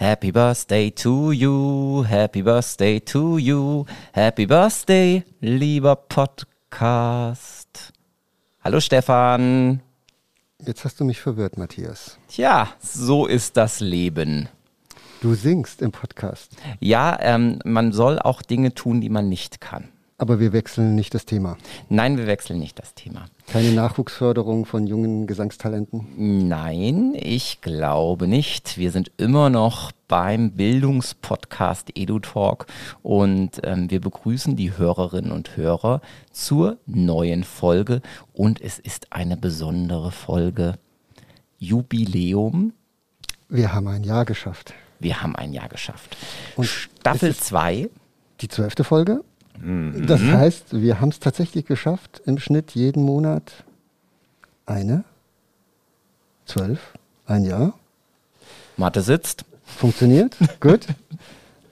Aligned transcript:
Happy 0.00 0.30
Birthday 0.30 0.92
to 0.92 1.32
you, 1.32 2.04
Happy 2.04 2.40
Birthday 2.40 3.00
to 3.00 3.36
you, 3.36 3.84
Happy 4.12 4.46
Birthday, 4.46 5.24
lieber 5.40 5.96
Podcast. 5.96 7.92
Hallo 8.62 8.78
Stefan. 8.78 9.82
Jetzt 10.64 10.84
hast 10.84 11.00
du 11.00 11.04
mich 11.04 11.20
verwirrt, 11.20 11.58
Matthias. 11.58 12.16
Tja, 12.28 12.68
so 12.78 13.26
ist 13.26 13.56
das 13.56 13.80
Leben. 13.80 14.48
Du 15.20 15.34
singst 15.34 15.82
im 15.82 15.90
Podcast. 15.90 16.52
Ja, 16.78 17.18
ähm, 17.20 17.58
man 17.64 17.90
soll 17.90 18.20
auch 18.20 18.42
Dinge 18.42 18.74
tun, 18.74 19.00
die 19.00 19.10
man 19.10 19.28
nicht 19.28 19.60
kann. 19.60 19.88
Aber 20.20 20.40
wir 20.40 20.52
wechseln 20.52 20.96
nicht 20.96 21.14
das 21.14 21.26
Thema. 21.26 21.56
Nein, 21.88 22.18
wir 22.18 22.26
wechseln 22.26 22.58
nicht 22.58 22.76
das 22.80 22.92
Thema. 22.94 23.26
Keine 23.46 23.70
Nachwuchsförderung 23.70 24.66
von 24.66 24.88
jungen 24.88 25.28
Gesangstalenten? 25.28 26.48
Nein, 26.48 27.14
ich 27.14 27.60
glaube 27.60 28.26
nicht. 28.26 28.78
Wir 28.78 28.90
sind 28.90 29.12
immer 29.16 29.48
noch 29.48 29.92
beim 30.08 30.50
Bildungspodcast 30.50 31.96
EduTalk 31.96 32.66
und 33.02 33.60
ähm, 33.62 33.92
wir 33.92 34.00
begrüßen 34.00 34.56
die 34.56 34.76
Hörerinnen 34.76 35.30
und 35.30 35.56
Hörer 35.56 36.00
zur 36.32 36.78
neuen 36.86 37.44
Folge 37.44 38.02
und 38.32 38.60
es 38.60 38.80
ist 38.80 39.12
eine 39.12 39.36
besondere 39.36 40.10
Folge. 40.10 40.74
Jubiläum. 41.58 42.72
Wir 43.48 43.72
haben 43.72 43.86
ein 43.86 44.02
Jahr 44.02 44.24
geschafft. 44.24 44.74
Wir 44.98 45.22
haben 45.22 45.36
ein 45.36 45.52
Jahr 45.52 45.68
geschafft. 45.68 46.16
Und 46.56 46.66
Staffel 46.66 47.36
2. 47.36 47.88
Die 48.40 48.48
zwölfte 48.48 48.82
Folge? 48.82 49.22
Das 49.60 50.20
mhm. 50.20 50.32
heißt, 50.32 50.80
wir 50.80 51.00
haben 51.00 51.08
es 51.08 51.20
tatsächlich 51.20 51.66
geschafft, 51.66 52.22
im 52.26 52.38
Schnitt 52.38 52.72
jeden 52.72 53.02
Monat 53.02 53.64
eine, 54.66 55.04
zwölf, 56.46 56.94
ein 57.26 57.44
Jahr. 57.44 57.74
Mathe 58.76 59.02
sitzt. 59.02 59.44
Funktioniert, 59.64 60.36
gut. 60.60 60.86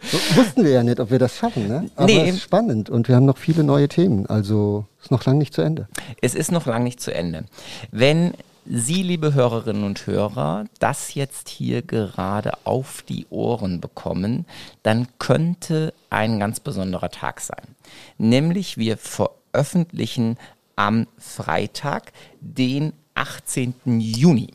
So, 0.02 0.18
wussten 0.36 0.64
wir 0.64 0.70
ja 0.70 0.82
nicht, 0.82 1.00
ob 1.00 1.10
wir 1.10 1.18
das 1.18 1.36
schaffen, 1.36 1.66
ne? 1.66 1.90
Aber 1.96 2.06
nee. 2.06 2.28
es 2.28 2.36
ist 2.36 2.42
spannend 2.42 2.90
und 2.90 3.08
wir 3.08 3.16
haben 3.16 3.24
noch 3.24 3.38
viele 3.38 3.64
neue 3.64 3.88
Themen, 3.88 4.26
also 4.26 4.84
ist 5.02 5.10
noch 5.10 5.24
lange 5.24 5.38
nicht 5.38 5.54
zu 5.54 5.62
Ende. 5.62 5.88
Es 6.20 6.34
ist 6.34 6.52
noch 6.52 6.66
lange 6.66 6.84
nicht 6.84 7.00
zu 7.00 7.12
Ende. 7.12 7.44
Wenn 7.90 8.34
Sie, 8.68 9.04
liebe 9.04 9.32
Hörerinnen 9.32 9.84
und 9.84 10.08
Hörer, 10.08 10.64
das 10.80 11.14
jetzt 11.14 11.48
hier 11.48 11.82
gerade 11.82 12.52
auf 12.64 13.02
die 13.02 13.26
Ohren 13.30 13.80
bekommen, 13.80 14.44
dann 14.82 15.06
könnte 15.20 15.94
ein 16.10 16.40
ganz 16.40 16.58
besonderer 16.58 17.10
Tag 17.10 17.40
sein. 17.40 17.76
Nämlich 18.18 18.76
wir 18.76 18.96
veröffentlichen 18.96 20.36
am 20.74 21.06
Freitag, 21.16 22.12
den 22.40 22.92
18. 23.14 23.74
Juni. 24.00 24.48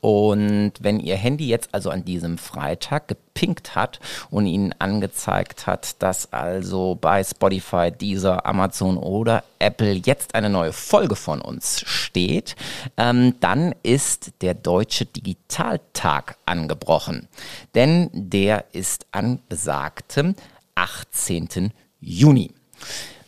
Und 0.00 0.72
wenn 0.80 0.98
Ihr 1.00 1.16
Handy 1.16 1.46
jetzt 1.46 1.74
also 1.74 1.90
an 1.90 2.04
diesem 2.04 2.38
Freitag 2.38 3.08
gepinkt 3.08 3.74
hat 3.74 4.00
und 4.30 4.46
Ihnen 4.46 4.74
angezeigt 4.78 5.66
hat, 5.66 6.02
dass 6.02 6.32
also 6.32 6.96
bei 7.00 7.22
Spotify, 7.22 7.90
Deezer, 7.90 8.46
Amazon 8.46 8.96
oder 8.96 9.44
Apple 9.58 9.92
jetzt 9.92 10.34
eine 10.34 10.48
neue 10.48 10.72
Folge 10.72 11.16
von 11.16 11.40
uns 11.40 11.82
steht, 11.86 12.56
ähm, 12.96 13.34
dann 13.40 13.74
ist 13.82 14.32
der 14.40 14.54
Deutsche 14.54 15.04
Digitaltag 15.04 16.36
angebrochen. 16.46 17.28
Denn 17.74 18.08
der 18.12 18.64
ist 18.72 19.06
an 19.12 19.40
besagtem 19.48 20.34
18. 20.74 21.72
Juni. 22.00 22.52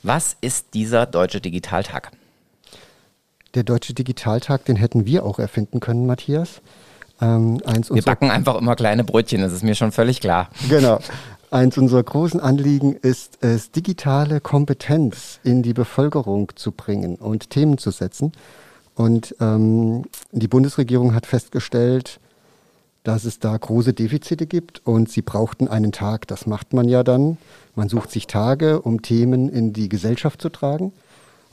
Was 0.02 0.36
ist 0.40 0.74
dieser 0.74 1.06
Deutsche 1.06 1.40
Digitaltag? 1.40 2.12
Der 3.54 3.64
Deutsche 3.64 3.94
Digitaltag, 3.94 4.64
den 4.64 4.76
hätten 4.76 5.04
wir 5.06 5.24
auch 5.24 5.38
erfinden 5.38 5.80
können, 5.80 6.06
Matthias. 6.06 6.62
Ähm, 7.20 7.60
wir 7.90 8.02
backen 8.02 8.30
einfach 8.30 8.56
immer 8.56 8.74
kleine 8.74 9.04
Brötchen, 9.04 9.42
das 9.42 9.52
ist 9.52 9.62
mir 9.62 9.74
schon 9.74 9.92
völlig 9.92 10.20
klar. 10.20 10.48
Genau. 10.68 10.98
Eins 11.50 11.76
unserer 11.76 12.02
großen 12.02 12.40
Anliegen 12.40 12.94
ist 12.94 13.38
es, 13.42 13.70
digitale 13.70 14.40
Kompetenz 14.40 15.38
in 15.44 15.62
die 15.62 15.74
Bevölkerung 15.74 16.50
zu 16.54 16.72
bringen 16.72 17.16
und 17.16 17.50
Themen 17.50 17.76
zu 17.76 17.90
setzen. 17.90 18.32
Und 18.94 19.36
ähm, 19.38 20.04
die 20.32 20.48
Bundesregierung 20.48 21.14
hat 21.14 21.26
festgestellt, 21.26 22.20
dass 23.04 23.24
es 23.24 23.38
da 23.38 23.54
große 23.54 23.92
Defizite 23.92 24.46
gibt 24.46 24.80
und 24.86 25.10
sie 25.10 25.20
brauchten 25.22 25.68
einen 25.68 25.92
Tag. 25.92 26.26
Das 26.28 26.46
macht 26.46 26.72
man 26.72 26.88
ja 26.88 27.02
dann. 27.02 27.36
Man 27.74 27.90
sucht 27.90 28.10
sich 28.10 28.26
Tage, 28.26 28.80
um 28.80 29.02
Themen 29.02 29.48
in 29.48 29.72
die 29.74 29.90
Gesellschaft 29.90 30.40
zu 30.40 30.48
tragen. 30.48 30.92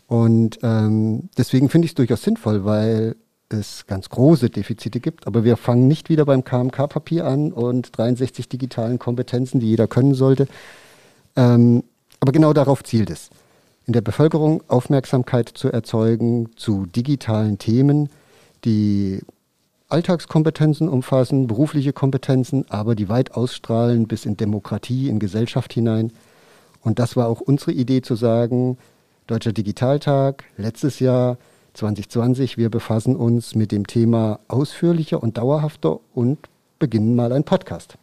Und 0.10 0.58
ähm, 0.64 1.30
deswegen 1.38 1.70
finde 1.70 1.86
ich 1.86 1.92
es 1.92 1.96
durchaus 1.96 2.24
sinnvoll, 2.24 2.66
weil 2.66 3.16
es 3.48 3.86
ganz 3.86 4.10
große 4.10 4.50
Defizite 4.50 5.00
gibt. 5.00 5.28
Aber 5.28 5.44
wir 5.44 5.56
fangen 5.56 5.88
nicht 5.88 6.10
wieder 6.10 6.26
beim 6.26 6.44
KMK-Papier 6.44 7.28
an 7.28 7.52
und 7.52 7.96
63 7.96 8.50
digitalen 8.50 8.98
Kompetenzen, 8.98 9.60
die 9.60 9.68
jeder 9.68 9.88
können 9.88 10.16
sollte. 10.16 10.48
Ähm, 11.36 11.84
aber 12.20 12.32
genau 12.32 12.54
darauf 12.54 12.84
zielt 12.84 13.12
es. 13.12 13.30
In 13.86 13.94
der 13.94 14.02
Bevölkerung 14.02 14.64
Aufmerksamkeit 14.68 15.48
zu 15.54 15.72
erzeugen 15.72 16.50
zu 16.56 16.88
digitalen 16.88 17.60
Themen, 17.60 18.10
die 18.66 19.20
Alltagskompetenzen 19.90 20.90
umfassen, 20.90 21.46
berufliche 21.46 21.94
Kompetenzen, 21.94 22.66
aber 22.70 22.96
die 22.96 23.10
weit 23.10 23.36
ausstrahlen 23.36 24.08
bis 24.08 24.26
in 24.26 24.38
Demokratie, 24.38 25.08
in 25.08 25.20
Gesellschaft 25.20 25.72
hinein. 25.72 26.12
Und 26.82 26.98
das 26.98 27.16
war 27.16 27.28
auch 27.28 27.42
unsere 27.42 27.74
Idee 27.74 28.02
zu 28.02 28.16
sagen, 28.16 28.80
Deutscher 29.30 29.54
Digitaltag, 29.54 30.44
letztes 30.58 31.00
Jahr 31.00 31.38
2020. 31.76 32.58
Wir 32.58 32.72
befassen 32.72 33.16
uns 33.16 33.54
mit 33.54 33.72
dem 33.72 33.86
Thema 33.86 34.40
ausführlicher 34.48 35.22
und 35.22 35.38
dauerhafter 35.38 36.00
und 36.16 36.40
beginnen 36.80 37.16
mal 37.16 37.32
einen 37.32 37.44
Podcast. 37.44 38.00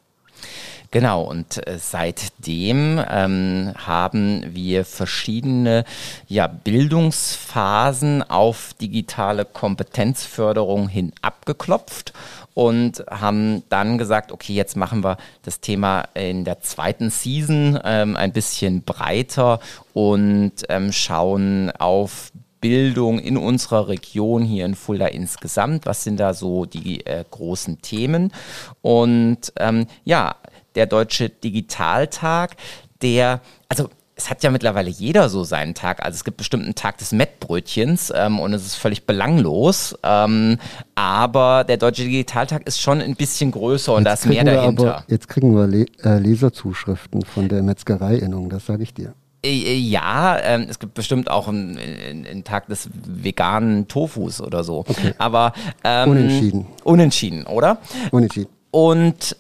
Genau, 0.93 1.25
und 1.25 1.67
äh, 1.67 1.79
seitdem 1.81 3.03
ähm, 3.11 3.73
haben 3.77 4.45
wir 4.55 4.85
verschiedene 4.85 5.85
ja, 6.29 6.47
Bildungsphasen 6.47 8.23
auf 8.23 8.75
digitale 8.81 9.45
Kompetenzförderung 9.45 10.87
hin 10.87 11.13
abgeklopft 11.23 12.13
und 12.57 13.05
haben 13.11 13.65
dann 13.69 13.99
gesagt, 13.99 14.33
okay, 14.33 14.55
jetzt 14.55 14.79
machen 14.79 15.05
wir 15.05 15.19
das 15.43 15.61
Thema 15.61 16.09
in 16.15 16.47
der 16.47 16.63
zweiten 16.63 17.11
Season 17.11 17.79
ähm, 17.85 18.17
ein 18.17 18.33
bisschen 18.33 18.83
breiter 18.83 19.61
und 19.93 20.53
ähm, 20.71 20.91
schauen 20.91 21.71
auf 21.79 22.33
Bildung 22.63 23.19
in 23.19 23.37
unserer 23.37 23.89
Region 23.89 24.43
hier 24.43 24.65
in 24.65 24.75
Fulda 24.75 25.09
insgesamt. 25.09 25.85
Was 25.85 26.03
sind 26.03 26.19
da 26.19 26.33
so 26.33 26.65
die 26.65 27.05
äh, 27.05 27.27
großen 27.31 27.83
Themen? 27.83 28.33
Und 28.81 29.53
ähm, 29.59 29.87
ja, 30.05 30.37
der 30.77 30.87
Deutsche 30.87 31.29
Digitaltag, 31.29 32.57
der, 33.03 33.43
also 33.69 33.91
es 34.19 34.31
hat 34.31 34.43
ja 34.43 34.51
mittlerweile 34.51 34.89
jeder 34.89 35.29
so 35.29 35.45
seinen 35.45 35.75
Tag. 35.75 36.03
Also 36.03 36.17
es 36.17 36.25
gibt 36.25 36.39
bestimmt 36.39 36.65
einen 36.65 36.75
Tag 36.75 36.97
des 36.97 37.13
Mettbrötchens 37.13 38.11
ähm, 38.17 38.41
und 38.41 38.55
es 38.55 38.65
ist 38.65 38.75
völlig 38.77 39.05
belanglos. 39.05 39.95
Ähm, 40.03 40.57
aber 40.95 41.65
der 41.65 41.77
Deutsche 41.77 42.05
Digitaltag 42.05 42.67
ist 42.67 42.81
schon 42.81 43.03
ein 43.03 43.15
bisschen 43.15 43.51
größer 43.51 43.93
und 43.93 44.07
jetzt 44.07 44.09
da 44.09 44.13
ist 44.15 44.27
mehr 44.27 44.45
dahinter. 44.45 44.95
Aber, 44.97 45.05
jetzt 45.09 45.29
kriegen 45.29 45.55
wir 45.55 45.67
Le 45.67 45.85
äh, 46.03 46.19
Leserzuschriften 46.19 47.23
von 47.27 47.49
der 47.49 47.63
Metzgereiinnung, 47.63 48.49
das 48.49 48.65
sage 48.65 48.83
ich 48.85 48.95
dir. 48.95 49.13
Äh, 49.45 49.51
äh, 49.51 49.75
ja, 49.75 50.39
ähm, 50.43 50.67
es 50.71 50.79
gibt 50.79 50.95
bestimmt 50.95 51.31
auch 51.31 51.49
einen, 51.49 51.79
einen, 51.79 52.43
Tag 52.43 52.69
des 52.69 52.89
veganen 53.05 53.87
Tofus 53.87 54.41
oder 54.41 54.65
so. 54.65 54.79
Okay. 54.79 55.13
Aber 55.19 55.53
ähm, 55.85 56.11
unentschieden. 56.11 56.67
Unentschieden, 56.85 57.47
oder? 57.47 57.79
Unentschieden. 58.11 58.49
Und 58.71 59.37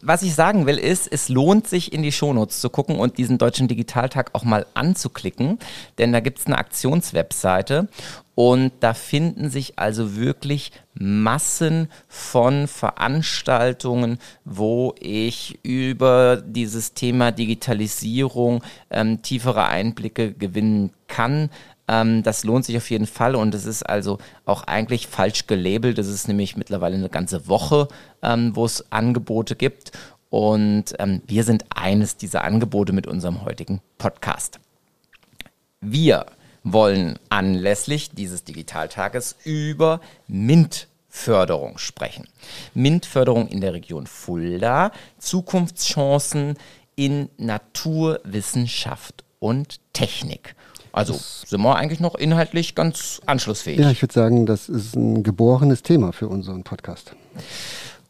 was 0.00 0.22
ich 0.22 0.34
sagen 0.34 0.66
will, 0.66 0.78
ist, 0.78 1.10
es 1.10 1.28
lohnt 1.28 1.66
sich 1.66 1.92
in 1.92 2.02
die 2.02 2.12
Shownotes 2.12 2.60
zu 2.60 2.70
gucken 2.70 2.98
und 2.98 3.18
diesen 3.18 3.38
Deutschen 3.38 3.68
Digitaltag 3.68 4.30
auch 4.34 4.44
mal 4.44 4.66
anzuklicken, 4.74 5.58
denn 5.98 6.12
da 6.12 6.20
gibt 6.20 6.38
es 6.38 6.46
eine 6.46 6.58
Aktionswebseite 6.58 7.88
und 8.34 8.72
da 8.80 8.94
finden 8.94 9.50
sich 9.50 9.78
also 9.78 10.16
wirklich 10.16 10.72
Massen 10.94 11.88
von 12.08 12.68
Veranstaltungen, 12.68 14.18
wo 14.44 14.94
ich 15.00 15.58
über 15.62 16.42
dieses 16.44 16.94
Thema 16.94 17.32
Digitalisierung 17.32 18.62
ähm, 18.90 19.22
tiefere 19.22 19.66
Einblicke 19.66 20.32
gewinnen 20.32 20.92
kann. 21.08 21.50
Ähm, 21.88 22.22
das 22.22 22.44
lohnt 22.44 22.64
sich 22.64 22.76
auf 22.76 22.90
jeden 22.90 23.06
Fall 23.06 23.34
und 23.34 23.54
es 23.54 23.64
ist 23.64 23.82
also 23.82 24.18
auch 24.44 24.64
eigentlich 24.64 25.06
falsch 25.06 25.46
gelabelt. 25.46 25.98
Es 25.98 26.08
ist 26.08 26.28
nämlich 26.28 26.56
mittlerweile 26.56 26.96
eine 26.96 27.08
ganze 27.08 27.48
Woche, 27.48 27.88
ähm, 28.22 28.54
wo 28.54 28.64
es 28.64 28.92
Angebote 28.92 29.56
gibt. 29.56 29.92
Und 30.30 30.94
ähm, 30.98 31.22
wir 31.26 31.42
sind 31.44 31.64
eines 31.70 32.16
dieser 32.16 32.44
Angebote 32.44 32.92
mit 32.92 33.06
unserem 33.06 33.44
heutigen 33.44 33.80
Podcast. 33.96 34.60
Wir 35.80 36.26
wollen 36.64 37.18
anlässlich 37.30 38.10
dieses 38.10 38.44
Digitaltages 38.44 39.36
über 39.44 40.00
MINT-Förderung 40.26 41.78
sprechen. 41.78 42.28
MINT-Förderung 42.74 43.48
in 43.48 43.62
der 43.62 43.72
Region 43.72 44.06
Fulda, 44.06 44.92
Zukunftschancen 45.18 46.58
in 46.96 47.30
Naturwissenschaft 47.38 49.24
und 49.38 49.80
Technik. 49.92 50.56
Also 50.92 51.14
sind 51.46 51.60
wir 51.60 51.76
eigentlich 51.76 52.00
noch 52.00 52.14
inhaltlich 52.14 52.74
ganz 52.74 53.20
anschlussfähig. 53.26 53.78
Ja, 53.78 53.90
ich 53.90 54.02
würde 54.02 54.14
sagen, 54.14 54.46
das 54.46 54.68
ist 54.68 54.96
ein 54.96 55.22
geborenes 55.22 55.82
Thema 55.82 56.12
für 56.12 56.28
unseren 56.28 56.64
Podcast. 56.64 57.14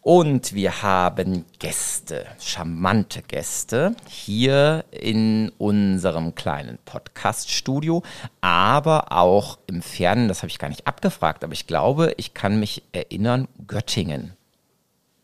Und 0.01 0.55
wir 0.55 0.83
haben 0.83 1.45
Gäste, 1.59 2.25
charmante 2.41 3.21
Gäste 3.21 3.95
hier 4.07 4.87
in 4.91 5.53
unserem 5.59 6.35
kleinen 6.35 6.79
Podcast-Studio, 6.87 8.03
aber 8.41 9.13
auch 9.13 9.59
im 9.67 9.83
Fernen, 9.83 10.29
das 10.29 10.39
habe 10.39 10.49
ich 10.49 10.59
gar 10.59 10.71
nicht 10.71 10.87
abgefragt, 10.87 11.45
aber 11.45 11.53
ich 11.53 11.67
glaube, 11.67 12.15
ich 12.17 12.33
kann 12.33 12.59
mich 12.59 12.85
erinnern, 12.93 13.49
Göttingen. 13.67 14.38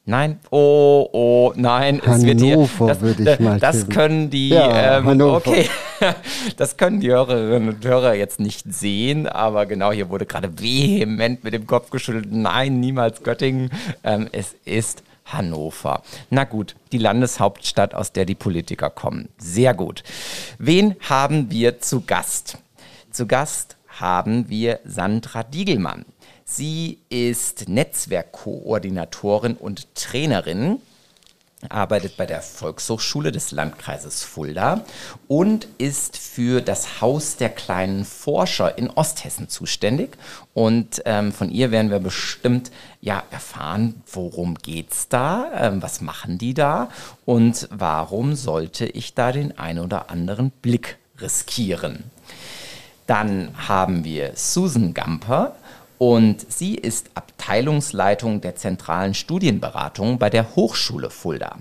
Nein, 0.06 0.38
oh, 0.50 1.08
oh, 1.12 1.52
nein, 1.56 2.02
Hannover, 2.04 2.18
es 2.18 2.26
wird 2.26 2.40
hier. 2.40 2.68
Das, 2.86 3.00
würde 3.00 3.32
ich 3.32 3.40
mal 3.40 3.58
das 3.58 3.88
können 3.88 4.28
die, 4.28 4.50
ja, 4.50 4.98
ähm, 4.98 5.20
okay, 5.22 5.66
das 6.58 6.76
können 6.76 7.00
die 7.00 7.10
Hörerinnen 7.10 7.70
und 7.70 7.82
Hörer 7.82 8.12
jetzt 8.12 8.38
nicht 8.38 8.70
sehen, 8.70 9.26
aber 9.26 9.64
genau 9.64 9.92
hier 9.92 10.10
wurde 10.10 10.26
gerade 10.26 10.60
vehement 10.60 11.42
mit 11.42 11.54
dem 11.54 11.66
Kopf 11.66 11.88
geschüttelt. 11.88 12.26
Nein, 12.30 12.80
niemals 12.80 13.22
Göttingen. 13.22 13.70
Ähm, 14.02 14.28
es 14.32 14.54
ist 14.66 15.02
Hannover. 15.24 16.02
Na 16.28 16.44
gut, 16.44 16.76
die 16.92 16.98
Landeshauptstadt, 16.98 17.94
aus 17.94 18.12
der 18.12 18.26
die 18.26 18.34
Politiker 18.34 18.90
kommen. 18.90 19.30
Sehr 19.38 19.72
gut. 19.72 20.02
Wen 20.58 20.96
haben 21.00 21.50
wir 21.50 21.80
zu 21.80 22.02
Gast? 22.02 22.58
Zu 23.10 23.26
Gast 23.26 23.76
haben 23.88 24.50
wir 24.50 24.80
Sandra 24.84 25.44
Diegelmann. 25.44 26.04
Sie 26.44 26.98
ist 27.08 27.68
Netzwerkkoordinatorin 27.68 29.54
und 29.54 29.94
Trainerin 29.94 30.78
arbeitet 31.68 32.16
bei 32.16 32.26
der 32.26 32.42
Volkshochschule 32.42 33.32
des 33.32 33.50
Landkreises 33.50 34.22
Fulda 34.22 34.84
und 35.28 35.66
ist 35.78 36.16
für 36.18 36.60
das 36.60 37.00
Haus 37.00 37.36
der 37.36 37.48
kleinen 37.48 38.04
Forscher 38.04 38.76
in 38.76 38.90
Osthessen 38.90 39.48
zuständig. 39.48 40.16
Und 40.52 41.02
ähm, 41.06 41.32
von 41.32 41.50
ihr 41.50 41.70
werden 41.70 41.90
wir 41.90 42.00
bestimmt 42.00 42.70
ja 43.00 43.22
erfahren, 43.30 44.02
worum 44.12 44.56
geht's 44.56 45.08
da, 45.08 45.50
ähm, 45.54 45.82
was 45.82 46.00
machen 46.00 46.38
die 46.38 46.54
da 46.54 46.90
und 47.24 47.68
warum 47.70 48.34
sollte 48.34 48.86
ich 48.86 49.14
da 49.14 49.32
den 49.32 49.58
ein 49.58 49.78
oder 49.78 50.10
anderen 50.10 50.50
Blick 50.50 50.98
riskieren. 51.20 52.04
Dann 53.06 53.50
haben 53.68 54.04
wir 54.04 54.32
Susan 54.34 54.94
Gamper. 54.94 55.56
Und 55.98 56.50
sie 56.52 56.74
ist 56.74 57.10
Abteilungsleitung 57.14 58.40
der 58.40 58.56
zentralen 58.56 59.14
Studienberatung 59.14 60.18
bei 60.18 60.28
der 60.28 60.56
Hochschule 60.56 61.10
Fulda. 61.10 61.56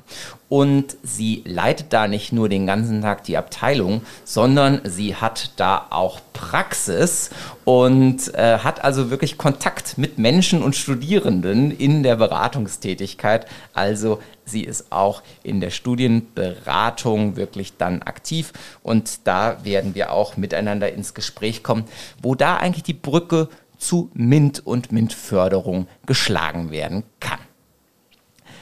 Und 0.49 0.97
sie 1.01 1.41
leitet 1.45 1.93
da 1.93 2.07
nicht 2.07 2.31
nur 2.31 2.47
den 2.47 2.67
ganzen 2.67 3.01
Tag 3.01 3.23
die 3.23 3.37
Abteilung, 3.37 4.01
sondern 4.23 4.81
sie 4.83 5.15
hat 5.15 5.51
da 5.55 5.87
auch 5.89 6.19
Praxis 6.33 7.31
und 7.65 8.33
äh, 8.35 8.59
hat 8.59 8.83
also 8.83 9.09
wirklich 9.09 9.37
Kontakt 9.37 9.97
mit 9.97 10.17
Menschen 10.17 10.61
und 10.61 10.75
Studierenden 10.75 11.71
in 11.71 12.03
der 12.03 12.17
Beratungstätigkeit. 12.17 13.47
Also 13.73 14.19
sie 14.45 14.63
ist 14.63 14.91
auch 14.91 15.23
in 15.41 15.59
der 15.59 15.69
Studienberatung 15.69 17.35
wirklich 17.35 17.77
dann 17.77 18.03
aktiv 18.03 18.53
und 18.83 19.25
da 19.25 19.63
werden 19.63 19.95
wir 19.95 20.11
auch 20.11 20.37
miteinander 20.37 20.91
ins 20.91 21.13
Gespräch 21.13 21.63
kommen, 21.63 21.85
wo 22.21 22.35
da 22.35 22.57
eigentlich 22.57 22.83
die 22.83 22.93
Brücke 22.93 23.49
zu 23.83 24.09
MINT 24.13 24.65
und 24.65 24.91
MINT-Förderung 24.91 25.87
geschlagen 26.05 26.71
werden 26.71 27.03
kann. 27.19 27.39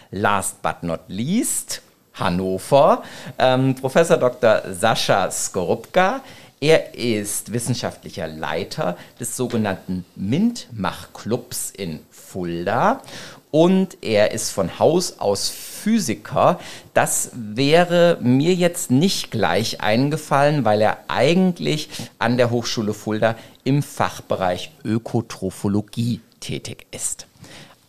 Last 0.10 0.62
but 0.62 0.84
not 0.84 1.02
least, 1.08 1.82
Hannover, 2.14 3.04
ähm, 3.38 3.76
Professor 3.76 4.18
Dr. 4.18 4.64
Sascha 4.74 5.32
Skorupka. 5.32 6.22
Er 6.60 6.94
ist 6.94 7.54
wissenschaftlicher 7.54 8.28
Leiter 8.28 8.98
des 9.20 9.36
sogenannten 9.36 10.06
MINT-Mach-Clubs 10.16 11.72
in 11.72 12.02
Fulda 12.12 13.02
und 13.51 13.98
er 14.01 14.31
ist 14.31 14.51
von 14.51 14.80
Haus 14.80 15.19
aus 15.19 15.50
Physiker. 15.50 16.59
Das 16.94 17.31
wäre 17.33 18.18
mir 18.21 18.53
jetzt 18.53 18.92
nicht 18.92 19.30
gleich 19.30 19.81
eingefallen, 19.81 20.65
weil 20.65 20.81
er 20.81 21.00
eigentlich 21.07 21.89
an 22.18 22.38
der 22.38 22.50
Hochschule 22.50 22.94
Fulda 22.94 23.36
im 23.63 23.83
Fachbereich 23.83 24.71
Ökotrophologie 24.83 26.21
tätig 26.39 26.88
ist. 26.92 27.27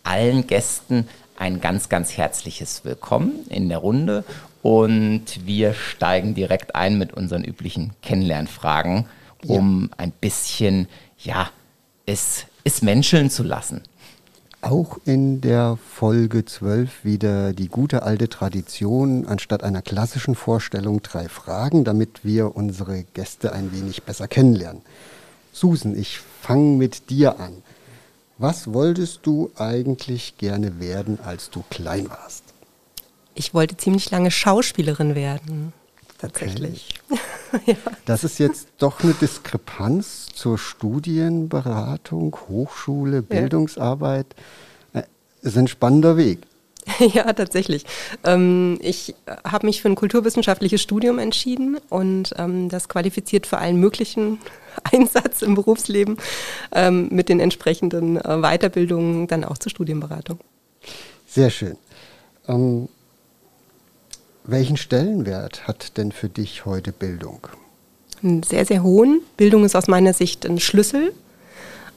Allen 0.02 0.46
Gästen 0.46 1.08
ein 1.36 1.60
ganz, 1.60 1.88
ganz 1.88 2.16
herzliches 2.16 2.84
Willkommen 2.84 3.46
in 3.48 3.68
der 3.68 3.78
Runde 3.78 4.24
und 4.62 5.24
wir 5.44 5.74
steigen 5.74 6.34
direkt 6.34 6.74
ein 6.74 6.98
mit 6.98 7.14
unseren 7.14 7.44
üblichen 7.44 7.92
Kennenlernfragen, 8.02 9.06
um 9.46 9.88
ja. 9.90 9.98
ein 9.98 10.12
bisschen, 10.12 10.88
ja, 11.18 11.50
es, 12.06 12.46
es 12.64 12.82
menscheln 12.82 13.30
zu 13.30 13.42
lassen. 13.42 13.82
Auch 14.62 14.98
in 15.04 15.40
der 15.40 15.76
Folge 15.76 16.44
12 16.44 17.04
wieder 17.04 17.52
die 17.52 17.66
gute 17.66 18.04
alte 18.04 18.28
Tradition, 18.28 19.26
anstatt 19.26 19.64
einer 19.64 19.82
klassischen 19.82 20.36
Vorstellung 20.36 21.02
drei 21.02 21.28
Fragen, 21.28 21.82
damit 21.82 22.24
wir 22.24 22.54
unsere 22.54 23.02
Gäste 23.02 23.52
ein 23.52 23.72
wenig 23.72 24.04
besser 24.04 24.28
kennenlernen. 24.28 24.82
Susan, 25.52 25.98
ich 25.98 26.20
fange 26.40 26.76
mit 26.76 27.10
dir 27.10 27.40
an. 27.40 27.54
Was 28.38 28.72
wolltest 28.72 29.26
du 29.26 29.50
eigentlich 29.56 30.38
gerne 30.38 30.78
werden, 30.78 31.18
als 31.24 31.50
du 31.50 31.64
klein 31.68 32.08
warst? 32.08 32.44
Ich 33.34 33.54
wollte 33.54 33.76
ziemlich 33.76 34.12
lange 34.12 34.30
Schauspielerin 34.30 35.16
werden. 35.16 35.72
Tatsächlich. 36.22 36.94
Okay. 37.10 37.62
ja. 37.66 37.76
Das 38.06 38.24
ist 38.24 38.38
jetzt 38.38 38.68
doch 38.78 39.02
eine 39.02 39.12
Diskrepanz 39.12 40.28
zur 40.34 40.56
Studienberatung, 40.56 42.36
Hochschule, 42.48 43.22
Bildungsarbeit. 43.22 44.26
Ja. 44.94 45.02
ist 45.42 45.58
ein 45.58 45.68
spannender 45.68 46.16
Weg. 46.16 46.38
Ja, 47.14 47.32
tatsächlich. 47.32 47.84
Ähm, 48.24 48.78
ich 48.80 49.14
habe 49.44 49.66
mich 49.66 49.82
für 49.82 49.88
ein 49.88 49.94
kulturwissenschaftliches 49.94 50.82
Studium 50.82 51.18
entschieden 51.20 51.78
und 51.88 52.34
ähm, 52.38 52.68
das 52.68 52.88
qualifiziert 52.88 53.46
für 53.46 53.58
allen 53.58 53.76
möglichen 53.76 54.38
Einsatz 54.92 55.42
im 55.42 55.54
Berufsleben 55.54 56.16
ähm, 56.72 57.08
mit 57.10 57.28
den 57.28 57.38
entsprechenden 57.40 58.16
äh, 58.16 58.38
Weiterbildungen 58.40 59.26
dann 59.28 59.44
auch 59.44 59.58
zur 59.58 59.70
Studienberatung. 59.70 60.40
Sehr 61.26 61.50
schön. 61.50 61.76
Welchen 64.44 64.76
Stellenwert 64.76 65.68
hat 65.68 65.96
denn 65.96 66.12
für 66.12 66.28
dich 66.28 66.64
heute 66.64 66.92
Bildung? 66.92 67.48
einen 68.22 68.42
sehr, 68.42 68.64
sehr 68.64 68.82
hohen. 68.82 69.20
Bildung 69.36 69.64
ist 69.64 69.76
aus 69.76 69.88
meiner 69.88 70.12
Sicht 70.12 70.46
ein 70.46 70.60
Schlüssel. 70.60 71.12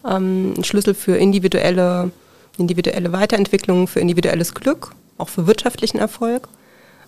Ähm, 0.08 0.54
ein 0.58 0.64
Schlüssel 0.64 0.94
für 0.94 1.18
individuelle, 1.18 2.12
individuelle 2.58 3.12
Weiterentwicklung, 3.12 3.88
für 3.88 4.00
individuelles 4.00 4.54
Glück, 4.54 4.94
auch 5.18 5.30
für 5.30 5.48
wirtschaftlichen 5.48 5.98
Erfolg. 5.98 6.48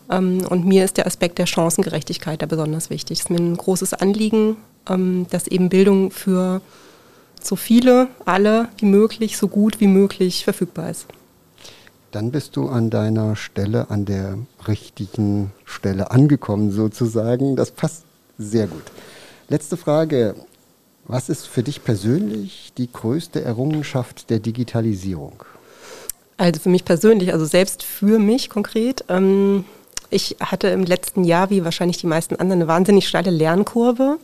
Ähm, 0.09 0.45
und 0.49 0.65
mir 0.65 0.85
ist 0.85 0.97
der 0.97 1.07
Aspekt 1.07 1.37
der 1.39 1.45
Chancengerechtigkeit 1.45 2.41
da 2.41 2.45
besonders 2.45 2.89
wichtig. 2.89 3.19
Es 3.19 3.25
ist 3.25 3.29
mir 3.29 3.39
ein 3.39 3.57
großes 3.57 3.93
Anliegen, 3.93 4.57
ähm, 4.89 5.27
dass 5.29 5.47
eben 5.47 5.69
Bildung 5.69 6.11
für 6.11 6.61
so 7.41 7.55
viele, 7.55 8.07
alle 8.25 8.69
wie 8.77 8.85
möglich, 8.85 9.37
so 9.37 9.47
gut 9.47 9.79
wie 9.79 9.87
möglich 9.87 10.43
verfügbar 10.43 10.89
ist. 10.89 11.05
Dann 12.17 12.31
bist 12.31 12.55
du 12.55 12.67
an 12.67 12.89
deiner 12.89 13.35
Stelle, 13.35 13.91
an 13.91 14.05
der 14.05 14.39
richtigen 14.67 15.51
Stelle 15.65 16.09
angekommen 16.09 16.71
sozusagen. 16.71 17.55
Das 17.55 17.69
passt 17.69 18.05
sehr 18.39 18.65
gut. 18.65 18.81
Letzte 19.49 19.77
Frage. 19.77 20.33
Was 21.05 21.29
ist 21.29 21.45
für 21.47 21.61
dich 21.61 21.83
persönlich 21.83 22.73
die 22.75 22.91
größte 22.91 23.43
Errungenschaft 23.43 24.31
der 24.31 24.39
Digitalisierung? 24.39 25.43
Also 26.37 26.59
für 26.59 26.69
mich 26.69 26.85
persönlich, 26.85 27.33
also 27.33 27.45
selbst 27.45 27.83
für 27.83 28.17
mich 28.17 28.49
konkret. 28.49 29.05
Ähm, 29.09 29.63
ich 30.09 30.37
hatte 30.39 30.69
im 30.69 30.85
letzten 30.85 31.23
Jahr, 31.23 31.51
wie 31.51 31.63
wahrscheinlich 31.63 31.97
die 31.99 32.07
meisten 32.07 32.35
anderen, 32.35 32.63
eine 32.63 32.67
wahnsinnig 32.67 33.07
steile 33.07 33.29
Lernkurve. 33.29 34.17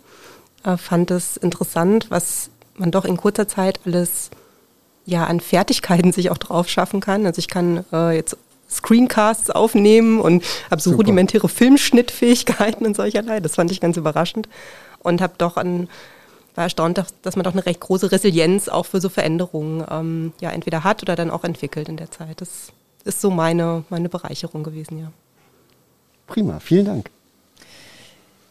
Äh, 0.64 0.78
fand 0.78 1.12
es 1.12 1.38
interessant, 1.38 2.08
was 2.10 2.50
man 2.76 2.90
doch 2.90 3.06
in 3.06 3.18
kurzer 3.18 3.48
Zeit 3.48 3.82
alles 3.86 4.32
ja 5.06 5.26
an 5.26 5.40
Fertigkeiten 5.40 6.12
sich 6.12 6.30
auch 6.30 6.38
drauf 6.38 6.70
schaffen 6.70 7.00
kann. 7.00 7.26
Also 7.26 7.40
ich 7.40 7.48
kann 7.48 7.86
äh, 7.92 8.16
jetzt 8.16 8.38
Screencasts 8.70 9.50
aufnehmen 9.50 10.20
und 10.20 10.44
habe 10.72 10.82
so 10.82 10.92
Super. 10.92 11.04
rudimentäre 11.04 11.48
Filmschnittfähigkeiten 11.50 12.86
und 12.86 12.96
solcherlei. 12.96 13.40
Das 13.40 13.56
fand 13.56 13.72
ich 13.72 13.82
ganz 13.82 13.98
überraschend 13.98 14.50
und 15.00 15.22
habe 15.22 15.34
doch 15.38 15.58
an 15.58 15.88
war 16.56 16.66
erstaunt, 16.66 17.04
dass 17.24 17.36
man 17.36 17.44
doch 17.44 17.54
eine 17.54 17.66
recht 17.66 17.80
große 17.80 18.12
Resilienz 18.12 18.70
auch 18.70 18.86
für 18.86 19.02
so 19.02 19.10
Veränderungen 19.10 19.84
ähm, 19.90 20.34
ja 20.40 20.52
entweder 20.52 20.84
hat 20.84 21.02
oder 21.02 21.16
dann 21.16 21.32
auch 21.32 21.44
entwickelt 21.44 21.90
in 21.90 21.98
der 21.98 22.12
Zeit. 22.12 22.42
Das 22.42 22.72
ist 23.06 23.22
so 23.22 23.32
meine, 23.32 23.84
meine 23.90 24.08
Bereicherung 24.08 24.64
gewesen, 24.64 25.00
ja. 25.00 25.12
Prima, 26.28 26.60
vielen 26.60 26.86
Dank. 26.86 27.10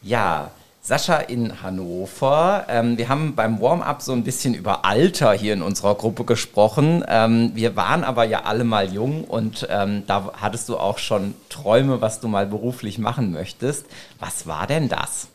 Ja, 0.01 0.51
Sascha 0.85 1.15
in 1.15 1.63
Hannover. 1.63 2.65
Ähm, 2.67 2.97
wir 2.97 3.07
haben 3.07 3.35
beim 3.35 3.61
Warm-up 3.61 4.01
so 4.01 4.11
ein 4.11 4.25
bisschen 4.25 4.53
über 4.53 4.83
Alter 4.83 5.31
hier 5.31 5.53
in 5.53 5.61
unserer 5.61 5.95
Gruppe 5.95 6.25
gesprochen. 6.25 7.05
Ähm, 7.07 7.51
wir 7.55 7.77
waren 7.77 8.03
aber 8.03 8.25
ja 8.25 8.41
alle 8.43 8.65
mal 8.65 8.91
jung 8.91 9.23
und 9.23 9.65
ähm, 9.71 10.03
da 10.07 10.33
hattest 10.33 10.67
du 10.67 10.75
auch 10.75 10.97
schon 10.97 11.35
Träume, 11.47 12.01
was 12.01 12.19
du 12.19 12.27
mal 12.27 12.45
beruflich 12.45 12.99
machen 12.99 13.31
möchtest. 13.31 13.85
Was 14.19 14.45
war 14.45 14.67
denn 14.67 14.89
das? 14.89 15.29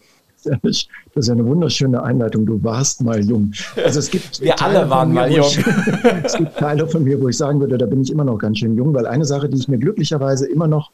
Das 0.44 0.86
ist 1.14 1.28
ja 1.28 1.32
eine 1.32 1.46
wunderschöne 1.46 2.02
Einleitung. 2.02 2.44
Du 2.44 2.62
warst 2.62 3.02
mal 3.02 3.24
jung. 3.24 3.52
Also 3.82 4.00
es 4.00 4.10
gibt 4.10 4.40
wir 4.42 4.54
Teile 4.54 4.80
alle 4.80 4.90
waren 4.90 5.14
mal 5.14 5.32
jung. 5.32 5.46
Ich, 5.46 5.66
es 6.24 6.34
gibt 6.34 6.58
Teile 6.58 6.86
von 6.86 7.04
mir, 7.04 7.18
wo 7.22 7.28
ich 7.28 7.38
sagen 7.38 7.58
würde, 7.58 7.78
da 7.78 7.86
bin 7.86 8.02
ich 8.02 8.10
immer 8.10 8.24
noch 8.24 8.36
ganz 8.36 8.58
schön 8.58 8.76
jung, 8.76 8.92
weil 8.92 9.06
eine 9.06 9.24
Sache, 9.24 9.48
die 9.48 9.56
ich 9.56 9.66
mir 9.66 9.78
glücklicherweise 9.78 10.46
immer 10.46 10.68
noch 10.68 10.90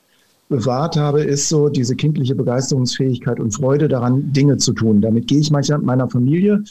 bewahrt 0.48 0.96
habe, 0.96 1.22
ist 1.22 1.48
so 1.48 1.68
diese 1.68 1.96
kindliche 1.96 2.34
Begeisterungsfähigkeit 2.34 3.40
und 3.40 3.52
Freude 3.52 3.88
daran, 3.88 4.32
Dinge 4.32 4.58
zu 4.58 4.72
tun. 4.72 5.00
Damit 5.00 5.26
gehe 5.26 5.38
ich 5.38 5.50
manchmal 5.50 5.78
mit 5.78 5.86
meiner 5.86 6.08
Familie 6.08 6.62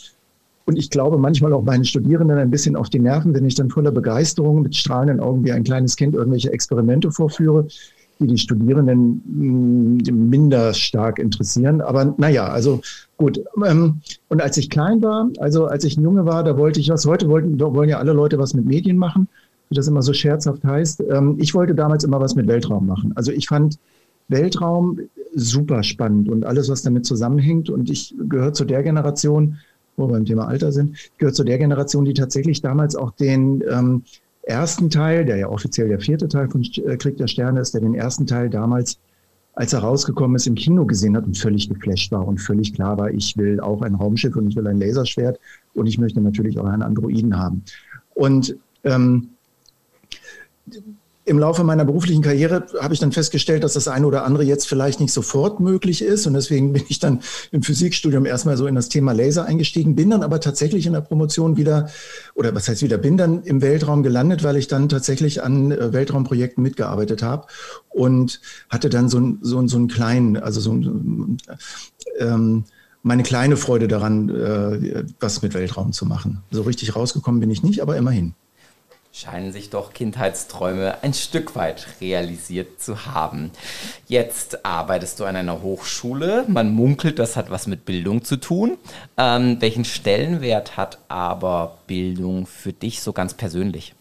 und 0.66 0.78
ich 0.78 0.90
glaube 0.90 1.18
manchmal 1.18 1.54
auch 1.54 1.64
meinen 1.64 1.84
Studierenden 1.84 2.38
ein 2.38 2.50
bisschen 2.50 2.76
auf 2.76 2.90
die 2.90 3.00
Nerven, 3.00 3.34
wenn 3.34 3.46
ich 3.46 3.56
dann 3.56 3.70
voller 3.70 3.92
Begeisterung 3.92 4.62
mit 4.62 4.76
strahlenden 4.76 5.20
Augen 5.20 5.44
wie 5.44 5.52
ein 5.52 5.64
kleines 5.64 5.96
Kind 5.96 6.16
irgendwelche 6.16 6.54
Experimente 6.54 7.12
vorführe, 7.12 7.68
die 8.20 8.28
die 8.28 8.38
Studierenden 8.38 9.22
mm, 9.26 10.30
minder 10.30 10.74
stark 10.74 11.20
interessieren. 11.20 11.82
Aber 11.82 12.14
naja, 12.18 12.48
also 12.48 12.80
gut. 13.18 13.44
Ähm, 13.66 14.00
und 14.30 14.42
als 14.42 14.56
ich 14.58 14.70
klein 14.70 15.02
war, 15.02 15.30
also 15.40 15.66
als 15.66 15.84
ich 15.84 15.98
ein 15.98 16.04
Junge 16.04 16.26
war, 16.26 16.44
da 16.44 16.58
wollte 16.58 16.80
ich 16.80 16.90
was. 16.90 17.06
Heute 17.06 17.28
wollten, 17.28 17.60
wollen 17.60 17.90
ja 17.90 17.98
alle 17.98 18.14
Leute 18.14 18.40
was 18.40 18.54
mit 18.54 18.66
Medien 18.66 18.98
machen, 18.98 19.28
wie 19.74 19.76
das 19.76 19.88
immer 19.88 20.04
so 20.04 20.14
scherzhaft 20.14 20.64
heißt. 20.64 21.04
Ähm, 21.10 21.38
ich 21.40 21.56
wollte 21.56 21.74
damals 21.74 22.04
immer 22.04 22.20
was 22.20 22.36
mit 22.36 22.48
Weltraum 22.48 22.86
machen. 22.86 23.12
Also 23.16 23.32
ich 23.32 23.48
fand 23.48 23.80
Weltraum 24.28 25.00
super 25.34 25.82
spannend 25.82 26.30
und 26.30 26.46
alles, 26.46 26.70
was 26.70 26.84
damit 26.84 27.06
zusammenhängt. 27.08 27.70
Und 27.72 27.90
ich 27.90 28.16
gehöre 28.30 28.54
zu 28.54 28.66
der 28.66 28.84
Generation, 28.84 29.58
wo 29.98 30.08
wir 30.08 30.14
beim 30.14 30.26
Thema 30.26 30.48
Alter 30.48 30.72
sind, 30.72 30.96
gehört 31.18 31.36
zu 31.36 31.44
der 31.44 31.58
Generation, 31.58 32.06
die 32.06 32.14
tatsächlich 32.14 32.62
damals 32.62 32.96
auch 32.96 33.12
den 33.12 33.64
ähm, 33.70 34.04
ersten 34.44 34.92
Teil, 34.92 35.26
der 35.26 35.38
ja 35.38 35.50
offiziell 35.50 35.88
der 35.88 36.00
vierte 36.00 36.28
Teil 36.28 36.50
von 36.50 36.62
äh, 36.62 36.98
Krieg 36.98 37.18
der 37.18 37.28
Sterne 37.28 37.60
ist, 37.60 37.74
der 37.74 37.82
den 37.82 37.96
ersten 37.96 38.28
Teil 38.28 38.50
damals, 38.50 39.00
als 39.54 39.74
er 39.74 39.80
rausgekommen 39.80 40.36
ist, 40.36 40.46
im 40.46 40.56
Kino 40.56 40.86
gesehen 40.86 41.18
hat 41.18 41.26
und 41.26 41.38
völlig 41.38 41.68
geflasht 41.68 42.12
war 42.12 42.28
und 42.28 42.40
völlig 42.40 42.74
klar 42.74 42.98
war, 42.98 43.12
ich 43.12 43.38
will 43.38 43.60
auch 43.60 43.82
ein 43.82 43.96
Raumschiff 43.96 44.36
und 44.36 44.50
ich 44.50 44.56
will 44.56 44.68
ein 44.68 44.80
Laserschwert 44.80 45.40
und 45.74 45.88
ich 45.88 45.98
möchte 45.98 46.22
natürlich 46.22 46.60
auch 46.60 46.66
einen 46.66 46.84
Androiden 46.84 47.38
haben. 47.38 47.64
Und 48.16 48.56
ähm, 48.84 49.30
im 51.26 51.40
Laufe 51.40 51.64
meiner 51.64 51.86
beruflichen 51.86 52.22
Karriere 52.22 52.66
habe 52.82 52.94
ich 52.94 53.00
dann 53.00 53.14
festgestellt, 53.14 53.64
dass 53.64 53.74
das 53.74 53.88
eine 53.88 54.06
oder 54.06 54.26
andere 54.26 54.44
jetzt 54.44 54.68
vielleicht 54.68 55.00
nicht 55.00 55.14
sofort 55.14 55.60
möglich 55.62 56.02
ist. 56.02 56.28
Und 56.28 56.34
deswegen 56.34 56.74
bin 56.74 56.84
ich 56.90 57.00
dann 57.00 57.22
im 57.52 57.64
Physikstudium 57.64 58.26
erstmal 58.26 58.58
so 58.58 58.68
in 58.68 58.76
das 58.76 58.90
Thema 58.90 59.14
Laser 59.14 59.46
eingestiegen, 59.46 59.96
bin 59.96 60.10
dann 60.10 60.24
aber 60.24 60.42
tatsächlich 60.42 60.86
in 60.86 60.94
der 60.94 61.02
Promotion 61.02 61.56
wieder, 61.56 61.90
oder 62.36 62.54
was 62.54 62.68
heißt 62.68 62.82
wieder, 62.82 62.98
bin 62.98 63.16
dann 63.16 63.44
im 63.44 63.62
Weltraum 63.62 64.04
gelandet, 64.04 64.44
weil 64.44 64.58
ich 64.58 64.68
dann 64.68 64.90
tatsächlich 64.90 65.44
an 65.44 65.72
äh, 65.72 65.94
Weltraumprojekten 65.94 66.62
mitgearbeitet 66.62 67.24
habe 67.24 67.48
und 67.90 68.42
hatte 68.70 68.90
dann 68.90 69.08
so, 69.08 69.38
so, 69.42 69.66
so 69.68 69.78
einen 69.78 69.88
kleinen, 69.88 70.36
also 70.36 70.60
so 70.60 70.74
ähm, 72.20 72.66
meine 73.02 73.24
kleine 73.24 73.56
Freude 73.56 73.88
daran, 73.88 74.30
äh, 74.30 75.06
was 75.22 75.42
mit 75.42 75.54
Weltraum 75.54 75.94
zu 75.94 76.06
machen. 76.06 76.44
So 76.52 76.64
richtig 76.64 76.98
rausgekommen 76.98 77.40
bin 77.40 77.50
ich 77.50 77.64
nicht, 77.64 77.82
aber 77.82 77.96
immerhin 77.96 78.34
scheinen 79.16 79.52
sich 79.52 79.70
doch 79.70 79.94
Kindheitsträume 79.94 81.04
ein 81.04 81.14
Stück 81.14 81.56
weit 81.56 81.86
realisiert 82.02 82.82
zu 82.82 83.06
haben. 83.06 83.52
Jetzt 84.08 84.66
arbeitest 84.66 85.20
du 85.20 85.26
an 85.26 85.36
einer 85.36 85.62
Hochschule. 85.62 86.46
Man 86.48 86.74
munkelt, 86.74 87.20
das 87.20 87.36
hat 87.36 87.52
was 87.52 87.68
mit 87.68 87.86
Bildung 87.86 88.24
zu 88.24 88.38
tun. 88.38 88.78
Ähm, 89.16 89.58
welchen 89.60 89.86
Stellenwert 89.86 90.78
hat 90.78 90.98
aber 91.10 91.78
Bildung 91.86 92.48
für 92.48 92.74
dich 92.74 93.02
so 93.02 93.14
ganz 93.14 93.36
persönlich? 93.36 93.94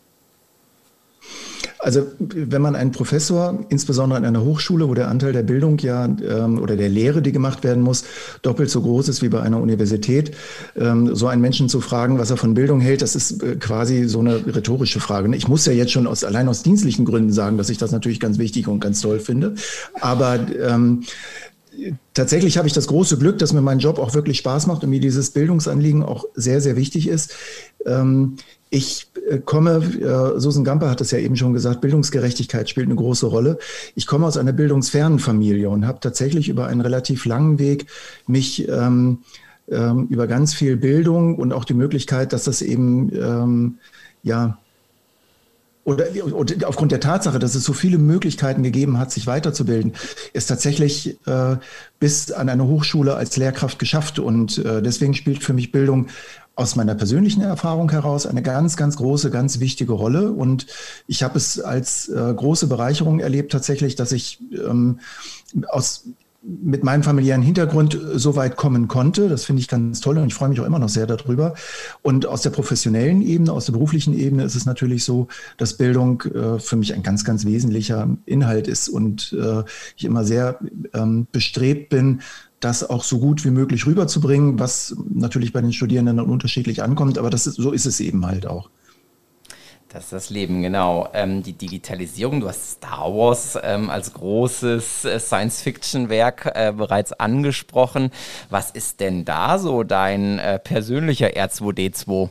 Also 1.82 2.06
wenn 2.18 2.62
man 2.62 2.76
einen 2.76 2.92
Professor, 2.92 3.58
insbesondere 3.68 4.16
an 4.16 4.24
einer 4.24 4.44
Hochschule, 4.44 4.88
wo 4.88 4.94
der 4.94 5.08
Anteil 5.08 5.32
der 5.32 5.42
Bildung 5.42 5.78
ja 5.78 6.04
ähm, 6.04 6.60
oder 6.60 6.76
der 6.76 6.88
Lehre, 6.88 7.22
die 7.22 7.32
gemacht 7.32 7.64
werden 7.64 7.82
muss, 7.82 8.04
doppelt 8.42 8.70
so 8.70 8.82
groß 8.82 9.08
ist 9.08 9.20
wie 9.20 9.28
bei 9.28 9.42
einer 9.42 9.60
Universität, 9.60 10.30
ähm, 10.76 11.16
so 11.16 11.26
einen 11.26 11.42
Menschen 11.42 11.68
zu 11.68 11.80
fragen, 11.80 12.20
was 12.20 12.30
er 12.30 12.36
von 12.36 12.54
Bildung 12.54 12.80
hält, 12.80 13.02
das 13.02 13.16
ist 13.16 13.42
äh, 13.42 13.56
quasi 13.56 14.04
so 14.04 14.20
eine 14.20 14.46
rhetorische 14.46 15.00
Frage. 15.00 15.28
Ne? 15.28 15.36
Ich 15.36 15.48
muss 15.48 15.66
ja 15.66 15.72
jetzt 15.72 15.90
schon 15.90 16.06
aus, 16.06 16.22
allein 16.22 16.48
aus 16.48 16.62
dienstlichen 16.62 17.04
Gründen 17.04 17.32
sagen, 17.32 17.58
dass 17.58 17.68
ich 17.68 17.78
das 17.78 17.90
natürlich 17.90 18.20
ganz 18.20 18.38
wichtig 18.38 18.68
und 18.68 18.78
ganz 18.78 19.00
toll 19.00 19.18
finde. 19.18 19.56
Aber 20.00 20.38
ähm, 20.60 21.02
tatsächlich 22.14 22.58
habe 22.58 22.68
ich 22.68 22.74
das 22.74 22.86
große 22.86 23.18
Glück, 23.18 23.38
dass 23.38 23.52
mir 23.52 23.60
mein 23.60 23.80
Job 23.80 23.98
auch 23.98 24.14
wirklich 24.14 24.38
Spaß 24.38 24.68
macht 24.68 24.84
und 24.84 24.90
mir 24.90 25.00
dieses 25.00 25.30
Bildungsanliegen 25.30 26.04
auch 26.04 26.26
sehr, 26.34 26.60
sehr 26.60 26.76
wichtig 26.76 27.08
ist. 27.08 27.34
Ähm, 27.86 28.36
ich 28.70 29.08
komme, 29.44 29.82
äh, 30.00 30.40
Susan 30.40 30.64
Gamper 30.64 30.90
hat 30.90 31.00
es 31.00 31.10
ja 31.10 31.18
eben 31.18 31.36
schon 31.36 31.52
gesagt, 31.52 31.80
Bildungsgerechtigkeit 31.80 32.68
spielt 32.68 32.86
eine 32.86 32.96
große 32.96 33.26
Rolle. 33.26 33.58
Ich 33.94 34.06
komme 34.06 34.26
aus 34.26 34.36
einer 34.36 34.52
bildungsfernen 34.52 35.18
Familie 35.18 35.70
und 35.70 35.86
habe 35.86 36.00
tatsächlich 36.00 36.48
über 36.48 36.66
einen 36.66 36.80
relativ 36.80 37.24
langen 37.24 37.58
Weg 37.58 37.86
mich 38.26 38.68
ähm, 38.68 39.18
ähm, 39.68 40.06
über 40.10 40.26
ganz 40.26 40.54
viel 40.54 40.76
Bildung 40.76 41.36
und 41.36 41.52
auch 41.52 41.64
die 41.64 41.74
Möglichkeit, 41.74 42.32
dass 42.32 42.44
das 42.44 42.62
eben 42.62 43.10
ähm, 43.14 43.78
ja 44.22 44.58
oder, 45.84 46.06
oder 46.32 46.68
aufgrund 46.68 46.92
der 46.92 47.00
Tatsache, 47.00 47.40
dass 47.40 47.56
es 47.56 47.64
so 47.64 47.72
viele 47.72 47.98
Möglichkeiten 47.98 48.62
gegeben 48.62 48.98
hat, 48.98 49.10
sich 49.10 49.26
weiterzubilden, 49.26 49.94
ist 50.32 50.46
tatsächlich 50.46 51.18
äh, 51.26 51.56
bis 51.98 52.30
an 52.30 52.48
eine 52.48 52.66
Hochschule 52.66 53.16
als 53.16 53.36
Lehrkraft 53.36 53.80
geschafft. 53.80 54.20
Und 54.20 54.58
äh, 54.58 54.80
deswegen 54.80 55.14
spielt 55.14 55.42
für 55.42 55.54
mich 55.54 55.72
Bildung 55.72 56.06
aus 56.54 56.76
meiner 56.76 56.94
persönlichen 56.94 57.42
Erfahrung 57.42 57.90
heraus 57.90 58.26
eine 58.26 58.42
ganz, 58.42 58.76
ganz 58.76 58.96
große, 58.96 59.30
ganz 59.30 59.60
wichtige 59.60 59.92
Rolle. 59.92 60.32
Und 60.32 60.66
ich 61.06 61.22
habe 61.22 61.38
es 61.38 61.60
als 61.60 62.08
äh, 62.08 62.34
große 62.34 62.66
Bereicherung 62.66 63.20
erlebt 63.20 63.52
tatsächlich, 63.52 63.94
dass 63.96 64.12
ich 64.12 64.38
ähm, 64.52 65.00
aus 65.68 66.04
mit 66.44 66.82
meinem 66.82 67.04
familiären 67.04 67.42
Hintergrund 67.42 67.98
so 68.14 68.34
weit 68.34 68.56
kommen 68.56 68.88
konnte. 68.88 69.28
Das 69.28 69.44
finde 69.44 69.60
ich 69.60 69.68
ganz 69.68 70.00
toll 70.00 70.18
und 70.18 70.26
ich 70.26 70.34
freue 70.34 70.48
mich 70.48 70.60
auch 70.60 70.66
immer 70.66 70.80
noch 70.80 70.88
sehr 70.88 71.06
darüber. 71.06 71.54
Und 72.02 72.26
aus 72.26 72.42
der 72.42 72.50
professionellen 72.50 73.22
Ebene, 73.22 73.52
aus 73.52 73.66
der 73.66 73.72
beruflichen 73.72 74.12
Ebene 74.12 74.42
ist 74.42 74.56
es 74.56 74.66
natürlich 74.66 75.04
so, 75.04 75.28
dass 75.56 75.76
Bildung 75.76 76.22
äh, 76.22 76.58
für 76.58 76.76
mich 76.76 76.94
ein 76.94 77.04
ganz, 77.04 77.24
ganz 77.24 77.44
wesentlicher 77.44 78.08
Inhalt 78.26 78.66
ist 78.66 78.88
und 78.88 79.36
äh, 79.40 79.62
ich 79.96 80.04
immer 80.04 80.24
sehr 80.24 80.58
ähm, 80.94 81.28
bestrebt 81.30 81.90
bin, 81.90 82.22
das 82.64 82.88
auch 82.88 83.04
so 83.04 83.18
gut 83.18 83.44
wie 83.44 83.50
möglich 83.50 83.86
rüberzubringen, 83.86 84.58
was 84.58 84.96
natürlich 85.12 85.52
bei 85.52 85.60
den 85.60 85.72
Studierenden 85.72 86.20
unterschiedlich 86.20 86.82
ankommt, 86.82 87.18
aber 87.18 87.30
das 87.30 87.46
ist, 87.46 87.56
so 87.56 87.72
ist 87.72 87.86
es 87.86 88.00
eben 88.00 88.26
halt 88.26 88.46
auch. 88.46 88.68
Das 89.92 90.04
ist 90.04 90.12
das 90.14 90.30
Leben, 90.30 90.62
genau. 90.62 91.10
Ähm, 91.12 91.42
die 91.42 91.52
Digitalisierung, 91.52 92.40
du 92.40 92.48
hast 92.48 92.70
Star 92.70 93.14
Wars 93.14 93.58
ähm, 93.62 93.90
als 93.90 94.14
großes 94.14 95.04
äh, 95.04 95.20
Science-Fiction-Werk 95.20 96.50
äh, 96.54 96.72
bereits 96.74 97.12
angesprochen. 97.12 98.10
Was 98.48 98.70
ist 98.70 99.00
denn 99.00 99.26
da 99.26 99.58
so 99.58 99.82
dein 99.82 100.38
äh, 100.38 100.58
persönlicher 100.58 101.28
R2D2? 101.28 102.30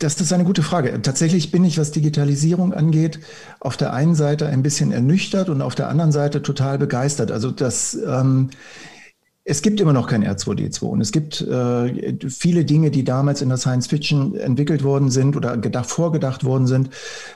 Das, 0.00 0.18
ist 0.18 0.32
eine 0.32 0.44
gute 0.44 0.62
Frage. 0.62 1.00
Tatsächlich 1.02 1.50
bin 1.50 1.62
ich, 1.62 1.76
was 1.76 1.90
Digitalisierung 1.90 2.72
angeht, 2.72 3.20
auf 3.60 3.76
der 3.76 3.92
einen 3.92 4.14
Seite 4.14 4.46
ein 4.46 4.62
bisschen 4.62 4.92
ernüchtert 4.92 5.50
und 5.50 5.60
auf 5.60 5.74
der 5.74 5.88
anderen 5.90 6.10
Seite 6.10 6.40
total 6.40 6.78
begeistert. 6.78 7.30
Also 7.30 7.50
das, 7.50 7.98
ähm, 8.06 8.48
es 9.44 9.60
gibt 9.60 9.78
immer 9.78 9.92
noch 9.92 10.06
kein 10.06 10.24
R2D2 10.24 10.82
und 10.84 11.00
es 11.02 11.12
gibt 11.12 11.42
äh, 11.42 12.16
viele 12.30 12.64
Dinge, 12.64 12.90
die 12.90 13.04
damals 13.04 13.42
in 13.42 13.50
der 13.50 13.58
Science 13.58 13.88
Fiction 13.88 14.34
entwickelt 14.36 14.84
worden 14.84 15.10
sind 15.10 15.36
oder 15.36 15.58
gedacht, 15.58 15.90
vorgedacht 15.90 16.44
worden 16.44 16.66
sind, 16.66 16.88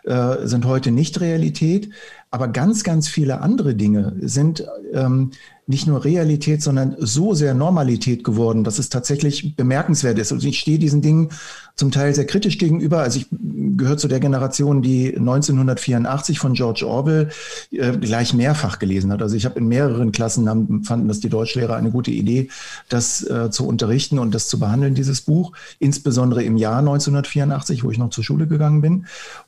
äh, 0.05 0.47
sind 0.47 0.65
heute 0.65 0.91
nicht 0.91 1.21
Realität. 1.21 1.91
Aber 2.31 2.49
ganz, 2.49 2.83
ganz 2.83 3.09
viele 3.09 3.43
andere 3.43 3.75
Dinge 3.75 4.17
sind 4.21 4.67
ähm, 4.93 5.33
nicht 5.67 5.87
nur 5.87 6.05
Realität, 6.05 6.63
sondern 6.63 6.97
so 6.99 7.33
sehr 7.35 7.55
Normalität 7.55 8.25
geworden, 8.25 8.65
dass 8.65 8.79
es 8.79 8.89
tatsächlich 8.89 9.57
bemerkenswert 9.57 10.19
ist. 10.19 10.33
Und 10.33 10.45
ich 10.45 10.59
stehe 10.59 10.79
diesen 10.79 11.01
Dingen 11.01 11.31
zum 11.77 11.91
Teil 11.91 12.15
sehr 12.15 12.27
kritisch 12.27 12.59
gegenüber. 12.59 13.01
Also 13.01 13.19
ich 13.19 13.27
gehöre 13.31 13.97
zu 13.97 14.07
der 14.07 14.21
Generation, 14.21 14.81
die 14.81 15.17
1984 15.17 16.39
von 16.39 16.55
George 16.55 16.87
Orwell 16.87 17.31
äh, 17.73 17.97
gleich 17.97 18.33
mehrfach 18.33 18.79
gelesen 18.79 19.11
hat. 19.13 19.23
Also 19.23 19.35
ich 19.35 19.45
habe 19.45 19.59
in 19.59 19.67
mehreren 19.67 20.13
Klassen 20.13 20.49
haben, 20.49 20.85
fanden 20.85 21.09
das 21.09 21.19
die 21.19 21.29
Deutschlehrer 21.29 21.75
eine 21.75 21.91
gute 21.91 22.13
Idee, 22.13 22.49
das 22.89 23.29
äh, 23.29 23.51
zu 23.51 23.67
unterrichten 23.67 24.21
und 24.21 24.35
das 24.35 24.47
zu 24.49 24.61
behandeln, 24.61 24.95
dieses 24.95 25.23
Buch. 25.23 25.53
Insbesondere 25.81 26.45
im 26.45 26.57
Jahr 26.57 26.79
1984, 26.79 27.83
wo 27.83 27.91
ich 27.91 27.99
noch 27.99 28.11
zur 28.11 28.23
Schule 28.23 28.47
gegangen 28.47 28.81
bin. 28.81 29.07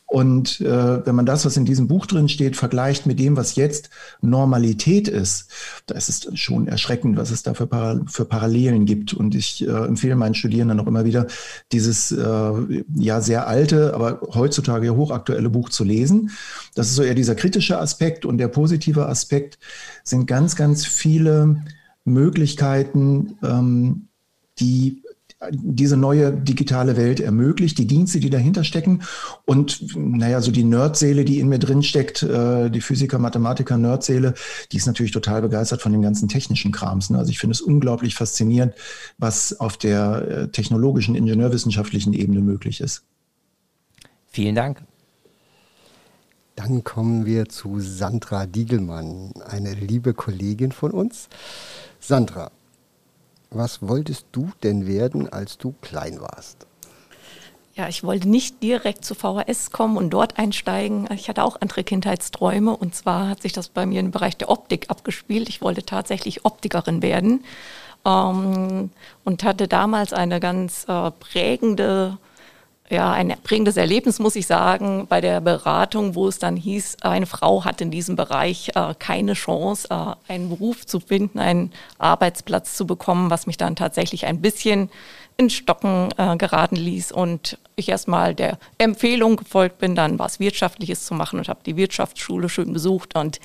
Und 0.08 0.60
äh, 0.60 1.04
wenn 1.04 1.16
man 1.16 1.26
das, 1.26 1.44
was 1.44 1.56
in 1.56 1.64
diesem 1.64 1.88
Buch 1.88 2.06
drin 2.06 2.28
steht, 2.28 2.56
vergleicht 2.56 3.06
mit 3.06 3.18
dem, 3.18 3.36
was 3.36 3.56
jetzt 3.56 3.90
Normalität 4.20 5.08
ist, 5.08 5.50
da 5.86 5.96
ist 5.96 6.08
es 6.08 6.38
schon 6.38 6.68
erschreckend, 6.68 7.16
was 7.16 7.32
es 7.32 7.42
da 7.42 7.54
für, 7.54 7.66
Para 7.66 8.00
für 8.06 8.24
Parallelen 8.24 8.86
gibt. 8.86 9.14
Und 9.14 9.34
ich 9.34 9.66
äh, 9.66 9.70
empfehle 9.70 10.14
meinen 10.14 10.34
Studierenden 10.34 10.78
auch 10.78 10.86
immer 10.86 11.04
wieder, 11.04 11.26
dieses 11.72 12.12
äh, 12.12 12.84
ja 12.94 13.20
sehr 13.20 13.48
alte, 13.48 13.94
aber 13.94 14.20
heutzutage 14.32 14.94
hochaktuelle 14.94 15.50
Buch 15.50 15.70
zu 15.70 15.82
lesen. 15.82 16.30
Das 16.76 16.88
ist 16.88 16.94
so 16.94 17.02
eher 17.02 17.14
dieser 17.14 17.34
kritische 17.34 17.78
Aspekt 17.78 18.24
und 18.24 18.38
der 18.38 18.48
positive 18.48 19.06
Aspekt 19.06 19.58
sind 20.04 20.26
ganz, 20.26 20.54
ganz 20.54 20.86
viele 20.86 21.64
Möglichkeiten, 22.04 23.38
ähm, 23.42 24.08
die 24.60 25.02
diese 25.50 25.96
neue 25.96 26.32
digitale 26.32 26.96
Welt 26.96 27.20
ermöglicht, 27.20 27.76
die 27.76 27.86
Dienste, 27.86 28.20
die 28.20 28.30
dahinter 28.30 28.64
stecken 28.64 29.02
und 29.44 29.94
naja, 29.94 30.40
so 30.40 30.50
die 30.50 30.64
Nerdseele, 30.64 31.24
die 31.26 31.40
in 31.40 31.48
mir 31.48 31.58
drin 31.58 31.82
steckt, 31.82 32.22
äh, 32.22 32.70
die 32.70 32.80
Physiker, 32.80 33.18
Mathematiker, 33.18 33.76
Nerdseele, 33.76 34.34
die 34.72 34.78
ist 34.78 34.86
natürlich 34.86 35.12
total 35.12 35.42
begeistert 35.42 35.82
von 35.82 35.92
dem 35.92 36.00
ganzen 36.00 36.28
technischen 36.28 36.72
Krams. 36.72 37.10
Ne? 37.10 37.18
Also 37.18 37.30
ich 37.30 37.38
finde 37.38 37.52
es 37.52 37.60
unglaublich 37.60 38.14
faszinierend, 38.14 38.74
was 39.18 39.60
auf 39.60 39.76
der 39.76 40.28
äh, 40.28 40.48
technologischen, 40.48 41.14
ingenieurwissenschaftlichen 41.14 42.14
Ebene 42.14 42.40
möglich 42.40 42.80
ist. 42.80 43.04
Vielen 44.26 44.54
Dank. 44.54 44.82
Dann 46.56 46.82
kommen 46.82 47.26
wir 47.26 47.50
zu 47.50 47.80
Sandra 47.80 48.46
Diegelmann, 48.46 49.34
eine 49.46 49.74
liebe 49.74 50.14
Kollegin 50.14 50.72
von 50.72 50.90
uns. 50.92 51.28
Sandra, 52.00 52.50
was 53.50 53.82
wolltest 53.82 54.26
du 54.32 54.50
denn 54.62 54.86
werden, 54.86 55.32
als 55.32 55.58
du 55.58 55.74
klein 55.80 56.20
warst? 56.20 56.66
Ja, 57.74 57.88
ich 57.88 58.04
wollte 58.04 58.26
nicht 58.26 58.62
direkt 58.62 59.04
zu 59.04 59.14
VHS 59.14 59.70
kommen 59.70 59.98
und 59.98 60.08
dort 60.08 60.38
einsteigen. 60.38 61.08
Ich 61.12 61.28
hatte 61.28 61.44
auch 61.44 61.60
andere 61.60 61.84
Kindheitsträume 61.84 62.74
und 62.74 62.94
zwar 62.94 63.28
hat 63.28 63.42
sich 63.42 63.52
das 63.52 63.68
bei 63.68 63.84
mir 63.84 64.00
im 64.00 64.12
Bereich 64.12 64.36
der 64.38 64.48
Optik 64.48 64.88
abgespielt. 64.88 65.50
Ich 65.50 65.60
wollte 65.60 65.82
tatsächlich 65.84 66.46
Optikerin 66.46 67.02
werden 67.02 67.44
ähm, 68.06 68.90
und 69.24 69.44
hatte 69.44 69.68
damals 69.68 70.14
eine 70.14 70.40
ganz 70.40 70.86
äh, 70.88 71.10
prägende 71.10 72.16
ja, 72.88 73.12
ein 73.12 73.34
prägendes 73.42 73.76
Erlebnis, 73.76 74.18
muss 74.18 74.36
ich 74.36 74.46
sagen, 74.46 75.06
bei 75.08 75.20
der 75.20 75.40
Beratung, 75.40 76.14
wo 76.14 76.28
es 76.28 76.38
dann 76.38 76.56
hieß, 76.56 76.98
eine 77.02 77.26
Frau 77.26 77.64
hat 77.64 77.80
in 77.80 77.90
diesem 77.90 78.16
Bereich 78.16 78.70
äh, 78.74 78.94
keine 78.98 79.34
Chance, 79.34 79.88
äh, 79.90 80.32
einen 80.32 80.50
Beruf 80.50 80.86
zu 80.86 81.00
finden, 81.00 81.38
einen 81.38 81.72
Arbeitsplatz 81.98 82.76
zu 82.76 82.86
bekommen, 82.86 83.30
was 83.30 83.46
mich 83.46 83.56
dann 83.56 83.76
tatsächlich 83.76 84.26
ein 84.26 84.40
bisschen 84.40 84.90
in 85.36 85.50
Stocken 85.50 86.08
äh, 86.16 86.36
geraten 86.36 86.76
ließ 86.76 87.12
und 87.12 87.58
ich 87.74 87.88
erstmal 87.88 88.34
der 88.34 88.58
Empfehlung 88.78 89.36
gefolgt 89.36 89.78
bin, 89.78 89.94
dann 89.94 90.18
was 90.18 90.40
Wirtschaftliches 90.40 91.04
zu 91.04 91.14
machen 91.14 91.38
und 91.38 91.48
habe 91.48 91.60
die 91.66 91.76
Wirtschaftsschule 91.76 92.48
schön 92.48 92.72
besucht 92.72 93.16
und 93.16 93.40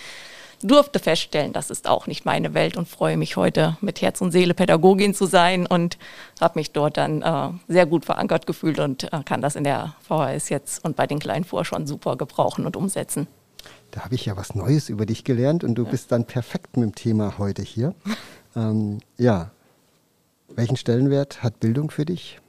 durfte 0.61 0.99
feststellen, 0.99 1.53
das 1.53 1.69
ist 1.69 1.87
auch 1.87 2.07
nicht 2.07 2.25
meine 2.25 2.53
Welt 2.53 2.77
und 2.77 2.87
freue 2.87 3.17
mich 3.17 3.35
heute 3.35 3.77
mit 3.81 4.01
Herz 4.01 4.21
und 4.21 4.31
Seele 4.31 4.53
Pädagogin 4.53 5.13
zu 5.13 5.25
sein 5.25 5.65
und 5.65 5.97
habe 6.39 6.59
mich 6.59 6.71
dort 6.71 6.97
dann 6.97 7.21
äh, 7.21 7.49
sehr 7.67 7.85
gut 7.85 8.05
verankert 8.05 8.45
gefühlt 8.47 8.79
und 8.79 9.11
äh, 9.11 9.23
kann 9.23 9.41
das 9.41 9.55
in 9.55 9.63
der 9.63 9.95
VHS 10.01 10.49
jetzt 10.49 10.83
und 10.83 10.95
bei 10.95 11.07
den 11.07 11.19
kleinen 11.19 11.45
vor 11.45 11.65
schon 11.65 11.87
super 11.87 12.15
gebrauchen 12.15 12.65
und 12.65 12.75
umsetzen. 12.75 13.27
Da 13.91 14.05
habe 14.05 14.15
ich 14.15 14.25
ja 14.25 14.37
was 14.37 14.55
Neues 14.55 14.89
über 14.89 15.05
dich 15.05 15.23
gelernt 15.23 15.63
und 15.63 15.75
du 15.75 15.83
ja. 15.83 15.91
bist 15.91 16.11
dann 16.11 16.25
perfekt 16.25 16.77
mit 16.77 16.83
dem 16.83 16.95
Thema 16.95 17.37
heute 17.37 17.61
hier. 17.61 17.93
ähm, 18.55 18.99
ja, 19.17 19.51
welchen 20.55 20.77
Stellenwert 20.77 21.43
hat 21.43 21.59
Bildung 21.59 21.91
für 21.91 22.05
dich? 22.05 22.39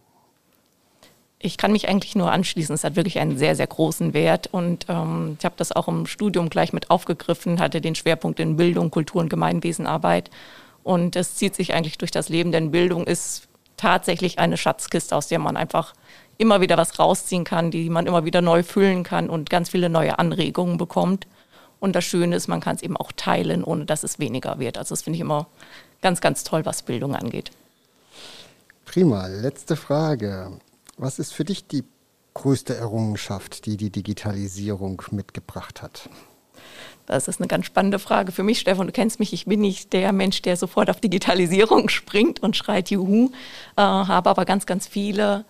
Ich 1.42 1.56
kann 1.56 1.72
mich 1.72 1.88
eigentlich 1.88 2.14
nur 2.14 2.30
anschließen. 2.30 2.74
Es 2.74 2.84
hat 2.84 2.96
wirklich 2.96 3.18
einen 3.18 3.36
sehr, 3.36 3.56
sehr 3.56 3.66
großen 3.66 4.14
Wert. 4.14 4.48
Und 4.52 4.86
ähm, 4.88 5.36
ich 5.38 5.44
habe 5.44 5.56
das 5.58 5.72
auch 5.72 5.88
im 5.88 6.06
Studium 6.06 6.48
gleich 6.48 6.72
mit 6.72 6.90
aufgegriffen, 6.90 7.58
hatte 7.60 7.80
den 7.80 7.96
Schwerpunkt 7.96 8.38
in 8.40 8.56
Bildung, 8.56 8.90
Kultur 8.90 9.20
und 9.20 9.28
Gemeinwesenarbeit. 9.28 10.30
Und 10.84 11.16
es 11.16 11.34
zieht 11.34 11.54
sich 11.54 11.74
eigentlich 11.74 11.98
durch 11.98 12.10
das 12.10 12.28
Leben, 12.28 12.52
denn 12.52 12.70
Bildung 12.70 13.06
ist 13.06 13.48
tatsächlich 13.76 14.38
eine 14.38 14.56
Schatzkiste, 14.56 15.16
aus 15.16 15.28
der 15.28 15.40
man 15.40 15.56
einfach 15.56 15.94
immer 16.38 16.60
wieder 16.60 16.76
was 16.76 16.98
rausziehen 16.98 17.44
kann, 17.44 17.70
die 17.70 17.90
man 17.90 18.06
immer 18.06 18.24
wieder 18.24 18.40
neu 18.40 18.62
füllen 18.62 19.02
kann 19.02 19.28
und 19.28 19.50
ganz 19.50 19.70
viele 19.70 19.88
neue 19.88 20.18
Anregungen 20.18 20.78
bekommt. 20.78 21.26
Und 21.80 21.96
das 21.96 22.04
Schöne 22.04 22.36
ist, 22.36 22.46
man 22.46 22.60
kann 22.60 22.76
es 22.76 22.82
eben 22.82 22.96
auch 22.96 23.10
teilen, 23.16 23.64
ohne 23.64 23.84
dass 23.84 24.04
es 24.04 24.20
weniger 24.20 24.60
wird. 24.60 24.78
Also 24.78 24.90
das 24.94 25.02
finde 25.02 25.16
ich 25.16 25.20
immer 25.20 25.46
ganz, 26.00 26.20
ganz 26.20 26.44
toll, 26.44 26.64
was 26.64 26.82
Bildung 26.82 27.16
angeht. 27.16 27.50
Prima. 28.84 29.26
Letzte 29.26 29.74
Frage. 29.74 30.52
Was 30.96 31.18
ist 31.18 31.32
für 31.32 31.44
dich 31.44 31.66
die 31.66 31.84
größte 32.34 32.76
Errungenschaft, 32.76 33.66
die 33.66 33.76
die 33.76 33.90
Digitalisierung 33.90 35.02
mitgebracht 35.10 35.82
hat? 35.82 36.08
Das 37.06 37.28
ist 37.28 37.40
eine 37.40 37.48
ganz 37.48 37.66
spannende 37.66 37.98
Frage 37.98 38.32
für 38.32 38.42
mich, 38.42 38.60
Stefan. 38.60 38.86
Du 38.86 38.92
kennst 38.92 39.18
mich, 39.18 39.32
ich 39.32 39.46
bin 39.46 39.60
nicht 39.60 39.92
der 39.92 40.12
Mensch, 40.12 40.42
der 40.42 40.56
sofort 40.56 40.88
auf 40.88 41.00
Digitalisierung 41.00 41.88
springt 41.88 42.42
und 42.42 42.56
schreit 42.56 42.90
Juhu, 42.90 43.30
äh, 43.76 43.82
habe 43.82 44.30
aber 44.30 44.44
ganz, 44.44 44.66
ganz 44.66 44.86
viele 44.86 45.44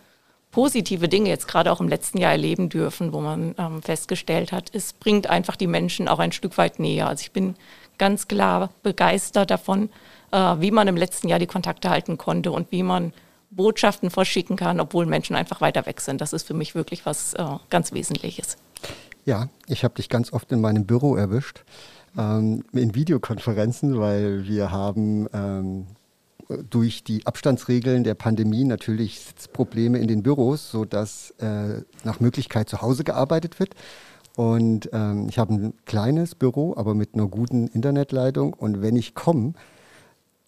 positive 0.51 1.09
Dinge 1.09 1.31
jetzt 1.31 1.49
gerade 1.49 1.73
auch 1.73 1.81
im 1.81 1.89
letzten 1.89 2.19
Jahr 2.19 2.33
erleben 2.33 2.69
dürfen, 2.69 3.13
wo 3.13 3.21
man 3.21 3.55
ähm, 3.59 3.83
festgestellt 3.83 4.53
hat, 4.53 4.71
es 4.75 4.93
bringt 4.93 5.27
einfach 5.27 5.57
die 5.57 5.67
Menschen 5.67 6.09
auch 6.09 6.19
ein 6.19 6.33
Stück 6.33 6.59
weit 6.59 6.79
näher. 6.79 7.09
Also 7.09 7.23
ich 7.23 7.33
bin 7.33 7.55
ganz 7.99 8.29
klar 8.29 8.71
begeistert 8.83 9.51
davon, 9.51 9.89
äh, 10.31 10.37
wie 10.37 10.71
man 10.71 10.89
im 10.89 10.97
letzten 10.97 11.29
Jahr 11.29 11.39
die 11.39 11.47
Kontakte 11.47 11.89
halten 11.89 12.19
konnte 12.19 12.53
und 12.53 12.71
wie 12.71 12.83
man 12.83 13.13
Botschaften 13.53 14.11
verschicken 14.11 14.57
kann, 14.57 14.81
obwohl 14.81 15.07
Menschen 15.07 15.37
einfach 15.37 15.61
weiter 15.61 15.87
weg 15.87 16.01
sind. 16.01 16.21
Das 16.21 16.33
ist 16.33 16.47
für 16.47 16.55
mich 16.55 16.75
wirklich 16.75 17.07
was 17.07 17.35
äh, 17.35 17.45
ganz 17.71 17.93
Wesentliches. 17.93 18.57
Ja, 19.25 19.49
ich 19.69 19.85
habe 19.85 19.95
dich 19.95 20.09
ganz 20.09 20.33
oft 20.33 20.51
in 20.51 20.61
meinem 20.61 20.85
Büro 20.85 21.15
erwischt, 21.17 21.65
ähm, 22.19 22.65
in 22.73 22.95
Videokonferenzen, 22.95 23.99
weil 24.01 24.47
wir 24.47 24.73
haben 24.73 25.29
ähm, 25.33 25.87
durch 26.71 27.05
die 27.05 27.27
Abstandsregeln 27.27 28.05
der 28.05 28.15
Pandemie 28.15 28.65
natürlich 28.65 29.21
Sitzprobleme 29.21 29.99
in 29.99 30.09
den 30.09 30.23
Büros, 30.23 30.71
sodass 30.71 31.31
äh, 31.39 31.83
nach 32.05 32.21
Möglichkeit 32.21 32.69
zu 32.69 32.83
Hause 32.83 33.05
gearbeitet 33.05 33.61
wird. 33.61 33.75
Und 34.35 34.89
ähm, 34.93 35.29
ich 35.29 35.39
habe 35.39 35.55
ein 35.55 35.75
kleines 35.85 36.35
Büro, 36.35 36.75
aber 36.77 36.95
mit 36.95 37.15
einer 37.15 37.29
guten 37.29 37.69
Internetleitung. 37.69 38.55
Und 38.55 38.83
wenn 38.83 38.97
ich 38.97 39.15
komme, 39.15 39.53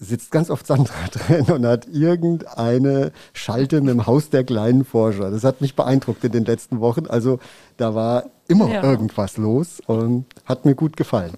sitzt 0.04 0.30
ganz 0.30 0.50
oft 0.50 0.66
Sandra 0.66 0.94
drin 1.10 1.46
und 1.46 1.66
hat 1.66 1.86
irgendeine 1.88 3.12
Schalte 3.32 3.80
mit 3.80 3.90
dem 3.90 4.06
Haus 4.06 4.30
der 4.30 4.44
kleinen 4.44 4.84
Forscher. 4.84 5.30
Das 5.30 5.44
hat 5.44 5.60
mich 5.60 5.74
beeindruckt 5.74 6.24
in 6.24 6.32
den 6.32 6.44
letzten 6.44 6.80
Wochen. 6.80 7.06
Also 7.06 7.38
da 7.76 7.94
war 7.94 8.24
immer 8.48 8.68
ja. 8.68 8.82
irgendwas 8.82 9.36
los 9.36 9.80
und 9.86 10.26
hat 10.44 10.64
mir 10.64 10.74
gut 10.74 10.96
gefallen. 10.96 11.34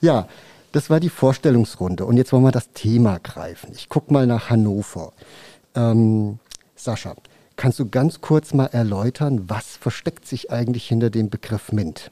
Ja, 0.00 0.26
das 0.72 0.90
war 0.90 1.00
die 1.00 1.10
Vorstellungsrunde. 1.10 2.04
Und 2.04 2.16
jetzt 2.16 2.32
wollen 2.32 2.44
wir 2.44 2.50
das 2.50 2.72
Thema 2.72 3.18
greifen. 3.22 3.70
Ich 3.74 3.88
gucke 3.88 4.12
mal 4.12 4.26
nach 4.26 4.50
Hannover. 4.50 5.12
Ähm, 5.74 6.38
Sascha, 6.74 7.14
kannst 7.56 7.78
du 7.78 7.88
ganz 7.88 8.20
kurz 8.20 8.54
mal 8.54 8.66
erläutern, 8.66 9.48
was 9.48 9.76
versteckt 9.76 10.26
sich 10.26 10.50
eigentlich 10.50 10.88
hinter 10.88 11.10
dem 11.10 11.30
Begriff 11.30 11.72
MINT? 11.72 12.10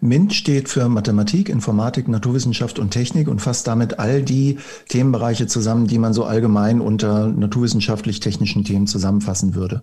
MINT 0.00 0.34
steht 0.34 0.68
für 0.68 0.88
Mathematik, 0.88 1.48
Informatik, 1.48 2.08
Naturwissenschaft 2.08 2.78
und 2.78 2.90
Technik 2.90 3.28
und 3.28 3.40
fasst 3.40 3.66
damit 3.66 3.98
all 3.98 4.22
die 4.22 4.58
Themenbereiche 4.88 5.46
zusammen, 5.46 5.86
die 5.86 5.98
man 5.98 6.12
so 6.12 6.24
allgemein 6.24 6.80
unter 6.80 7.28
naturwissenschaftlich-technischen 7.28 8.64
Themen 8.64 8.86
zusammenfassen 8.86 9.54
würde. 9.54 9.82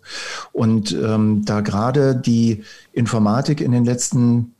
Und 0.52 0.92
ähm, 0.92 1.44
da 1.46 1.62
gerade 1.62 2.16
die 2.16 2.64
Informatik 2.92 3.62
in 3.62 3.72
den 3.72 3.86
letzten 3.86 4.56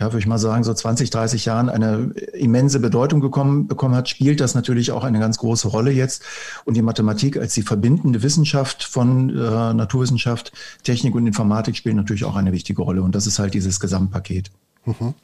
ja, 0.00 0.06
würde 0.06 0.18
ich 0.18 0.26
mal 0.26 0.38
sagen, 0.38 0.64
so 0.64 0.74
20, 0.74 1.10
30 1.10 1.44
Jahren 1.44 1.68
eine 1.68 2.10
immense 2.32 2.80
Bedeutung 2.80 3.20
gekommen, 3.20 3.68
bekommen 3.68 3.94
hat, 3.94 4.08
spielt 4.08 4.40
das 4.40 4.54
natürlich 4.56 4.90
auch 4.90 5.04
eine 5.04 5.20
ganz 5.20 5.38
große 5.38 5.68
Rolle 5.68 5.92
jetzt. 5.92 6.24
Und 6.64 6.74
die 6.74 6.82
Mathematik 6.82 7.36
als 7.36 7.54
die 7.54 7.62
verbindende 7.62 8.22
Wissenschaft 8.22 8.82
von 8.82 9.30
äh, 9.30 9.74
Naturwissenschaft, 9.74 10.52
Technik 10.82 11.14
und 11.14 11.26
Informatik 11.26 11.76
spielt 11.76 11.94
natürlich 11.94 12.24
auch 12.24 12.34
eine 12.34 12.52
wichtige 12.52 12.82
Rolle. 12.82 13.02
Und 13.02 13.14
das 13.14 13.28
ist 13.28 13.38
halt 13.38 13.54
dieses 13.54 13.78
Gesamtpaket. 13.78 14.50
Mhm. 14.84 15.14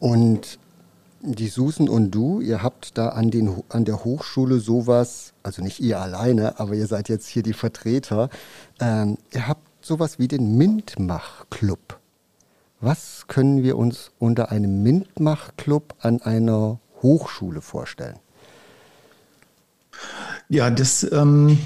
Und 0.00 0.58
die 1.22 1.48
Susan 1.48 1.88
und 1.88 2.10
du, 2.10 2.40
ihr 2.40 2.62
habt 2.62 2.98
da 2.98 3.10
an, 3.10 3.30
den, 3.30 3.62
an 3.68 3.84
der 3.84 4.04
Hochschule 4.04 4.58
sowas, 4.58 5.32
also 5.42 5.62
nicht 5.62 5.80
ihr 5.80 6.00
alleine, 6.00 6.58
aber 6.58 6.74
ihr 6.74 6.86
seid 6.86 7.08
jetzt 7.08 7.28
hier 7.28 7.42
die 7.42 7.54
Vertreter, 7.54 8.28
ähm, 8.80 9.16
ihr 9.32 9.46
habt 9.46 9.62
sowas 9.80 10.18
wie 10.18 10.28
den 10.28 10.58
Mintmach-Club. 10.58 12.00
Was 12.84 13.28
können 13.28 13.62
wir 13.62 13.78
uns 13.78 14.10
unter 14.18 14.52
einem 14.52 14.82
Mintmach-Club 14.82 15.94
an 16.00 16.20
einer 16.20 16.80
Hochschule 17.00 17.62
vorstellen? 17.62 18.18
Ja, 20.50 20.68
das 20.68 21.02
ähm, 21.10 21.58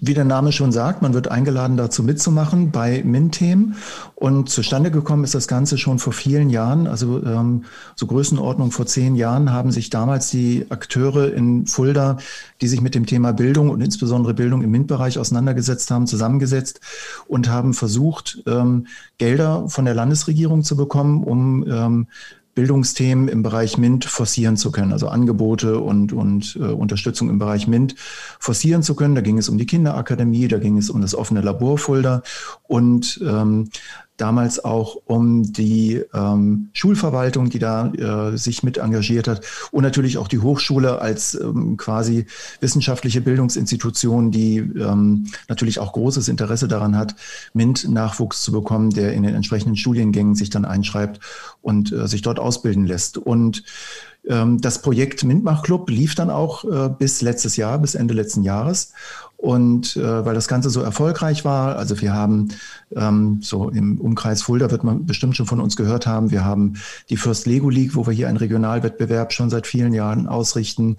wie 0.00 0.14
der 0.14 0.24
Name 0.24 0.52
schon 0.52 0.70
sagt, 0.70 1.02
man 1.02 1.14
wird 1.14 1.28
eingeladen, 1.28 1.76
dazu 1.76 2.04
mitzumachen 2.04 2.70
bei 2.70 3.02
MINT-Themen. 3.04 3.74
Und 4.14 4.48
zustande 4.48 4.90
gekommen 4.90 5.24
ist 5.24 5.34
das 5.34 5.48
Ganze 5.48 5.78
schon 5.78 5.98
vor 5.98 6.12
vielen 6.12 6.48
Jahren. 6.48 6.86
Also 6.86 7.22
ähm, 7.24 7.64
so 7.96 8.06
Größenordnung 8.06 8.70
vor 8.70 8.86
zehn 8.86 9.16
Jahren 9.16 9.52
haben 9.52 9.72
sich 9.72 9.90
damals 9.90 10.30
die 10.30 10.66
Akteure 10.68 11.32
in 11.32 11.66
Fulda, 11.66 12.18
die 12.60 12.68
sich 12.68 12.80
mit 12.80 12.94
dem 12.94 13.06
Thema 13.06 13.32
Bildung 13.32 13.70
und 13.70 13.80
insbesondere 13.80 14.34
Bildung 14.34 14.62
im 14.62 14.70
MINT-Bereich 14.70 15.18
auseinandergesetzt 15.18 15.90
haben, 15.90 16.06
zusammengesetzt 16.06 16.80
und 17.26 17.48
haben 17.48 17.74
versucht, 17.74 18.42
ähm, 18.46 18.86
Gelder 19.18 19.68
von 19.68 19.84
der 19.84 19.94
Landesregierung 19.94 20.62
zu 20.62 20.76
bekommen, 20.76 21.24
um 21.24 21.64
ähm, 21.68 22.06
Bildungsthemen 22.54 23.28
im 23.28 23.42
Bereich 23.42 23.78
MINT 23.78 24.04
forcieren 24.04 24.56
zu 24.56 24.70
können, 24.70 24.92
also 24.92 25.08
Angebote 25.08 25.78
und, 25.78 26.12
und 26.12 26.56
äh, 26.56 26.64
Unterstützung 26.64 27.28
im 27.28 27.38
Bereich 27.38 27.66
MINT 27.66 27.94
forcieren 28.38 28.82
zu 28.82 28.94
können. 28.94 29.14
Da 29.14 29.20
ging 29.20 29.38
es 29.38 29.48
um 29.48 29.58
die 29.58 29.66
Kinderakademie, 29.66 30.48
da 30.48 30.58
ging 30.58 30.76
es 30.76 30.90
um 30.90 31.00
das 31.00 31.14
offene 31.14 31.40
Laborfolder 31.40 32.22
und 32.62 33.20
ähm, 33.26 33.70
damals 34.16 34.64
auch 34.64 34.96
um 35.06 35.42
die 35.52 36.02
ähm, 36.14 36.70
Schulverwaltung, 36.72 37.50
die 37.50 37.58
da 37.58 37.88
äh, 37.88 38.36
sich 38.36 38.62
mit 38.62 38.78
engagiert 38.78 39.26
hat 39.26 39.44
und 39.72 39.82
natürlich 39.82 40.18
auch 40.18 40.28
die 40.28 40.38
Hochschule 40.38 41.00
als 41.00 41.34
ähm, 41.34 41.76
quasi 41.76 42.26
wissenschaftliche 42.60 43.20
Bildungsinstitution, 43.20 44.30
die 44.30 44.58
ähm, 44.58 45.26
natürlich 45.48 45.80
auch 45.80 45.92
großes 45.92 46.28
Interesse 46.28 46.68
daran 46.68 46.96
hat, 46.96 47.16
MINT-Nachwuchs 47.54 48.42
zu 48.42 48.52
bekommen, 48.52 48.90
der 48.90 49.14
in 49.14 49.24
den 49.24 49.34
entsprechenden 49.34 49.76
Studiengängen 49.76 50.36
sich 50.36 50.50
dann 50.50 50.64
einschreibt 50.64 51.20
und 51.60 51.92
äh, 51.92 52.06
sich 52.06 52.22
dort 52.22 52.38
ausbilden 52.38 52.86
lässt. 52.86 53.18
Und 53.18 53.64
ähm, 54.26 54.60
das 54.60 54.80
Projekt 54.80 55.24
MINTMACH 55.24 55.62
Club 55.62 55.90
lief 55.90 56.14
dann 56.14 56.30
auch 56.30 56.64
äh, 56.64 56.88
bis 56.88 57.20
letztes 57.20 57.56
Jahr, 57.56 57.78
bis 57.78 57.94
Ende 57.94 58.14
letzten 58.14 58.42
Jahres. 58.42 58.92
Und 59.44 59.94
äh, 59.96 60.24
weil 60.24 60.34
das 60.34 60.48
Ganze 60.48 60.70
so 60.70 60.80
erfolgreich 60.80 61.44
war, 61.44 61.76
also 61.76 62.00
wir 62.00 62.14
haben 62.14 62.48
ähm, 62.96 63.40
so 63.42 63.68
im 63.68 64.00
Umkreis 64.00 64.40
Fulda 64.40 64.70
wird 64.70 64.84
man 64.84 65.04
bestimmt 65.04 65.36
schon 65.36 65.44
von 65.44 65.60
uns 65.60 65.76
gehört 65.76 66.06
haben, 66.06 66.30
wir 66.30 66.46
haben 66.46 66.76
die 67.10 67.18
First 67.18 67.44
Lego 67.44 67.68
League, 67.68 67.94
wo 67.94 68.06
wir 68.06 68.14
hier 68.14 68.28
einen 68.28 68.38
Regionalwettbewerb 68.38 69.34
schon 69.34 69.50
seit 69.50 69.66
vielen 69.66 69.92
Jahren 69.92 70.28
ausrichten. 70.28 70.96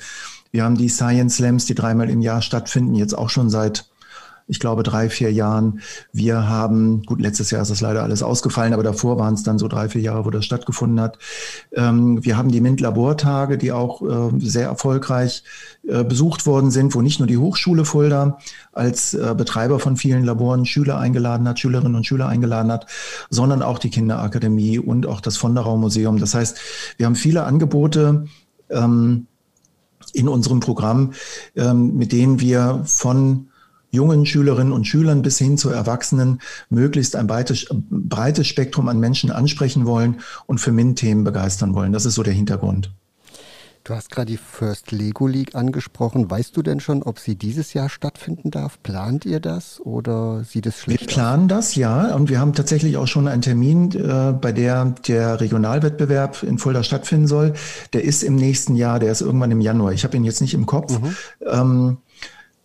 Wir 0.51 0.63
haben 0.63 0.77
die 0.77 0.89
Science 0.89 1.37
Slams, 1.37 1.65
die 1.65 1.73
dreimal 1.73 2.07
im 2.11 2.21
Jahr 2.21 2.43
stattfinden, 2.43 2.93
jetzt 2.93 3.17
auch 3.17 3.31
schon 3.31 3.49
seit 3.49 3.89
ich 4.47 4.59
glaube, 4.59 4.83
drei, 4.83 5.09
vier 5.09 5.31
Jahren. 5.31 5.79
Wir 6.13 6.47
haben, 6.47 7.01
gut, 7.03 7.19
letztes 7.19 7.49
Jahr 7.49 7.63
ist 7.63 7.71
das 7.71 7.81
leider 7.81 8.03
alles 8.03 8.21
ausgefallen, 8.21 8.73
aber 8.73 8.83
davor 8.83 9.17
waren 9.17 9.33
es 9.33 9.43
dann 9.43 9.57
so 9.57 9.67
drei, 9.67 9.89
vier 9.89 10.01
Jahre, 10.01 10.25
wo 10.25 10.29
das 10.29 10.45
stattgefunden 10.45 10.99
hat. 10.99 11.17
Ähm, 11.73 12.23
wir 12.23 12.37
haben 12.37 12.51
die 12.51 12.61
MINT-Labortage, 12.61 13.57
die 13.57 13.71
auch 13.71 14.01
äh, 14.01 14.39
sehr 14.39 14.67
erfolgreich 14.67 15.43
äh, 15.87 16.03
besucht 16.03 16.45
worden 16.45 16.69
sind, 16.69 16.93
wo 16.93 17.01
nicht 17.01 17.19
nur 17.19 17.27
die 17.27 17.37
Hochschule 17.37 17.85
Fulda 17.85 18.37
als 18.71 19.15
äh, 19.15 19.33
Betreiber 19.35 19.79
von 19.79 19.97
vielen 19.97 20.23
Laboren 20.23 20.65
Schüler 20.65 20.99
eingeladen 20.99 21.47
hat, 21.47 21.59
Schülerinnen 21.59 21.95
und 21.95 22.05
Schüler 22.05 22.27
eingeladen 22.27 22.71
hat, 22.71 22.85
sondern 23.31 23.63
auch 23.63 23.79
die 23.79 23.89
Kinderakademie 23.89 24.77
und 24.77 25.07
auch 25.07 25.21
das 25.21 25.37
Vonderau 25.37 25.77
Museum. 25.77 26.19
Das 26.19 26.35
heißt, 26.35 26.59
wir 26.97 27.07
haben 27.07 27.15
viele 27.15 27.43
Angebote, 27.45 28.25
ähm, 28.69 29.27
in 30.13 30.27
unserem 30.27 30.59
Programm, 30.59 31.13
ähm, 31.55 31.97
mit 31.97 32.11
denen 32.11 32.39
wir 32.39 32.83
von 32.85 33.47
jungen 33.95 34.25
Schülerinnen 34.25 34.73
und 34.73 34.85
Schülern 34.85 35.23
bis 35.23 35.39
hin 35.39 35.57
zu 35.57 35.69
Erwachsenen 35.69 36.41
möglichst 36.69 37.15
ein 37.15 37.25
breites, 37.25 37.65
breites 37.89 38.47
Spektrum 38.47 38.87
an 38.87 38.99
Menschen 38.99 39.31
ansprechen 39.31 39.85
wollen 39.87 40.19
und 40.45 40.59
für 40.59 40.71
MINT-Themen 40.71 41.23
begeistern 41.23 41.73
wollen. 41.73 41.91
Das 41.91 42.05
ist 42.05 42.15
so 42.15 42.23
der 42.23 42.33
Hintergrund. 42.33 42.91
Du 43.85 43.93
hast 43.93 44.09
gerade 44.09 44.31
die 44.31 44.37
First 44.37 44.91
Lego 44.91 45.27
League 45.27 45.53
angesprochen. 45.53 46.31
Weißt 46.31 46.57
du 46.57 46.63
denn 46.63 46.79
schon, 46.79 47.03
ob 47.03 47.19
sie 47.19 47.35
dieses 47.35 47.73
Jahr 47.73 47.87
stattfinden 47.87 48.49
darf? 48.49 48.81
Plant 48.81 49.25
ihr 49.25 49.39
das 49.39 49.79
oder 49.79 50.43
sieht 50.43 50.65
es 50.65 50.79
schlecht 50.79 51.01
aus? 51.01 51.07
Wir 51.07 51.13
planen 51.13 51.43
aus? 51.43 51.49
das, 51.49 51.75
ja. 51.75 52.15
Und 52.15 52.27
wir 52.27 52.39
haben 52.39 52.53
tatsächlich 52.53 52.97
auch 52.97 53.05
schon 53.05 53.27
einen 53.27 53.43
Termin, 53.43 53.91
äh, 53.91 54.33
bei 54.33 54.51
der 54.51 54.85
der 55.07 55.39
Regionalwettbewerb 55.39 56.41
in 56.41 56.57
Fulda 56.57 56.81
stattfinden 56.81 57.27
soll. 57.27 57.53
Der 57.93 58.03
ist 58.03 58.23
im 58.23 58.35
nächsten 58.35 58.75
Jahr, 58.75 58.97
der 58.97 59.11
ist 59.11 59.21
irgendwann 59.21 59.51
im 59.51 59.61
Januar. 59.61 59.93
Ich 59.93 60.03
habe 60.03 60.17
ihn 60.17 60.23
jetzt 60.23 60.41
nicht 60.41 60.55
im 60.55 60.65
Kopf. 60.65 60.99
Mhm. 60.99 61.15
Ähm, 61.45 61.97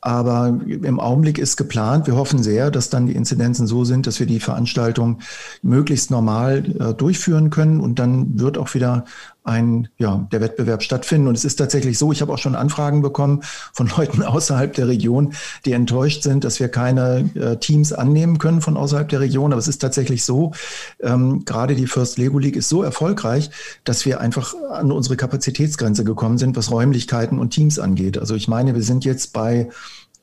aber 0.01 0.59
im 0.67 0.99
Augenblick 0.99 1.39
ist 1.39 1.57
geplant, 1.57 2.07
wir 2.07 2.17
hoffen 2.17 2.43
sehr, 2.43 2.71
dass 2.71 2.89
dann 2.89 3.07
die 3.07 3.15
Inzidenzen 3.15 3.67
so 3.67 3.85
sind, 3.85 4.07
dass 4.07 4.19
wir 4.19 4.27
die 4.27 4.41
Veranstaltung 4.41 5.19
möglichst 5.63 6.11
normal 6.11 6.65
äh, 6.79 6.95
durchführen 6.95 7.51
können. 7.51 7.81
Und 7.81 7.99
dann 7.99 8.41
wird 8.41 8.57
auch 8.57 8.73
wieder 8.75 9.05
ein, 9.45 9.89
ja, 9.97 10.29
der 10.31 10.41
Wettbewerb 10.41 10.83
stattfinden. 10.83 11.29
Und 11.29 11.37
es 11.37 11.45
ist 11.45 11.57
tatsächlich 11.57 11.99
so, 11.99 12.13
ich 12.13 12.21
habe 12.21 12.33
auch 12.33 12.39
schon 12.39 12.55
Anfragen 12.55 13.03
bekommen 13.03 13.43
von 13.73 13.89
Leuten 13.97 14.23
außerhalb 14.23 14.73
der 14.75 14.89
Region, 14.89 15.35
die 15.65 15.73
enttäuscht 15.73 16.23
sind, 16.23 16.45
dass 16.45 16.61
wir 16.61 16.69
keine 16.69 17.31
äh, 17.35 17.57
Teams 17.57 17.93
annehmen 17.93 18.39
können 18.39 18.61
von 18.61 18.77
außerhalb 18.77 19.09
der 19.09 19.21
Region. 19.21 19.53
Aber 19.53 19.59
es 19.59 19.69
ist 19.69 19.79
tatsächlich 19.79 20.25
so, 20.25 20.53
ähm, 21.01 21.45
gerade 21.45 21.75
die 21.75 21.87
First 21.87 22.19
Lego 22.19 22.39
League 22.39 22.57
ist 22.57 22.69
so 22.69 22.83
erfolgreich, 22.83 23.51
dass 23.85 24.05
wir 24.05 24.21
einfach 24.21 24.55
an 24.71 24.93
unsere 24.93 25.17
Kapazitätsgrenze 25.17 26.05
gekommen 26.05 26.39
sind, 26.39 26.57
was 26.57 26.71
Räumlichkeiten 26.71 27.39
und 27.39 27.51
Teams 27.51 27.79
angeht. 27.79 28.19
Also 28.19 28.35
ich 28.35 28.49
meine, 28.49 28.75
wir 28.75 28.83
sind 28.83 29.05
jetzt 29.05 29.33
bei 29.33 29.69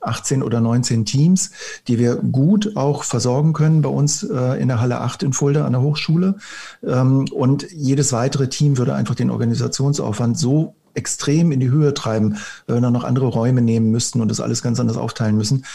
18 0.01 0.43
oder 0.43 0.61
19 0.61 1.05
Teams, 1.05 1.51
die 1.87 1.99
wir 1.99 2.15
gut 2.15 2.75
auch 2.75 3.03
versorgen 3.03 3.53
können 3.53 3.81
bei 3.81 3.89
uns 3.89 4.23
äh, 4.23 4.61
in 4.61 4.67
der 4.67 4.79
Halle 4.79 5.01
8 5.01 5.23
in 5.23 5.33
Fulda 5.33 5.65
an 5.65 5.73
der 5.73 5.81
Hochschule. 5.81 6.35
Ähm, 6.83 7.25
und 7.31 7.67
jedes 7.71 8.13
weitere 8.13 8.47
Team 8.47 8.77
würde 8.77 8.93
einfach 8.93 9.15
den 9.15 9.29
Organisationsaufwand 9.29 10.37
so 10.37 10.75
extrem 10.93 11.51
in 11.51 11.59
die 11.59 11.69
Höhe 11.69 11.93
treiben, 11.93 12.37
wenn 12.65 12.77
wir 12.77 12.81
dann 12.81 12.93
noch 12.93 13.03
andere 13.03 13.27
Räume 13.27 13.61
nehmen 13.61 13.91
müssten 13.91 14.19
und 14.19 14.29
das 14.29 14.41
alles 14.41 14.63
ganz 14.63 14.79
anders 14.79 14.97
aufteilen 14.97 15.37
müssen, 15.37 15.65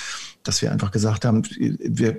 dass 0.42 0.62
wir 0.62 0.72
einfach 0.72 0.90
gesagt 0.90 1.24
haben, 1.24 1.42
wir, 1.58 2.18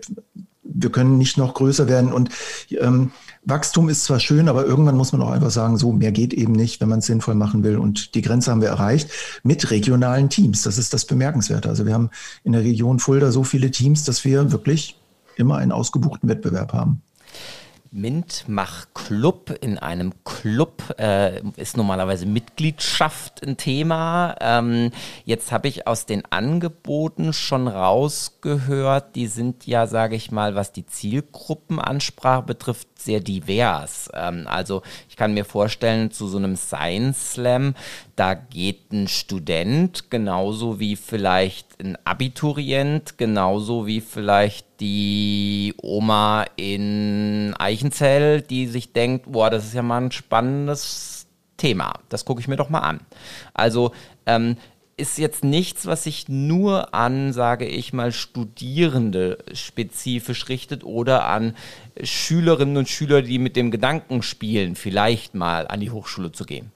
wir 0.63 0.91
können 0.91 1.17
nicht 1.17 1.37
noch 1.37 1.53
größer 1.53 1.87
werden. 1.87 2.11
Und 2.11 2.29
ähm, 2.71 3.11
Wachstum 3.45 3.89
ist 3.89 4.05
zwar 4.05 4.19
schön, 4.19 4.47
aber 4.47 4.65
irgendwann 4.65 4.97
muss 4.97 5.11
man 5.11 5.21
auch 5.21 5.31
einfach 5.31 5.51
sagen, 5.51 5.77
so 5.77 5.91
mehr 5.91 6.11
geht 6.11 6.33
eben 6.33 6.53
nicht, 6.53 6.81
wenn 6.81 6.89
man 6.89 6.99
es 6.99 7.05
sinnvoll 7.05 7.35
machen 7.35 7.63
will. 7.63 7.77
Und 7.77 8.15
die 8.15 8.21
Grenze 8.21 8.51
haben 8.51 8.61
wir 8.61 8.69
erreicht 8.69 9.09
mit 9.43 9.71
regionalen 9.71 10.29
Teams. 10.29 10.63
Das 10.63 10.77
ist 10.77 10.93
das 10.93 11.05
Bemerkenswerte. 11.05 11.69
Also 11.69 11.85
wir 11.85 11.93
haben 11.93 12.09
in 12.43 12.53
der 12.53 12.61
Region 12.61 12.99
Fulda 12.99 13.31
so 13.31 13.43
viele 13.43 13.71
Teams, 13.71 14.03
dass 14.05 14.23
wir 14.23 14.51
wirklich 14.51 14.97
immer 15.35 15.57
einen 15.57 15.71
ausgebuchten 15.71 16.29
Wettbewerb 16.29 16.73
haben. 16.73 17.01
Mint 17.95 18.45
mach 18.47 18.87
Club. 18.95 19.55
In 19.61 19.77
einem 19.77 20.13
Club 20.23 20.95
äh, 20.97 21.41
ist 21.57 21.77
normalerweise 21.77 22.25
Mitgliedschaft 22.25 23.45
ein 23.45 23.55
Thema. 23.55 24.35
Ähm, 24.41 24.89
jetzt 25.25 25.51
habe 25.51 25.67
ich 25.67 25.85
aus 25.85 26.07
den 26.07 26.23
Angeboten 26.31 27.33
schon 27.33 27.67
rausgehört, 27.67 29.15
die 29.15 29.27
sind 29.27 29.67
ja, 29.67 29.85
sage 29.85 30.15
ich 30.15 30.31
mal, 30.31 30.55
was 30.55 30.71
die 30.71 30.87
Zielgruppenansprache 30.87 32.41
betrifft, 32.41 32.87
sehr 32.97 33.19
divers. 33.19 34.09
Ähm, 34.15 34.47
also 34.47 34.81
ich 35.07 35.15
kann 35.15 35.35
mir 35.35 35.45
vorstellen, 35.45 36.09
zu 36.09 36.27
so 36.27 36.37
einem 36.37 36.55
Science 36.55 37.33
Slam, 37.33 37.75
da 38.15 38.35
geht 38.35 38.91
ein 38.91 39.07
Student 39.07 40.11
genauso 40.11 40.79
wie 40.79 40.95
vielleicht 40.95 41.79
ein 41.79 41.97
Abiturient, 42.05 43.17
genauso 43.17 43.87
wie 43.87 44.01
vielleicht 44.01 44.67
die 44.79 45.73
Oma 45.81 46.45
in 46.55 47.55
Eichenzell, 47.57 48.41
die 48.41 48.67
sich 48.67 48.93
denkt, 48.93 49.31
boah, 49.31 49.49
das 49.49 49.65
ist 49.65 49.73
ja 49.73 49.81
mal 49.81 50.01
ein 50.01 50.11
spannendes 50.11 51.25
Thema. 51.57 51.93
Das 52.09 52.25
gucke 52.25 52.39
ich 52.39 52.47
mir 52.47 52.55
doch 52.55 52.69
mal 52.69 52.81
an. 52.81 52.99
Also 53.53 53.93
ähm, 54.27 54.57
ist 54.95 55.17
jetzt 55.17 55.43
nichts, 55.43 55.87
was 55.87 56.03
sich 56.03 56.29
nur 56.29 56.93
an, 56.93 57.33
sage 57.33 57.65
ich 57.65 57.93
mal, 57.93 58.11
Studierende 58.11 59.39
spezifisch 59.53 60.49
richtet 60.49 60.83
oder 60.83 61.25
an 61.25 61.55
Schülerinnen 62.01 62.77
und 62.77 62.89
Schüler, 62.89 63.23
die 63.23 63.39
mit 63.39 63.55
dem 63.55 63.71
Gedanken 63.71 64.21
spielen, 64.21 64.75
vielleicht 64.75 65.33
mal 65.33 65.67
an 65.67 65.79
die 65.79 65.89
Hochschule 65.89 66.31
zu 66.31 66.45
gehen. 66.45 66.71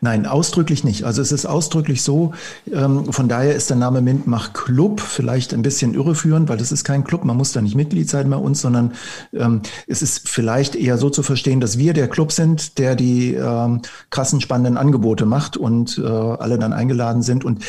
Nein, 0.00 0.26
ausdrücklich 0.26 0.84
nicht. 0.84 1.04
Also 1.04 1.22
es 1.22 1.32
ist 1.32 1.46
ausdrücklich 1.46 2.02
so, 2.02 2.32
ähm, 2.72 3.12
von 3.12 3.28
daher 3.28 3.54
ist 3.54 3.70
der 3.70 3.76
Name 3.76 4.00
Mintmach 4.00 4.52
Club 4.52 5.00
vielleicht 5.00 5.54
ein 5.54 5.62
bisschen 5.62 5.94
irreführend, 5.94 6.48
weil 6.48 6.56
das 6.56 6.72
ist 6.72 6.84
kein 6.84 7.04
Club, 7.04 7.24
man 7.24 7.36
muss 7.36 7.52
da 7.52 7.60
nicht 7.60 7.74
Mitglied 7.74 8.08
sein 8.08 8.28
bei 8.30 8.36
uns, 8.36 8.60
sondern 8.60 8.92
ähm, 9.32 9.62
es 9.86 10.02
ist 10.02 10.28
vielleicht 10.28 10.74
eher 10.74 10.98
so 10.98 11.10
zu 11.10 11.22
verstehen, 11.22 11.60
dass 11.60 11.78
wir 11.78 11.92
der 11.92 12.08
Club 12.08 12.32
sind, 12.32 12.78
der 12.78 12.94
die 12.94 13.34
ähm, 13.34 13.82
krassen, 14.10 14.40
spannenden 14.40 14.76
Angebote 14.76 15.26
macht 15.26 15.56
und 15.56 15.98
äh, 15.98 16.06
alle 16.06 16.58
dann 16.58 16.72
eingeladen 16.72 17.22
sind 17.22 17.44
und 17.44 17.64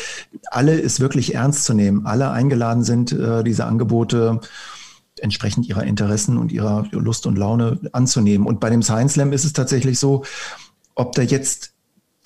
alle 0.50 0.74
ist 0.74 1.00
wirklich 1.00 1.34
ernst 1.34 1.64
zu 1.64 1.74
nehmen. 1.74 2.06
Alle 2.06 2.30
eingeladen 2.30 2.84
sind, 2.84 3.12
äh, 3.12 3.42
diese 3.44 3.64
Angebote 3.66 4.40
entsprechend 5.20 5.66
ihrer 5.66 5.84
Interessen 5.84 6.38
und 6.38 6.52
ihrer 6.52 6.86
Lust 6.90 7.26
und 7.26 7.36
Laune 7.36 7.78
anzunehmen. 7.92 8.46
Und 8.46 8.60
bei 8.60 8.70
dem 8.70 8.82
Science 8.82 9.14
Slam 9.14 9.32
ist 9.32 9.44
es 9.44 9.52
tatsächlich 9.52 9.98
so, 9.98 10.24
ob 10.94 11.14
da 11.14 11.22
jetzt 11.22 11.73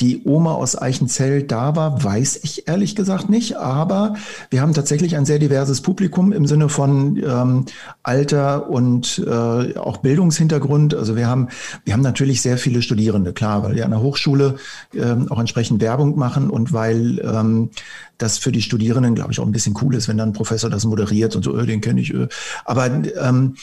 die 0.00 0.22
Oma 0.24 0.52
aus 0.52 0.80
Eichenzell 0.80 1.42
da 1.42 1.74
war, 1.74 2.04
weiß 2.04 2.40
ich 2.44 2.68
ehrlich 2.68 2.94
gesagt 2.94 3.28
nicht. 3.28 3.56
Aber 3.56 4.14
wir 4.50 4.61
haben 4.61 4.72
tatsächlich 4.72 5.16
ein 5.16 5.24
sehr 5.24 5.40
diverses 5.40 5.80
Publikum 5.80 6.32
im 6.32 6.46
Sinne 6.46 6.68
von 6.68 7.16
ähm, 7.16 7.64
Alter 8.04 8.70
und 8.70 9.22
äh, 9.26 9.76
auch 9.76 9.96
Bildungshintergrund. 9.96 10.94
Also 10.94 11.16
wir 11.16 11.26
haben, 11.26 11.48
wir 11.84 11.94
haben 11.94 12.02
natürlich 12.02 12.42
sehr 12.42 12.58
viele 12.58 12.82
Studierende, 12.82 13.32
klar, 13.32 13.64
weil 13.64 13.74
wir 13.74 13.84
an 13.84 13.90
der 13.90 14.00
Hochschule 14.00 14.56
ähm, 14.94 15.30
auch 15.30 15.40
entsprechend 15.40 15.80
Werbung 15.80 16.16
machen 16.16 16.48
und 16.48 16.72
weil 16.72 17.18
ähm, 17.18 17.70
das 18.18 18.38
für 18.38 18.52
die 18.52 18.62
Studierenden, 18.62 19.14
glaube 19.14 19.32
ich, 19.32 19.40
auch 19.40 19.46
ein 19.46 19.52
bisschen 19.52 19.76
cool 19.82 19.94
ist, 19.94 20.08
wenn 20.08 20.18
dann 20.18 20.30
ein 20.30 20.34
Professor 20.34 20.70
das 20.70 20.84
moderiert 20.84 21.34
und 21.37 21.44
so, 21.44 21.56
öh, 21.56 21.66
den 21.66 21.80
kenne 21.80 22.00
ich. 22.00 22.12
Öh. 22.12 22.28
Aber 22.64 22.87
ähm, 22.87 23.54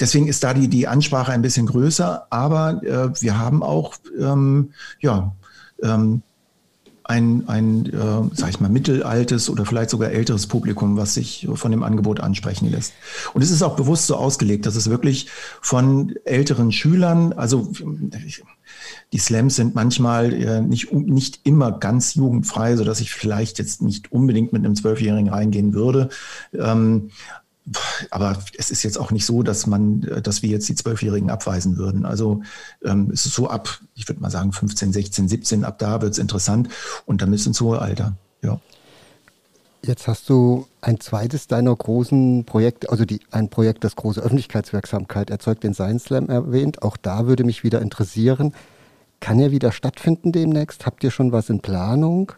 deswegen 0.00 0.28
ist 0.28 0.42
da 0.42 0.54
die, 0.54 0.68
die 0.68 0.88
Ansprache 0.88 1.32
ein 1.32 1.42
bisschen 1.42 1.66
größer. 1.66 2.26
Aber 2.30 2.82
äh, 2.84 3.10
wir 3.20 3.38
haben 3.38 3.62
auch 3.62 3.94
ähm, 4.18 4.70
ja, 5.00 5.32
ähm, 5.82 6.22
ein, 7.06 7.44
ein 7.48 7.86
äh, 7.86 8.34
sag 8.34 8.48
ich 8.48 8.60
mal, 8.60 8.70
mittelaltes 8.70 9.50
oder 9.50 9.66
vielleicht 9.66 9.90
sogar 9.90 10.10
älteres 10.10 10.46
Publikum, 10.46 10.96
was 10.96 11.14
sich 11.14 11.46
von 11.54 11.70
dem 11.70 11.82
Angebot 11.82 12.20
ansprechen 12.20 12.70
lässt. 12.70 12.94
Und 13.34 13.42
es 13.42 13.50
ist 13.50 13.62
auch 13.62 13.76
bewusst 13.76 14.06
so 14.06 14.16
ausgelegt, 14.16 14.64
dass 14.64 14.74
es 14.74 14.88
wirklich 14.88 15.28
von 15.60 16.14
älteren 16.24 16.72
Schülern, 16.72 17.34
also 17.34 17.70
die 19.12 19.18
Slams 19.18 19.56
sind 19.56 19.74
manchmal 19.74 20.32
äh, 20.32 20.60
nicht, 20.62 20.92
nicht 20.92 21.40
immer 21.44 21.72
ganz 21.72 22.14
jugendfrei, 22.14 22.74
so 22.76 22.84
dass 22.84 23.00
ich 23.00 23.12
vielleicht 23.12 23.58
jetzt 23.58 23.82
nicht 23.82 24.10
unbedingt 24.10 24.54
mit 24.54 24.64
einem 24.64 24.74
Zwölfjährigen 24.74 25.28
reingehen 25.28 25.74
würde. 25.74 26.08
Ähm, 26.54 27.10
aber 28.10 28.38
es 28.58 28.70
ist 28.70 28.82
jetzt 28.82 28.98
auch 28.98 29.10
nicht 29.10 29.24
so, 29.24 29.42
dass 29.42 29.66
man, 29.66 30.02
dass 30.22 30.42
wir 30.42 30.50
jetzt 30.50 30.68
die 30.68 30.74
Zwölfjährigen 30.74 31.30
abweisen 31.30 31.78
würden. 31.78 32.04
Also 32.04 32.42
ähm, 32.84 33.10
es 33.12 33.24
ist 33.24 33.34
so 33.34 33.48
ab, 33.48 33.80
ich 33.94 34.06
würde 34.08 34.20
mal 34.20 34.30
sagen 34.30 34.52
15, 34.52 34.92
16, 34.92 35.28
17, 35.28 35.64
ab 35.64 35.78
da 35.78 36.02
wird 36.02 36.12
es 36.12 36.18
interessant 36.18 36.68
und 37.06 37.22
dann 37.22 37.30
bis 37.30 37.46
ins 37.46 37.60
hohe 37.60 37.80
Alter. 37.80 38.16
Ja. 38.42 38.60
Jetzt 39.82 40.08
hast 40.08 40.28
du 40.30 40.66
ein 40.80 41.00
zweites 41.00 41.46
deiner 41.46 41.74
großen 41.74 42.44
Projekte, 42.44 42.90
also 42.90 43.04
die, 43.04 43.20
ein 43.30 43.48
Projekt, 43.48 43.84
das 43.84 43.96
große 43.96 44.20
Öffentlichkeitswirksamkeit 44.20 45.30
erzeugt, 45.30 45.62
den 45.62 45.74
Science 45.74 46.04
Slam 46.04 46.28
erwähnt. 46.28 46.82
Auch 46.82 46.96
da 46.96 47.26
würde 47.26 47.44
mich 47.44 47.64
wieder 47.64 47.82
interessieren, 47.82 48.54
kann 49.20 49.40
er 49.40 49.50
wieder 49.50 49.72
stattfinden 49.72 50.32
demnächst? 50.32 50.84
Habt 50.84 51.02
ihr 51.02 51.10
schon 51.10 51.32
was 51.32 51.48
in 51.48 51.60
Planung? 51.60 52.32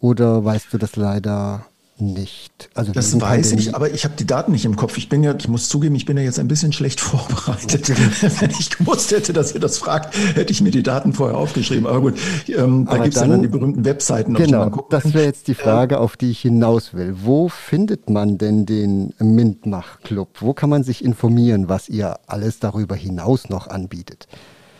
Oder 0.00 0.44
weißt 0.44 0.72
du 0.72 0.78
das 0.78 0.96
leider 0.96 1.66
nicht. 2.00 2.70
Also 2.74 2.92
das 2.92 3.20
weiß 3.20 3.52
ich, 3.52 3.74
aber 3.74 3.92
ich 3.92 4.04
habe 4.04 4.14
die 4.18 4.26
Daten 4.26 4.52
nicht 4.52 4.64
im 4.64 4.76
Kopf. 4.76 4.96
Ich 4.96 5.08
bin 5.08 5.22
ja, 5.22 5.34
ich 5.38 5.48
muss 5.48 5.68
zugeben, 5.68 5.94
ich 5.94 6.04
bin 6.04 6.16
ja 6.16 6.22
jetzt 6.22 6.38
ein 6.38 6.48
bisschen 6.48 6.72
schlecht 6.72 7.00
vorbereitet. 7.00 7.88
Wenn 8.40 8.50
ich 8.50 8.70
gewusst 8.70 9.10
hätte, 9.10 9.32
dass 9.32 9.54
ihr 9.54 9.60
das 9.60 9.78
fragt, 9.78 10.14
hätte 10.34 10.52
ich 10.52 10.60
mir 10.60 10.70
die 10.70 10.82
Daten 10.82 11.12
vorher 11.12 11.36
aufgeschrieben. 11.36 11.86
Aber 11.86 12.00
gut, 12.00 12.18
ähm, 12.48 12.86
da 12.86 12.98
gibt 12.98 13.14
es 13.14 13.20
ja 13.20 13.26
dann 13.26 13.42
die 13.42 13.48
berühmten 13.48 13.84
Webseiten. 13.84 14.34
Genau, 14.34 14.86
das 14.90 15.12
wäre 15.14 15.24
jetzt 15.24 15.48
die 15.48 15.54
Frage, 15.54 15.98
auf 15.98 16.16
die 16.16 16.30
ich 16.30 16.40
hinaus 16.40 16.94
will. 16.94 17.14
Wo 17.22 17.48
findet 17.48 18.10
man 18.10 18.38
denn 18.38 18.66
den 18.66 19.14
Mintmach-Club? 19.18 20.28
Wo 20.40 20.54
kann 20.54 20.70
man 20.70 20.84
sich 20.84 21.04
informieren, 21.04 21.68
was 21.68 21.88
ihr 21.88 22.18
alles 22.26 22.58
darüber 22.58 22.96
hinaus 22.96 23.48
noch 23.48 23.66
anbietet? 23.68 24.26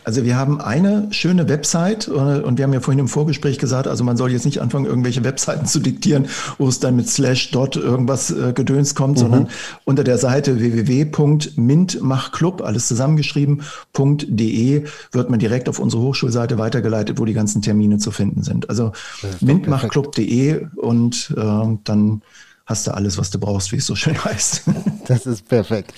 Also 0.04 0.24
wir 0.24 0.36
haben 0.36 0.60
eine 0.60 1.08
schöne 1.10 1.48
Website 1.48 2.08
äh, 2.08 2.10
und 2.10 2.58
wir 2.58 2.64
haben 2.64 2.72
ja 2.72 2.80
vorhin 2.80 2.98
im 3.00 3.08
Vorgespräch 3.08 3.58
gesagt, 3.58 3.86
also 3.86 4.02
man 4.04 4.16
soll 4.16 4.32
jetzt 4.32 4.44
nicht 4.44 4.60
anfangen, 4.60 4.86
irgendwelche 4.86 5.22
Webseiten 5.24 5.66
zu 5.70 5.80
diktieren, 5.80 6.28
wo 6.58 6.68
es 6.68 6.80
dann 6.80 6.96
mit 6.96 7.08
slash 7.08 7.50
dot 7.50 7.76
irgendwas 7.76 8.30
äh, 8.30 8.52
Gedöns 8.54 8.94
kommt, 8.94 9.18
mhm. 9.18 9.20
sondern 9.20 9.48
unter 9.84 10.04
der 10.04 10.16
Seite 10.18 10.58
www.mintmachclub, 10.58 12.62
alles 12.62 12.88
zusammengeschrieben.de 12.88 14.84
wird 15.12 15.30
man 15.30 15.38
direkt 15.38 15.68
auf 15.68 15.78
unsere 15.78 16.02
Hochschulseite 16.02 16.58
weitergeleitet, 16.58 17.18
wo 17.18 17.24
die 17.24 17.34
ganzen 17.34 17.62
Termine 17.62 17.98
zu 17.98 18.10
finden 18.10 18.42
sind. 18.42 18.68
Also 18.68 18.92
mintmachclub.de 19.40 20.66
und 20.76 21.32
äh, 21.36 21.76
dann 21.84 22.22
hast 22.70 22.86
du 22.86 22.92
alles, 22.92 23.18
was 23.18 23.30
du 23.30 23.38
brauchst, 23.40 23.72
wie 23.72 23.76
es 23.76 23.86
so 23.86 23.96
schön 23.96 24.22
heißt. 24.24 24.62
Das 25.06 25.26
ist 25.26 25.48
perfekt. 25.48 25.92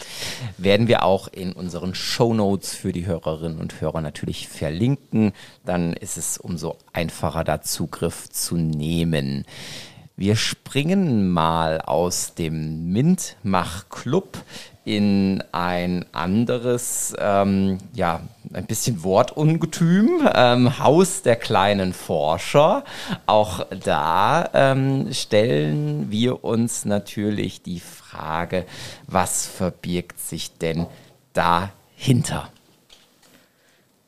Werden 0.56 0.88
wir 0.88 1.02
auch 1.02 1.28
in 1.28 1.52
unseren 1.52 1.94
Show 1.94 2.32
Notes 2.32 2.72
für 2.72 2.92
die 2.92 3.04
Hörerinnen 3.04 3.58
und 3.58 3.78
Hörer 3.82 4.00
natürlich 4.00 4.48
verlinken. 4.48 5.32
Dann 5.66 5.92
ist 5.92 6.16
es 6.16 6.38
umso 6.38 6.78
einfacher, 6.94 7.44
da 7.44 7.60
Zugriff 7.60 8.30
zu 8.30 8.56
nehmen. 8.56 9.44
Wir 10.16 10.36
springen 10.36 11.30
mal 11.30 11.82
aus 11.82 12.32
dem 12.32 12.90
Mintmach-Club 12.90 14.38
in 14.84 15.42
ein 15.52 16.04
anderes, 16.12 17.14
ähm, 17.18 17.78
ja, 17.94 18.20
ein 18.52 18.66
bisschen 18.66 19.04
Wortungetüm, 19.04 20.28
ähm, 20.34 20.78
Haus 20.78 21.22
der 21.22 21.36
kleinen 21.36 21.92
Forscher. 21.92 22.84
Auch 23.26 23.66
da 23.84 24.50
ähm, 24.52 25.12
stellen 25.12 26.10
wir 26.10 26.44
uns 26.44 26.84
natürlich 26.84 27.62
die 27.62 27.80
Frage, 27.80 28.66
was 29.06 29.46
verbirgt 29.46 30.18
sich 30.18 30.58
denn 30.58 30.86
dahinter? 31.32 32.48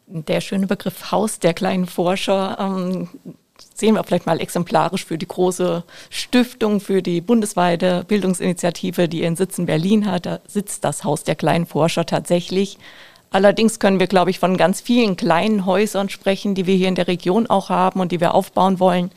Der 0.07 0.41
schöne 0.41 0.67
Begriff 0.67 1.13
Haus 1.13 1.39
der 1.39 1.55
kleinen 1.55 1.87
Forscher 1.87 2.59
ähm, 2.61 3.09
sehen 3.75 3.97
wir 3.97 4.05
vielleicht 4.05 4.27
mal 4.27 4.41
exemplarisch 4.41 5.05
für 5.05 5.19
die 5.19 5.29
große 5.29 5.85
Stiftung, 6.09 6.81
für 6.81 7.03
die 7.03 7.21
bundesweite 7.21 8.05
Bildungsinitiative, 8.07 9.09
die 9.09 9.23
ihren 9.23 9.37
Sitz 9.37 9.59
in 9.59 9.67
Berlin 9.67 10.11
hat. 10.11 10.27
Da 10.27 10.41
sitzt 10.47 10.85
das 10.85 11.05
Haus 11.05 11.25
der 11.25 11.35
kleinen 11.35 11.67
Forscher 11.67 12.07
tatsächlich. 12.07 12.79
Allerdings 13.31 13.81
können 13.81 13.99
wir, 13.99 14.07
glaube 14.07 14.31
ich, 14.31 14.39
von 14.39 14.57
ganz 14.57 14.81
vielen 14.81 15.17
kleinen 15.17 15.67
Häusern 15.67 16.09
sprechen, 16.09 16.55
die 16.55 16.67
wir 16.67 16.77
hier 16.77 16.89
in 16.89 16.95
der 16.95 17.09
Region 17.09 17.49
auch 17.49 17.69
haben 17.69 17.99
und 18.01 18.13
die 18.13 18.21
wir 18.21 18.33
aufbauen 18.33 18.79
wollen. 18.79 19.11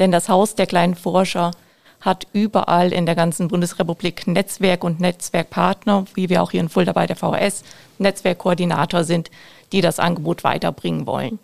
Denn 0.00 0.10
das 0.10 0.28
Haus 0.28 0.56
der 0.56 0.66
kleinen 0.66 0.96
Forscher 0.96 1.52
hat 2.00 2.26
überall 2.32 2.92
in 2.92 3.06
der 3.06 3.14
ganzen 3.14 3.46
Bundesrepublik 3.46 4.26
Netzwerk 4.26 4.82
und 4.82 4.98
Netzwerkpartner, 4.98 6.06
wie 6.14 6.28
wir 6.28 6.42
auch 6.42 6.50
hier 6.50 6.60
in 6.60 6.68
Fulda 6.68 6.92
bei 6.92 7.06
der 7.06 7.16
VHS 7.16 7.62
Netzwerkkoordinator 7.98 9.04
sind, 9.04 9.30
die 9.72 9.82
das 9.82 10.00
Angebot 10.00 10.42
weiterbringen 10.42 11.06
wollen. 11.06 11.38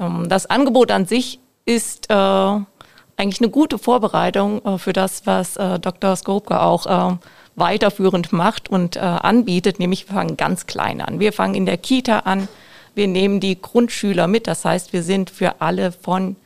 Ähm, 0.00 0.28
das 0.28 0.46
Angebot 0.46 0.90
an 0.90 1.06
sich 1.06 1.38
ist 1.64 2.10
äh, 2.10 2.14
eigentlich 2.14 3.40
eine 3.40 3.50
gute 3.50 3.78
Vorbereitung 3.78 4.64
äh, 4.64 4.78
für 4.78 4.92
das, 4.92 5.26
was 5.26 5.56
äh, 5.56 5.78
Dr. 5.78 6.16
Skopka 6.16 6.64
auch 6.64 6.86
äh, 6.86 7.16
weiterführend 7.56 8.32
macht 8.32 8.68
und 8.68 8.96
äh, 8.96 9.00
anbietet, 9.00 9.78
nämlich 9.78 10.08
wir 10.08 10.14
fangen 10.14 10.36
ganz 10.36 10.66
klein 10.66 11.00
an. 11.00 11.20
Wir 11.20 11.32
fangen 11.32 11.54
in 11.54 11.66
der 11.66 11.78
Kita 11.78 12.20
an, 12.20 12.48
wir 12.94 13.08
nehmen 13.08 13.40
die 13.40 13.60
Grundschüler 13.60 14.26
mit, 14.26 14.46
das 14.46 14.64
heißt, 14.64 14.92
wir 14.92 15.02
sind 15.02 15.30
für 15.30 15.60
alle 15.60 15.92
von 15.92 16.36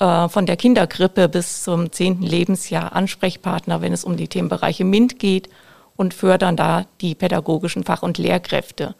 äh, 0.00 0.28
von 0.28 0.46
der 0.46 0.56
Kindergrippe 0.56 1.28
bis 1.28 1.64
zum 1.64 1.92
zehnten 1.92 2.22
Lebensjahr 2.22 2.94
Ansprechpartner, 2.94 3.80
wenn 3.80 3.92
es 3.92 4.04
um 4.04 4.16
die 4.16 4.28
Themenbereiche 4.28 4.84
MINT 4.84 5.18
geht 5.18 5.48
und 5.96 6.14
fördern 6.14 6.56
da 6.56 6.86
die 7.00 7.14
pädagogischen 7.14 7.84
Fach- 7.84 8.02
und 8.02 8.18
Lehrkräfte. 8.18 8.94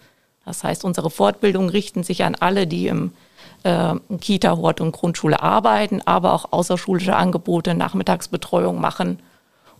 Das 0.44 0.64
heißt, 0.64 0.84
unsere 0.84 1.10
Fortbildungen 1.10 1.70
richten 1.70 2.02
sich 2.02 2.24
an 2.24 2.34
alle, 2.34 2.66
die 2.66 2.88
im 2.88 3.12
äh, 3.62 3.94
Kita, 4.20 4.56
Hort 4.56 4.80
und 4.80 4.92
Grundschule 4.92 5.42
arbeiten, 5.42 6.00
aber 6.04 6.32
auch 6.32 6.52
außerschulische 6.52 7.16
Angebote, 7.16 7.74
Nachmittagsbetreuung 7.74 8.80
machen 8.80 9.18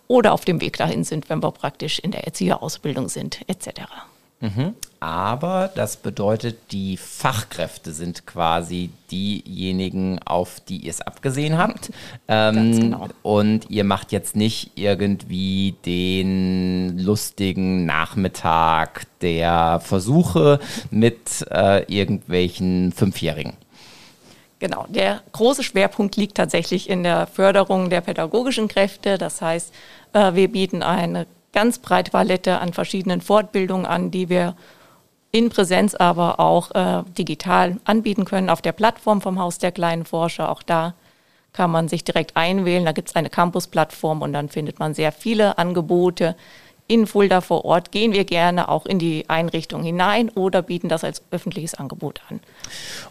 oder 0.06 0.32
auf 0.32 0.44
dem 0.44 0.60
Weg 0.60 0.76
dahin 0.78 1.04
sind, 1.04 1.28
wenn 1.28 1.42
wir 1.42 1.52
praktisch 1.52 1.98
in 1.98 2.10
der 2.10 2.24
Erzieherausbildung 2.24 3.08
sind, 3.08 3.40
etc. 3.46 3.82
Mhm. 4.40 4.74
Aber 5.00 5.70
das 5.74 5.96
bedeutet, 5.96 6.72
die 6.72 6.96
Fachkräfte 6.96 7.92
sind 7.92 8.26
quasi 8.26 8.90
diejenigen, 9.10 10.20
auf 10.24 10.60
die 10.60 10.78
ihr 10.78 10.90
es 10.90 11.00
abgesehen 11.00 11.56
habt. 11.58 11.90
Ähm, 12.26 12.72
genau. 12.72 13.08
Und 13.22 13.70
ihr 13.70 13.84
macht 13.84 14.10
jetzt 14.12 14.34
nicht 14.34 14.72
irgendwie 14.74 15.76
den 15.84 16.98
lustigen 16.98 17.84
Nachmittag 17.84 19.06
der 19.20 19.80
Versuche 19.84 20.60
mit 20.90 21.46
äh, 21.50 21.84
irgendwelchen 21.92 22.92
Fünfjährigen. 22.92 23.54
Genau, 24.60 24.86
der 24.88 25.22
große 25.32 25.62
Schwerpunkt 25.62 26.16
liegt 26.16 26.36
tatsächlich 26.36 26.90
in 26.90 27.04
der 27.04 27.28
Förderung 27.28 27.90
der 27.90 28.00
pädagogischen 28.00 28.66
Kräfte. 28.66 29.16
Das 29.16 29.40
heißt, 29.40 29.72
äh, 30.14 30.34
wir 30.34 30.50
bieten 30.50 30.82
eine 30.82 31.26
ganz 31.52 31.78
breite 31.78 32.10
Palette 32.10 32.58
an 32.58 32.72
verschiedenen 32.72 33.20
Fortbildungen 33.20 33.86
an, 33.86 34.10
die 34.10 34.28
wir 34.28 34.56
in 35.30 35.50
Präsenz, 35.50 35.94
aber 35.94 36.40
auch 36.40 36.72
äh, 36.72 37.04
digital 37.16 37.76
anbieten 37.84 38.24
können 38.24 38.50
auf 38.50 38.62
der 38.62 38.72
Plattform 38.72 39.20
vom 39.20 39.38
Haus 39.38 39.58
der 39.58 39.72
kleinen 39.72 40.04
Forscher. 40.04 40.50
Auch 40.50 40.62
da 40.62 40.94
kann 41.52 41.70
man 41.70 41.88
sich 41.88 42.02
direkt 42.02 42.36
einwählen. 42.36 42.84
Da 42.84 42.92
gibt 42.92 43.10
es 43.10 43.16
eine 43.16 43.30
Campus-Plattform 43.30 44.22
und 44.22 44.32
dann 44.32 44.48
findet 44.48 44.78
man 44.78 44.94
sehr 44.94 45.12
viele 45.12 45.58
Angebote, 45.58 46.34
in 46.88 47.07
Fulda 47.07 47.42
vor 47.42 47.66
Ort 47.66 47.92
gehen 47.92 48.14
wir 48.14 48.24
gerne 48.24 48.70
auch 48.70 48.87
in 48.87 48.98
die 48.98 49.29
Einrichtung 49.29 49.83
hinein 49.83 50.31
oder 50.31 50.62
bieten 50.62 50.88
das 50.88 51.05
als 51.05 51.22
öffentliches 51.31 51.74
Angebot 51.74 52.22
an. 52.31 52.40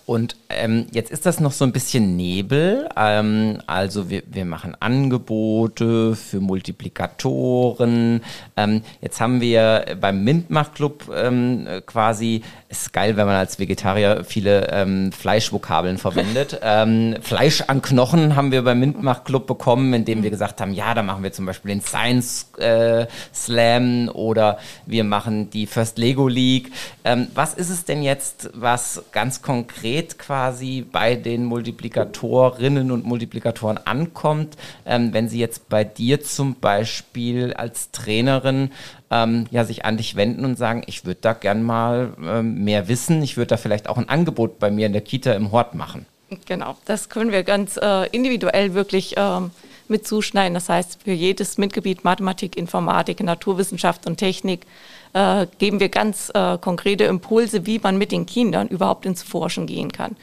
Und 0.07 0.35
ähm, 0.49 0.87
jetzt 0.91 1.11
ist 1.11 1.27
das 1.27 1.39
noch 1.39 1.51
so 1.51 1.63
ein 1.63 1.71
bisschen 1.71 2.17
Nebel. 2.17 2.89
Ähm, 2.97 3.61
also 3.67 4.09
wir, 4.09 4.23
wir 4.25 4.45
machen 4.45 4.75
Angebote 4.79 6.15
für 6.15 6.39
Multiplikatoren. 6.39 8.23
Ähm, 8.57 8.81
jetzt 8.99 9.21
haben 9.21 9.41
wir 9.41 9.97
beim 10.01 10.23
Mintmach-Club 10.23 11.11
ähm, 11.15 11.67
quasi, 11.85 12.41
ist 12.69 12.93
geil, 12.93 13.15
wenn 13.15 13.27
man 13.27 13.35
als 13.35 13.59
Vegetarier 13.59 14.23
viele 14.23 14.69
ähm, 14.71 15.11
Fleischvokabeln 15.11 15.97
verwendet. 15.97 16.59
Ähm, 16.69 17.15
Fleisch 17.21 17.63
an 17.67 17.81
Knochen 17.81 18.35
haben 18.35 18.51
wir 18.51 18.63
beim 18.63 18.79
Mintmach-Club 18.79 19.47
bekommen, 19.47 19.93
indem 19.93 20.23
wir 20.23 20.31
gesagt 20.31 20.59
haben, 20.59 20.73
ja, 20.73 20.93
da 20.93 21.03
machen 21.03 21.23
wir 21.23 21.31
zum 21.31 21.45
Beispiel 21.45 21.69
den 21.69 21.81
Science 21.81 22.51
äh, 22.57 23.05
Slam 23.33 23.66
Slam 23.67 24.09
oder 24.09 24.59
wir 24.85 25.03
machen 25.03 25.49
die 25.49 25.65
First 25.65 25.97
Lego 25.97 26.27
League. 26.27 26.71
Ähm, 27.03 27.27
was 27.33 27.53
ist 27.53 27.69
es 27.69 27.85
denn 27.85 28.01
jetzt, 28.01 28.49
was 28.53 29.03
ganz 29.11 29.41
konkret 29.41 30.17
quasi 30.17 30.85
bei 30.89 31.15
den 31.15 31.45
Multiplikatorinnen 31.45 32.91
und 32.91 33.05
Multiplikatoren 33.05 33.77
ankommt, 33.77 34.55
ähm, 34.85 35.13
wenn 35.13 35.29
sie 35.29 35.39
jetzt 35.39 35.69
bei 35.69 35.83
dir 35.83 36.21
zum 36.21 36.55
Beispiel 36.55 37.53
als 37.53 37.91
Trainerin 37.91 38.71
ähm, 39.09 39.47
ja, 39.51 39.63
sich 39.63 39.85
an 39.85 39.97
dich 39.97 40.15
wenden 40.15 40.45
und 40.45 40.57
sagen, 40.57 40.83
ich 40.85 41.05
würde 41.05 41.19
da 41.21 41.33
gern 41.33 41.63
mal 41.63 42.13
ähm, 42.23 42.63
mehr 42.63 42.87
wissen, 42.87 43.21
ich 43.21 43.37
würde 43.37 43.47
da 43.47 43.57
vielleicht 43.57 43.89
auch 43.89 43.97
ein 43.97 44.09
Angebot 44.09 44.59
bei 44.59 44.71
mir 44.71 44.85
in 44.85 44.93
der 44.93 45.01
Kita 45.01 45.33
im 45.33 45.51
Hort 45.51 45.75
machen. 45.75 46.05
Genau, 46.45 46.75
das 46.83 47.07
können 47.07 47.31
wir 47.31 47.43
ganz 47.43 47.77
äh, 47.81 48.07
individuell 48.09 48.73
wirklich 48.73 49.15
ähm, 49.15 49.51
mit 49.89 50.07
zuschneiden. 50.07 50.53
Das 50.53 50.69
heißt, 50.69 50.99
für 51.03 51.11
jedes 51.11 51.57
Mitgebiet 51.57 52.03
Mathematik, 52.03 52.57
Informatik, 52.57 53.21
Naturwissenschaft 53.21 54.07
und 54.07 54.17
Technik 54.17 54.65
äh, 55.13 55.47
geben 55.57 55.79
wir 55.79 55.89
ganz 55.89 56.31
äh, 56.33 56.57
konkrete 56.57 57.05
Impulse, 57.05 57.65
wie 57.65 57.79
man 57.79 57.97
mit 57.97 58.11
den 58.11 58.25
Kindern 58.25 58.67
überhaupt 58.67 59.05
ins 59.05 59.23
Forschen 59.23 59.67
gehen 59.67 59.91
kann. 59.91 60.15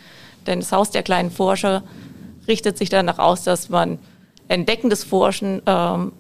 Denn 0.47 0.61
das 0.61 0.73
Haus 0.73 0.91
der 0.91 1.03
kleinen 1.03 1.31
Forscher 1.31 1.83
richtet 2.47 2.79
sich 2.79 2.91
danach 2.91 3.19
aus, 3.19 3.45
dass 3.45 3.69
man 3.69 3.99
entdeckendes 4.49 5.05
Forschen 5.05 5.63
ähm, 5.67 6.13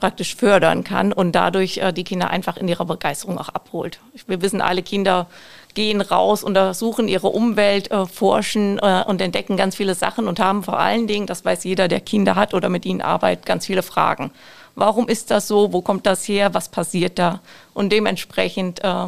praktisch 0.00 0.34
fördern 0.34 0.82
kann 0.82 1.12
und 1.12 1.32
dadurch 1.32 1.78
äh, 1.78 1.92
die 1.92 2.04
Kinder 2.04 2.30
einfach 2.30 2.56
in 2.56 2.66
ihrer 2.66 2.84
Begeisterung 2.84 3.38
auch 3.38 3.50
abholt. 3.50 4.00
Wir 4.26 4.42
wissen, 4.42 4.60
alle 4.60 4.82
Kinder 4.82 5.26
gehen 5.74 6.00
raus, 6.00 6.42
untersuchen 6.42 7.06
ihre 7.06 7.28
Umwelt, 7.28 7.90
äh, 7.90 8.06
forschen 8.06 8.78
äh, 8.78 9.04
und 9.06 9.20
entdecken 9.20 9.56
ganz 9.56 9.76
viele 9.76 9.94
Sachen 9.94 10.26
und 10.26 10.40
haben 10.40 10.62
vor 10.64 10.78
allen 10.80 11.06
Dingen, 11.06 11.26
das 11.26 11.44
weiß 11.44 11.64
jeder, 11.64 11.86
der 11.86 12.00
Kinder 12.00 12.34
hat 12.34 12.54
oder 12.54 12.68
mit 12.68 12.84
ihnen 12.86 13.02
arbeitet, 13.02 13.46
ganz 13.46 13.66
viele 13.66 13.82
Fragen. 13.82 14.30
Warum 14.74 15.08
ist 15.08 15.30
das 15.30 15.46
so? 15.46 15.72
Wo 15.72 15.82
kommt 15.82 16.06
das 16.06 16.26
her? 16.26 16.54
Was 16.54 16.68
passiert 16.68 17.18
da? 17.18 17.40
Und 17.74 17.92
dementsprechend 17.92 18.82
äh, 18.82 19.06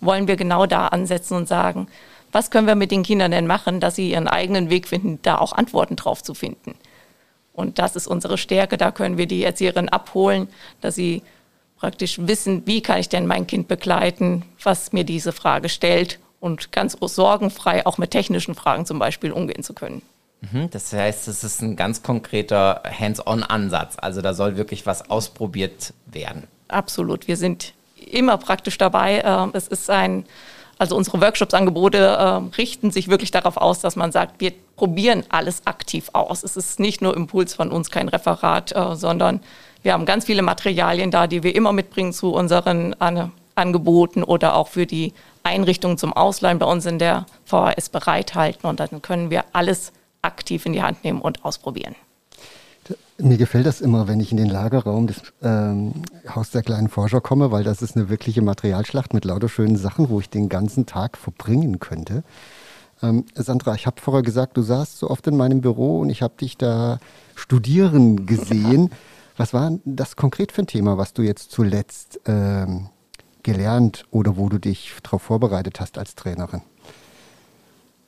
wollen 0.00 0.28
wir 0.28 0.36
genau 0.36 0.66
da 0.66 0.88
ansetzen 0.88 1.36
und 1.36 1.48
sagen, 1.48 1.88
was 2.32 2.50
können 2.50 2.66
wir 2.66 2.74
mit 2.74 2.90
den 2.90 3.04
Kindern 3.04 3.30
denn 3.30 3.46
machen, 3.46 3.80
dass 3.80 3.94
sie 3.94 4.10
ihren 4.10 4.26
eigenen 4.26 4.68
Weg 4.68 4.88
finden, 4.88 5.20
da 5.22 5.38
auch 5.38 5.52
Antworten 5.52 5.96
drauf 5.96 6.22
zu 6.22 6.34
finden. 6.34 6.74
Und 7.54 7.78
das 7.78 7.96
ist 7.96 8.06
unsere 8.06 8.36
Stärke. 8.36 8.76
Da 8.76 8.90
können 8.90 9.16
wir 9.16 9.26
die 9.26 9.44
Erzieherinnen 9.44 9.88
abholen, 9.88 10.48
dass 10.80 10.96
sie 10.96 11.22
praktisch 11.78 12.18
wissen, 12.20 12.66
wie 12.66 12.82
kann 12.82 12.98
ich 12.98 13.08
denn 13.08 13.26
mein 13.26 13.46
Kind 13.46 13.68
begleiten, 13.68 14.44
was 14.62 14.92
mir 14.92 15.04
diese 15.04 15.32
Frage 15.32 15.68
stellt 15.68 16.18
und 16.40 16.72
ganz 16.72 16.96
sorgenfrei 17.00 17.86
auch 17.86 17.96
mit 17.96 18.10
technischen 18.10 18.54
Fragen 18.54 18.84
zum 18.84 18.98
Beispiel 18.98 19.32
umgehen 19.32 19.62
zu 19.62 19.72
können. 19.72 20.02
Mhm, 20.52 20.70
das 20.70 20.92
heißt, 20.92 21.28
es 21.28 21.44
ist 21.44 21.62
ein 21.62 21.76
ganz 21.76 22.02
konkreter 22.02 22.82
Hands-on-Ansatz. 22.86 23.96
Also 23.98 24.20
da 24.20 24.34
soll 24.34 24.56
wirklich 24.56 24.84
was 24.84 25.08
ausprobiert 25.08 25.94
werden. 26.06 26.44
Absolut. 26.68 27.28
Wir 27.28 27.36
sind 27.36 27.72
immer 27.96 28.36
praktisch 28.36 28.78
dabei. 28.78 29.22
Ähm, 29.24 29.50
es 29.54 29.68
ist 29.68 29.88
ein, 29.90 30.26
also 30.84 30.96
unsere 30.96 31.22
Workshops-Angebote 31.22 32.18
ähm, 32.20 32.50
richten 32.58 32.90
sich 32.90 33.08
wirklich 33.08 33.30
darauf 33.30 33.56
aus, 33.56 33.80
dass 33.80 33.96
man 33.96 34.12
sagt, 34.12 34.38
wir 34.38 34.52
probieren 34.76 35.24
alles 35.30 35.66
aktiv 35.66 36.10
aus. 36.12 36.42
Es 36.42 36.58
ist 36.58 36.78
nicht 36.78 37.00
nur 37.00 37.16
Impuls 37.16 37.54
von 37.54 37.70
uns, 37.70 37.90
kein 37.90 38.10
Referat, 38.10 38.72
äh, 38.76 38.94
sondern 38.94 39.40
wir 39.82 39.94
haben 39.94 40.04
ganz 40.04 40.26
viele 40.26 40.42
Materialien 40.42 41.10
da, 41.10 41.26
die 41.26 41.42
wir 41.42 41.54
immer 41.54 41.72
mitbringen 41.72 42.12
zu 42.12 42.34
unseren 42.34 42.94
Angeboten 43.54 44.22
oder 44.22 44.56
auch 44.56 44.68
für 44.68 44.84
die 44.84 45.14
Einrichtungen 45.42 45.96
zum 45.96 46.12
Ausleihen 46.12 46.58
bei 46.58 46.66
uns 46.66 46.84
in 46.84 46.98
der 46.98 47.24
VHS 47.46 47.88
bereithalten. 47.88 48.68
Und 48.68 48.78
dann 48.78 49.00
können 49.00 49.30
wir 49.30 49.44
alles 49.54 49.92
aktiv 50.20 50.66
in 50.66 50.74
die 50.74 50.82
Hand 50.82 51.02
nehmen 51.02 51.22
und 51.22 51.46
ausprobieren. 51.46 51.94
Mir 53.18 53.36
gefällt 53.36 53.66
das 53.66 53.80
immer, 53.80 54.08
wenn 54.08 54.20
ich 54.20 54.30
in 54.32 54.36
den 54.36 54.48
Lagerraum 54.48 55.06
des 55.06 55.22
ähm, 55.42 56.02
Haus 56.28 56.50
der 56.50 56.62
kleinen 56.62 56.88
Forscher 56.88 57.20
komme, 57.20 57.50
weil 57.50 57.64
das 57.64 57.80
ist 57.80 57.96
eine 57.96 58.08
wirkliche 58.08 58.42
Materialschlacht 58.42 59.14
mit 59.14 59.24
lauter 59.24 59.48
schönen 59.48 59.76
Sachen, 59.76 60.10
wo 60.10 60.20
ich 60.20 60.28
den 60.28 60.48
ganzen 60.48 60.84
Tag 60.84 61.16
verbringen 61.16 61.78
könnte. 61.78 62.24
Ähm, 63.02 63.24
Sandra, 63.34 63.74
ich 63.74 63.86
habe 63.86 64.00
vorher 64.00 64.22
gesagt, 64.22 64.56
du 64.56 64.62
saßt 64.62 64.98
so 64.98 65.10
oft 65.10 65.26
in 65.26 65.36
meinem 65.36 65.60
Büro 65.60 66.00
und 66.00 66.10
ich 66.10 66.22
habe 66.22 66.34
dich 66.40 66.56
da 66.56 66.98
studieren 67.34 68.26
gesehen. 68.26 68.90
Was 69.36 69.52
war 69.52 69.78
das 69.84 70.16
konkret 70.16 70.52
für 70.52 70.62
ein 70.62 70.66
Thema, 70.66 70.98
was 70.98 71.12
du 71.12 71.22
jetzt 71.22 71.50
zuletzt 71.50 72.20
ähm, 72.26 72.88
gelernt 73.42 74.04
oder 74.10 74.36
wo 74.36 74.48
du 74.48 74.58
dich 74.58 74.92
darauf 75.02 75.22
vorbereitet 75.22 75.80
hast 75.80 75.98
als 75.98 76.14
Trainerin? 76.14 76.62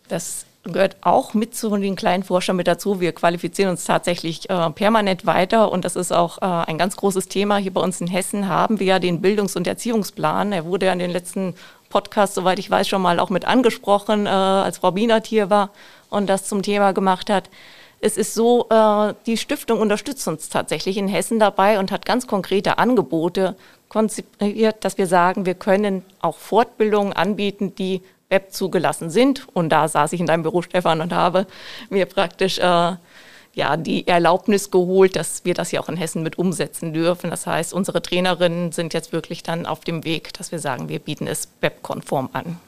Das 0.09 0.47
gehört 0.73 0.97
auch 1.01 1.35
mit 1.35 1.55
zu 1.55 1.75
den 1.77 1.97
kleinen 1.97 2.23
Forschern 2.23 2.57
mit 2.57 2.67
dazu. 2.67 3.01
Wir 3.01 3.13
qualifizieren 3.13 3.71
uns 3.71 3.85
tatsächlich 3.85 4.49
äh, 4.51 4.71
permanent 4.71 5.27
weiter 5.27 5.73
und 5.73 5.85
das 5.85 5.97
ist 5.97 6.13
auch 6.13 6.39
äh, 6.39 6.45
ein 6.45 6.79
ganz 6.79 6.97
großes 6.97 7.29
Thema. 7.29 7.57
Hier 7.57 7.73
bei 7.73 7.81
uns 7.81 8.01
in 8.01 8.07
Hessen 8.07 8.49
haben 8.49 8.81
wir 8.81 8.87
ja 8.87 8.99
den 8.99 9.21
Bildungs- 9.21 9.57
und 9.57 9.67
Erziehungsplan. 9.67 10.53
Er 10.53 10.65
wurde 10.65 10.87
ja 10.87 10.93
in 10.93 10.99
den 10.99 11.11
letzten 11.11 11.55
Podcasts, 11.89 12.35
soweit 12.35 12.59
ich 12.59 12.71
weiß, 12.71 12.89
schon 12.89 13.03
mal 13.03 13.19
auch 13.21 13.31
mit 13.31 13.45
angesprochen, 13.47 14.27
äh, 14.27 14.29
als 14.29 14.79
Frau 14.79 14.93
Bienert 14.93 15.27
hier 15.27 15.51
war 15.51 15.71
und 16.11 16.29
das 16.29 16.47
zum 16.47 16.63
Thema 16.63 16.93
gemacht 16.93 17.31
hat. 17.31 17.49
Es 18.01 18.17
ist 18.17 18.35
so, 18.35 18.67
äh, 18.69 19.15
die 19.27 19.37
Stiftung 19.37 19.81
unterstützt 19.81 20.29
uns 20.29 20.49
tatsächlich 20.49 20.97
in 20.97 21.09
Hessen 21.09 21.39
dabei 21.39 21.79
und 21.79 21.91
hat 21.91 22.05
ganz 22.05 22.27
konkrete 22.27 22.79
Angebote 22.79 23.57
konzipiert, 23.89 24.85
dass 24.85 24.99
wir 24.99 25.07
sagen, 25.07 25.47
wir 25.47 25.55
können 25.55 26.05
auch 26.21 26.37
Fortbildungen 26.37 27.13
anbieten, 27.13 27.75
die 27.75 28.03
Web 28.29 28.53
zugelassen 28.53 29.11
sind. 29.11 29.47
Und 29.55 29.71
da 29.71 29.89
saß 29.89 30.13
ich 30.13 30.21
in 30.21 30.27
deinem 30.27 30.43
Büro, 30.43 30.63
Stefan, 30.63 31.01
und 31.01 31.13
habe 31.13 31.47
mir 31.91 32.07
praktisch 32.07 32.59
äh, 32.59 32.97
ja, 33.57 33.77
die 33.79 34.07
Erlaubnis 34.07 34.71
geholt, 34.71 35.17
dass 35.17 35.45
wir 35.45 35.55
das 35.55 35.71
hier 35.71 35.81
auch 35.81 35.89
in 35.89 35.97
Hessen 35.97 36.23
mit 36.23 36.39
umsetzen 36.39 36.93
dürfen. 36.93 37.31
Das 37.31 37.47
heißt, 37.47 37.73
unsere 37.73 38.03
Trainerinnen 38.03 38.71
sind 38.71 38.93
jetzt 38.93 39.13
wirklich 39.13 39.43
dann 39.43 39.65
auf 39.65 39.81
dem 39.81 40.05
Weg, 40.05 40.35
dass 40.35 40.53
wir 40.53 40.59
sagen, 40.59 40.89
wir 40.91 40.99
bieten 40.99 41.27
es 41.27 41.49
webkonform 41.63 42.29
an. 42.35 42.59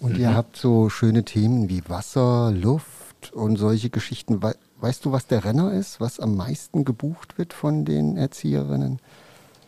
Und 0.00 0.18
ihr 0.18 0.34
habt 0.34 0.56
so 0.56 0.88
schöne 0.88 1.24
Themen 1.24 1.68
wie 1.68 1.82
Wasser, 1.86 2.50
Luft 2.50 3.32
und 3.32 3.56
solche 3.56 3.90
Geschichten. 3.90 4.40
Weißt 4.80 5.04
du, 5.04 5.12
was 5.12 5.26
der 5.26 5.44
Renner 5.44 5.72
ist, 5.72 6.00
was 6.00 6.18
am 6.18 6.34
meisten 6.34 6.84
gebucht 6.84 7.38
wird 7.38 7.52
von 7.52 7.84
den 7.84 8.16
Erzieherinnen? 8.16 9.00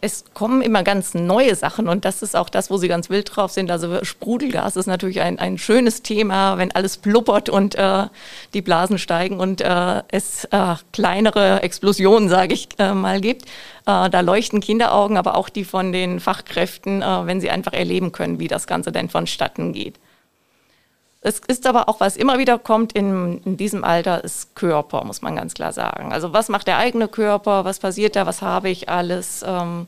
Es 0.05 0.25
kommen 0.35 0.61
immer 0.61 0.83
ganz 0.83 1.15
neue 1.15 1.55
Sachen 1.55 1.89
und 1.89 2.05
das 2.05 2.21
ist 2.21 2.37
auch 2.37 2.51
das, 2.51 2.71
wo 2.71 2.77
sie 2.77 2.89
ganz 2.89 3.09
wild 3.09 3.35
drauf 3.35 3.51
sind. 3.51 3.71
Also 3.71 4.05
Sprudelgas 4.05 4.77
ist 4.77 4.85
natürlich 4.85 5.23
ein, 5.23 5.39
ein 5.39 5.57
schönes 5.57 6.03
Thema, 6.03 6.59
wenn 6.59 6.71
alles 6.73 6.99
blubbert 6.99 7.49
und 7.49 7.75
äh, 7.75 8.05
die 8.53 8.61
Blasen 8.61 8.99
steigen 8.99 9.41
und 9.41 9.63
äh, 9.63 10.03
es 10.09 10.45
äh, 10.51 10.75
kleinere 10.93 11.63
Explosionen, 11.63 12.29
sage 12.29 12.53
ich 12.53 12.69
äh, 12.79 12.93
mal, 12.93 13.23
gibt. 13.23 13.47
Äh, 13.87 14.11
da 14.11 14.21
leuchten 14.21 14.61
Kinderaugen, 14.61 15.17
aber 15.17 15.39
auch 15.39 15.49
die 15.49 15.65
von 15.65 15.91
den 15.91 16.21
Fachkräften, 16.21 17.01
äh, 17.01 17.27
wenn 17.27 17.41
sie 17.41 17.49
einfach 17.49 17.73
erleben 17.73 18.13
können, 18.13 18.39
wie 18.39 18.49
das 18.49 18.67
Ganze 18.67 18.93
denn 18.93 19.09
vonstatten 19.09 19.73
geht. 19.73 19.99
Es 21.27 21.39
ist 21.39 21.67
aber 21.67 21.89
auch, 21.89 22.01
was 22.01 22.19
immer 22.19 22.39
wieder 22.39 22.59
kommt 22.59 22.93
in, 22.93 23.41
in, 23.47 23.57
diesem 23.57 23.83
Alter, 23.83 24.23
ist 24.23 24.55
Körper, 24.55 25.05
muss 25.05 25.23
man 25.23 25.37
ganz 25.37 25.55
klar 25.55 25.73
sagen. 25.73 26.13
Also 26.13 26.35
was 26.35 26.51
macht 26.51 26.67
der 26.67 26.77
eigene 26.77 27.09
Körper, 27.09 27.65
was 27.65 27.79
passiert 27.79 28.15
da, 28.15 28.27
was 28.27 28.43
habe 28.43 28.69
ich 28.69 28.91
alles, 28.91 29.43
ähm, 29.47 29.87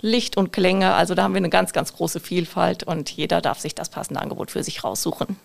Licht 0.00 0.36
und 0.36 0.52
Klänge. 0.52 0.94
Also 0.94 1.14
da 1.14 1.22
haben 1.24 1.34
wir 1.34 1.38
eine 1.38 1.50
ganz, 1.50 1.72
ganz 1.72 1.92
große 1.94 2.20
Vielfalt 2.20 2.84
und 2.84 3.10
jeder 3.10 3.40
darf 3.40 3.60
sich 3.60 3.74
das 3.74 3.88
passende 3.88 4.20
Angebot 4.20 4.50
für 4.50 4.62
sich 4.62 4.84
raussuchen. 4.84 5.36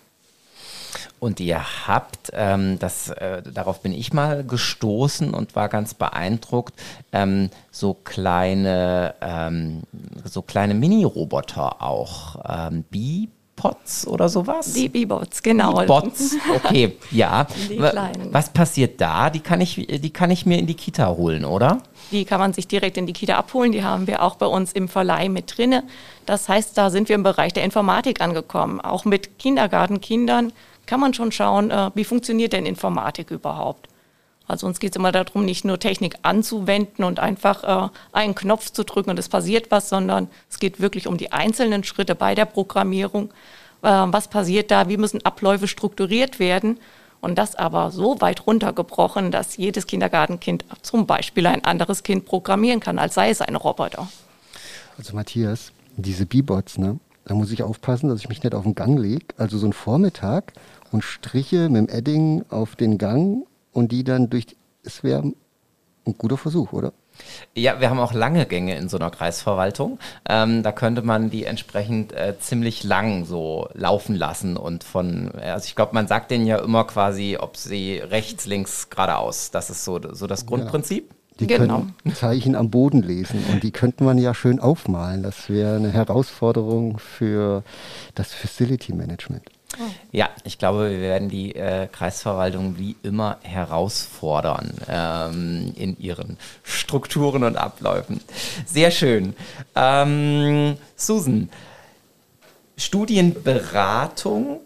Und 1.18 1.38
ihr 1.40 1.86
habt, 1.86 2.30
ähm, 2.32 2.78
das, 2.78 3.08
äh, 3.08 3.42
darauf 3.42 3.80
bin 3.80 3.92
ich 3.92 4.12
mal 4.12 4.44
gestoßen 4.44 5.32
und 5.32 5.54
war 5.54 5.68
ganz 5.68 5.94
beeindruckt, 5.94 6.74
ähm, 7.12 7.50
so 7.70 7.94
kleine, 7.94 9.14
ähm, 9.20 9.82
so 10.24 10.42
kleine 10.42 10.74
Mini-Roboter 10.74 11.80
auch. 11.80 12.42
Ähm, 12.44 12.84
Pots 13.62 14.08
oder 14.08 14.28
sowas? 14.28 14.72
Die 14.72 14.88
B-Bots, 14.88 15.40
genau. 15.40 15.74
B-Bots, 15.74 16.34
okay, 16.52 16.96
ja. 17.12 17.46
Die 17.70 17.76
kleinen. 17.76 18.32
Was 18.32 18.50
passiert 18.50 19.00
da? 19.00 19.30
Die 19.30 19.38
kann, 19.38 19.60
ich, 19.60 19.86
die 19.86 20.10
kann 20.10 20.32
ich 20.32 20.46
mir 20.46 20.58
in 20.58 20.66
die 20.66 20.74
Kita 20.74 21.06
holen, 21.10 21.44
oder? 21.44 21.78
Die 22.10 22.24
kann 22.24 22.40
man 22.40 22.52
sich 22.52 22.66
direkt 22.66 22.96
in 22.96 23.06
die 23.06 23.12
Kita 23.12 23.36
abholen. 23.36 23.70
Die 23.70 23.84
haben 23.84 24.08
wir 24.08 24.22
auch 24.22 24.34
bei 24.34 24.46
uns 24.46 24.72
im 24.72 24.88
Verleih 24.88 25.28
mit 25.28 25.56
drinne. 25.56 25.84
Das 26.26 26.48
heißt, 26.48 26.76
da 26.76 26.90
sind 26.90 27.08
wir 27.08 27.14
im 27.14 27.22
Bereich 27.22 27.52
der 27.52 27.62
Informatik 27.62 28.20
angekommen. 28.20 28.80
Auch 28.80 29.04
mit 29.04 29.38
Kindergartenkindern 29.38 30.52
kann 30.86 30.98
man 30.98 31.14
schon 31.14 31.30
schauen, 31.30 31.70
äh, 31.70 31.92
wie 31.94 32.02
funktioniert 32.02 32.54
denn 32.54 32.66
Informatik 32.66 33.30
überhaupt. 33.30 33.88
Also 34.52 34.66
uns 34.66 34.80
geht 34.80 34.92
es 34.92 34.96
immer 34.96 35.12
darum, 35.12 35.46
nicht 35.46 35.64
nur 35.64 35.78
Technik 35.78 36.16
anzuwenden 36.20 37.04
und 37.04 37.20
einfach 37.20 37.64
äh, 37.64 37.88
einen 38.12 38.34
Knopf 38.34 38.70
zu 38.70 38.84
drücken 38.84 39.08
und 39.08 39.18
es 39.18 39.30
passiert 39.30 39.70
was, 39.70 39.88
sondern 39.88 40.28
es 40.50 40.58
geht 40.58 40.78
wirklich 40.78 41.06
um 41.06 41.16
die 41.16 41.32
einzelnen 41.32 41.84
Schritte 41.84 42.14
bei 42.14 42.34
der 42.34 42.44
Programmierung. 42.44 43.30
Äh, 43.80 43.88
was 43.88 44.28
passiert 44.28 44.70
da? 44.70 44.90
Wie 44.90 44.98
müssen 44.98 45.24
Abläufe 45.24 45.68
strukturiert 45.68 46.38
werden? 46.38 46.78
Und 47.22 47.38
das 47.38 47.54
aber 47.54 47.92
so 47.92 48.20
weit 48.20 48.46
runtergebrochen, 48.46 49.30
dass 49.30 49.56
jedes 49.56 49.86
Kindergartenkind 49.86 50.66
zum 50.82 51.06
Beispiel 51.06 51.46
ein 51.46 51.64
anderes 51.64 52.02
Kind 52.02 52.26
programmieren 52.26 52.80
kann, 52.80 52.98
als 52.98 53.14
sei 53.14 53.30
es 53.30 53.40
ein 53.40 53.56
Roboter. 53.56 54.06
Also 54.98 55.16
Matthias, 55.16 55.72
diese 55.96 56.26
B-Bots, 56.26 56.76
ne? 56.76 56.98
Da 57.24 57.34
muss 57.34 57.52
ich 57.52 57.62
aufpassen, 57.62 58.10
dass 58.10 58.20
ich 58.20 58.28
mich 58.28 58.42
nicht 58.42 58.54
auf 58.54 58.64
den 58.64 58.74
Gang 58.74 58.98
lege. 58.98 59.24
Also 59.38 59.56
so 59.56 59.66
ein 59.66 59.72
Vormittag 59.72 60.52
und 60.90 61.02
striche 61.02 61.70
mit 61.70 61.88
dem 61.88 61.96
Edding 61.96 62.44
auf 62.50 62.76
den 62.76 62.98
Gang 62.98 63.46
und 63.72 63.92
die 63.92 64.04
dann 64.04 64.30
durch. 64.30 64.46
Es 64.84 65.04
wäre 65.04 65.22
ein 66.06 66.18
guter 66.18 66.36
Versuch, 66.36 66.72
oder? 66.72 66.92
Ja, 67.54 67.80
wir 67.80 67.90
haben 67.90 68.00
auch 68.00 68.14
lange 68.14 68.46
Gänge 68.46 68.76
in 68.76 68.88
so 68.88 68.96
einer 68.96 69.10
Kreisverwaltung. 69.10 69.98
Ähm, 70.28 70.62
da 70.62 70.72
könnte 70.72 71.02
man 71.02 71.30
die 71.30 71.44
entsprechend 71.44 72.12
äh, 72.12 72.34
ziemlich 72.38 72.84
lang 72.84 73.24
so 73.24 73.68
laufen 73.74 74.16
lassen 74.16 74.56
und 74.56 74.82
von, 74.82 75.30
also 75.32 75.66
ich 75.66 75.76
glaube, 75.76 75.94
man 75.94 76.06
sagt 76.06 76.30
denen 76.30 76.46
ja 76.46 76.58
immer 76.58 76.84
quasi, 76.84 77.36
ob 77.38 77.56
sie 77.56 77.98
rechts, 77.98 78.46
links, 78.46 78.88
geradeaus. 78.90 79.50
Das 79.50 79.70
ist 79.70 79.84
so, 79.84 80.00
so 80.12 80.26
das 80.26 80.46
Grundprinzip. 80.46 81.08
Genau. 81.08 81.18
Die 81.40 81.46
genau. 81.46 81.78
können 81.78 82.14
Zeichen 82.14 82.54
am 82.54 82.70
Boden 82.70 83.02
lesen 83.02 83.42
und 83.50 83.62
die 83.62 83.70
könnte 83.70 84.04
man 84.04 84.18
ja 84.18 84.34
schön 84.34 84.60
aufmalen. 84.60 85.22
Das 85.22 85.48
wäre 85.48 85.76
eine 85.76 85.90
Herausforderung 85.90 86.98
für 86.98 87.64
das 88.14 88.32
Facility 88.32 88.92
Management. 88.92 89.44
Ja, 90.10 90.28
ich 90.44 90.58
glaube, 90.58 90.90
wir 90.90 91.00
werden 91.00 91.28
die 91.28 91.54
äh, 91.54 91.86
Kreisverwaltung 91.86 92.78
wie 92.78 92.96
immer 93.02 93.38
herausfordern 93.42 94.72
ähm, 94.88 95.72
in 95.76 95.98
ihren 95.98 96.36
Strukturen 96.62 97.44
und 97.44 97.56
Abläufen. 97.56 98.20
Sehr 98.66 98.90
schön. 98.90 99.34
Ähm, 99.74 100.76
Susan, 100.96 101.48
Studienberatung 102.76 104.60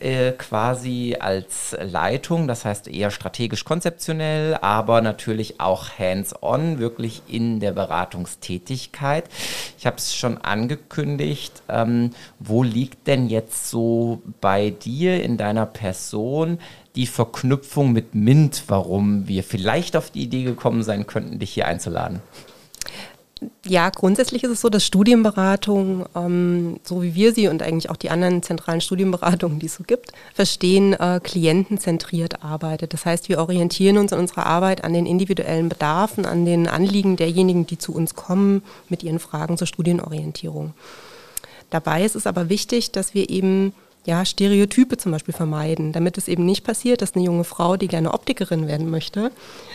äh, 0.00 0.32
quasi 0.32 1.16
als 1.18 1.76
Leitung, 1.80 2.48
das 2.48 2.64
heißt 2.64 2.88
eher 2.88 3.10
strategisch 3.10 3.64
konzeptionell, 3.64 4.58
aber 4.60 5.00
natürlich 5.00 5.60
auch 5.60 5.88
hands-on, 5.96 6.80
wirklich 6.80 7.22
in 7.28 7.60
der 7.60 7.72
Beratungstätigkeit. 7.72 9.24
Ich 9.78 9.86
habe 9.86 9.96
es 9.96 10.14
schon 10.14 10.38
angekündigt, 10.38 11.62
ähm, 11.68 12.10
wo 12.40 12.64
liegt 12.64 13.06
denn 13.06 13.28
jetzt 13.28 13.70
so 13.70 14.22
bei 14.40 14.70
dir 14.70 15.22
in 15.22 15.36
deiner 15.36 15.66
Person 15.66 16.58
die 16.96 17.06
Verknüpfung 17.06 17.92
mit 17.92 18.14
MINT, 18.14 18.64
warum 18.66 19.28
wir 19.28 19.44
vielleicht 19.44 19.96
auf 19.96 20.10
die 20.10 20.24
Idee 20.24 20.42
gekommen 20.42 20.82
sein 20.82 21.06
könnten, 21.06 21.38
dich 21.38 21.52
hier 21.54 21.68
einzuladen? 21.68 22.20
Ja, 23.64 23.90
grundsätzlich 23.90 24.44
ist 24.44 24.50
es 24.50 24.60
so, 24.60 24.68
dass 24.68 24.84
Studienberatung, 24.84 26.06
ähm, 26.14 26.80
so 26.82 27.02
wie 27.02 27.14
wir 27.14 27.32
sie 27.32 27.48
und 27.48 27.62
eigentlich 27.62 27.90
auch 27.90 27.96
die 27.96 28.10
anderen 28.10 28.42
zentralen 28.42 28.80
Studienberatungen, 28.80 29.58
die 29.58 29.66
es 29.66 29.74
so 29.74 29.84
gibt, 29.84 30.12
verstehen, 30.34 30.94
äh, 30.94 31.20
klientenzentriert 31.22 32.42
arbeitet. 32.44 32.92
Das 32.92 33.06
heißt, 33.06 33.28
wir 33.28 33.38
orientieren 33.38 33.98
uns 33.98 34.12
in 34.12 34.18
unserer 34.18 34.46
Arbeit 34.46 34.84
an 34.84 34.92
den 34.92 35.06
individuellen 35.06 35.68
Bedarfen, 35.68 36.26
an 36.26 36.44
den 36.44 36.68
Anliegen 36.68 37.16
derjenigen, 37.16 37.66
die 37.66 37.78
zu 37.78 37.94
uns 37.94 38.14
kommen 38.14 38.62
mit 38.88 39.02
ihren 39.02 39.18
Fragen 39.18 39.56
zur 39.56 39.66
Studienorientierung. 39.66 40.74
Dabei 41.70 42.04
ist 42.04 42.16
es 42.16 42.26
aber 42.26 42.48
wichtig, 42.48 42.92
dass 42.92 43.14
wir 43.14 43.30
eben 43.30 43.72
ja, 44.04 44.24
Stereotype 44.24 44.96
zum 44.96 45.12
Beispiel 45.12 45.34
vermeiden, 45.34 45.92
damit 45.92 46.18
es 46.18 46.26
eben 46.26 46.44
nicht 46.44 46.64
passiert, 46.64 47.02
dass 47.02 47.14
eine 47.14 47.24
junge 47.24 47.44
Frau, 47.44 47.76
die 47.76 47.86
gerne 47.86 48.12
Optikerin 48.12 48.66
werden 48.66 48.90
möchte, 48.90 49.30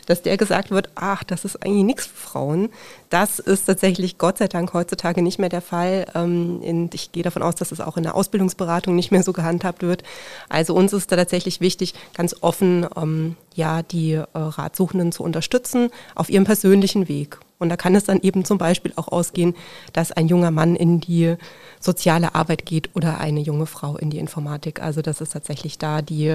dass 0.06 0.22
der 0.22 0.36
gesagt 0.36 0.70
wird, 0.72 0.90
ach, 0.96 1.24
das 1.24 1.46
ist 1.46 1.64
eigentlich 1.64 1.86
nichts 1.86 2.06
für 2.08 2.30
Frauen. 2.30 2.70
Das 3.10 3.40
ist 3.40 3.66
tatsächlich 3.66 4.18
Gott 4.18 4.38
sei 4.38 4.48
Dank 4.48 4.74
heutzutage 4.74 5.22
nicht 5.22 5.40
mehr 5.40 5.50
der 5.50 5.62
Fall. 5.62 6.08
Ähm, 6.14 6.90
ich 6.94 7.12
gehe 7.14 7.24
davon 7.24 7.42
aus, 7.42 7.56
dass 7.56 7.72
es 7.72 7.80
auch 7.80 7.96
in 7.96 8.04
der 8.04 8.16
Ausbildungsberatung 8.16 8.96
nicht 8.96 9.12
mehr 9.12 9.24
so 9.24 9.32
gehandhabt 9.32 9.82
wird. 9.82 10.04
Also 10.50 10.76
uns 10.76 10.92
ist 10.92 11.12
da 11.12 11.16
tatsächlich 11.16 11.62
wichtig, 11.62 11.94
ganz 12.14 12.36
offen 12.42 12.86
ähm, 12.98 13.36
ja, 13.56 13.82
die 13.82 14.14
äh, 14.14 14.26
Ratsuchenden 14.34 15.12
zu 15.12 15.24
unterstützen 15.24 15.90
auf 16.16 16.30
ihrem 16.30 16.44
persönlichen 16.44 17.08
Weg. 17.08 17.40
Und 17.60 17.70
da 17.70 17.78
kann 17.78 17.96
es 17.96 18.04
dann 18.04 18.20
eben 18.22 18.46
zum 18.46 18.58
Beispiel 18.58 18.94
auch 18.96 19.08
ausgehen, 19.08 19.56
dass 19.94 20.12
ein 20.12 20.28
junger 20.28 20.52
Mann 20.52 20.76
in 20.76 21.00
die 21.00 21.36
soziale 21.80 22.36
Arbeit 22.36 22.66
geht 22.66 22.96
oder 22.96 23.20
eine 23.20 23.40
junge 23.40 23.66
Frau 23.66 23.98
in 23.98 24.10
die 24.10 24.20
Informatik. 24.20 24.82
Also 24.82 25.02
das 25.02 25.22
ist 25.22 25.34
tatsächlich 25.34 25.78
da 25.78 26.02
die, 26.02 26.28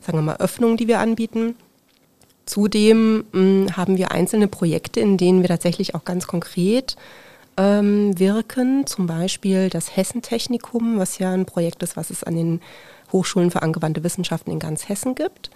sagen 0.00 0.18
wir 0.18 0.22
mal, 0.22 0.36
Öffnung, 0.36 0.76
die 0.76 0.88
wir 0.88 1.00
anbieten. 1.00 1.56
Zudem 2.46 3.24
mh, 3.32 3.32
hm, 3.32 3.76
haben 3.76 3.98
wir 3.98 4.12
einzelne 4.12 4.48
Projekte, 4.48 5.00
in 5.00 5.16
denen 5.16 5.42
wir 5.42 5.48
tatsächlich 5.48 5.94
auch 5.94 6.04
ganz 6.04 6.26
konkret 6.26 6.96
ähm, 7.56 8.18
wirken. 8.18 8.86
Zum 8.86 9.06
Beispiel 9.06 9.68
das 9.68 9.96
Hessentechnikum, 9.96 10.98
was 10.98 11.18
ja 11.18 11.32
ein 11.32 11.44
Projekt 11.44 11.82
ist, 11.82 11.96
was 11.96 12.10
es 12.10 12.24
an 12.24 12.36
den 12.36 12.60
Hochschulen 13.12 13.50
für 13.50 13.62
angewandte 13.62 14.04
Wissenschaften 14.04 14.50
in 14.50 14.58
ganz 14.58 14.88
Hessen 14.88 15.14
gibt. 15.14 15.50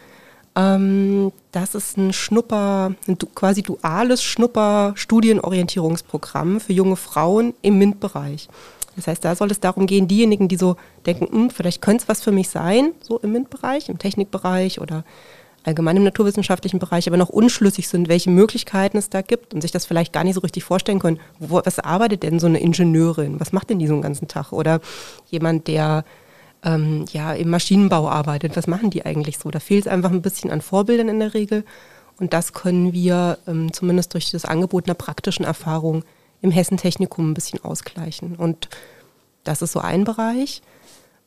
Ähm, 0.55 1.33
das 1.51 1.75
ist 1.75 1.97
ein 1.97 2.13
Schnupper, 2.13 2.95
ein 3.09 3.19
quasi 3.35 3.63
duales 3.63 4.23
Schnupper-Studienorientierungsprogramm 4.23 6.61
für 6.61 6.73
junge 6.73 6.95
Frauen 6.97 7.55
im 7.63 7.79
MINT-Bereich. 7.79 8.49
Das 8.97 9.07
heißt, 9.07 9.25
da 9.25 9.35
soll 9.35 9.51
es 9.51 9.61
darum 9.61 9.87
gehen, 9.87 10.09
diejenigen, 10.09 10.49
die 10.49 10.57
so 10.57 10.77
denken, 11.07 11.27
hm, 11.31 11.49
vielleicht 11.51 11.81
könnte 11.81 12.03
es 12.03 12.09
was 12.09 12.23
für 12.23 12.33
mich 12.33 12.51
sein, 12.51 12.93
so 13.01 13.19
im 13.21 13.33
MINT-Bereich, 13.33 13.89
im 13.89 13.99
Technikbereich 13.99 14.81
oder 14.81 15.05
allgemein 15.65 15.97
im 15.97 16.05
naturwissenschaftlichen 16.05 16.79
Bereich, 16.79 17.07
aber 17.07 17.17
noch 17.17 17.29
unschlüssig 17.29 17.89
sind, 17.89 18.09
welche 18.09 18.31
Möglichkeiten 18.31 18.99
es 18.99 19.11
da 19.11 19.23
gibt 19.23 19.55
und 19.55 19.61
sich 19.61 19.71
das 19.71 19.87
vielleicht 19.87 20.13
gar 20.13 20.25
nicht 20.25 20.35
so 20.35 20.41
richtig 20.41 20.65
vorstellen 20.65 20.99
können. 20.99 21.21
Wo, 21.39 21.61
was 21.65 21.79
arbeitet 21.79 22.25
denn 22.25 22.41
so 22.41 22.47
eine 22.47 22.61
Ingenieurin? 22.61 23.41
Was 23.41 23.53
macht 23.53 23.71
denn 23.71 23.79
die 23.79 23.87
so 23.87 23.95
einen 23.95 24.03
ganzen 24.03 24.29
Tag? 24.29 24.53
Oder 24.53 24.81
jemand, 25.31 25.69
der 25.69 26.05
ähm, 26.65 27.05
ja, 27.13 27.33
im 27.33 27.51
Maschinenbau 27.51 28.09
arbeitet. 28.09 28.57
Was 28.57 28.67
machen 28.67 28.91
die 28.91 29.05
eigentlich 29.05 29.39
so? 29.39 29.51
Da 29.51 29.61
fehlt 29.61 29.87
es 29.87 29.93
einfach 29.93 30.11
ein 30.11 30.23
bisschen 30.23 30.51
an 30.51 30.61
Vorbildern 30.61 31.09
in 31.09 31.21
der 31.21 31.35
Regel. 31.35 31.65
Und 32.19 32.33
das 32.33 32.53
können 32.53 32.93
wir 32.93 33.39
ähm, 33.47 33.73
zumindest 33.73 34.15
durch 34.15 34.31
das 34.31 34.45
Angebot 34.45 34.87
einer 34.87 34.95
praktischen 34.95 35.45
Erfahrung 35.45 36.05
im 36.41 36.51
Hessentechnikum 36.51 37.31
ein 37.31 37.35
bisschen 37.35 37.65
ausgleichen. 37.65 38.37
Und 38.37 38.69
das 39.45 39.63
ist 39.63 39.73
so 39.73 39.81
ein 39.81 40.05
Bereich. 40.05 40.63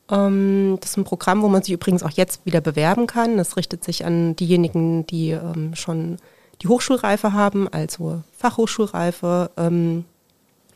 Ähm, 0.09 0.77
das 0.79 0.91
ist 0.91 0.97
ein 0.97 1.03
Programm, 1.03 1.41
wo 1.41 1.47
man 1.47 1.63
sich 1.63 1.73
übrigens 1.73 2.03
auch 2.03 2.11
jetzt 2.11 2.45
wieder 2.45 2.61
bewerben 2.61 3.07
kann. 3.07 3.37
Das 3.37 3.57
richtet 3.57 3.83
sich 3.83 4.05
an 4.05 4.35
diejenigen, 4.35 5.05
die 5.07 5.31
ähm, 5.31 5.75
schon 5.75 6.17
die 6.61 6.67
Hochschulreife 6.67 7.33
haben, 7.33 7.67
also 7.67 8.21
Fachhochschulreife 8.37 9.51
ähm, 9.57 10.05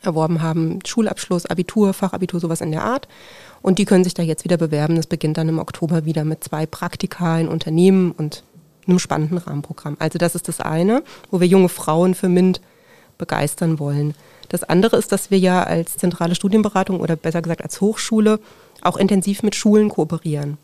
erworben 0.03 0.41
haben, 0.41 0.79
Schulabschluss, 0.85 1.45
Abitur, 1.45 1.93
Fachabitur, 1.93 2.39
sowas 2.39 2.61
in 2.61 2.71
der 2.71 2.83
Art. 2.83 3.07
Und 3.61 3.79
die 3.79 3.85
können 3.85 4.03
sich 4.03 4.13
da 4.13 4.23
jetzt 4.23 4.43
wieder 4.43 4.57
bewerben. 4.57 4.95
Das 4.95 5.07
beginnt 5.07 5.37
dann 5.37 5.49
im 5.49 5.59
Oktober 5.59 6.05
wieder 6.05 6.23
mit 6.23 6.43
zwei 6.43 6.65
Praktika 6.65 7.39
in 7.39 7.47
Unternehmen 7.47 8.11
und 8.11 8.43
einem 8.87 8.99
spannenden 8.99 9.37
Rahmenprogramm. 9.37 9.97
Also 9.99 10.17
das 10.17 10.35
ist 10.35 10.47
das 10.47 10.61
eine, 10.61 11.03
wo 11.29 11.39
wir 11.39 11.47
junge 11.47 11.69
Frauen 11.69 12.15
für 12.15 12.29
MINT 12.29 12.61
begeistern 13.17 13.79
wollen. 13.79 14.15
Das 14.49 14.63
andere 14.63 14.97
ist, 14.97 15.11
dass 15.11 15.29
wir 15.29 15.37
ja 15.37 15.63
als 15.63 15.97
zentrale 15.97 16.35
Studienberatung 16.35 16.99
oder 16.99 17.15
besser 17.15 17.41
gesagt 17.41 17.61
als 17.61 17.81
Hochschule 17.81 18.39
auch 18.81 18.97
intensiv 18.97 19.43
mit 19.43 19.55
Schulen 19.55 19.89
kooperieren. 19.89 20.57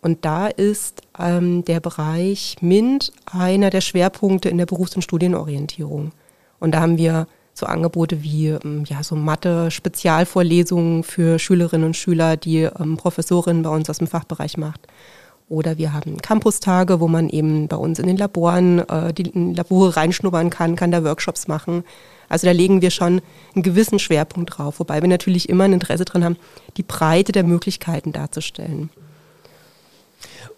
Und 0.00 0.24
da 0.24 0.48
ist 0.48 1.02
ähm, 1.18 1.64
der 1.64 1.80
Bereich 1.80 2.56
MINT 2.60 3.12
einer 3.30 3.70
der 3.70 3.80
Schwerpunkte 3.80 4.48
in 4.48 4.58
der 4.58 4.66
Berufs- 4.66 4.96
und 4.96 5.02
Studienorientierung. 5.02 6.12
Und 6.58 6.72
da 6.72 6.80
haben 6.80 6.98
wir 6.98 7.28
so 7.54 7.66
Angebote 7.66 8.22
wie 8.22 8.48
ähm, 8.48 8.84
ja, 8.86 9.02
so 9.02 9.14
Mathe-Spezialvorlesungen 9.14 11.04
für 11.04 11.38
Schülerinnen 11.38 11.86
und 11.86 11.96
Schüler, 11.96 12.36
die 12.36 12.62
ähm, 12.62 12.96
Professorin 12.96 13.62
bei 13.62 13.70
uns 13.70 13.90
aus 13.90 13.98
dem 13.98 14.06
Fachbereich 14.06 14.56
macht. 14.56 14.80
Oder 15.48 15.76
wir 15.76 15.92
haben 15.92 16.16
Campustage, 16.22 17.00
wo 17.00 17.08
man 17.08 17.28
eben 17.28 17.68
bei 17.68 17.76
uns 17.76 17.98
in 17.98 18.06
den 18.06 18.16
Laboren, 18.16 18.78
äh, 18.88 19.12
die 19.12 19.30
Labore 19.34 19.96
reinschnuppern 19.96 20.48
kann, 20.48 20.76
kann 20.76 20.90
da 20.90 21.04
Workshops 21.04 21.46
machen. 21.46 21.84
Also 22.30 22.46
da 22.46 22.52
legen 22.52 22.80
wir 22.80 22.90
schon 22.90 23.20
einen 23.54 23.62
gewissen 23.62 23.98
Schwerpunkt 23.98 24.56
drauf, 24.56 24.80
wobei 24.80 25.02
wir 25.02 25.08
natürlich 25.08 25.50
immer 25.50 25.64
ein 25.64 25.74
Interesse 25.74 26.06
dran 26.06 26.24
haben, 26.24 26.38
die 26.78 26.82
Breite 26.82 27.32
der 27.32 27.44
Möglichkeiten 27.44 28.12
darzustellen. 28.12 28.88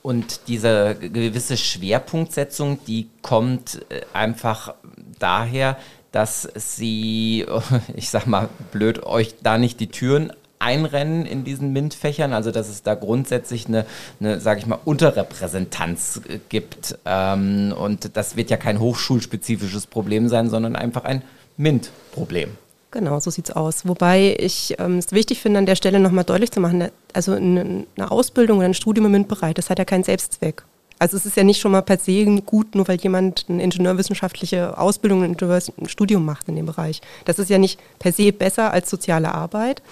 Und 0.01 0.43
diese 0.47 0.95
gewisse 0.95 1.57
Schwerpunktsetzung, 1.57 2.79
die 2.87 3.09
kommt 3.23 3.85
äh, 3.89 4.03
einfach 4.13 4.75
daher, 5.19 5.77
dass 6.15 6.49
sie, 6.55 7.47
ich 7.97 8.11
sag 8.11 8.27
mal 8.27 8.49
blöd, 8.73 9.03
euch 9.05 9.35
da 9.43 9.59
nicht 9.59 9.81
die 9.81 9.89
Türen 9.89 10.33
einrennen 10.59 11.27
in 11.27 11.45
diesen 11.45 11.73
MINT-Fächern, 11.73 12.33
also 12.33 12.51
dass 12.51 12.69
es 12.69 12.83
da 12.83 12.95
grundsätzlich 12.95 13.67
eine, 13.67 13.85
eine 14.21 14.41
sage 14.41 14.61
ich 14.61 14.67
mal, 14.67 14.79
Unterrepräsentanz 14.85 16.23
gibt. 16.49 16.99
Ähm, 17.05 17.75
und 17.77 18.17
das 18.17 18.37
wird 18.37 18.51
ja 18.51 18.57
kein 18.57 18.81
hochschulspezifisches 18.81 19.87
Problem 19.87 20.29
sein, 20.29 20.49
sondern 20.49 20.77
einfach 20.77 21.05
ein 21.05 21.23
MINT-Problem. 21.57 22.51
Genau, 22.93 23.19
so 23.19 23.31
sieht 23.31 23.49
es 23.49 23.57
aus. 23.57 23.87
Wobei 23.89 24.37
ich 24.39 24.77
ähm, 24.79 24.99
es 24.99 25.11
wichtig 25.11 25.41
finde, 25.41 25.59
an 25.59 25.67
der 25.67 25.75
Stelle 25.75 25.99
nochmal 25.99 26.25
deutlich 26.25 26.53
zu 26.53 26.61
machen, 26.61 26.89
also 27.13 27.33
eine, 27.33 27.87
eine 27.97 28.11
Ausbildung 28.11 28.59
oder 28.59 28.69
ein 28.69 28.75
Studium 28.75 29.07
im 29.07 29.13
MINT-Bereich, 29.13 29.55
das 29.55 29.69
hat 29.69 29.79
ja 29.81 29.85
keinen 29.85 30.05
Selbstzweck. 30.05 30.63
Also 31.05 31.19
es 31.19 31.27
ist 31.27 31.37
ja 31.37 31.45
nicht 31.45 31.61
schon 31.61 31.73
mal 31.73 31.83
per 31.83 31.99
se 31.99 32.25
gut, 32.47 32.75
nur 32.75 32.89
weil 32.89 32.97
jemand 32.97 33.45
eine 33.51 33.63
ingenieurwissenschaftliche 33.63 34.79
Ausbildung, 34.79 35.23
ein 35.23 35.87
Studium 35.87 36.25
macht 36.25 36.49
in 36.49 36.57
dem 36.57 36.65
Bereich. 36.65 37.03
Das 37.27 37.39
ist 37.39 37.51
ja 37.51 37.59
nicht 37.59 37.79
per 37.99 38.11
se 38.11 38.33
besser 38.33 38.73
als 38.73 38.89
soziale 38.89 39.35
Arbeit. 39.35 39.83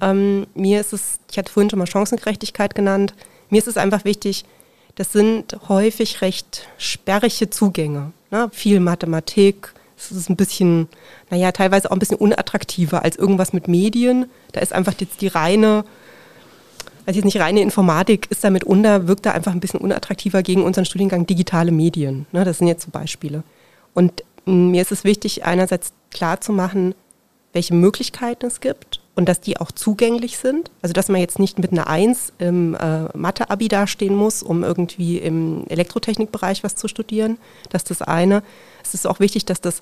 Ähm, 0.00 0.46
mir 0.54 0.80
ist 0.80 0.92
es, 0.92 1.18
ich 1.28 1.36
hatte 1.36 1.50
vorhin 1.50 1.68
schon 1.68 1.80
mal 1.80 1.88
Chancengerechtigkeit 1.88 2.76
genannt, 2.76 3.12
mir 3.50 3.58
ist 3.58 3.66
es 3.66 3.76
einfach 3.76 4.04
wichtig, 4.04 4.44
das 4.94 5.10
sind 5.10 5.56
häufig 5.68 6.22
recht 6.22 6.68
sperrige 6.78 7.50
Zugänge. 7.50 8.12
Ne? 8.30 8.48
Viel 8.52 8.78
Mathematik, 8.78 9.74
es 9.98 10.12
ist 10.12 10.30
ein 10.30 10.36
bisschen, 10.36 10.86
naja, 11.28 11.50
teilweise 11.50 11.90
auch 11.90 11.96
ein 11.96 11.98
bisschen 11.98 12.18
unattraktiver 12.18 13.02
als 13.02 13.16
irgendwas 13.16 13.52
mit 13.52 13.66
Medien. 13.66 14.26
Da 14.52 14.60
ist 14.60 14.72
einfach 14.72 14.94
jetzt 14.98 15.22
die 15.22 15.26
reine 15.26 15.84
also 17.06 17.18
jetzt 17.18 17.24
nicht 17.24 17.40
reine 17.40 17.60
Informatik 17.60 18.26
ist 18.30 18.42
damit 18.42 18.64
unter, 18.64 19.06
wirkt 19.06 19.26
da 19.26 19.30
einfach 19.30 19.52
ein 19.52 19.60
bisschen 19.60 19.80
unattraktiver 19.80 20.42
gegen 20.42 20.64
unseren 20.64 20.84
Studiengang 20.84 21.24
digitale 21.24 21.70
Medien. 21.70 22.26
Ne, 22.32 22.44
das 22.44 22.58
sind 22.58 22.66
jetzt 22.66 22.84
so 22.84 22.90
Beispiele. 22.90 23.44
Und 23.94 24.24
mm, 24.44 24.70
mir 24.70 24.82
ist 24.82 24.92
es 24.92 25.04
wichtig, 25.04 25.44
einerseits 25.44 25.92
klar 26.10 26.40
zu 26.40 26.52
machen, 26.52 26.94
welche 27.52 27.74
Möglichkeiten 27.74 28.46
es 28.46 28.60
gibt 28.60 29.00
und 29.14 29.28
dass 29.28 29.40
die 29.40 29.58
auch 29.58 29.70
zugänglich 29.70 30.36
sind. 30.36 30.70
Also 30.82 30.92
dass 30.92 31.08
man 31.08 31.20
jetzt 31.20 31.38
nicht 31.38 31.60
mit 31.60 31.70
einer 31.70 31.86
Eins 31.86 32.32
im 32.38 32.74
äh, 32.74 33.04
Mathe-Abi 33.16 33.68
dastehen 33.68 34.14
muss, 34.14 34.42
um 34.42 34.64
irgendwie 34.64 35.18
im 35.18 35.64
Elektrotechnikbereich 35.68 36.64
was 36.64 36.74
zu 36.74 36.88
studieren. 36.88 37.38
Das 37.70 37.82
ist 37.82 37.90
das 37.92 38.02
eine. 38.02 38.42
Es 38.82 38.94
ist 38.94 39.06
auch 39.06 39.20
wichtig, 39.20 39.46
dass 39.46 39.60
das 39.60 39.80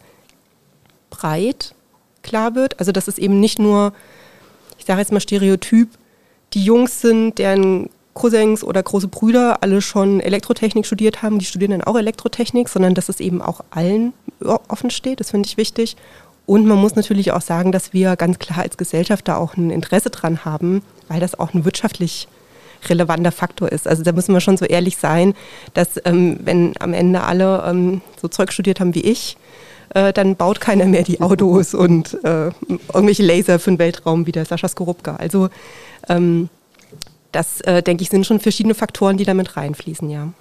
breit 1.08 1.74
klar 2.22 2.54
wird. 2.54 2.78
Also 2.78 2.92
dass 2.92 3.08
es 3.08 3.16
eben 3.18 3.40
nicht 3.40 3.58
nur, 3.58 3.94
ich 4.78 4.84
sage 4.84 5.00
jetzt 5.00 5.10
mal 5.10 5.20
Stereotyp, 5.20 5.88
die 6.54 6.64
Jungs 6.64 7.00
sind, 7.00 7.38
deren 7.38 7.90
Cousins 8.14 8.62
oder 8.62 8.82
große 8.82 9.08
Brüder 9.08 9.62
alle 9.62 9.82
schon 9.82 10.20
Elektrotechnik 10.20 10.86
studiert 10.86 11.22
haben, 11.22 11.38
die 11.38 11.44
studieren 11.44 11.72
dann 11.72 11.82
auch 11.82 11.96
Elektrotechnik, 11.96 12.68
sondern 12.68 12.94
dass 12.94 13.08
es 13.08 13.20
eben 13.20 13.42
auch 13.42 13.60
allen 13.70 14.12
offen 14.68 14.90
steht, 14.90 15.20
das 15.20 15.32
finde 15.32 15.48
ich 15.48 15.56
wichtig. 15.56 15.96
Und 16.46 16.66
man 16.66 16.78
muss 16.78 16.94
natürlich 16.94 17.32
auch 17.32 17.40
sagen, 17.40 17.72
dass 17.72 17.92
wir 17.92 18.16
ganz 18.16 18.38
klar 18.38 18.58
als 18.58 18.76
Gesellschaft 18.76 19.26
da 19.28 19.36
auch 19.36 19.56
ein 19.56 19.70
Interesse 19.70 20.10
dran 20.10 20.44
haben, 20.44 20.82
weil 21.08 21.20
das 21.20 21.38
auch 21.38 21.54
ein 21.54 21.64
wirtschaftlich 21.64 22.28
relevanter 22.88 23.32
Faktor 23.32 23.72
ist. 23.72 23.88
Also 23.88 24.02
da 24.02 24.12
müssen 24.12 24.34
wir 24.34 24.40
schon 24.40 24.58
so 24.58 24.66
ehrlich 24.66 24.98
sein, 24.98 25.34
dass 25.72 26.00
ähm, 26.04 26.38
wenn 26.44 26.74
am 26.80 26.92
Ende 26.92 27.22
alle 27.22 27.64
ähm, 27.66 28.02
so 28.20 28.28
Zeug 28.28 28.52
studiert 28.52 28.78
haben 28.78 28.94
wie 28.94 29.00
ich, 29.00 29.38
äh, 29.90 30.12
dann 30.12 30.36
baut 30.36 30.60
keiner 30.60 30.86
mehr 30.86 31.02
die 31.02 31.20
Autos 31.20 31.74
und 31.74 32.14
äh, 32.24 32.50
irgendwelche 32.92 33.22
Laser 33.22 33.58
für 33.58 33.70
den 33.70 33.78
Weltraum 33.78 34.26
wie 34.26 34.32
der 34.32 34.44
Sascha 34.44 34.68
Skorupka. 34.68 35.16
Also 35.16 35.48
ähm, 36.08 36.48
das, 37.32 37.60
äh, 37.62 37.82
denke 37.82 38.02
ich, 38.02 38.10
sind 38.10 38.26
schon 38.26 38.40
verschiedene 38.40 38.74
Faktoren, 38.74 39.16
die 39.16 39.24
damit 39.24 39.56
reinfließen, 39.56 40.08
ja 40.10 40.32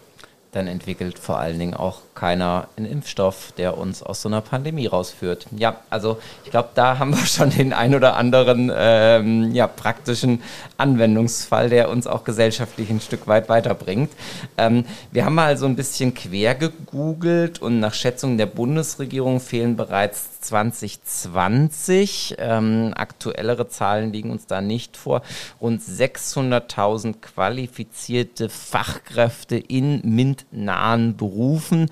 dann 0.53 0.67
entwickelt 0.67 1.19
vor 1.19 1.39
allen 1.39 1.59
Dingen 1.59 1.73
auch 1.73 2.01
keiner 2.15 2.67
einen 2.77 2.85
Impfstoff, 2.85 3.53
der 3.57 3.77
uns 3.77 4.03
aus 4.03 4.21
so 4.21 4.29
einer 4.29 4.41
Pandemie 4.41 4.87
rausführt. 4.87 5.47
Ja, 5.55 5.77
also 5.89 6.19
ich 6.45 6.51
glaube, 6.51 6.69
da 6.75 6.99
haben 6.99 7.11
wir 7.11 7.25
schon 7.25 7.49
den 7.49 7.73
ein 7.73 7.95
oder 7.95 8.15
anderen 8.15 8.71
ähm, 8.75 9.51
ja, 9.53 9.67
praktischen 9.67 10.41
Anwendungsfall, 10.77 11.69
der 11.69 11.89
uns 11.89 12.07
auch 12.07 12.23
gesellschaftlich 12.23 12.89
ein 12.89 13.01
Stück 13.01 13.27
weit 13.27 13.49
weiterbringt. 13.49 14.11
Ähm, 14.57 14.85
wir 15.11 15.25
haben 15.25 15.35
mal 15.35 15.57
so 15.57 15.65
ein 15.65 15.75
bisschen 15.75 16.13
quer 16.13 16.55
gegoogelt 16.55 17.61
und 17.61 17.79
nach 17.79 17.93
Schätzungen 17.93 18.37
der 18.37 18.45
Bundesregierung 18.45 19.39
fehlen 19.39 19.75
bereits 19.75 20.32
2020, 20.43 22.35
ähm, 22.37 22.93
aktuellere 22.95 23.67
Zahlen 23.67 24.11
liegen 24.11 24.31
uns 24.31 24.45
da 24.45 24.61
nicht 24.61 24.97
vor, 24.97 25.21
rund 25.61 25.81
600.000 25.81 27.21
qualifizierte 27.21 28.49
Fachkräfte 28.49 29.57
in 29.57 30.01
MINT-nahen 30.03 31.15
Berufen. 31.17 31.89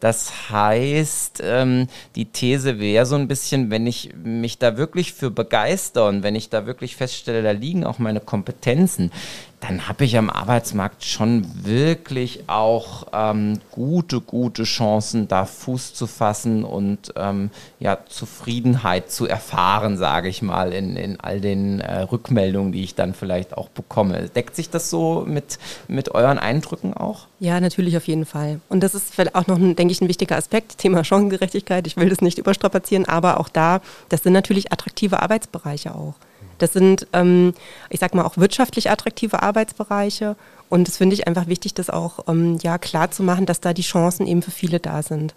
Das 0.00 0.50
heißt, 0.50 1.42
ähm, 1.44 1.86
die 2.16 2.24
These 2.24 2.80
wäre 2.80 3.04
so 3.04 3.16
ein 3.16 3.28
bisschen, 3.28 3.70
wenn 3.70 3.86
ich 3.86 4.14
mich 4.22 4.58
da 4.58 4.76
wirklich 4.78 5.12
für 5.12 5.30
begeister 5.30 6.06
und 6.08 6.22
wenn 6.22 6.34
ich 6.34 6.48
da 6.48 6.66
wirklich 6.66 6.96
feststelle, 6.96 7.42
da 7.42 7.50
liegen 7.50 7.84
auch 7.84 7.98
meine 7.98 8.20
Kompetenzen, 8.20 9.12
dann 9.60 9.88
habe 9.88 10.06
ich 10.06 10.16
am 10.16 10.30
Arbeitsmarkt 10.30 11.04
schon 11.04 11.46
wirklich 11.64 12.44
auch 12.46 13.06
ähm, 13.12 13.60
gute, 13.70 14.20
gute 14.22 14.64
Chancen, 14.64 15.28
da 15.28 15.44
Fuß 15.44 15.92
zu 15.92 16.06
fassen 16.06 16.64
und 16.64 17.12
ähm, 17.16 17.50
ja, 17.78 17.98
Zufriedenheit 18.08 19.10
zu 19.10 19.26
erfahren, 19.26 19.98
sage 19.98 20.28
ich 20.28 20.40
mal, 20.40 20.72
in, 20.72 20.96
in 20.96 21.20
all 21.20 21.40
den 21.40 21.80
äh, 21.80 22.00
Rückmeldungen, 22.00 22.72
die 22.72 22.82
ich 22.82 22.94
dann 22.94 23.12
vielleicht 23.12 23.56
auch 23.56 23.68
bekomme. 23.68 24.30
Deckt 24.30 24.56
sich 24.56 24.70
das 24.70 24.88
so 24.88 25.24
mit, 25.26 25.58
mit 25.88 26.14
euren 26.14 26.38
Eindrücken 26.38 26.94
auch? 26.94 27.26
Ja, 27.38 27.60
natürlich 27.60 27.96
auf 27.98 28.08
jeden 28.08 28.24
Fall. 28.24 28.60
Und 28.70 28.82
das 28.82 28.94
ist 28.94 29.12
auch 29.34 29.46
noch, 29.46 29.58
ein, 29.58 29.76
denke 29.98 30.04
ein 30.04 30.08
wichtiger 30.08 30.36
Aspekt, 30.36 30.78
Thema 30.78 31.04
Chancengerechtigkeit. 31.04 31.86
Ich 31.86 31.96
will 31.96 32.08
das 32.08 32.20
nicht 32.20 32.38
überstrapazieren, 32.38 33.06
aber 33.06 33.40
auch 33.40 33.48
da, 33.48 33.80
das 34.08 34.22
sind 34.22 34.32
natürlich 34.32 34.72
attraktive 34.72 35.20
Arbeitsbereiche 35.20 35.94
auch. 35.94 36.14
Das 36.58 36.72
sind, 36.74 37.06
ähm, 37.14 37.54
ich 37.88 38.00
sag 38.00 38.14
mal, 38.14 38.24
auch 38.24 38.36
wirtschaftlich 38.36 38.90
attraktive 38.90 39.42
Arbeitsbereiche. 39.42 40.36
Und 40.68 40.86
das 40.86 40.98
finde 40.98 41.14
ich 41.14 41.26
einfach 41.26 41.46
wichtig, 41.46 41.74
das 41.74 41.90
auch 41.90 42.28
ähm, 42.28 42.58
ja, 42.62 42.78
klar 42.78 43.10
zu 43.10 43.22
machen, 43.22 43.46
dass 43.46 43.60
da 43.60 43.72
die 43.72 43.82
Chancen 43.82 44.26
eben 44.26 44.42
für 44.42 44.50
viele 44.50 44.78
da 44.78 45.02
sind. 45.02 45.34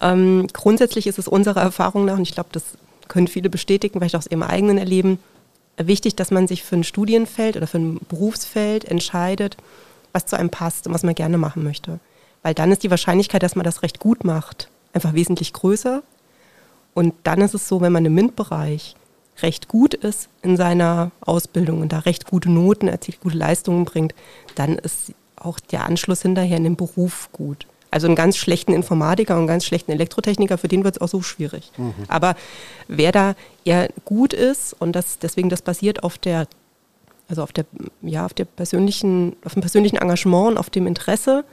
Ähm, 0.00 0.48
grundsätzlich 0.52 1.06
ist 1.06 1.18
es 1.18 1.28
unserer 1.28 1.62
Erfahrung 1.62 2.04
nach, 2.04 2.16
und 2.16 2.22
ich 2.22 2.34
glaube, 2.34 2.50
das 2.52 2.64
können 3.08 3.28
viele 3.28 3.48
bestätigen, 3.48 4.00
vielleicht 4.00 4.16
auch 4.16 4.20
aus 4.20 4.26
ihrem 4.26 4.42
eigenen 4.42 4.78
Erleben, 4.78 5.18
wichtig, 5.78 6.16
dass 6.16 6.30
man 6.30 6.48
sich 6.48 6.62
für 6.62 6.76
ein 6.76 6.84
Studienfeld 6.84 7.56
oder 7.56 7.66
für 7.66 7.78
ein 7.78 8.00
Berufsfeld 8.08 8.84
entscheidet, 8.84 9.56
was 10.12 10.26
zu 10.26 10.36
einem 10.36 10.50
passt 10.50 10.86
und 10.86 10.94
was 10.94 11.02
man 11.02 11.14
gerne 11.14 11.38
machen 11.38 11.62
möchte. 11.62 12.00
Weil 12.46 12.54
dann 12.54 12.70
ist 12.70 12.84
die 12.84 12.92
Wahrscheinlichkeit, 12.92 13.42
dass 13.42 13.56
man 13.56 13.64
das 13.64 13.82
recht 13.82 13.98
gut 13.98 14.22
macht, 14.22 14.68
einfach 14.92 15.14
wesentlich 15.14 15.52
größer. 15.52 16.04
Und 16.94 17.12
dann 17.24 17.40
ist 17.40 17.54
es 17.54 17.66
so, 17.66 17.80
wenn 17.80 17.90
man 17.90 18.04
im 18.04 18.14
MINT-Bereich 18.14 18.94
recht 19.42 19.66
gut 19.66 19.94
ist 19.94 20.28
in 20.42 20.56
seiner 20.56 21.10
Ausbildung 21.20 21.80
und 21.80 21.92
da 21.92 21.98
recht 21.98 22.28
gute 22.28 22.48
Noten 22.48 22.86
erzielt, 22.86 23.18
gute 23.18 23.36
Leistungen 23.36 23.84
bringt, 23.84 24.14
dann 24.54 24.78
ist 24.78 25.12
auch 25.34 25.58
der 25.58 25.86
Anschluss 25.86 26.22
hinterher 26.22 26.56
in 26.56 26.62
den 26.62 26.76
Beruf 26.76 27.30
gut. 27.32 27.66
Also 27.90 28.06
einen 28.06 28.14
ganz 28.14 28.36
schlechten 28.36 28.72
Informatiker 28.72 29.34
und 29.34 29.40
einen 29.40 29.48
ganz 29.48 29.64
schlechten 29.64 29.90
Elektrotechniker, 29.90 30.56
für 30.56 30.68
den 30.68 30.84
wird 30.84 30.98
es 30.98 31.02
auch 31.02 31.08
so 31.08 31.22
schwierig. 31.22 31.72
Mhm. 31.76 31.94
Aber 32.06 32.36
wer 32.86 33.10
da 33.10 33.34
eher 33.64 33.88
gut 34.04 34.32
ist 34.32 34.72
und 34.72 34.92
das, 34.92 35.18
deswegen 35.18 35.48
das 35.48 35.62
basiert 35.62 36.04
auf 36.04 36.16
der, 36.16 36.46
also 37.26 37.42
auf 37.42 37.52
der, 37.52 37.64
ja, 38.02 38.24
auf 38.24 38.34
der 38.34 38.44
persönlichen, 38.44 39.34
auf 39.44 39.54
dem 39.54 39.62
persönlichen 39.62 39.96
Engagement 39.96 40.50
und 40.52 40.58
auf 40.58 40.70
dem 40.70 40.86
Interesse, 40.86 41.44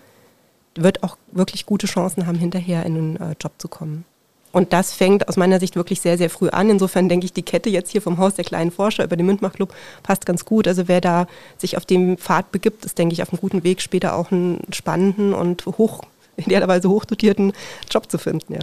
wird 0.75 1.03
auch 1.03 1.17
wirklich 1.31 1.65
gute 1.65 1.87
Chancen 1.87 2.25
haben, 2.25 2.37
hinterher 2.37 2.85
in 2.85 2.97
einen 2.97 3.15
äh, 3.17 3.35
Job 3.39 3.53
zu 3.57 3.67
kommen. 3.67 4.05
Und 4.53 4.71
das 4.71 4.93
fängt 4.93 5.27
aus 5.27 5.35
meiner 5.35 5.59
Sicht 5.59 5.75
wirklich 5.75 5.99
sehr, 5.99 6.15
sehr 6.17 6.29
früh 6.29 6.49
an. 6.49 6.69
Insofern 6.69 7.09
denke 7.09 7.25
ich, 7.25 7.33
die 7.33 7.41
Kette 7.41 7.71
jetzt 7.71 7.89
hier 7.89 8.03
vom 8.03 8.19
Haus 8.19 8.35
der 8.35 8.45
kleinen 8.45 8.69
Forscher 8.69 9.03
über 9.03 9.17
den 9.17 9.25
Münchmach-Club 9.25 9.73
passt 10.03 10.27
ganz 10.27 10.45
gut. 10.45 10.67
Also 10.67 10.87
wer 10.87 11.01
da 11.01 11.25
sich 11.57 11.75
auf 11.75 11.87
dem 11.87 12.19
Pfad 12.19 12.51
begibt, 12.51 12.85
ist, 12.85 12.99
denke 12.99 13.13
ich, 13.13 13.23
auf 13.23 13.33
einem 13.33 13.41
guten 13.41 13.63
Weg, 13.63 13.81
später 13.81 14.15
auch 14.15 14.31
einen 14.31 14.61
spannenden 14.71 15.33
und 15.33 15.65
hoch, 15.65 16.03
idealerweise 16.37 16.87
hochdotierten 16.87 17.53
Job 17.89 18.11
zu 18.11 18.19
finden, 18.19 18.53
ja. 18.53 18.59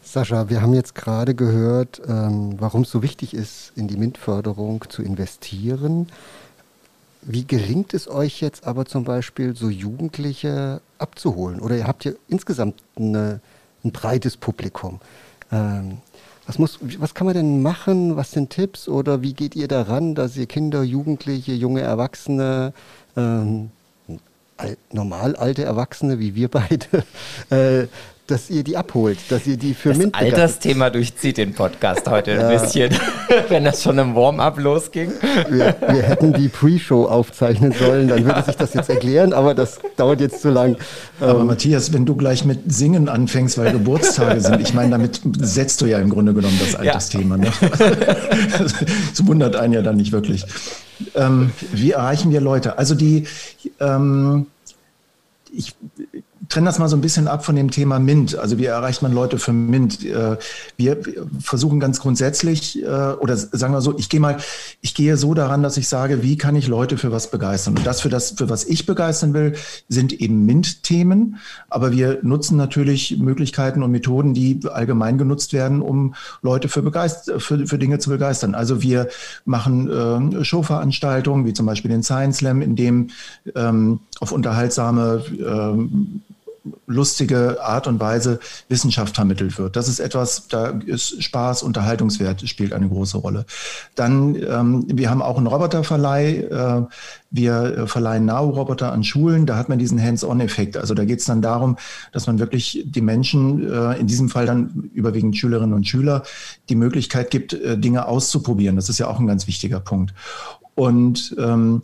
Sascha, 0.00 0.48
wir 0.48 0.62
haben 0.62 0.74
jetzt 0.74 0.94
gerade 0.94 1.34
gehört, 1.34 2.00
ähm, 2.06 2.54
warum 2.58 2.82
es 2.82 2.90
so 2.90 3.02
wichtig 3.02 3.34
ist, 3.34 3.72
in 3.74 3.88
die 3.88 3.96
MINT-Förderung 3.96 4.84
zu 4.88 5.02
investieren. 5.02 6.06
Wie 7.28 7.46
gelingt 7.46 7.92
es 7.92 8.08
euch 8.08 8.40
jetzt 8.40 8.66
aber 8.66 8.86
zum 8.86 9.04
Beispiel, 9.04 9.56
so 9.56 9.68
Jugendliche 9.68 10.80
abzuholen? 10.98 11.60
Oder 11.60 11.76
ihr 11.76 11.86
habt 11.86 12.04
hier 12.04 12.16
insgesamt 12.28 12.82
eine 12.96 13.40
ein 13.86 13.92
breites 13.92 14.36
Publikum. 14.36 15.00
Ähm, 15.50 15.98
was, 16.46 16.58
muss, 16.58 16.78
was 16.98 17.14
kann 17.14 17.26
man 17.26 17.34
denn 17.34 17.62
machen? 17.62 18.16
Was 18.16 18.32
sind 18.32 18.50
Tipps? 18.50 18.88
Oder 18.88 19.22
wie 19.22 19.32
geht 19.32 19.56
ihr 19.56 19.68
daran, 19.68 20.14
dass 20.14 20.36
ihr 20.36 20.46
Kinder, 20.46 20.82
Jugendliche, 20.82 21.52
junge 21.52 21.80
Erwachsene, 21.80 22.72
ähm, 23.16 23.70
normal 24.90 25.36
alte 25.36 25.64
Erwachsene 25.64 26.18
wie 26.18 26.34
wir 26.34 26.48
beide, 26.48 27.04
äh, 27.50 27.88
dass 28.26 28.50
ihr 28.50 28.64
die 28.64 28.76
abholt, 28.76 29.18
dass 29.28 29.46
ihr 29.46 29.56
die 29.56 29.74
für 29.74 29.94
Das 29.94 30.14
Altersthema 30.14 30.90
durchzieht 30.90 31.38
den 31.38 31.54
Podcast 31.54 32.08
heute 32.08 32.32
ja. 32.32 32.48
ein 32.48 32.60
bisschen, 32.60 32.92
wenn 33.48 33.64
das 33.64 33.82
schon 33.82 33.98
im 33.98 34.14
Warm-up 34.14 34.58
losging. 34.58 35.12
Wir, 35.48 35.76
wir, 35.80 36.02
hätten 36.02 36.32
die 36.32 36.48
Pre-Show 36.48 37.06
aufzeichnen 37.06 37.72
sollen, 37.72 38.08
dann 38.08 38.24
würde 38.24 38.42
sich 38.42 38.56
das 38.56 38.74
jetzt 38.74 38.90
erklären, 38.90 39.32
aber 39.32 39.54
das 39.54 39.78
dauert 39.96 40.20
jetzt 40.20 40.40
zu 40.42 40.50
lang. 40.50 40.76
Aber 41.20 41.40
ähm, 41.40 41.46
Matthias, 41.46 41.92
wenn 41.92 42.04
du 42.04 42.16
gleich 42.16 42.44
mit 42.44 42.72
Singen 42.72 43.08
anfängst, 43.08 43.58
weil 43.58 43.72
Geburtstage 43.72 44.40
sind, 44.40 44.60
ich 44.60 44.74
meine, 44.74 44.90
damit 44.90 45.20
setzt 45.38 45.80
du 45.80 45.86
ja 45.86 45.98
im 45.98 46.10
Grunde 46.10 46.34
genommen 46.34 46.58
das 46.58 46.74
Altersthema. 46.74 47.36
Ja. 47.36 47.42
Ne? 47.42 47.52
Das 48.56 49.26
wundert 49.26 49.56
einen 49.56 49.72
ja 49.72 49.82
dann 49.82 49.96
nicht 49.96 50.12
wirklich. 50.12 50.44
Ähm, 51.14 51.50
wie 51.72 51.92
erreichen 51.92 52.30
wir 52.30 52.40
Leute? 52.40 52.78
Also 52.78 52.94
die, 52.94 53.24
ähm, 53.80 54.46
ich 55.52 55.74
trenne 56.48 56.66
das 56.66 56.78
mal 56.78 56.88
so 56.88 56.96
ein 56.96 57.00
bisschen 57.00 57.28
ab 57.28 57.44
von 57.44 57.56
dem 57.56 57.70
Thema 57.70 57.98
MINT. 57.98 58.36
Also 58.36 58.58
wie 58.58 58.66
erreicht 58.66 59.02
man 59.02 59.12
Leute 59.12 59.38
für 59.38 59.52
MINT? 59.52 60.04
Äh, 60.04 60.36
wir 60.76 60.98
versuchen 61.40 61.80
ganz 61.80 62.00
grundsätzlich, 62.00 62.82
äh, 62.82 62.86
oder 62.86 63.36
sagen 63.36 63.72
wir 63.72 63.80
so, 63.80 63.98
ich 63.98 64.08
gehe 64.08 64.20
mal, 64.20 64.36
ich 64.80 64.94
gehe 64.94 65.16
so 65.16 65.34
daran, 65.34 65.62
dass 65.62 65.76
ich 65.76 65.88
sage, 65.88 66.22
wie 66.22 66.36
kann 66.36 66.56
ich 66.56 66.68
Leute 66.68 66.98
für 66.98 67.10
was 67.10 67.30
begeistern? 67.30 67.76
Und 67.76 67.86
das 67.86 68.00
für 68.00 68.08
das, 68.08 68.32
für 68.32 68.48
was 68.48 68.64
ich 68.64 68.86
begeistern 68.86 69.34
will, 69.34 69.54
sind 69.88 70.12
eben 70.12 70.46
MINT-Themen. 70.46 71.38
Aber 71.68 71.92
wir 71.92 72.20
nutzen 72.22 72.56
natürlich 72.56 73.18
Möglichkeiten 73.18 73.82
und 73.82 73.90
Methoden, 73.90 74.34
die 74.34 74.60
allgemein 74.70 75.18
genutzt 75.18 75.52
werden, 75.52 75.82
um 75.82 76.14
Leute 76.42 76.68
für, 76.68 76.82
begeist 76.82 77.32
für, 77.38 77.66
für 77.66 77.78
Dinge 77.78 77.98
zu 77.98 78.10
begeistern. 78.10 78.54
Also 78.54 78.82
wir 78.82 79.08
machen 79.44 80.40
äh, 80.40 80.44
Showveranstaltungen, 80.44 81.46
wie 81.46 81.52
zum 81.52 81.66
Beispiel 81.66 81.90
den 81.90 82.02
Science 82.02 82.36
Slam, 82.36 82.62
in 82.62 82.76
dem 82.76 83.10
ähm, 83.54 84.00
auf 84.20 84.32
unterhaltsame 84.32 85.24
ähm, 85.38 86.22
lustige 86.86 87.62
Art 87.62 87.86
und 87.86 88.00
Weise 88.00 88.40
Wissenschaft 88.68 89.14
vermittelt 89.14 89.58
wird. 89.58 89.76
Das 89.76 89.88
ist 89.88 90.00
etwas, 90.00 90.48
da 90.48 90.68
ist 90.84 91.22
Spaß, 91.22 91.62
Unterhaltungswert 91.62 92.48
spielt 92.48 92.72
eine 92.72 92.88
große 92.88 93.18
Rolle. 93.18 93.46
Dann, 93.94 94.34
ähm, 94.34 94.84
wir 94.88 95.10
haben 95.10 95.22
auch 95.22 95.36
einen 95.36 95.46
Roboterverleih. 95.46 96.36
Äh, 96.50 96.82
wir 97.30 97.86
verleihen 97.86 98.24
Nao-Roboter 98.24 98.92
an 98.92 99.04
Schulen. 99.04 99.46
Da 99.46 99.56
hat 99.56 99.68
man 99.68 99.78
diesen 99.78 100.02
Hands-on-Effekt. 100.02 100.76
Also 100.76 100.94
da 100.94 101.04
geht 101.04 101.18
es 101.18 101.26
dann 101.26 101.42
darum, 101.42 101.76
dass 102.12 102.26
man 102.26 102.38
wirklich 102.38 102.84
die 102.86 103.00
Menschen, 103.00 103.68
äh, 103.70 103.98
in 103.98 104.06
diesem 104.06 104.28
Fall 104.28 104.46
dann 104.46 104.90
überwiegend 104.94 105.36
Schülerinnen 105.36 105.74
und 105.74 105.86
Schüler, 105.86 106.22
die 106.68 106.76
Möglichkeit 106.76 107.30
gibt, 107.30 107.52
äh, 107.52 107.76
Dinge 107.76 108.06
auszuprobieren. 108.06 108.76
Das 108.76 108.88
ist 108.88 108.98
ja 108.98 109.08
auch 109.08 109.18
ein 109.18 109.26
ganz 109.26 109.46
wichtiger 109.46 109.80
Punkt. 109.80 110.14
Und 110.74 111.34
ähm, 111.38 111.82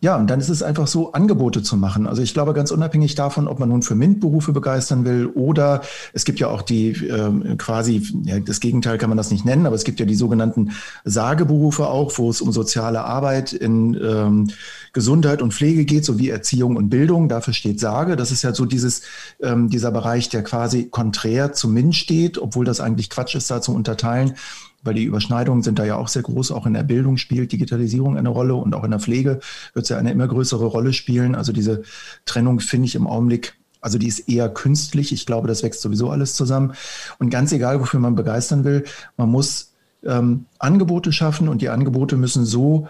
ja, 0.00 0.16
und 0.16 0.28
dann 0.28 0.40
ist 0.40 0.48
es 0.48 0.62
einfach 0.62 0.86
so, 0.86 1.12
Angebote 1.12 1.62
zu 1.62 1.76
machen. 1.76 2.06
Also 2.06 2.22
ich 2.22 2.34
glaube, 2.34 2.54
ganz 2.54 2.70
unabhängig 2.70 3.14
davon, 3.14 3.46
ob 3.46 3.58
man 3.58 3.68
nun 3.68 3.82
für 3.82 3.94
MINT-Berufe 3.94 4.52
begeistern 4.52 5.04
will 5.04 5.26
oder 5.26 5.82
es 6.12 6.24
gibt 6.24 6.40
ja 6.40 6.48
auch 6.48 6.62
die 6.62 6.90
äh, 6.90 7.56
quasi, 7.56 8.02
ja, 8.24 8.40
das 8.40 8.60
Gegenteil 8.60 8.98
kann 8.98 9.10
man 9.10 9.16
das 9.16 9.30
nicht 9.30 9.44
nennen, 9.44 9.66
aber 9.66 9.76
es 9.76 9.84
gibt 9.84 10.00
ja 10.00 10.06
die 10.06 10.14
sogenannten 10.14 10.72
Sageberufe 11.04 11.86
auch, 11.86 12.16
wo 12.18 12.30
es 12.30 12.40
um 12.40 12.52
soziale 12.52 13.04
Arbeit 13.04 13.52
in 13.52 13.94
ähm, 13.94 14.50
Gesundheit 14.92 15.40
und 15.40 15.54
Pflege 15.54 15.84
geht, 15.84 16.04
sowie 16.04 16.30
Erziehung 16.30 16.76
und 16.76 16.90
Bildung. 16.90 17.28
Dafür 17.28 17.54
steht 17.54 17.80
Sage. 17.80 18.16
Das 18.16 18.30
ist 18.30 18.42
ja 18.42 18.54
so 18.54 18.64
dieses, 18.64 19.02
ähm, 19.40 19.70
dieser 19.70 19.90
Bereich, 19.90 20.28
der 20.28 20.42
quasi 20.42 20.88
konträr 20.88 21.52
zum 21.52 21.72
MINT 21.72 21.94
steht, 21.94 22.38
obwohl 22.38 22.64
das 22.64 22.80
eigentlich 22.80 23.08
Quatsch 23.08 23.34
ist, 23.34 23.50
da 23.50 23.60
zu 23.60 23.74
unterteilen 23.74 24.34
weil 24.82 24.94
die 24.94 25.04
Überschneidungen 25.04 25.62
sind 25.62 25.78
da 25.78 25.84
ja 25.84 25.96
auch 25.96 26.08
sehr 26.08 26.22
groß. 26.22 26.52
Auch 26.52 26.66
in 26.66 26.74
der 26.74 26.82
Bildung 26.82 27.16
spielt 27.16 27.52
Digitalisierung 27.52 28.16
eine 28.16 28.28
Rolle 28.28 28.54
und 28.54 28.74
auch 28.74 28.84
in 28.84 28.90
der 28.90 29.00
Pflege 29.00 29.40
wird 29.74 29.84
es 29.84 29.88
ja 29.88 29.98
eine 29.98 30.12
immer 30.12 30.28
größere 30.28 30.64
Rolle 30.64 30.92
spielen. 30.92 31.34
Also 31.34 31.52
diese 31.52 31.82
Trennung 32.24 32.60
finde 32.60 32.86
ich 32.86 32.94
im 32.94 33.06
Augenblick 33.06 33.54
also 33.82 33.98
die 33.98 34.06
ist 34.06 34.28
eher 34.28 34.48
künstlich. 34.48 35.12
Ich 35.12 35.26
glaube, 35.26 35.48
das 35.48 35.64
wächst 35.64 35.80
sowieso 35.82 36.08
alles 36.08 36.34
zusammen. 36.34 36.74
Und 37.18 37.30
ganz 37.30 37.50
egal, 37.52 37.80
wofür 37.80 37.98
man 37.98 38.14
begeistern 38.14 38.62
will, 38.62 38.84
man 39.16 39.28
muss 39.28 39.72
ähm, 40.04 40.46
Angebote 40.58 41.12
schaffen 41.12 41.48
und 41.48 41.62
die 41.62 41.68
Angebote 41.68 42.16
müssen 42.16 42.44
so 42.44 42.86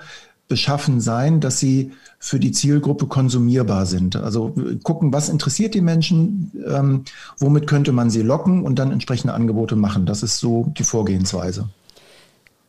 beschaffen 0.49 1.01
sein, 1.01 1.41
dass 1.41 1.59
sie 1.59 1.93
für 2.19 2.39
die 2.39 2.53
Zielgruppe 2.53 3.07
konsumierbar 3.07 3.87
sind. 3.87 4.17
Also 4.17 4.55
gucken, 4.83 5.13
was 5.13 5.31
interessiert 5.31 5.73
die 5.73 5.81
Menschen, 5.81 6.53
ähm, 6.69 7.05
womit 7.39 7.67
könnte 7.67 7.93
man 7.93 8.11
sie 8.11 8.21
locken 8.21 8.63
und 8.63 8.79
dann 8.79 8.93
entsprechende 8.93 9.33
Angebote 9.33 9.77
machen. 9.77 10.05
Das 10.05 10.23
ist 10.23 10.39
so 10.39 10.71
die 10.77 10.85
Vorgehensweise. 10.85 11.71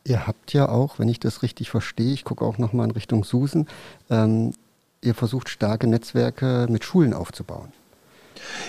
Ihr 0.06 0.26
habt 0.26 0.52
ja 0.52 0.68
auch, 0.68 0.98
wenn 0.98 1.08
ich 1.08 1.18
das 1.18 1.42
richtig 1.42 1.70
verstehe, 1.70 2.12
ich 2.12 2.24
gucke 2.24 2.44
auch 2.44 2.58
nochmal 2.58 2.86
in 2.86 2.90
Richtung 2.92 3.24
Susan, 3.24 3.66
ähm, 4.10 4.52
ihr 5.00 5.14
versucht 5.14 5.48
starke 5.48 5.86
Netzwerke 5.86 6.66
mit 6.68 6.84
Schulen 6.84 7.14
aufzubauen. 7.14 7.72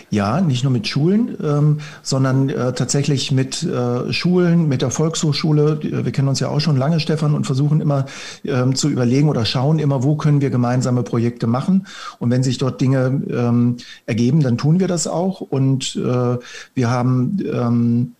Ja, 0.09 0.39
nicht 0.41 0.63
nur 0.63 0.71
mit 0.71 0.87
Schulen, 0.87 1.37
ähm, 1.43 1.79
sondern 2.01 2.49
äh, 2.49 2.73
tatsächlich 2.73 3.31
mit 3.31 3.63
äh, 3.63 4.13
Schulen, 4.13 4.67
mit 4.69 4.81
der 4.81 4.91
Volkshochschule. 4.91 5.79
Wir 5.81 6.11
kennen 6.11 6.27
uns 6.27 6.39
ja 6.39 6.47
auch 6.47 6.61
schon 6.61 6.77
lange, 6.77 6.99
Stefan, 6.99 7.33
und 7.33 7.45
versuchen 7.45 7.81
immer 7.81 8.05
ähm, 8.45 8.75
zu 8.75 8.89
überlegen 8.89 9.27
oder 9.27 9.45
schauen 9.45 9.79
immer, 9.79 10.03
wo 10.03 10.15
können 10.15 10.39
wir 10.39 10.49
gemeinsame 10.49 11.03
Projekte 11.03 11.47
machen. 11.47 11.87
Und 12.19 12.29
wenn 12.29 12.43
sich 12.43 12.57
dort 12.57 12.79
Dinge 12.79 13.21
ähm, 13.29 13.77
ergeben, 14.05 14.41
dann 14.41 14.57
tun 14.57 14.79
wir 14.79 14.87
das 14.87 15.07
auch. 15.07 15.41
Und 15.41 15.95
äh, 15.95 16.37
wir 16.73 16.89
haben, 16.89 17.37
ähm, 17.51 18.15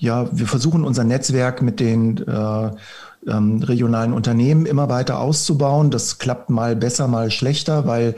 ja, 0.00 0.26
wir 0.32 0.46
versuchen 0.46 0.84
unser 0.84 1.04
Netzwerk 1.04 1.60
mit 1.60 1.78
den 1.78 2.26
äh, 2.26 2.70
ähm, 3.26 3.62
regionalen 3.62 4.12
Unternehmen 4.12 4.66
immer 4.66 4.88
weiter 4.88 5.20
auszubauen. 5.20 5.90
Das 5.90 6.18
klappt 6.18 6.48
mal 6.48 6.74
besser, 6.74 7.06
mal 7.06 7.30
schlechter, 7.30 7.86
weil 7.86 8.14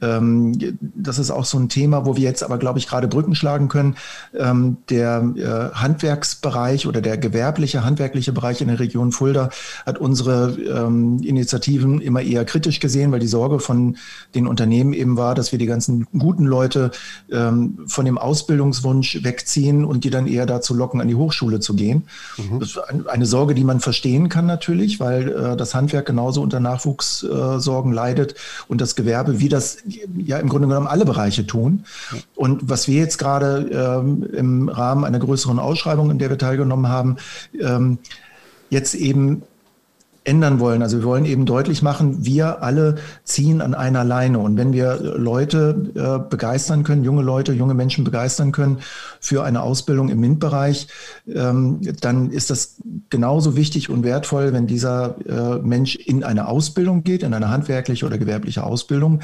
ähm, 0.00 0.78
das 0.80 1.18
ist 1.18 1.30
auch 1.30 1.44
so 1.44 1.58
ein 1.58 1.68
Thema, 1.68 2.06
wo 2.06 2.16
wir 2.16 2.22
jetzt 2.22 2.44
aber, 2.44 2.58
glaube 2.58 2.78
ich, 2.78 2.86
gerade 2.86 3.08
Brücken 3.08 3.34
schlagen 3.34 3.68
können. 3.68 3.96
Ähm, 4.38 4.76
der 4.88 5.32
äh, 5.36 5.74
Handwerksbereich 5.76 6.86
oder 6.86 7.00
der 7.00 7.18
gewerbliche, 7.18 7.84
handwerkliche 7.84 8.32
Bereich 8.32 8.60
in 8.60 8.68
der 8.68 8.78
Region 8.78 9.10
Fulda 9.10 9.50
hat 9.84 9.98
unsere 9.98 10.56
ähm, 10.60 11.20
Initiativen 11.22 12.00
immer 12.00 12.22
eher 12.22 12.44
kritisch 12.44 12.78
gesehen, 12.78 13.10
weil 13.10 13.20
die 13.20 13.26
Sorge 13.26 13.58
von 13.58 13.96
den 14.34 14.46
Unternehmen 14.46 14.92
eben 14.92 15.16
war, 15.16 15.34
dass 15.34 15.50
wir 15.50 15.58
die 15.58 15.66
ganzen 15.66 16.06
guten 16.16 16.44
Leute 16.44 16.92
ähm, 17.32 17.78
von 17.88 18.04
dem 18.04 18.18
Ausbildungswunsch 18.18 19.24
wegziehen 19.24 19.84
und 19.84 20.04
die 20.04 20.10
dann 20.10 20.28
eher 20.28 20.46
dazu 20.46 20.74
locken, 20.74 21.00
an 21.00 21.08
die 21.08 21.14
Hochschule 21.16 21.58
zu 21.58 21.74
gehen. 21.74 22.04
Mhm. 22.36 22.60
Das 22.60 22.70
ist 22.70 22.78
eine 23.08 23.26
Sorge, 23.26 23.54
die 23.54 23.64
man 23.64 23.80
verstehen 23.80 24.28
kann 24.28 24.35
kann 24.36 24.44
natürlich, 24.44 25.00
weil 25.00 25.32
äh, 25.32 25.56
das 25.56 25.74
Handwerk 25.74 26.04
genauso 26.04 26.42
unter 26.42 26.60
Nachwuchssorgen 26.60 27.92
äh, 27.92 27.94
leidet 27.94 28.34
und 28.68 28.82
das 28.82 28.94
Gewerbe, 28.94 29.40
wie 29.40 29.48
das 29.48 29.78
ja 30.14 30.36
im 30.36 30.50
Grunde 30.50 30.68
genommen 30.68 30.86
alle 30.86 31.06
Bereiche 31.06 31.46
tun. 31.46 31.86
Und 32.34 32.68
was 32.68 32.86
wir 32.86 32.98
jetzt 33.00 33.16
gerade 33.16 33.70
ähm, 33.72 34.28
im 34.34 34.68
Rahmen 34.68 35.06
einer 35.06 35.20
größeren 35.20 35.58
Ausschreibung, 35.58 36.10
in 36.10 36.18
der 36.18 36.28
wir 36.28 36.36
teilgenommen 36.36 36.88
haben, 36.90 37.16
ähm, 37.58 37.96
jetzt 38.68 38.94
eben 38.94 39.40
ändern 40.26 40.58
wollen. 40.58 40.82
Also 40.82 40.98
wir 40.98 41.04
wollen 41.04 41.24
eben 41.24 41.46
deutlich 41.46 41.82
machen, 41.82 42.24
wir 42.24 42.62
alle 42.62 42.96
ziehen 43.24 43.60
an 43.60 43.74
einer 43.74 44.04
Leine. 44.04 44.38
Und 44.40 44.56
wenn 44.56 44.72
wir 44.72 44.96
Leute 44.96 45.92
äh, 45.94 46.28
begeistern 46.28 46.82
können, 46.82 47.04
junge 47.04 47.22
Leute, 47.22 47.52
junge 47.52 47.74
Menschen 47.74 48.04
begeistern 48.04 48.52
können 48.52 48.80
für 49.20 49.44
eine 49.44 49.62
Ausbildung 49.62 50.08
im 50.08 50.20
MINT-Bereich, 50.20 50.88
ähm, 51.32 51.80
dann 52.00 52.30
ist 52.30 52.50
das 52.50 52.76
genauso 53.08 53.56
wichtig 53.56 53.88
und 53.88 54.02
wertvoll, 54.02 54.52
wenn 54.52 54.66
dieser 54.66 55.16
äh, 55.26 55.62
Mensch 55.62 55.94
in 55.94 56.24
eine 56.24 56.48
Ausbildung 56.48 57.04
geht, 57.04 57.22
in 57.22 57.32
eine 57.32 57.50
handwerkliche 57.50 58.04
oder 58.04 58.18
gewerbliche 58.18 58.64
Ausbildung 58.64 59.20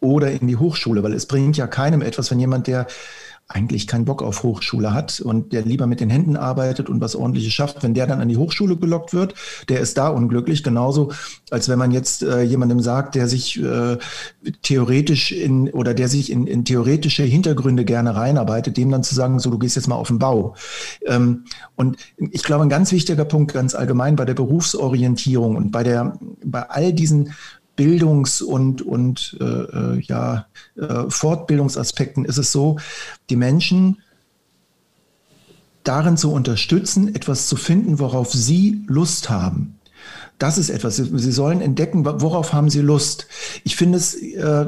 oder 0.00 0.30
in 0.30 0.46
die 0.46 0.56
Hochschule, 0.56 1.02
weil 1.02 1.12
es 1.12 1.26
bringt 1.26 1.56
ja 1.56 1.66
keinem 1.66 2.02
etwas, 2.02 2.30
wenn 2.30 2.38
jemand, 2.38 2.68
der 2.68 2.86
eigentlich 3.48 3.86
keinen 3.86 4.04
Bock 4.04 4.22
auf 4.22 4.42
Hochschule 4.42 4.92
hat 4.92 5.20
und 5.20 5.54
der 5.54 5.62
lieber 5.62 5.86
mit 5.86 6.00
den 6.00 6.10
Händen 6.10 6.36
arbeitet 6.36 6.90
und 6.90 7.00
was 7.00 7.16
ordentliches 7.16 7.54
schafft, 7.54 7.82
wenn 7.82 7.94
der 7.94 8.06
dann 8.06 8.20
an 8.20 8.28
die 8.28 8.36
Hochschule 8.36 8.76
gelockt 8.76 9.14
wird, 9.14 9.34
der 9.70 9.80
ist 9.80 9.96
da 9.96 10.08
unglücklich, 10.08 10.62
genauso 10.62 11.12
als 11.50 11.70
wenn 11.70 11.78
man 11.78 11.90
jetzt 11.90 12.22
äh, 12.22 12.42
jemandem 12.42 12.80
sagt, 12.80 13.14
der 13.14 13.26
sich 13.26 13.58
äh, 13.62 13.96
theoretisch 14.60 15.32
in 15.32 15.70
oder 15.70 15.94
der 15.94 16.08
sich 16.08 16.30
in, 16.30 16.46
in 16.46 16.66
theoretische 16.66 17.22
Hintergründe 17.22 17.86
gerne 17.86 18.14
reinarbeitet, 18.14 18.76
dem 18.76 18.90
dann 18.90 19.02
zu 19.02 19.14
sagen, 19.14 19.38
so 19.38 19.50
du 19.50 19.58
gehst 19.58 19.76
jetzt 19.76 19.88
mal 19.88 19.96
auf 19.96 20.08
den 20.08 20.18
Bau. 20.18 20.54
Ähm, 21.06 21.44
und 21.74 21.96
ich 22.18 22.42
glaube, 22.42 22.64
ein 22.64 22.68
ganz 22.68 22.92
wichtiger 22.92 23.24
Punkt 23.24 23.54
ganz 23.54 23.74
allgemein 23.74 24.14
bei 24.16 24.26
der 24.26 24.34
Berufsorientierung 24.34 25.56
und 25.56 25.70
bei 25.70 25.82
der 25.82 26.18
bei 26.44 26.68
all 26.68 26.92
diesen 26.92 27.32
Bildungs- 27.78 28.42
und, 28.42 28.82
und 28.82 29.38
äh, 29.40 29.44
äh, 29.44 30.00
ja, 30.00 30.46
äh, 30.76 31.04
Fortbildungsaspekten 31.08 32.24
ist 32.24 32.36
es 32.36 32.50
so, 32.50 32.76
die 33.30 33.36
Menschen 33.36 33.98
darin 35.84 36.16
zu 36.16 36.32
unterstützen, 36.32 37.14
etwas 37.14 37.46
zu 37.46 37.54
finden, 37.56 38.00
worauf 38.00 38.32
sie 38.32 38.82
Lust 38.88 39.30
haben. 39.30 39.78
Das 40.38 40.58
ist 40.58 40.70
etwas. 40.70 40.96
Sie 40.96 41.32
sollen 41.32 41.60
entdecken, 41.60 42.04
worauf 42.04 42.52
haben 42.52 42.70
Sie 42.70 42.80
Lust. 42.80 43.26
Ich 43.64 43.74
finde 43.74 43.98
es, 43.98 44.14
äh, 44.14 44.66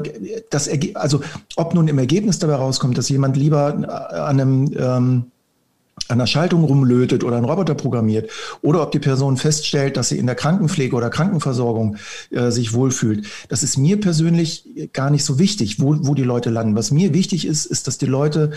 das 0.49 0.69
also 0.95 1.21
ob 1.55 1.73
nun 1.73 1.87
im 1.87 1.97
Ergebnis 1.97 2.39
dabei 2.39 2.55
rauskommt, 2.55 2.97
dass 2.97 3.07
jemand 3.07 3.37
lieber 3.37 3.67
an 3.73 4.39
einem 4.39 4.71
ähm, 4.77 5.31
an 6.11 6.19
der 6.19 6.27
Schaltung 6.27 6.63
rumlötet 6.63 7.23
oder 7.23 7.37
einen 7.37 7.45
Roboter 7.45 7.75
programmiert 7.75 8.29
oder 8.61 8.81
ob 8.83 8.91
die 8.91 8.99
Person 8.99 9.37
feststellt, 9.37 9.97
dass 9.97 10.09
sie 10.09 10.17
in 10.17 10.25
der 10.25 10.35
Krankenpflege 10.35 10.95
oder 10.95 11.09
Krankenversorgung 11.09 11.97
äh, 12.31 12.51
sich 12.51 12.73
wohlfühlt. 12.73 13.25
Das 13.49 13.63
ist 13.63 13.77
mir 13.77 13.99
persönlich 13.99 14.91
gar 14.93 15.09
nicht 15.09 15.25
so 15.25 15.39
wichtig, 15.39 15.79
wo, 15.79 15.95
wo 16.01 16.13
die 16.13 16.23
Leute 16.23 16.49
landen. 16.49 16.75
Was 16.75 16.91
mir 16.91 17.13
wichtig 17.13 17.45
ist, 17.45 17.65
ist, 17.65 17.87
dass 17.87 17.97
die 17.97 18.05
Leute 18.05 18.51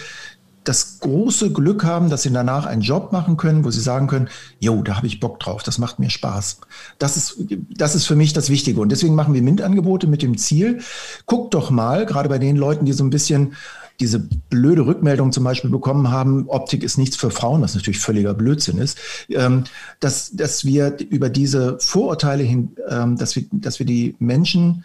das 0.64 0.98
große 1.00 1.52
Glück 1.52 1.84
haben, 1.84 2.08
dass 2.08 2.22
sie 2.22 2.32
danach 2.32 2.66
einen 2.66 2.80
Job 2.80 3.12
machen 3.12 3.36
können, 3.36 3.64
wo 3.64 3.70
sie 3.70 3.80
sagen 3.80 4.06
können, 4.06 4.28
jo, 4.58 4.82
da 4.82 4.96
habe 4.96 5.06
ich 5.06 5.20
Bock 5.20 5.38
drauf, 5.38 5.62
das 5.62 5.78
macht 5.78 5.98
mir 5.98 6.08
Spaß. 6.08 6.60
Das 6.98 7.16
ist, 7.16 7.36
das 7.70 7.94
ist 7.94 8.06
für 8.06 8.16
mich 8.16 8.32
das 8.32 8.48
Wichtige. 8.48 8.80
Und 8.80 8.90
deswegen 8.90 9.14
machen 9.14 9.34
wir 9.34 9.42
MINT-Angebote 9.42 10.06
mit 10.06 10.22
dem 10.22 10.38
Ziel, 10.38 10.80
guck 11.26 11.50
doch 11.50 11.70
mal, 11.70 12.06
gerade 12.06 12.30
bei 12.30 12.38
den 12.38 12.56
Leuten, 12.56 12.86
die 12.86 12.94
so 12.94 13.04
ein 13.04 13.10
bisschen 13.10 13.54
diese 14.00 14.18
blöde 14.18 14.86
Rückmeldung 14.86 15.32
zum 15.32 15.44
Beispiel 15.44 15.70
bekommen 15.70 16.10
haben, 16.10 16.48
Optik 16.48 16.82
ist 16.82 16.98
nichts 16.98 17.16
für 17.16 17.30
Frauen, 17.30 17.62
was 17.62 17.74
natürlich 17.74 18.00
völliger 18.00 18.34
Blödsinn 18.34 18.78
ist, 18.78 18.98
ähm, 19.28 19.64
dass, 20.00 20.32
dass 20.32 20.64
wir 20.64 20.96
über 21.10 21.28
diese 21.28 21.78
Vorurteile 21.78 22.42
hin, 22.42 22.76
ähm, 22.88 23.16
dass, 23.16 23.36
wir, 23.36 23.44
dass 23.52 23.78
wir 23.78 23.86
die 23.86 24.16
Menschen 24.18 24.84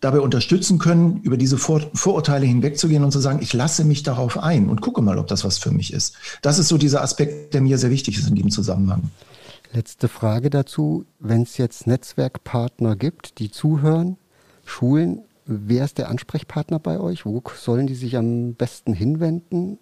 dabei 0.00 0.20
unterstützen 0.20 0.78
können, 0.78 1.20
über 1.22 1.36
diese 1.36 1.58
Vor 1.58 1.82
Vorurteile 1.94 2.46
hinwegzugehen 2.46 3.04
und 3.04 3.12
zu 3.12 3.20
sagen, 3.20 3.40
ich 3.42 3.52
lasse 3.52 3.84
mich 3.84 4.02
darauf 4.02 4.38
ein 4.38 4.68
und 4.68 4.80
gucke 4.80 5.02
mal, 5.02 5.18
ob 5.18 5.26
das 5.26 5.44
was 5.44 5.58
für 5.58 5.70
mich 5.70 5.92
ist. 5.92 6.16
Das 6.42 6.58
ist 6.58 6.68
so 6.68 6.78
dieser 6.78 7.02
Aspekt, 7.02 7.54
der 7.54 7.60
mir 7.60 7.78
sehr 7.78 7.90
wichtig 7.90 8.18
ist 8.18 8.28
in 8.28 8.34
diesem 8.34 8.50
Zusammenhang. 8.50 9.10
Letzte 9.72 10.08
Frage 10.08 10.50
dazu. 10.50 11.04
Wenn 11.20 11.42
es 11.42 11.56
jetzt 11.58 11.86
Netzwerkpartner 11.86 12.96
gibt, 12.96 13.38
die 13.38 13.50
zuhören, 13.50 14.16
Schulen, 14.64 15.22
Wer 15.52 15.84
ist 15.84 15.98
der 15.98 16.08
Ansprechpartner 16.08 16.78
bei 16.78 17.00
euch? 17.00 17.26
Wo 17.26 17.42
sollen 17.56 17.88
die 17.88 17.96
sich 17.96 18.16
am 18.16 18.54
besten 18.54 18.92
hinwenden 18.92 19.80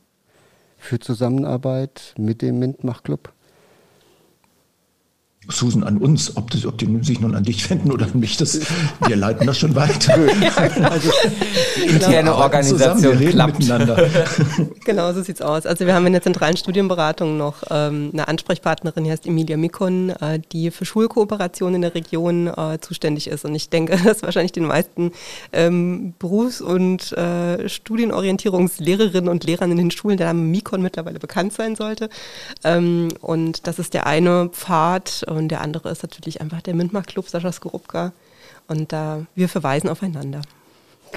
für 0.78 0.98
Zusammenarbeit 0.98 2.14
mit 2.16 2.40
dem 2.40 2.58
Mintmach 2.58 3.02
Club? 3.02 3.34
Susan 5.48 5.82
an 5.82 5.96
uns, 5.96 6.36
ob, 6.36 6.50
das, 6.50 6.66
ob 6.66 6.76
die 6.78 6.86
sich 7.02 7.20
nun 7.20 7.34
an 7.34 7.42
dich 7.42 7.68
wenden 7.70 7.90
oder 7.90 8.06
an 8.06 8.20
mich, 8.20 8.36
das, 8.36 8.60
wir 9.06 9.16
leiten 9.16 9.46
das 9.46 9.58
schon 9.58 9.74
weiter. 9.74 10.14
also, 10.90 11.10
interne 11.86 12.34
Organisation 12.34 12.98
zusammen, 12.98 13.20
wir 13.20 13.30
klappt. 13.30 13.58
miteinander. 13.58 14.08
genau, 14.84 15.12
so 15.12 15.22
sieht's 15.22 15.40
aus. 15.40 15.66
Also 15.66 15.86
wir 15.86 15.94
haben 15.94 16.06
in 16.06 16.12
der 16.12 16.22
zentralen 16.22 16.56
Studienberatung 16.56 17.36
noch 17.36 17.62
ähm, 17.70 18.10
eine 18.12 18.28
Ansprechpartnerin, 18.28 19.04
die 19.04 19.10
heißt 19.10 19.26
Emilia 19.26 19.56
Mikon, 19.56 20.10
äh, 20.10 20.40
die 20.52 20.70
für 20.70 20.84
Schulkooperation 20.84 21.74
in 21.74 21.82
der 21.82 21.94
Region 21.94 22.48
äh, 22.48 22.78
zuständig 22.80 23.28
ist. 23.28 23.44
Und 23.44 23.54
ich 23.54 23.70
denke, 23.70 23.96
dass 24.04 24.22
wahrscheinlich 24.22 24.52
den 24.52 24.66
meisten 24.66 25.12
ähm, 25.52 26.14
Berufs- 26.18 26.60
und 26.60 27.12
äh, 27.12 27.68
Studienorientierungslehrerinnen 27.68 29.28
und 29.28 29.44
Lehrern 29.44 29.70
in 29.70 29.78
den 29.78 29.90
Schulen 29.90 30.18
der 30.18 30.28
Name 30.28 30.42
Mikon 30.42 30.82
mittlerweile 30.82 31.18
bekannt 31.18 31.52
sein 31.52 31.76
sollte. 31.76 32.10
Ähm, 32.64 33.08
und 33.20 33.66
das 33.66 33.78
ist 33.78 33.94
der 33.94 34.06
eine 34.06 34.50
Pfad, 34.50 35.24
und 35.38 35.48
der 35.48 35.60
andere 35.60 35.90
ist 35.90 36.02
natürlich 36.02 36.40
einfach 36.40 36.60
der 36.60 36.74
Mintmach 36.74 37.06
Club 37.06 37.28
Sascha 37.28 37.52
Skorupka. 37.52 38.12
Und 38.66 38.92
da 38.92 39.26
wir 39.34 39.48
verweisen 39.48 39.88
aufeinander. 39.88 40.42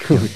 Gut. 0.08 0.30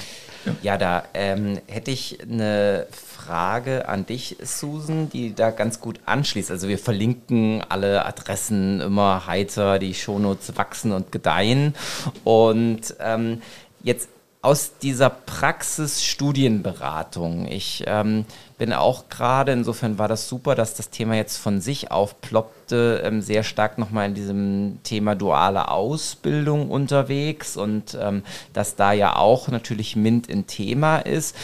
Ja, 0.45 0.55
ja 0.61 0.77
da 0.77 1.03
ähm, 1.13 1.59
hätte 1.67 1.91
ich 1.91 2.19
eine 2.21 2.87
Frage 2.91 3.89
an 3.89 4.05
dich, 4.05 4.37
Susan, 4.43 5.09
die 5.09 5.33
da 5.33 5.49
ganz 5.49 5.81
gut 5.81 5.99
anschließt. 6.05 6.51
Also 6.51 6.67
wir 6.67 6.77
verlinken 6.77 7.63
alle 7.67 8.05
Adressen 8.05 8.79
immer 8.79 9.25
heiter, 9.25 9.79
die 9.79 9.93
Shownotes 9.93 10.55
wachsen 10.55 10.91
und 10.91 11.11
gedeihen. 11.11 11.75
Und 12.23 12.95
ähm, 12.99 13.41
jetzt 13.83 14.09
aus 14.47 14.77
dieser 14.81 15.09
Praxis 15.09 16.05
Studienberatung. 16.05 17.49
Ich 17.49 17.83
ähm, 17.85 18.23
bin 18.57 18.71
auch 18.71 19.09
gerade, 19.09 19.51
insofern 19.51 19.97
war 19.97 20.07
das 20.07 20.29
super, 20.29 20.55
dass 20.55 20.73
das 20.73 20.89
Thema 20.89 21.15
jetzt 21.15 21.35
von 21.35 21.59
sich 21.59 21.91
aufploppte, 21.91 23.01
ähm, 23.03 23.21
sehr 23.21 23.43
stark 23.43 23.77
nochmal 23.77 24.07
in 24.07 24.15
diesem 24.15 24.79
Thema 24.83 25.15
duale 25.15 25.69
Ausbildung 25.69 26.69
unterwegs 26.69 27.57
und 27.57 27.97
ähm, 28.01 28.23
dass 28.53 28.77
da 28.77 28.93
ja 28.93 29.17
auch 29.17 29.49
natürlich 29.49 29.97
MINT 29.97 30.29
ein 30.29 30.47
Thema 30.47 30.99
ist. 30.99 31.35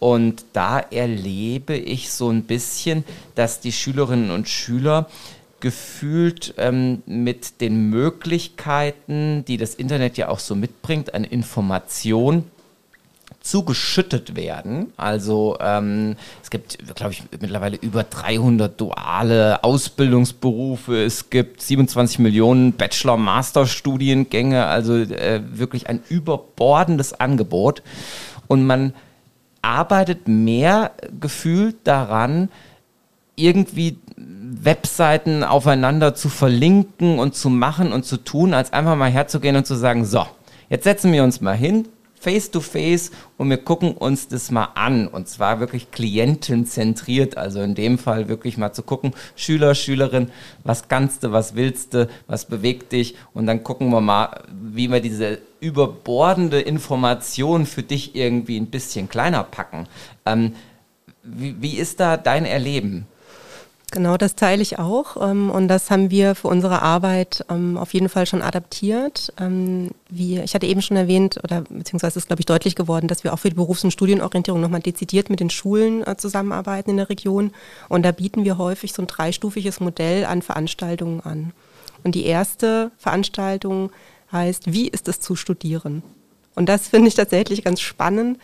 Und 0.00 0.44
da 0.52 0.80
erlebe 0.80 1.76
ich 1.76 2.12
so 2.12 2.28
ein 2.28 2.42
bisschen, 2.42 3.04
dass 3.36 3.60
die 3.60 3.72
Schülerinnen 3.72 4.32
und 4.32 4.48
Schüler 4.48 5.06
gefühlt 5.60 6.54
ähm, 6.58 7.02
mit 7.06 7.60
den 7.60 7.90
Möglichkeiten, 7.90 9.44
die 9.46 9.56
das 9.56 9.74
Internet 9.74 10.16
ja 10.16 10.28
auch 10.28 10.38
so 10.38 10.54
mitbringt, 10.54 11.14
an 11.14 11.24
Information 11.24 12.44
zugeschüttet 13.40 14.36
werden. 14.36 14.92
Also 14.96 15.56
ähm, 15.60 16.16
es 16.42 16.50
gibt, 16.50 16.78
glaube 16.94 17.12
ich, 17.12 17.22
mittlerweile 17.40 17.76
über 17.76 18.02
300 18.02 18.78
duale 18.78 19.64
Ausbildungsberufe. 19.64 21.02
Es 21.02 21.30
gibt 21.30 21.62
27 21.62 22.18
Millionen 22.18 22.72
Bachelor-Master-Studiengänge. 22.72 24.66
Also 24.66 24.96
äh, 24.96 25.40
wirklich 25.50 25.88
ein 25.88 26.00
überbordendes 26.08 27.18
Angebot. 27.18 27.82
Und 28.48 28.66
man 28.66 28.92
arbeitet 29.62 30.28
mehr 30.28 30.92
gefühlt 31.20 31.76
daran, 31.84 32.50
irgendwie 33.34 33.98
Webseiten 34.20 35.44
aufeinander 35.44 36.14
zu 36.14 36.28
verlinken 36.28 37.18
und 37.18 37.34
zu 37.34 37.50
machen 37.50 37.92
und 37.92 38.04
zu 38.04 38.16
tun, 38.16 38.54
als 38.54 38.72
einfach 38.72 38.96
mal 38.96 39.10
herzugehen 39.10 39.56
und 39.56 39.66
zu 39.66 39.74
sagen, 39.74 40.04
so, 40.04 40.26
jetzt 40.68 40.84
setzen 40.84 41.12
wir 41.12 41.22
uns 41.22 41.40
mal 41.40 41.56
hin, 41.56 41.86
face 42.20 42.50
to 42.50 42.60
face 42.60 43.10
und 43.36 43.48
wir 43.48 43.58
gucken 43.58 43.92
uns 43.92 44.28
das 44.28 44.50
mal 44.50 44.68
an 44.74 45.06
und 45.06 45.28
zwar 45.28 45.60
wirklich 45.60 45.90
klientenzentriert, 45.90 47.36
also 47.36 47.60
in 47.60 47.74
dem 47.74 47.98
Fall 47.98 48.28
wirklich 48.28 48.58
mal 48.58 48.72
zu 48.72 48.82
gucken, 48.82 49.12
Schüler, 49.36 49.74
Schülerin, 49.74 50.30
was 50.64 50.88
kannst 50.88 51.22
du, 51.22 51.32
was 51.32 51.54
willst 51.54 51.94
du, 51.94 52.08
was 52.26 52.46
bewegt 52.46 52.92
dich 52.92 53.14
und 53.34 53.46
dann 53.46 53.62
gucken 53.62 53.90
wir 53.90 54.00
mal, 54.00 54.42
wie 54.52 54.90
wir 54.90 55.00
diese 55.00 55.38
überbordende 55.60 56.60
Information 56.60 57.66
für 57.66 57.82
dich 57.82 58.14
irgendwie 58.14 58.58
ein 58.58 58.66
bisschen 58.66 59.08
kleiner 59.08 59.44
packen. 59.44 59.86
Ähm, 60.26 60.54
wie, 61.22 61.60
wie 61.60 61.76
ist 61.76 62.00
da 62.00 62.16
dein 62.16 62.44
Erleben? 62.44 63.06
Genau, 63.90 64.18
das 64.18 64.34
teile 64.34 64.60
ich 64.60 64.78
auch. 64.78 65.16
Ähm, 65.30 65.50
und 65.50 65.68
das 65.68 65.90
haben 65.90 66.10
wir 66.10 66.34
für 66.34 66.48
unsere 66.48 66.82
Arbeit 66.82 67.44
ähm, 67.48 67.78
auf 67.78 67.94
jeden 67.94 68.10
Fall 68.10 68.26
schon 68.26 68.42
adaptiert. 68.42 69.32
Ähm, 69.40 69.92
wir, 70.10 70.44
ich 70.44 70.54
hatte 70.54 70.66
eben 70.66 70.82
schon 70.82 70.98
erwähnt, 70.98 71.40
oder 71.42 71.62
beziehungsweise 71.62 72.18
ist, 72.18 72.26
glaube 72.26 72.40
ich, 72.40 72.46
deutlich 72.46 72.76
geworden, 72.76 73.08
dass 73.08 73.24
wir 73.24 73.32
auch 73.32 73.38
für 73.38 73.48
die 73.48 73.56
Berufs- 73.56 73.84
und 73.84 73.90
Studienorientierung 73.90 74.60
nochmal 74.60 74.82
dezidiert 74.82 75.30
mit 75.30 75.40
den 75.40 75.48
Schulen 75.48 76.06
äh, 76.06 76.16
zusammenarbeiten 76.18 76.90
in 76.90 76.98
der 76.98 77.08
Region. 77.08 77.52
Und 77.88 78.02
da 78.02 78.12
bieten 78.12 78.44
wir 78.44 78.58
häufig 78.58 78.92
so 78.92 79.00
ein 79.02 79.06
dreistufiges 79.06 79.80
Modell 79.80 80.26
an 80.26 80.42
Veranstaltungen 80.42 81.20
an. 81.20 81.52
Und 82.04 82.14
die 82.14 82.26
erste 82.26 82.90
Veranstaltung 82.98 83.90
heißt, 84.30 84.70
wie 84.70 84.88
ist 84.88 85.08
es 85.08 85.20
zu 85.20 85.34
studieren? 85.34 86.02
Und 86.54 86.68
das 86.68 86.88
finde 86.88 87.08
ich 87.08 87.14
tatsächlich 87.14 87.64
ganz 87.64 87.80
spannend 87.80 88.38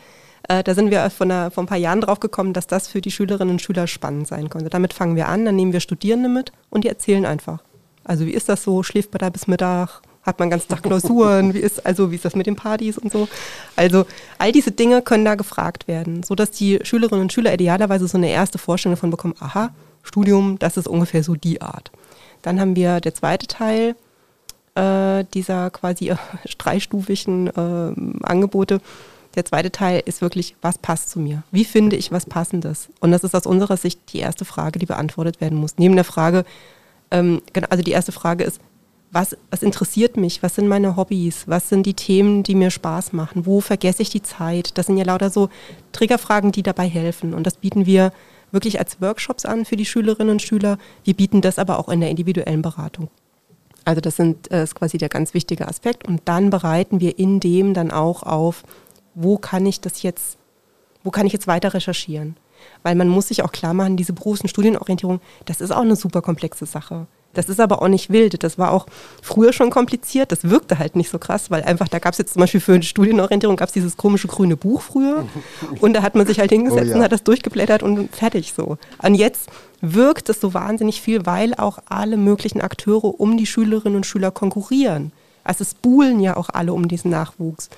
äh, 0.48 0.62
da 0.62 0.74
sind 0.74 0.90
wir 0.90 1.08
von 1.10 1.30
einer, 1.30 1.50
vor 1.50 1.64
ein 1.64 1.66
paar 1.66 1.78
Jahren 1.78 2.00
drauf 2.00 2.20
gekommen, 2.20 2.52
dass 2.52 2.66
das 2.66 2.88
für 2.88 3.00
die 3.00 3.10
Schülerinnen 3.10 3.54
und 3.54 3.62
Schüler 3.62 3.86
spannend 3.86 4.26
sein 4.26 4.50
konnte. 4.50 4.70
Damit 4.70 4.92
fangen 4.92 5.16
wir 5.16 5.28
an, 5.28 5.44
dann 5.44 5.56
nehmen 5.56 5.72
wir 5.72 5.80
Studierende 5.80 6.28
mit 6.28 6.52
und 6.70 6.84
die 6.84 6.88
erzählen 6.88 7.24
einfach. 7.24 7.62
Also 8.04 8.26
wie 8.26 8.32
ist 8.32 8.48
das 8.48 8.62
so? 8.62 8.82
Schläft 8.82 9.12
man 9.12 9.20
da 9.20 9.30
bis 9.30 9.46
Mittag? 9.46 10.02
Hat 10.22 10.38
man 10.38 10.50
ganzen 10.50 10.68
Tag 10.68 10.82
Klausuren? 10.84 11.54
Wie 11.54 11.58
ist, 11.58 11.84
also 11.84 12.10
wie 12.10 12.16
ist 12.16 12.24
das 12.24 12.34
mit 12.34 12.46
den 12.46 12.56
Partys 12.56 12.98
und 12.98 13.10
so? 13.10 13.28
Also 13.76 14.04
all 14.38 14.52
diese 14.52 14.70
Dinge 14.70 15.02
können 15.02 15.24
da 15.24 15.34
gefragt 15.34 15.88
werden, 15.88 16.22
sodass 16.22 16.50
die 16.50 16.80
Schülerinnen 16.82 17.22
und 17.22 17.32
Schüler 17.32 17.54
idealerweise 17.54 18.06
so 18.06 18.18
eine 18.18 18.30
erste 18.30 18.58
Vorstellung 18.58 18.96
davon 18.96 19.10
bekommen, 19.10 19.34
aha, 19.40 19.70
Studium, 20.02 20.58
das 20.58 20.76
ist 20.76 20.88
ungefähr 20.88 21.24
so 21.24 21.34
die 21.34 21.62
Art. 21.62 21.90
Dann 22.42 22.60
haben 22.60 22.76
wir 22.76 23.00
der 23.00 23.14
zweite 23.14 23.46
Teil 23.46 23.96
äh, 24.74 25.24
dieser 25.32 25.70
quasi 25.70 26.08
äh, 26.10 26.16
dreistufigen 26.58 27.46
äh, 27.48 28.24
Angebote, 28.26 28.80
der 29.36 29.44
zweite 29.44 29.70
Teil 29.70 30.02
ist 30.04 30.20
wirklich, 30.20 30.56
was 30.62 30.78
passt 30.78 31.10
zu 31.10 31.18
mir? 31.18 31.42
Wie 31.50 31.64
finde 31.64 31.96
ich 31.96 32.12
was 32.12 32.26
Passendes? 32.26 32.88
Und 33.00 33.10
das 33.12 33.24
ist 33.24 33.34
aus 33.34 33.46
unserer 33.46 33.76
Sicht 33.76 34.00
die 34.12 34.18
erste 34.18 34.44
Frage, 34.44 34.78
die 34.78 34.86
beantwortet 34.86 35.40
werden 35.40 35.58
muss. 35.58 35.74
Neben 35.78 35.94
der 35.94 36.04
Frage, 36.04 36.44
ähm, 37.10 37.42
genau, 37.52 37.68
also 37.70 37.82
die 37.82 37.92
erste 37.92 38.12
Frage 38.12 38.44
ist, 38.44 38.60
was, 39.14 39.36
was 39.50 39.62
interessiert 39.62 40.16
mich? 40.16 40.42
Was 40.42 40.56
sind 40.56 40.66
meine 40.66 40.96
Hobbys? 40.96 41.44
Was 41.46 41.68
sind 41.68 41.86
die 41.86 41.94
Themen, 41.94 42.42
die 42.42 42.56
mir 42.56 42.70
Spaß 42.70 43.12
machen? 43.12 43.46
Wo 43.46 43.60
vergesse 43.60 44.02
ich 44.02 44.10
die 44.10 44.22
Zeit? 44.22 44.76
Das 44.76 44.86
sind 44.86 44.96
ja 44.96 45.04
lauter 45.04 45.30
so 45.30 45.50
Triggerfragen, 45.92 46.50
die 46.50 46.64
dabei 46.64 46.88
helfen. 46.88 47.32
Und 47.32 47.46
das 47.46 47.58
bieten 47.58 47.86
wir 47.86 48.12
wirklich 48.50 48.80
als 48.80 49.00
Workshops 49.00 49.44
an 49.44 49.64
für 49.64 49.76
die 49.76 49.86
Schülerinnen 49.86 50.30
und 50.30 50.42
Schüler. 50.42 50.78
Wir 51.04 51.14
bieten 51.14 51.42
das 51.42 51.60
aber 51.60 51.78
auch 51.78 51.88
in 51.88 52.00
der 52.00 52.10
individuellen 52.10 52.62
Beratung. 52.62 53.08
Also 53.84 54.00
das 54.00 54.16
sind, 54.16 54.50
äh, 54.50 54.64
ist 54.64 54.74
quasi 54.74 54.98
der 54.98 55.08
ganz 55.08 55.32
wichtige 55.32 55.68
Aspekt. 55.68 56.08
Und 56.08 56.22
dann 56.24 56.50
bereiten 56.50 57.00
wir 57.00 57.18
in 57.18 57.38
dem 57.38 57.72
dann 57.72 57.92
auch 57.92 58.24
auf 58.24 58.64
wo 59.14 59.38
kann 59.38 59.66
ich 59.66 59.80
das 59.80 60.02
jetzt, 60.02 60.38
wo 61.02 61.10
kann 61.10 61.26
ich 61.26 61.32
jetzt 61.32 61.46
weiter 61.46 61.74
recherchieren? 61.74 62.36
Weil 62.82 62.94
man 62.94 63.08
muss 63.08 63.28
sich 63.28 63.42
auch 63.42 63.52
klar 63.52 63.74
machen, 63.74 63.96
diese 63.96 64.12
Berufs- 64.12 64.40
und 64.40 64.48
Studienorientierung, 64.48 65.20
das 65.44 65.60
ist 65.60 65.70
auch 65.70 65.82
eine 65.82 65.96
super 65.96 66.22
komplexe 66.22 66.66
Sache. 66.66 67.06
Das 67.34 67.48
ist 67.48 67.60
aber 67.60 67.82
auch 67.82 67.88
nicht 67.88 68.10
wild. 68.10 68.42
Das 68.42 68.58
war 68.58 68.72
auch 68.72 68.86
früher 69.22 69.52
schon 69.52 69.70
kompliziert. 69.70 70.32
Das 70.32 70.48
wirkte 70.48 70.78
halt 70.78 70.96
nicht 70.96 71.10
so 71.10 71.18
krass, 71.18 71.50
weil 71.50 71.62
einfach, 71.62 71.88
da 71.88 71.98
gab 71.98 72.12
es 72.12 72.18
jetzt 72.18 72.34
zum 72.34 72.40
Beispiel 72.40 72.60
für 72.60 72.74
eine 72.74 72.82
Studienorientierung 72.82 73.56
gab 73.56 73.68
es 73.68 73.74
dieses 73.74 73.96
komische 73.96 74.28
grüne 74.28 74.56
Buch 74.56 74.80
früher. 74.80 75.26
Und 75.80 75.94
da 75.94 76.02
hat 76.02 76.14
man 76.14 76.26
sich 76.26 76.38
halt 76.38 76.50
hingesetzt 76.50 76.86
oh, 76.86 76.90
ja. 76.90 76.96
und 76.96 77.02
hat 77.02 77.12
das 77.12 77.24
durchgeblättert 77.24 77.82
und 77.82 78.14
fertig 78.14 78.54
so. 78.56 78.78
Und 79.02 79.14
jetzt 79.14 79.50
wirkt 79.80 80.28
es 80.28 80.40
so 80.40 80.54
wahnsinnig 80.54 81.02
viel, 81.02 81.26
weil 81.26 81.54
auch 81.54 81.78
alle 81.86 82.16
möglichen 82.16 82.60
Akteure 82.60 83.20
um 83.20 83.36
die 83.36 83.46
Schülerinnen 83.46 83.96
und 83.96 84.06
Schüler 84.06 84.30
konkurrieren. 84.30 85.12
Also 85.42 85.62
es 85.62 85.74
buhlen 85.74 86.20
ja 86.20 86.36
auch 86.38 86.48
alle 86.48 86.72
um 86.72 86.88
diesen 86.88 87.10
Nachwuchs. 87.10 87.68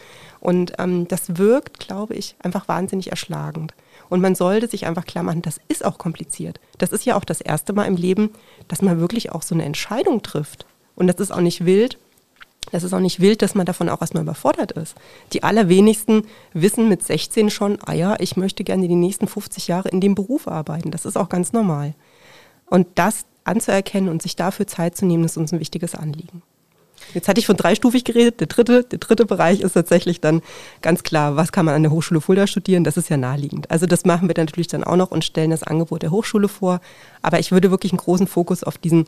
Und 0.46 0.74
ähm, 0.78 1.08
das 1.08 1.38
wirkt, 1.38 1.80
glaube 1.80 2.14
ich, 2.14 2.36
einfach 2.40 2.68
wahnsinnig 2.68 3.10
erschlagend. 3.10 3.74
Und 4.08 4.20
man 4.20 4.36
sollte 4.36 4.68
sich 4.68 4.86
einfach 4.86 5.04
klar 5.04 5.24
machen, 5.24 5.42
das 5.42 5.58
ist 5.66 5.84
auch 5.84 5.98
kompliziert. 5.98 6.60
Das 6.78 6.92
ist 6.92 7.04
ja 7.04 7.16
auch 7.16 7.24
das 7.24 7.40
erste 7.40 7.72
Mal 7.72 7.86
im 7.86 7.96
Leben, 7.96 8.30
dass 8.68 8.80
man 8.80 9.00
wirklich 9.00 9.32
auch 9.32 9.42
so 9.42 9.56
eine 9.56 9.64
Entscheidung 9.64 10.22
trifft. 10.22 10.64
Und 10.94 11.08
das 11.08 11.16
ist 11.16 11.32
auch 11.32 11.40
nicht 11.40 11.64
wild. 11.64 11.98
Das 12.70 12.84
ist 12.84 12.92
auch 12.92 13.00
nicht 13.00 13.18
wild, 13.18 13.42
dass 13.42 13.56
man 13.56 13.66
davon 13.66 13.88
auch 13.88 14.00
erstmal 14.00 14.22
überfordert 14.22 14.70
ist. 14.70 14.94
Die 15.32 15.42
allerwenigsten 15.42 16.22
wissen 16.52 16.88
mit 16.88 17.02
16 17.02 17.50
schon, 17.50 17.78
ah 17.84 17.94
ja, 17.94 18.14
ich 18.20 18.36
möchte 18.36 18.62
gerne 18.62 18.86
die 18.86 18.94
nächsten 18.94 19.26
50 19.26 19.66
Jahre 19.66 19.88
in 19.88 20.00
dem 20.00 20.14
Beruf 20.14 20.46
arbeiten. 20.46 20.92
Das 20.92 21.06
ist 21.06 21.16
auch 21.16 21.28
ganz 21.28 21.52
normal. 21.52 21.94
Und 22.66 22.86
das 22.94 23.24
anzuerkennen 23.42 24.08
und 24.08 24.22
sich 24.22 24.36
dafür 24.36 24.68
Zeit 24.68 24.96
zu 24.96 25.06
nehmen, 25.06 25.24
ist 25.24 25.38
uns 25.38 25.52
ein 25.52 25.58
wichtiges 25.58 25.96
Anliegen. 25.96 26.42
Jetzt 27.14 27.28
hatte 27.28 27.40
ich 27.40 27.46
von 27.46 27.56
dreistufig 27.56 28.04
geredet. 28.04 28.40
Der 28.40 28.46
dritte, 28.46 28.84
der 28.84 28.98
dritte 28.98 29.26
Bereich 29.26 29.60
ist 29.60 29.72
tatsächlich 29.72 30.20
dann 30.20 30.42
ganz 30.82 31.02
klar, 31.02 31.36
was 31.36 31.52
kann 31.52 31.66
man 31.66 31.74
an 31.74 31.82
der 31.82 31.92
Hochschule 31.92 32.20
Fulda 32.20 32.46
studieren? 32.46 32.84
Das 32.84 32.96
ist 32.96 33.08
ja 33.08 33.16
naheliegend. 33.16 33.70
Also 33.70 33.86
das 33.86 34.04
machen 34.04 34.28
wir 34.28 34.34
natürlich 34.36 34.68
dann 34.68 34.84
auch 34.84 34.96
noch 34.96 35.10
und 35.10 35.24
stellen 35.24 35.50
das 35.50 35.62
Angebot 35.62 36.02
der 36.02 36.10
Hochschule 36.10 36.48
vor. 36.48 36.80
Aber 37.22 37.38
ich 37.38 37.52
würde 37.52 37.70
wirklich 37.70 37.92
einen 37.92 37.98
großen 37.98 38.26
Fokus 38.26 38.64
auf 38.64 38.78
diesen 38.78 39.06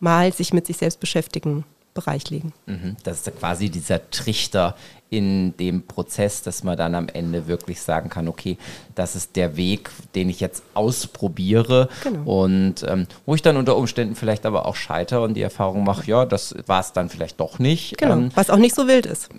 mal 0.00 0.32
sich 0.32 0.52
mit 0.52 0.66
sich 0.66 0.78
selbst 0.78 1.00
beschäftigen 1.00 1.64
Bereich 1.94 2.30
legen. 2.30 2.52
Mhm. 2.66 2.96
Das 3.02 3.26
ist 3.26 3.38
quasi 3.38 3.68
dieser 3.68 4.10
Trichter 4.10 4.76
in 5.10 5.56
dem 5.56 5.82
Prozess, 5.82 6.42
dass 6.42 6.62
man 6.62 6.78
dann 6.78 6.94
am 6.94 7.08
Ende 7.08 7.48
wirklich 7.48 7.80
sagen 7.82 8.08
kann, 8.08 8.28
okay, 8.28 8.56
das 8.94 9.16
ist 9.16 9.34
der 9.34 9.56
Weg, 9.56 9.90
den 10.14 10.30
ich 10.30 10.38
jetzt 10.38 10.62
ausprobiere 10.74 11.88
genau. 12.04 12.44
und 12.44 12.84
ähm, 12.86 13.06
wo 13.26 13.34
ich 13.34 13.42
dann 13.42 13.56
unter 13.56 13.76
Umständen 13.76 14.14
vielleicht 14.14 14.46
aber 14.46 14.66
auch 14.66 14.76
scheitere 14.76 15.22
und 15.22 15.34
die 15.34 15.42
Erfahrung 15.42 15.82
mache, 15.82 16.06
ja, 16.06 16.24
das 16.26 16.54
war 16.66 16.80
es 16.80 16.92
dann 16.92 17.08
vielleicht 17.08 17.40
doch 17.40 17.58
nicht. 17.58 17.98
Genau, 17.98 18.14
ähm, 18.14 18.30
was 18.36 18.50
auch 18.50 18.56
nicht 18.56 18.74
so 18.74 18.86
wild 18.86 19.04
ist. 19.04 19.30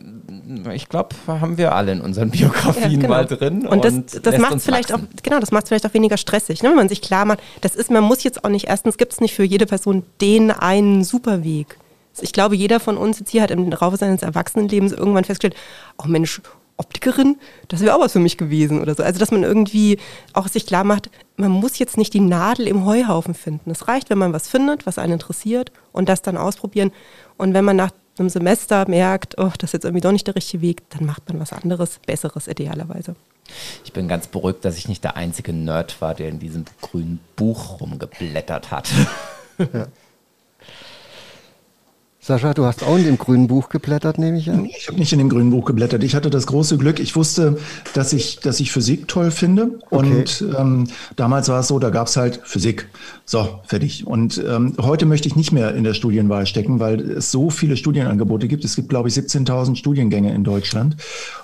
Ich 0.74 0.90
glaube, 0.90 1.16
haben 1.26 1.58
wir 1.58 1.74
alle 1.74 1.94
in 1.94 2.02
unseren 2.02 2.32
Biografien 2.32 2.92
ja, 2.92 2.98
genau. 2.98 3.08
mal 3.08 3.26
drin. 3.26 3.66
Und, 3.66 3.86
und 3.86 3.86
das, 3.86 4.22
das 4.22 4.38
macht 4.40 4.62
vielleicht 4.62 4.94
auch, 4.94 5.00
genau, 5.24 5.40
das 5.40 5.52
macht 5.52 5.70
vielleicht 5.70 5.86
auch 5.86 5.94
weniger 5.94 6.18
stressig, 6.18 6.64
ne? 6.64 6.70
wenn 6.70 6.76
man 6.76 6.90
sich 6.90 7.02
klar 7.02 7.24
macht, 7.24 7.40
das 7.62 7.76
ist, 7.78 7.90
man 7.90 8.04
muss 8.04 8.24
jetzt 8.24 8.44
auch 8.44 8.50
nicht, 8.50 8.68
erstens 8.68 8.98
gibt 8.98 9.14
es 9.14 9.22
nicht 9.22 9.34
für 9.34 9.44
jede 9.44 9.66
Person 9.66 10.04
den 10.20 10.52
einen 10.52 11.06
Superweg. 11.06 11.78
Ich 12.20 12.34
glaube, 12.34 12.56
jeder 12.56 12.80
von 12.80 12.98
uns 12.98 13.20
jetzt 13.20 13.30
hier 13.30 13.42
hat 13.42 13.52
im 13.52 13.70
Laufe 13.70 13.98
seines 13.98 14.22
Erwachsenenlebens 14.22 14.92
irgendwann 14.92 15.24
festgestellt, 15.24 15.56
oh 15.98 16.08
Mensch, 16.08 16.42
Optikerin, 16.78 17.38
das 17.68 17.82
wäre 17.82 17.96
auch 17.96 18.02
was 18.02 18.14
für 18.14 18.20
mich 18.20 18.38
gewesen 18.38 18.82
oder 18.82 18.96
so. 18.96 19.04
Also, 19.04 19.20
dass 19.20 19.30
man 19.30 19.44
irgendwie 19.44 20.00
auch 20.34 20.48
sich 20.48 20.66
klar 20.66 20.84
macht, 20.84 21.12
man 21.38 21.52
muss 21.52 21.78
jetzt 21.78 21.96
nicht 21.96 22.14
die 22.14 22.20
Nadel 22.20 22.68
im 22.68 22.86
Heuhaufen 22.86 23.36
finden. 23.36 23.70
Es 23.70 23.88
reicht, 23.88 24.10
wenn 24.10 24.18
man 24.18 24.34
was 24.34 24.48
findet, 24.48 24.88
was 24.88 24.98
einen 24.98 25.14
interessiert 25.14 25.72
und 25.92 26.10
das 26.10 26.24
dann 26.24 26.38
ausprobieren. 26.38 26.92
Und 27.38 27.54
wenn 27.54 27.66
man 27.66 27.76
nach 27.76 27.92
einem 28.18 28.30
Semester 28.30 28.90
merkt, 28.90 29.38
oh, 29.38 29.52
das 29.60 29.70
ist 29.70 29.74
jetzt 29.74 29.86
irgendwie 29.86 30.02
doch 30.02 30.12
nicht 30.12 30.26
der 30.26 30.36
richtige 30.36 30.62
Weg, 30.64 30.90
dann 30.90 31.06
macht 31.06 31.30
man 31.30 31.40
was 31.40 31.54
anderes, 31.54 32.00
Besseres 32.06 32.48
idealerweise. 32.48 33.16
Ich 33.86 33.94
bin 33.94 34.08
ganz 34.08 34.28
beruhigt, 34.28 34.66
dass 34.66 34.78
ich 34.78 34.88
nicht 34.88 35.04
der 35.04 35.16
einzige 35.16 35.54
Nerd 35.54 36.02
war, 36.02 36.16
der 36.16 36.30
in 36.30 36.40
diesem 36.40 36.66
grünen 36.82 37.20
Buch 37.36 37.80
rumgeblättert 37.80 38.72
hat. 38.72 38.90
Ja. 39.60 39.88
Sascha, 42.24 42.54
du 42.54 42.66
hast 42.66 42.84
auch 42.84 42.98
in 42.98 43.06
dem 43.06 43.18
grünen 43.18 43.48
Buch 43.48 43.70
geblättert, 43.70 44.20
nehme 44.20 44.38
ich 44.38 44.52
an? 44.52 44.66
Ich 44.66 44.88
habe 44.88 45.00
nicht 45.00 45.12
in 45.12 45.18
dem 45.18 45.28
grünen 45.28 45.50
Buch 45.50 45.66
geblättert. 45.66 46.04
Ich 46.04 46.14
hatte 46.14 46.30
das 46.30 46.46
große 46.46 46.78
Glück, 46.78 47.00
ich 47.00 47.16
wusste, 47.16 47.58
dass 47.96 48.14
ich, 48.14 48.40
dass 48.40 48.60
ich 48.60 48.72
Physik 48.72 49.08
toll 49.08 49.32
finde. 49.32 49.80
Okay. 49.90 50.08
Und 50.08 50.46
ähm, 50.56 50.88
damals 51.16 51.50
war 51.50 51.62
es 51.62 51.68
so, 51.68 51.80
da 51.80 51.90
gab 51.90 52.06
es 52.06 52.18
halt 52.18 52.40
Physik. 52.44 52.88
So, 53.26 53.62
fertig. 53.66 54.06
Und 54.06 54.40
ähm, 54.48 54.76
heute 54.80 55.08
möchte 55.08 55.28
ich 55.28 55.36
nicht 55.36 55.52
mehr 55.52 55.74
in 55.74 55.84
der 55.84 55.96
Studienwahl 55.96 56.46
stecken, 56.46 56.80
weil 56.80 57.02
es 57.02 57.32
so 57.32 57.50
viele 57.50 57.76
Studienangebote 57.76 58.48
gibt. 58.48 58.66
Es 58.66 58.76
gibt, 58.76 58.90
glaube 58.90 59.10
ich, 59.10 59.16
17.000 59.16 59.76
Studiengänge 59.76 60.32
in 60.32 60.44
Deutschland. 60.44 60.98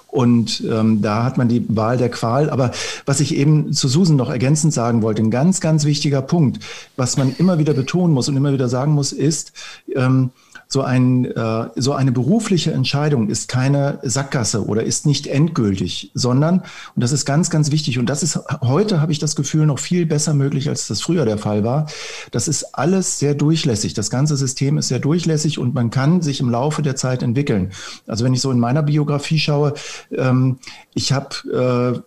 Und 0.08 0.64
ähm, 0.70 1.02
da 1.02 1.24
hat 1.24 1.38
man 1.38 1.48
die 1.48 1.66
Wahl 1.70 1.98
der 1.98 2.10
Qual. 2.10 2.52
Aber 2.52 2.72
was 3.06 3.20
ich 3.20 3.36
eben 3.36 3.74
zu 3.74 3.88
Susan 3.88 4.16
noch 4.16 4.30
ergänzend 4.30 4.74
sagen 4.74 5.02
wollte, 5.02 5.22
ein 5.22 5.32
ganz, 5.32 5.60
ganz 5.60 5.86
wichtiger 5.86 6.22
Punkt, 6.22 6.64
was 6.96 7.18
man 7.18 7.36
immer 7.38 7.58
wieder 7.58 7.74
betonen 7.74 8.14
muss 8.14 8.30
und 8.30 8.38
immer 8.38 8.54
wieder 8.54 8.70
sagen 8.70 8.94
muss, 8.94 9.12
ist, 9.12 9.54
ähm, 9.96 10.30
so, 10.68 10.82
ein, 10.82 11.26
äh, 11.26 11.70
so 11.76 11.94
eine 11.94 12.12
berufliche 12.12 12.72
Entscheidung 12.72 13.30
ist 13.30 13.48
keine 13.48 14.00
Sackgasse 14.04 14.66
oder 14.66 14.84
ist 14.84 15.06
nicht 15.06 15.28
endgültig, 15.28 16.12
sondern, 16.14 16.60
und 16.96 17.04
das 17.04 17.12
ist 17.12 17.26
ganz, 17.26 17.50
ganz 17.50 17.72
wichtig, 17.72 18.00
und 18.00 18.08
das 18.08 18.24
ist 18.24 18.40
heute, 18.62 19.02
habe 19.02 19.12
ich 19.12 19.20
das 19.20 19.36
Gefühl, 19.36 19.66
noch 19.66 19.80
viel 19.80 20.06
besser 20.06 20.34
möglich, 20.34 20.70
als 20.70 20.88
das 20.88 21.02
früher 21.02 21.26
der 21.26 21.38
Fall 21.38 21.64
war. 21.64 21.88
Das 22.32 22.48
ist 22.48 22.76
alles 22.76 23.20
sehr 23.20 23.34
durchlässig. 23.34 23.94
Das 23.94 24.10
ganze 24.10 24.36
System 24.36 24.78
ist 24.78 24.90
sehr 24.90 25.00
durchlässig 25.00 25.60
und 25.60 25.74
man 25.74 25.90
kann 25.90 26.22
sich 26.22 26.40
im 26.40 26.50
Laufe 26.50 26.82
der 26.82 26.96
Zeit 26.96 27.24
entwickeln. 27.24 27.72
Also 28.06 28.26
wenn 28.26 28.34
ich 28.34 28.42
so 28.42 28.52
in 28.52 28.60
meiner 28.60 28.84
Biografie 28.84 29.40
schaue, 29.40 29.74
ähm, 30.12 30.60
ich 30.94 31.14
habe 31.14 31.94
äh, 31.96 32.02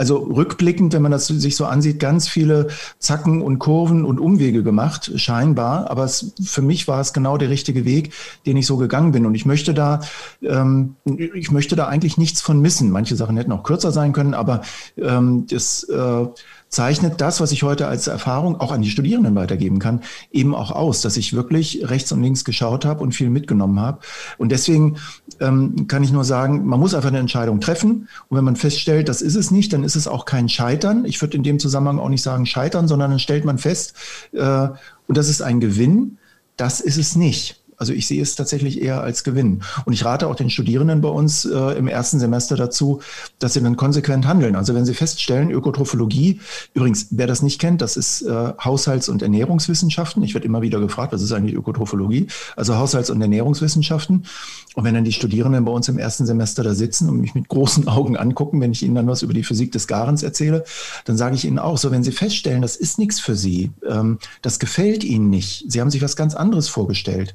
also 0.00 0.16
rückblickend, 0.16 0.94
wenn 0.94 1.02
man 1.02 1.12
das 1.12 1.26
sich 1.26 1.56
so 1.56 1.66
ansieht, 1.66 2.00
ganz 2.00 2.26
viele 2.26 2.68
Zacken 2.98 3.42
und 3.42 3.58
Kurven 3.58 4.06
und 4.06 4.18
Umwege 4.18 4.62
gemacht, 4.62 5.12
scheinbar. 5.16 5.90
Aber 5.90 6.04
es, 6.04 6.32
für 6.42 6.62
mich 6.62 6.88
war 6.88 7.02
es 7.02 7.12
genau 7.12 7.36
der 7.36 7.50
richtige 7.50 7.84
Weg, 7.84 8.14
den 8.46 8.56
ich 8.56 8.64
so 8.64 8.78
gegangen 8.78 9.12
bin. 9.12 9.26
Und 9.26 9.34
ich 9.34 9.44
möchte 9.44 9.74
da, 9.74 10.00
ähm, 10.42 10.96
ich 11.04 11.50
möchte 11.50 11.76
da 11.76 11.86
eigentlich 11.86 12.16
nichts 12.16 12.40
von 12.40 12.62
missen. 12.62 12.90
Manche 12.90 13.14
Sachen 13.14 13.36
hätten 13.36 13.52
auch 13.52 13.62
kürzer 13.62 13.92
sein 13.92 14.14
können, 14.14 14.32
aber 14.32 14.62
ähm, 14.96 15.46
das 15.50 15.84
äh, 15.84 16.26
zeichnet 16.70 17.20
das, 17.20 17.40
was 17.40 17.50
ich 17.50 17.64
heute 17.64 17.88
als 17.88 18.06
Erfahrung 18.06 18.60
auch 18.60 18.70
an 18.70 18.80
die 18.80 18.90
Studierenden 18.90 19.34
weitergeben 19.34 19.80
kann, 19.80 20.02
eben 20.30 20.54
auch 20.54 20.70
aus, 20.70 21.02
dass 21.02 21.16
ich 21.16 21.32
wirklich 21.32 21.82
rechts 21.90 22.12
und 22.12 22.22
links 22.22 22.44
geschaut 22.44 22.84
habe 22.84 23.02
und 23.02 23.12
viel 23.12 23.28
mitgenommen 23.28 23.80
habe. 23.80 23.98
Und 24.38 24.52
deswegen 24.52 24.96
ähm, 25.40 25.88
kann 25.88 26.04
ich 26.04 26.12
nur 26.12 26.24
sagen, 26.24 26.64
man 26.66 26.78
muss 26.78 26.94
einfach 26.94 27.08
eine 27.08 27.18
Entscheidung 27.18 27.60
treffen. 27.60 28.08
Und 28.28 28.36
wenn 28.36 28.44
man 28.44 28.54
feststellt, 28.54 29.08
das 29.08 29.20
ist 29.20 29.34
es 29.34 29.50
nicht, 29.50 29.72
dann 29.72 29.82
ist 29.82 29.96
es 29.96 30.06
auch 30.06 30.24
kein 30.24 30.48
Scheitern. 30.48 31.04
Ich 31.04 31.20
würde 31.20 31.36
in 31.36 31.42
dem 31.42 31.58
Zusammenhang 31.58 31.98
auch 31.98 32.08
nicht 32.08 32.22
sagen 32.22 32.46
Scheitern, 32.46 32.86
sondern 32.86 33.10
dann 33.10 33.18
stellt 33.18 33.44
man 33.44 33.58
fest, 33.58 33.94
äh, 34.32 34.68
und 35.08 35.16
das 35.16 35.28
ist 35.28 35.42
ein 35.42 35.58
Gewinn, 35.58 36.18
das 36.56 36.80
ist 36.80 36.98
es 36.98 37.16
nicht. 37.16 37.59
Also 37.80 37.94
ich 37.94 38.06
sehe 38.06 38.20
es 38.20 38.36
tatsächlich 38.36 38.82
eher 38.82 39.02
als 39.02 39.24
Gewinn. 39.24 39.62
Und 39.86 39.94
ich 39.94 40.04
rate 40.04 40.28
auch 40.28 40.34
den 40.36 40.50
Studierenden 40.50 41.00
bei 41.00 41.08
uns 41.08 41.46
äh, 41.46 41.78
im 41.78 41.88
ersten 41.88 42.20
Semester 42.20 42.54
dazu, 42.54 43.00
dass 43.38 43.54
sie 43.54 43.62
dann 43.62 43.76
konsequent 43.76 44.26
handeln. 44.26 44.54
Also 44.54 44.74
wenn 44.74 44.84
sie 44.84 44.92
feststellen, 44.92 45.50
Ökotrophologie, 45.50 46.40
übrigens, 46.74 47.06
wer 47.10 47.26
das 47.26 47.40
nicht 47.40 47.58
kennt, 47.58 47.80
das 47.80 47.96
ist 47.96 48.20
äh, 48.20 48.28
Haushalts- 48.30 49.08
und 49.08 49.22
Ernährungswissenschaften. 49.22 50.22
Ich 50.22 50.34
werde 50.34 50.46
immer 50.46 50.60
wieder 50.60 50.78
gefragt, 50.78 51.14
was 51.14 51.22
ist 51.22 51.32
eigentlich 51.32 51.54
Ökotrophologie? 51.54 52.26
Also 52.54 52.74
Haushalts- 52.76 53.10
und 53.10 53.22
Ernährungswissenschaften. 53.22 54.26
Und 54.74 54.84
wenn 54.84 54.94
dann 54.94 55.04
die 55.04 55.12
Studierenden 55.12 55.64
bei 55.64 55.72
uns 55.72 55.88
im 55.88 55.98
ersten 55.98 56.26
Semester 56.26 56.62
da 56.62 56.74
sitzen 56.74 57.08
und 57.08 57.18
mich 57.18 57.34
mit 57.34 57.48
großen 57.48 57.88
Augen 57.88 58.16
angucken, 58.16 58.60
wenn 58.60 58.72
ich 58.72 58.82
ihnen 58.82 58.94
dann 58.94 59.06
was 59.06 59.22
über 59.22 59.32
die 59.32 59.42
Physik 59.42 59.72
des 59.72 59.86
Garens 59.86 60.22
erzähle, 60.22 60.64
dann 61.06 61.16
sage 61.16 61.34
ich 61.34 61.44
ihnen 61.44 61.58
auch 61.58 61.78
so, 61.78 61.90
wenn 61.90 62.04
sie 62.04 62.12
feststellen, 62.12 62.62
das 62.62 62.76
ist 62.76 62.98
nichts 62.98 63.20
für 63.20 63.34
sie, 63.34 63.70
ähm, 63.88 64.18
das 64.42 64.58
gefällt 64.58 65.02
ihnen 65.02 65.30
nicht, 65.30 65.64
sie 65.70 65.80
haben 65.80 65.90
sich 65.90 66.02
was 66.02 66.14
ganz 66.14 66.34
anderes 66.34 66.68
vorgestellt, 66.68 67.34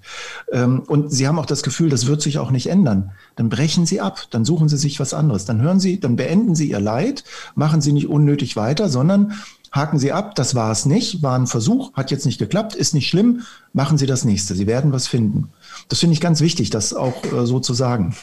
und 0.52 1.12
Sie 1.12 1.28
haben 1.28 1.40
auch 1.40 1.46
das 1.46 1.64
Gefühl, 1.64 1.90
das 1.90 2.08
wird 2.08 2.22
sich 2.22 2.38
auch 2.40 2.52
nicht 2.52 2.68
ändern. 2.68 3.12
Dann 3.36 3.50
brechen 3.50 3.86
Sie 3.86 4.02
ab, 4.02 4.28
dann 4.32 4.46
suchen 4.46 4.70
Sie 4.70 4.78
sich 4.78 5.00
was 5.00 5.14
anderes. 5.14 5.46
Dann 5.46 5.62
hören 5.62 5.80
Sie, 5.80 6.00
dann 6.00 6.16
beenden 6.16 6.56
Sie 6.56 6.70
Ihr 6.70 6.80
Leid, 6.80 7.24
machen 7.56 7.82
Sie 7.82 7.94
nicht 7.94 8.08
unnötig 8.08 8.56
weiter, 8.56 8.90
sondern 8.90 9.34
haken 9.72 10.00
Sie 10.00 10.12
ab, 10.12 10.36
das 10.36 10.56
war 10.56 10.72
es 10.72 10.86
nicht, 10.86 11.22
war 11.22 11.38
ein 11.38 11.48
Versuch, 11.48 11.94
hat 11.94 12.10
jetzt 12.10 12.26
nicht 12.26 12.40
geklappt, 12.40 12.76
ist 12.76 12.94
nicht 12.94 13.10
schlimm, 13.10 13.42
machen 13.74 13.98
Sie 13.98 14.06
das 14.06 14.24
nächste. 14.24 14.56
Sie 14.56 14.68
werden 14.68 14.92
was 14.92 15.08
finden. 15.08 15.50
Das 15.90 16.00
finde 16.00 16.14
ich 16.14 16.22
ganz 16.22 16.40
wichtig, 16.40 16.70
das 16.70 16.94
auch 16.94 17.24
äh, 17.26 17.46
so 17.46 17.60
zu 17.60 17.74
sagen. 17.74 18.16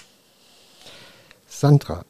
Sandra, 1.46 2.04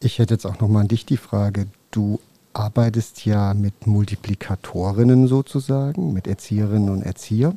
ich 0.00 0.18
hätte 0.18 0.34
jetzt 0.34 0.44
auch 0.44 0.60
noch 0.60 0.68
mal 0.68 0.80
an 0.80 0.88
dich 0.88 1.06
die 1.06 1.16
Frage. 1.16 1.68
Du 1.90 2.20
arbeitest 2.52 3.24
ja 3.24 3.54
mit 3.54 3.86
Multiplikatorinnen 3.86 5.28
sozusagen, 5.28 6.12
mit 6.12 6.26
Erzieherinnen 6.26 6.90
und 6.90 7.02
Erziehern. 7.02 7.56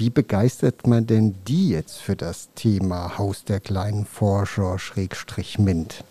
Wie 0.00 0.08
begeistert 0.08 0.86
man 0.86 1.06
denn 1.06 1.34
die 1.46 1.68
jetzt 1.68 1.98
für 1.98 2.16
das 2.16 2.48
Thema 2.54 3.18
Haus 3.18 3.44
der 3.44 3.60
kleinen 3.60 4.06
Forscher 4.06 4.78
Schrägstrich 4.78 5.58
MINT? 5.58 6.04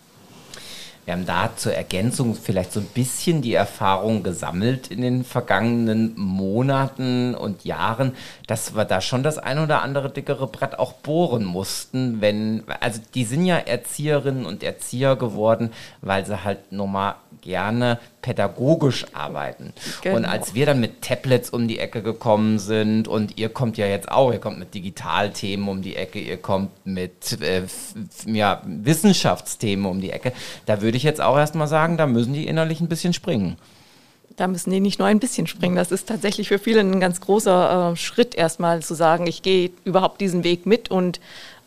Wir 1.05 1.15
haben 1.15 1.25
da 1.25 1.49
zur 1.55 1.73
Ergänzung 1.73 2.35
vielleicht 2.35 2.71
so 2.71 2.81
ein 2.81 2.85
bisschen 2.85 3.41
die 3.41 3.55
Erfahrung 3.55 4.21
gesammelt 4.21 4.91
in 4.91 5.01
den 5.01 5.23
vergangenen 5.23 6.13
Monaten 6.19 7.33
und 7.33 7.65
Jahren, 7.65 8.11
dass 8.45 8.75
wir 8.75 8.85
da 8.85 9.01
schon 9.01 9.23
das 9.23 9.39
ein 9.39 9.57
oder 9.57 9.81
andere 9.81 10.11
dickere 10.11 10.45
Brett 10.45 10.77
auch 10.77 10.93
bohren 10.93 11.43
mussten, 11.43 12.21
wenn, 12.21 12.63
also 12.81 13.01
die 13.15 13.23
sind 13.23 13.43
ja 13.43 13.57
Erzieherinnen 13.57 14.45
und 14.45 14.61
Erzieher 14.61 15.15
geworden, 15.15 15.71
weil 16.01 16.27
sie 16.27 16.43
halt 16.43 16.71
nochmal 16.71 17.15
gerne 17.41 17.97
pädagogisch 18.21 19.05
arbeiten. 19.13 19.73
Genau. 20.01 20.17
Und 20.17 20.25
als 20.25 20.53
wir 20.53 20.65
dann 20.65 20.79
mit 20.79 21.01
Tablets 21.01 21.49
um 21.49 21.67
die 21.67 21.79
Ecke 21.79 22.01
gekommen 22.01 22.59
sind 22.59 23.07
und 23.07 23.37
ihr 23.37 23.49
kommt 23.49 23.77
ja 23.77 23.87
jetzt 23.87 24.11
auch, 24.11 24.31
ihr 24.31 24.39
kommt 24.39 24.59
mit 24.59 24.73
Digitalthemen 24.73 25.67
um 25.67 25.81
die 25.81 25.95
Ecke, 25.95 26.19
ihr 26.19 26.37
kommt 26.37 26.71
mit 26.85 27.41
äh, 27.41 27.63
ja, 28.25 28.61
Wissenschaftsthemen 28.65 29.85
um 29.85 30.01
die 30.01 30.11
Ecke, 30.11 30.33
da 30.65 30.81
würde 30.81 30.97
ich 30.97 31.03
jetzt 31.03 31.21
auch 31.21 31.37
erstmal 31.37 31.67
sagen, 31.67 31.97
da 31.97 32.07
müssen 32.07 32.33
die 32.33 32.47
innerlich 32.47 32.81
ein 32.81 32.89
bisschen 32.89 33.13
springen 33.13 33.57
da 34.39 34.47
müssen 34.47 34.71
die 34.71 34.79
nicht 34.79 34.99
nur 34.99 35.07
ein 35.07 35.19
bisschen 35.19 35.47
springen. 35.47 35.75
Das 35.75 35.91
ist 35.91 36.07
tatsächlich 36.07 36.47
für 36.47 36.59
viele 36.59 36.79
ein 36.79 36.99
ganz 36.99 37.19
großer 37.19 37.91
äh, 37.91 37.95
Schritt, 37.97 38.35
erstmal 38.35 38.81
zu 38.81 38.93
sagen, 38.93 39.27
ich 39.27 39.41
gehe 39.41 39.71
überhaupt 39.83 40.21
diesen 40.21 40.43
Weg 40.43 40.65
mit. 40.65 40.89
Und 40.89 41.19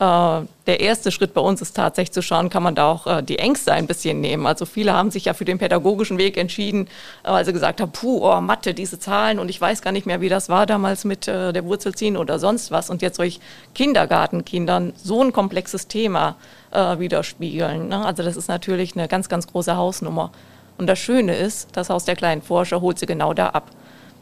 der 0.02 0.80
erste 0.80 1.12
Schritt 1.12 1.34
bei 1.34 1.40
uns 1.40 1.60
ist 1.60 1.74
tatsächlich 1.74 2.12
zu 2.12 2.22
schauen, 2.22 2.50
kann 2.50 2.62
man 2.62 2.74
da 2.74 2.90
auch 2.90 3.06
äh, 3.06 3.22
die 3.22 3.38
Ängste 3.38 3.72
ein 3.72 3.86
bisschen 3.86 4.20
nehmen. 4.20 4.46
Also 4.46 4.64
viele 4.64 4.94
haben 4.94 5.10
sich 5.10 5.26
ja 5.26 5.34
für 5.34 5.44
den 5.44 5.58
pädagogischen 5.58 6.18
Weg 6.18 6.36
entschieden, 6.36 6.88
äh, 7.22 7.30
weil 7.30 7.44
sie 7.44 7.52
gesagt 7.52 7.80
haben, 7.80 7.92
puh, 7.92 8.20
oh, 8.22 8.40
Mathe, 8.40 8.74
diese 8.74 8.98
Zahlen 8.98 9.38
und 9.38 9.48
ich 9.48 9.60
weiß 9.60 9.82
gar 9.82 9.92
nicht 9.92 10.06
mehr, 10.06 10.20
wie 10.20 10.28
das 10.28 10.48
war 10.48 10.66
damals 10.66 11.04
mit 11.04 11.28
äh, 11.28 11.52
der 11.52 11.64
Wurzelziehen 11.64 12.16
oder 12.16 12.38
sonst 12.38 12.70
was. 12.70 12.90
Und 12.90 13.02
jetzt 13.02 13.16
soll 13.16 13.26
ich 13.26 13.40
Kindergartenkindern 13.74 14.92
so 14.96 15.22
ein 15.22 15.32
komplexes 15.32 15.88
Thema 15.88 16.36
äh, 16.72 16.98
widerspiegeln. 16.98 17.88
Ne? 17.88 18.04
Also 18.04 18.22
das 18.22 18.36
ist 18.36 18.48
natürlich 18.48 18.96
eine 18.96 19.08
ganz, 19.08 19.28
ganz 19.28 19.46
große 19.46 19.76
Hausnummer. 19.76 20.32
Und 20.78 20.86
das 20.88 20.98
Schöne 20.98 21.36
ist, 21.36 21.68
das 21.76 21.90
Haus 21.90 22.06
der 22.06 22.16
kleinen 22.16 22.42
Forscher 22.42 22.80
holt 22.80 22.98
sie 22.98 23.06
genau 23.06 23.34
da 23.34 23.50
ab. 23.50 23.70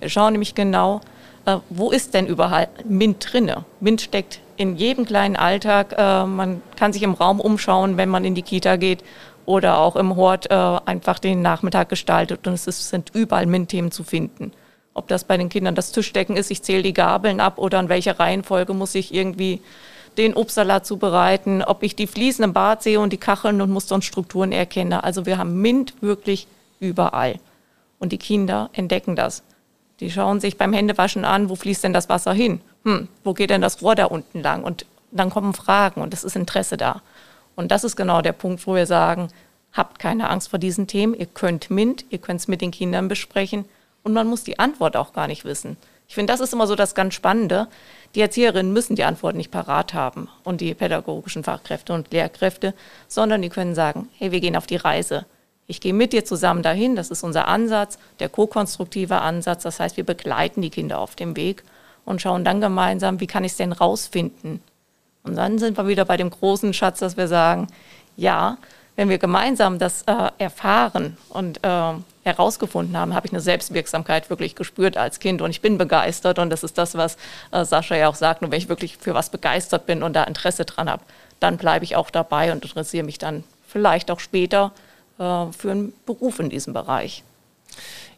Wir 0.00 0.08
schauen 0.08 0.32
nämlich 0.32 0.54
genau, 0.54 1.00
äh, 1.56 1.60
wo 1.70 1.90
ist 1.90 2.14
denn 2.14 2.26
überall 2.26 2.68
MINT 2.84 3.32
drinne? 3.32 3.64
MINT 3.80 4.00
steckt 4.00 4.40
in 4.56 4.76
jedem 4.76 5.04
kleinen 5.04 5.36
Alltag. 5.36 5.94
Äh, 5.96 6.26
man 6.26 6.62
kann 6.76 6.92
sich 6.92 7.02
im 7.02 7.14
Raum 7.14 7.40
umschauen, 7.40 7.96
wenn 7.96 8.08
man 8.08 8.24
in 8.24 8.34
die 8.34 8.42
Kita 8.42 8.76
geht 8.76 9.02
oder 9.46 9.78
auch 9.78 9.96
im 9.96 10.16
Hort 10.16 10.50
äh, 10.50 10.54
einfach 10.54 11.18
den 11.18 11.42
Nachmittag 11.42 11.88
gestaltet 11.88 12.46
und 12.46 12.52
es 12.52 12.66
ist, 12.66 12.88
sind 12.88 13.10
überall 13.14 13.46
MINT-Themen 13.46 13.90
zu 13.90 14.04
finden. 14.04 14.52
Ob 14.92 15.08
das 15.08 15.24
bei 15.24 15.36
den 15.36 15.48
Kindern 15.48 15.74
das 15.74 15.92
Tischdecken 15.92 16.36
ist, 16.36 16.50
ich 16.50 16.62
zähle 16.62 16.82
die 16.82 16.92
Gabeln 16.92 17.40
ab 17.40 17.58
oder 17.58 17.80
in 17.80 17.88
welcher 17.88 18.18
Reihenfolge 18.18 18.74
muss 18.74 18.94
ich 18.94 19.14
irgendwie 19.14 19.60
den 20.18 20.34
Obstsalat 20.34 20.84
zubereiten, 20.84 21.62
ob 21.62 21.82
ich 21.82 21.96
die 21.96 22.06
Fliesen 22.06 22.44
im 22.44 22.52
Bad 22.52 22.82
sehe 22.82 23.00
und 23.00 23.12
die 23.12 23.18
Kacheln 23.18 23.60
und 23.60 23.70
Muster 23.70 23.94
und 23.94 24.04
Strukturen 24.04 24.52
erkenne. 24.52 25.04
Also 25.04 25.26
wir 25.26 25.38
haben 25.38 25.60
MINT 25.60 26.02
wirklich 26.02 26.46
überall. 26.80 27.36
Und 27.98 28.12
die 28.12 28.18
Kinder 28.18 28.70
entdecken 28.72 29.14
das. 29.14 29.42
Die 30.00 30.10
schauen 30.10 30.40
sich 30.40 30.56
beim 30.56 30.72
Händewaschen 30.72 31.24
an, 31.24 31.48
wo 31.48 31.56
fließt 31.56 31.84
denn 31.84 31.92
das 31.92 32.08
Wasser 32.08 32.32
hin? 32.32 32.60
Hm, 32.84 33.08
wo 33.22 33.34
geht 33.34 33.50
denn 33.50 33.60
das 33.60 33.82
Rohr 33.82 33.94
da 33.94 34.06
unten 34.06 34.42
lang? 34.42 34.64
Und 34.64 34.86
dann 35.10 35.30
kommen 35.30 35.52
Fragen 35.52 36.00
und 36.00 36.14
es 36.14 36.24
ist 36.24 36.36
Interesse 36.36 36.76
da. 36.76 37.02
Und 37.54 37.70
das 37.70 37.84
ist 37.84 37.96
genau 37.96 38.22
der 38.22 38.32
Punkt, 38.32 38.66
wo 38.66 38.74
wir 38.74 38.86
sagen, 38.86 39.28
habt 39.72 39.98
keine 39.98 40.30
Angst 40.30 40.48
vor 40.48 40.58
diesen 40.58 40.86
Themen, 40.86 41.14
ihr 41.14 41.26
könnt 41.26 41.70
MINT, 41.70 42.06
ihr 42.10 42.18
könnt 42.18 42.40
es 42.40 42.48
mit 42.48 42.60
den 42.60 42.70
Kindern 42.70 43.08
besprechen 43.08 43.66
und 44.02 44.12
man 44.12 44.26
muss 44.26 44.42
die 44.42 44.58
Antwort 44.58 44.96
auch 44.96 45.12
gar 45.12 45.26
nicht 45.26 45.44
wissen. 45.44 45.76
Ich 46.08 46.14
finde, 46.14 46.32
das 46.32 46.40
ist 46.40 46.52
immer 46.52 46.66
so 46.66 46.74
das 46.74 46.94
ganz 46.94 47.14
Spannende. 47.14 47.68
Die 48.14 48.20
Erzieherinnen 48.20 48.72
müssen 48.72 48.96
die 48.96 49.04
Antwort 49.04 49.36
nicht 49.36 49.52
parat 49.52 49.94
haben 49.94 50.28
und 50.42 50.60
die 50.60 50.74
pädagogischen 50.74 51.44
Fachkräfte 51.44 51.92
und 51.92 52.10
Lehrkräfte, 52.10 52.74
sondern 53.06 53.42
die 53.42 53.48
können 53.48 53.76
sagen, 53.76 54.08
hey, 54.18 54.32
wir 54.32 54.40
gehen 54.40 54.56
auf 54.56 54.66
die 54.66 54.76
Reise. 54.76 55.26
Ich 55.70 55.80
gehe 55.80 55.94
mit 55.94 56.12
dir 56.12 56.24
zusammen 56.24 56.64
dahin, 56.64 56.96
das 56.96 57.10
ist 57.10 57.22
unser 57.22 57.46
Ansatz, 57.46 57.96
der 58.18 58.28
ko-konstruktive 58.28 59.20
Ansatz. 59.20 59.62
Das 59.62 59.78
heißt, 59.78 59.96
wir 59.96 60.02
begleiten 60.02 60.62
die 60.62 60.70
Kinder 60.70 60.98
auf 60.98 61.14
dem 61.14 61.36
Weg 61.36 61.62
und 62.04 62.20
schauen 62.20 62.44
dann 62.44 62.60
gemeinsam, 62.60 63.20
wie 63.20 63.28
kann 63.28 63.44
ich 63.44 63.52
es 63.52 63.56
denn 63.56 63.70
rausfinden. 63.70 64.60
Und 65.22 65.36
dann 65.36 65.60
sind 65.60 65.78
wir 65.78 65.86
wieder 65.86 66.04
bei 66.04 66.16
dem 66.16 66.28
großen 66.28 66.74
Schatz, 66.74 66.98
dass 66.98 67.16
wir 67.16 67.28
sagen, 67.28 67.68
ja, 68.16 68.58
wenn 68.96 69.08
wir 69.08 69.18
gemeinsam 69.18 69.78
das 69.78 70.02
äh, 70.08 70.30
erfahren 70.38 71.16
und 71.28 71.62
äh, 71.62 71.92
herausgefunden 72.24 72.96
haben, 72.96 73.14
habe 73.14 73.28
ich 73.28 73.32
eine 73.32 73.40
Selbstwirksamkeit 73.40 74.28
wirklich 74.28 74.56
gespürt 74.56 74.96
als 74.96 75.20
Kind 75.20 75.40
und 75.40 75.50
ich 75.50 75.60
bin 75.60 75.78
begeistert 75.78 76.40
und 76.40 76.50
das 76.50 76.64
ist 76.64 76.78
das, 76.78 76.96
was 76.96 77.16
äh, 77.52 77.64
Sascha 77.64 77.94
ja 77.94 78.08
auch 78.08 78.16
sagt, 78.16 78.42
nur 78.42 78.50
wenn 78.50 78.58
ich 78.58 78.68
wirklich 78.68 78.96
für 78.96 79.14
was 79.14 79.30
begeistert 79.30 79.86
bin 79.86 80.02
und 80.02 80.14
da 80.14 80.24
Interesse 80.24 80.64
dran 80.64 80.90
habe, 80.90 81.04
dann 81.38 81.58
bleibe 81.58 81.84
ich 81.84 81.94
auch 81.94 82.10
dabei 82.10 82.50
und 82.50 82.64
interessiere 82.64 83.06
mich 83.06 83.18
dann 83.18 83.44
vielleicht 83.68 84.10
auch 84.10 84.18
später 84.18 84.72
für 85.20 85.70
einen 85.70 85.92
Beruf 86.06 86.38
in 86.40 86.48
diesem 86.48 86.72
Bereich. 86.72 87.22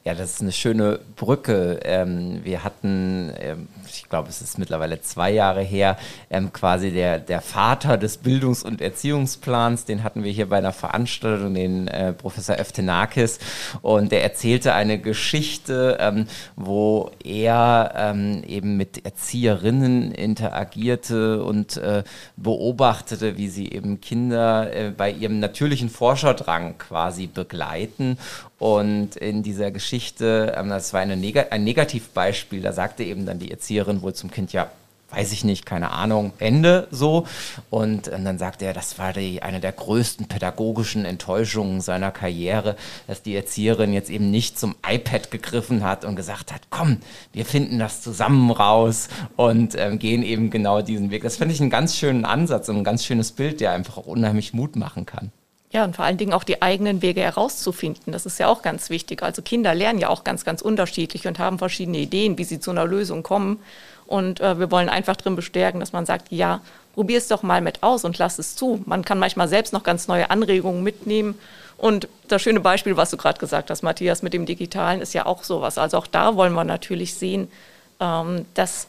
Ja, 0.05 0.15
das 0.15 0.33
ist 0.33 0.41
eine 0.41 0.51
schöne 0.51 0.99
Brücke. 1.15 1.79
Ähm, 1.85 2.41
wir 2.43 2.65
hatten, 2.65 3.33
ähm, 3.39 3.69
ich 3.87 4.09
glaube, 4.09 4.31
es 4.31 4.43
ist 4.43 4.59
mittlerweile 4.59 5.01
zwei 5.01 5.31
Jahre 5.31 5.63
her, 5.63 5.97
ähm, 6.29 6.53
quasi 6.53 6.91
der, 6.91 7.21
der 7.21 7.41
Vater 7.41 7.97
des 7.99 8.17
Bildungs- 8.19 8.65
und 8.65 8.81
Erziehungsplans, 8.81 9.85
den 9.85 10.03
hatten 10.03 10.25
wir 10.25 10.33
hier 10.33 10.49
bei 10.49 10.59
einer 10.59 10.73
Veranstaltung, 10.73 11.55
den 11.55 11.87
äh, 11.87 12.13
Professor 12.13 12.59
Eftenakis, 12.59 13.39
und 13.81 14.11
der 14.11 14.25
erzählte 14.25 14.75
eine 14.75 14.99
Geschichte, 14.99 15.99
ähm, 16.01 16.27
wo 16.57 17.13
er 17.23 17.93
ähm, 17.97 18.43
eben 18.45 18.77
mit 18.77 19.05
Erzieherinnen 19.05 20.11
interagierte 20.11 21.45
und 21.45 21.77
äh, 21.77 22.03
beobachtete, 22.37 23.39
wie 23.39 23.49
sie 23.49 23.71
eben 23.71 24.01
Kinder 24.01 24.75
äh, 24.75 24.91
bei 24.91 25.13
ihrem 25.13 25.39
natürlichen 25.39 25.91
Forscherdrang 25.91 26.77
quasi 26.79 27.29
begleiten 27.29 28.19
und 28.63 29.17
in 29.17 29.43
dieser 29.43 29.73
Geschichte, 29.73 30.55
ähm, 30.57 30.69
das 30.69 30.93
war 30.93 31.05
Neg 31.05 31.49
ein 31.51 31.65
Negativbeispiel, 31.65 32.63
da 32.63 32.73
sagte 32.73 33.03
eben 33.03 33.27
dann 33.27 33.41
die 33.41 33.51
Erzieherin 33.51 34.03
wohl 34.03 34.15
zum 34.15 34.31
Kind, 34.31 34.53
ja, 34.53 34.71
weiß 35.11 35.33
ich 35.33 35.43
nicht, 35.43 35.67
keine 35.67 35.91
Ahnung, 35.91 36.33
Ende 36.39 36.87
so. 36.93 37.27
Und, 37.71 38.07
und 38.07 38.25
dann 38.25 38.39
sagte 38.39 38.65
er, 38.65 38.73
das 38.73 39.01
war 39.01 39.15
die, 39.15 39.43
eine 39.43 39.59
der 39.59 39.73
größten 39.73 40.29
pädagogischen 40.29 41.05
Enttäuschungen 41.05 41.81
seiner 41.81 42.13
Karriere, 42.13 42.77
dass 43.09 43.21
die 43.21 43.35
Erzieherin 43.35 43.93
jetzt 43.93 44.11
eben 44.11 44.31
nicht 44.31 44.57
zum 44.57 44.77
iPad 44.89 45.33
gegriffen 45.33 45.83
hat 45.83 46.05
und 46.05 46.15
gesagt 46.15 46.53
hat, 46.53 46.61
komm, 46.71 46.99
wir 47.33 47.45
finden 47.45 47.81
das 47.81 48.01
zusammen 48.01 48.53
raus 48.53 49.09
und 49.35 49.75
ähm, 49.77 49.99
gehen 49.99 50.23
eben 50.23 50.51
genau 50.51 50.83
diesen 50.83 51.11
Weg. 51.11 51.25
Das 51.25 51.37
finde 51.37 51.53
ich 51.53 51.61
einen 51.61 51.71
ganz 51.71 51.97
schönen 51.97 52.25
Ansatz 52.25 52.69
und 52.69 52.77
ein 52.77 52.85
ganz 52.85 53.05
schönes 53.05 53.33
Bild, 53.33 53.61
der 53.61 53.73
einfach 53.73 53.97
auch 53.97 54.07
unheimlich 54.07 54.55
Mut 54.55 54.77
machen 54.77 55.05
kann. 55.05 55.33
Ja, 55.73 55.85
und 55.85 55.97
vor 55.97 56.05
allen 56.05 56.19
Dingen 56.19 56.35
auch 56.35 56.45
die 56.45 56.61
eigenen 56.61 57.01
Wege 57.01 57.23
herauszufinden. 57.23 58.13
Das 58.13 58.27
ist 58.27 58.39
ja 58.39 58.47
auch 58.49 58.61
ganz 58.61 58.91
wichtig. 58.91 59.23
Also 59.23 59.41
Kinder 59.41 59.75
lernen 59.75 59.99
ja 59.99 60.11
auch 60.11 60.23
ganz, 60.23 60.45
ganz 60.45 60.61
unterschiedlich 60.61 61.27
und 61.27 61.39
haben 61.39 61.59
verschiedene 61.59 61.97
Ideen, 61.97 62.37
wie 62.37 62.45
sie 62.45 62.61
zu 62.61 62.71
einer 62.71 62.85
Lösung 62.85 63.23
kommen. 63.23 63.59
Und 64.07 64.41
äh, 64.41 64.59
wir 64.59 64.71
wollen 64.71 64.91
einfach 64.91 65.17
drin 65.17 65.35
bestärken, 65.35 65.81
dass 65.81 65.95
man 65.95 66.05
sagt, 66.05 66.31
ja, 66.31 66.61
probier 66.93 67.17
es 67.17 67.29
doch 67.29 67.43
mal 67.43 67.63
mit 67.63 67.83
aus 67.83 68.05
und 68.05 68.19
lass 68.19 68.39
es 68.39 68.55
zu. 68.55 68.83
Man 68.85 69.03
kann 69.03 69.19
manchmal 69.19 69.49
selbst 69.49 69.73
noch 69.73 69.83
ganz 69.83 70.09
neue 70.09 70.29
Anregungen 70.31 70.83
mitnehmen. 70.83 71.39
Und 71.79 72.07
das 72.29 72.43
schöne 72.43 72.61
Beispiel, 72.61 72.99
was 72.99 73.11
du 73.11 73.17
gerade 73.17 73.41
gesagt 73.41 73.71
hast, 73.71 73.83
Matthias, 73.83 74.23
mit 74.23 74.35
dem 74.35 74.45
Digitalen, 74.45 75.01
ist 75.01 75.15
ja 75.15 75.25
auch 75.25 75.43
sowas. 75.43 75.79
Also 75.79 75.97
auch 75.97 76.07
da 76.07 76.37
wollen 76.37 76.53
wir 76.53 76.65
natürlich 76.65 77.15
sehen, 77.15 77.51
ähm, 77.99 78.45
dass 78.53 78.89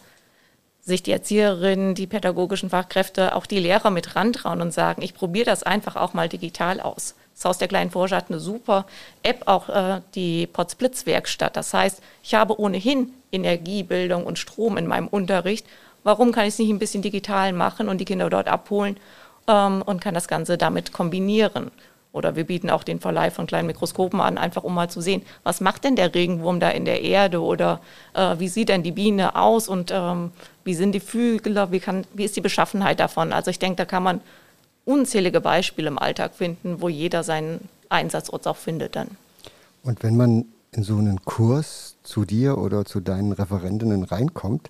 sich 0.85 1.01
die 1.01 1.11
Erzieherinnen, 1.11 1.95
die 1.95 2.07
pädagogischen 2.07 2.69
Fachkräfte, 2.69 3.35
auch 3.35 3.45
die 3.45 3.59
Lehrer 3.59 3.89
mit 3.89 4.15
rantrauen 4.15 4.61
und 4.61 4.73
sagen, 4.73 5.01
ich 5.01 5.13
probiere 5.13 5.45
das 5.45 5.63
einfach 5.63 5.95
auch 5.95 6.13
mal 6.13 6.27
digital 6.27 6.81
aus. 6.81 7.15
Das 7.33 7.45
Haus 7.45 7.57
der 7.57 7.67
kleinen 7.67 7.89
Forscher 7.89 8.17
hat 8.17 8.29
eine 8.29 8.39
super 8.39 8.85
App, 9.23 9.43
auch 9.47 9.69
äh, 9.69 10.01
die 10.13 10.45
Potsblitz-Werkstatt. 10.47 11.55
Das 11.55 11.73
heißt, 11.73 12.01
ich 12.21 12.35
habe 12.35 12.59
ohnehin 12.59 13.13
Energiebildung 13.31 14.25
und 14.25 14.37
Strom 14.37 14.77
in 14.77 14.87
meinem 14.87 15.07
Unterricht. 15.07 15.65
Warum 16.03 16.31
kann 16.31 16.43
ich 16.43 16.53
es 16.53 16.59
nicht 16.59 16.69
ein 16.69 16.79
bisschen 16.79 17.01
digital 17.01 17.53
machen 17.53 17.87
und 17.87 17.99
die 17.99 18.05
Kinder 18.05 18.29
dort 18.29 18.47
abholen 18.47 18.97
ähm, 19.47 19.81
und 19.81 20.01
kann 20.01 20.13
das 20.13 20.27
Ganze 20.27 20.57
damit 20.57 20.91
kombinieren? 20.91 21.71
Oder 22.13 22.35
wir 22.35 22.43
bieten 22.45 22.69
auch 22.69 22.83
den 22.83 22.99
Verleih 22.99 23.31
von 23.31 23.47
kleinen 23.47 23.65
Mikroskopen 23.65 24.21
an, 24.21 24.37
einfach 24.37 24.63
um 24.63 24.75
mal 24.75 24.87
zu 24.87 25.01
sehen, 25.01 25.23
was 25.41 25.61
macht 25.61 25.83
denn 25.83 25.95
der 25.95 26.13
Regenwurm 26.13 26.59
da 26.59 26.69
in 26.69 26.85
der 26.85 27.01
Erde 27.01 27.41
oder 27.41 27.81
äh, 28.13 28.35
wie 28.37 28.47
sieht 28.47 28.69
denn 28.69 28.83
die 28.83 28.91
Biene 28.91 29.35
aus 29.35 29.67
und 29.67 29.91
ähm, 29.91 30.31
wie 30.63 30.75
sind 30.75 30.93
die 30.93 30.99
Flügel, 30.99 31.71
wie, 31.71 31.79
kann, 31.79 32.05
wie 32.13 32.23
ist 32.23 32.35
die 32.35 32.41
Beschaffenheit 32.41 32.99
davon. 32.99 33.33
Also 33.33 33.49
ich 33.49 33.57
denke, 33.57 33.77
da 33.77 33.85
kann 33.85 34.03
man 34.03 34.21
unzählige 34.85 35.41
Beispiele 35.41 35.87
im 35.87 35.97
Alltag 35.97 36.35
finden, 36.35 36.81
wo 36.81 36.87
jeder 36.87 37.23
seinen 37.23 37.67
Einsatzort 37.89 38.45
auch 38.45 38.57
findet 38.57 38.95
dann. 38.95 39.09
Und 39.81 40.03
wenn 40.03 40.15
man 40.15 40.45
in 40.71 40.83
so 40.83 40.97
einen 40.97 41.25
Kurs 41.25 41.97
zu 42.03 42.25
dir 42.25 42.59
oder 42.59 42.85
zu 42.85 42.99
deinen 42.99 43.31
Referentinnen 43.31 44.03
reinkommt, 44.03 44.69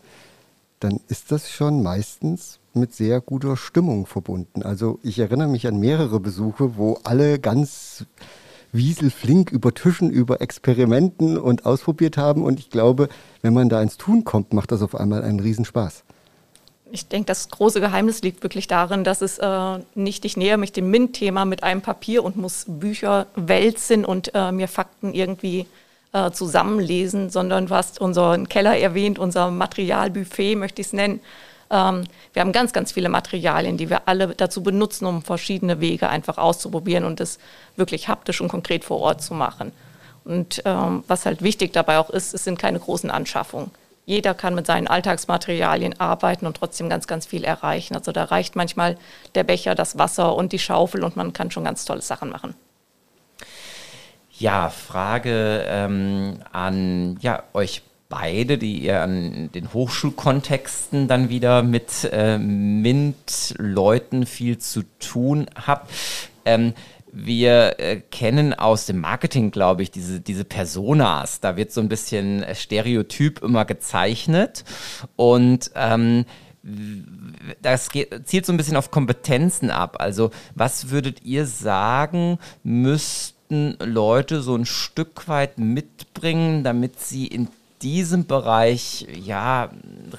dann 0.80 1.02
ist 1.10 1.32
das 1.32 1.50
schon 1.50 1.84
meistens 1.84 2.60
mit 2.76 2.94
sehr 2.94 3.22
guter 3.22 3.58
Stimmung 3.58 4.06
verbunden. 4.06 4.64
Also 4.64 5.00
ich 5.04 5.20
erinnere 5.20 5.48
mich 5.48 5.68
an 5.68 5.80
mehrere 5.80 6.20
Besuche, 6.20 6.78
wo 6.78 7.00
alle 7.04 7.40
ganz 7.40 8.06
wieselflink 8.74 9.52
über 9.52 9.74
Tischen, 9.74 10.10
über 10.10 10.42
Experimenten 10.42 11.38
und 11.38 11.66
ausprobiert 11.66 12.18
haben. 12.18 12.44
Und 12.44 12.60
ich 12.60 12.70
glaube, 12.70 13.08
wenn 13.42 13.54
man 13.54 13.70
da 13.70 13.82
ins 13.82 13.98
Tun 13.98 14.24
kommt, 14.24 14.54
macht 14.54 14.72
das 14.72 14.82
auf 14.82 14.96
einmal 14.96 15.24
einen 15.24 15.40
Riesenspaß. 15.40 16.04
Ich 16.92 17.08
denke, 17.08 17.26
das 17.26 17.50
große 17.50 17.80
Geheimnis 17.80 18.22
liegt 18.22 18.44
wirklich 18.44 18.68
darin, 18.68 19.04
dass 19.04 19.22
es 19.22 19.40
äh, 19.40 19.80
nicht, 19.96 20.26
ich 20.26 20.38
näher 20.38 20.58
mich 20.58 20.74
dem 20.74 20.92
MINT-Thema 20.92 21.46
mit 21.46 21.64
einem 21.64 21.82
Papier 21.82 22.24
und 22.24 22.36
muss 22.36 22.66
Bücher 22.68 23.28
wälzen 23.36 24.06
und 24.06 24.32
äh, 24.36 24.52
mir 24.52 24.68
Fakten 24.68 25.14
irgendwie 25.14 25.66
äh, 26.12 26.30
zusammenlesen, 26.30 27.32
sondern 27.32 27.70
hast 27.72 28.00
unseren 28.00 28.48
Keller 28.48 28.78
erwähnt, 28.78 29.18
unser 29.18 29.50
Materialbuffet 29.50 30.56
möchte 30.56 30.82
ich 30.82 30.88
es 30.88 30.94
nennen. 30.94 31.20
Ähm, 31.74 32.04
wir 32.34 32.42
haben 32.42 32.52
ganz, 32.52 32.72
ganz 32.72 32.92
viele 32.92 33.10
Materialien, 33.10 33.78
die 33.78 33.90
wir 33.90 34.08
alle 34.08 34.28
dazu 34.30 34.62
benutzen, 34.62 35.08
um 35.08 35.24
verschiedene 35.24 35.82
Wege 35.82 36.08
einfach 36.08 36.38
auszuprobieren 36.38 37.04
und 37.04 37.20
das 37.20 37.40
wirklich 37.76 38.08
haptisch 38.08 38.40
und 38.42 38.50
konkret 38.50 38.86
vor 38.86 39.00
Ort 39.00 39.24
zu 39.24 39.34
machen. 39.34 39.72
Und 40.24 40.62
ähm, 40.66 41.04
was 41.08 41.26
halt 41.26 41.42
wichtig 41.42 41.74
dabei 41.74 41.98
auch 41.98 42.12
ist, 42.12 42.34
es 42.34 42.44
sind 42.44 42.60
keine 42.60 42.80
großen 42.80 43.10
Anschaffungen. 43.10 43.72
Jeder 44.06 44.34
kann 44.34 44.54
mit 44.54 44.68
seinen 44.68 44.88
Alltagsmaterialien 44.88 46.00
arbeiten 46.00 46.46
und 46.46 46.58
trotzdem 46.58 46.90
ganz, 46.90 47.08
ganz 47.08 47.26
viel 47.26 47.44
erreichen. 47.44 47.96
Also 47.96 48.12
da 48.12 48.26
reicht 48.26 48.56
manchmal 48.56 48.98
der 49.34 49.44
Becher, 49.44 49.76
das 49.76 49.98
Wasser 49.98 50.36
und 50.36 50.52
die 50.52 50.60
Schaufel 50.60 51.04
und 51.04 51.16
man 51.16 51.34
kann 51.34 51.52
schon 51.52 51.64
ganz 51.64 51.86
tolle 51.86 52.02
Sachen 52.02 52.30
machen. 52.30 52.54
Ja, 54.38 54.70
Frage 54.70 55.64
ähm, 55.68 56.40
an 56.52 57.18
ja, 57.22 57.44
euch 57.54 57.82
beide, 58.14 58.60
die 58.60 58.84
ihr 58.84 59.02
an 59.02 59.50
den 59.56 59.74
Hochschulkontexten 59.74 61.08
dann 61.08 61.30
wieder 61.30 61.64
mit 61.64 62.08
äh, 62.12 62.38
MINT-Leuten 62.38 64.28
viel 64.28 64.60
zu 64.60 64.84
tun 65.00 65.48
habt. 65.56 65.92
Ähm, 66.46 66.76
wir 67.12 67.80
äh, 67.80 68.02
kennen 68.12 68.54
aus 68.54 68.86
dem 68.86 69.00
Marketing, 69.00 69.50
glaube 69.50 69.82
ich, 69.82 69.90
diese, 69.90 70.20
diese 70.20 70.46
Personas. 70.46 71.40
Da 71.40 71.58
wird 71.58 71.72
so 71.72 71.82
ein 71.82 71.90
bisschen 71.90 72.46
Stereotyp 72.54 73.42
immer 73.42 73.66
gezeichnet. 73.66 74.64
Und 75.16 75.72
ähm, 75.74 76.26
das 77.64 77.90
geht, 77.90 78.28
zielt 78.28 78.46
so 78.46 78.54
ein 78.54 78.58
bisschen 78.58 78.78
auf 78.78 78.92
Kompetenzen 78.92 79.72
ab. 79.72 79.96
Also, 80.00 80.30
was 80.54 80.92
würdet 80.92 81.24
ihr 81.24 81.48
sagen, 81.48 82.38
müssten 82.62 83.76
Leute 83.84 84.44
so 84.44 84.56
ein 84.56 84.68
Stück 84.68 85.28
weit 85.28 85.58
mitbringen, 85.58 86.64
damit 86.64 87.00
sie 87.00 87.26
in 87.26 87.48
diesem 87.84 88.26
Bereich 88.26 89.06
ja 89.24 89.70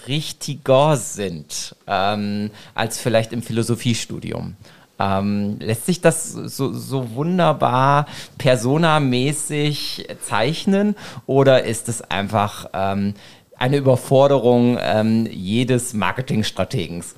richtiger 0.07 0.97
sind 0.97 1.75
ähm, 1.87 2.51
als 2.75 3.01
vielleicht 3.01 3.33
im 3.33 3.43
Philosophiestudium. 3.43 4.57
Ähm, 4.99 5.57
lässt 5.59 5.87
sich 5.87 6.01
das 6.01 6.33
so, 6.33 6.73
so 6.73 7.15
wunderbar 7.15 8.07
personamäßig 8.39 10.07
zeichnen 10.23 10.95
oder 11.27 11.65
ist 11.65 11.89
es 11.89 12.01
einfach 12.03 12.67
ähm, 12.73 13.15
eine 13.57 13.79
Überforderung 13.79 14.79
ähm, 14.81 15.27
jedes 15.31 15.95
Marketingstrategens? 15.95 17.17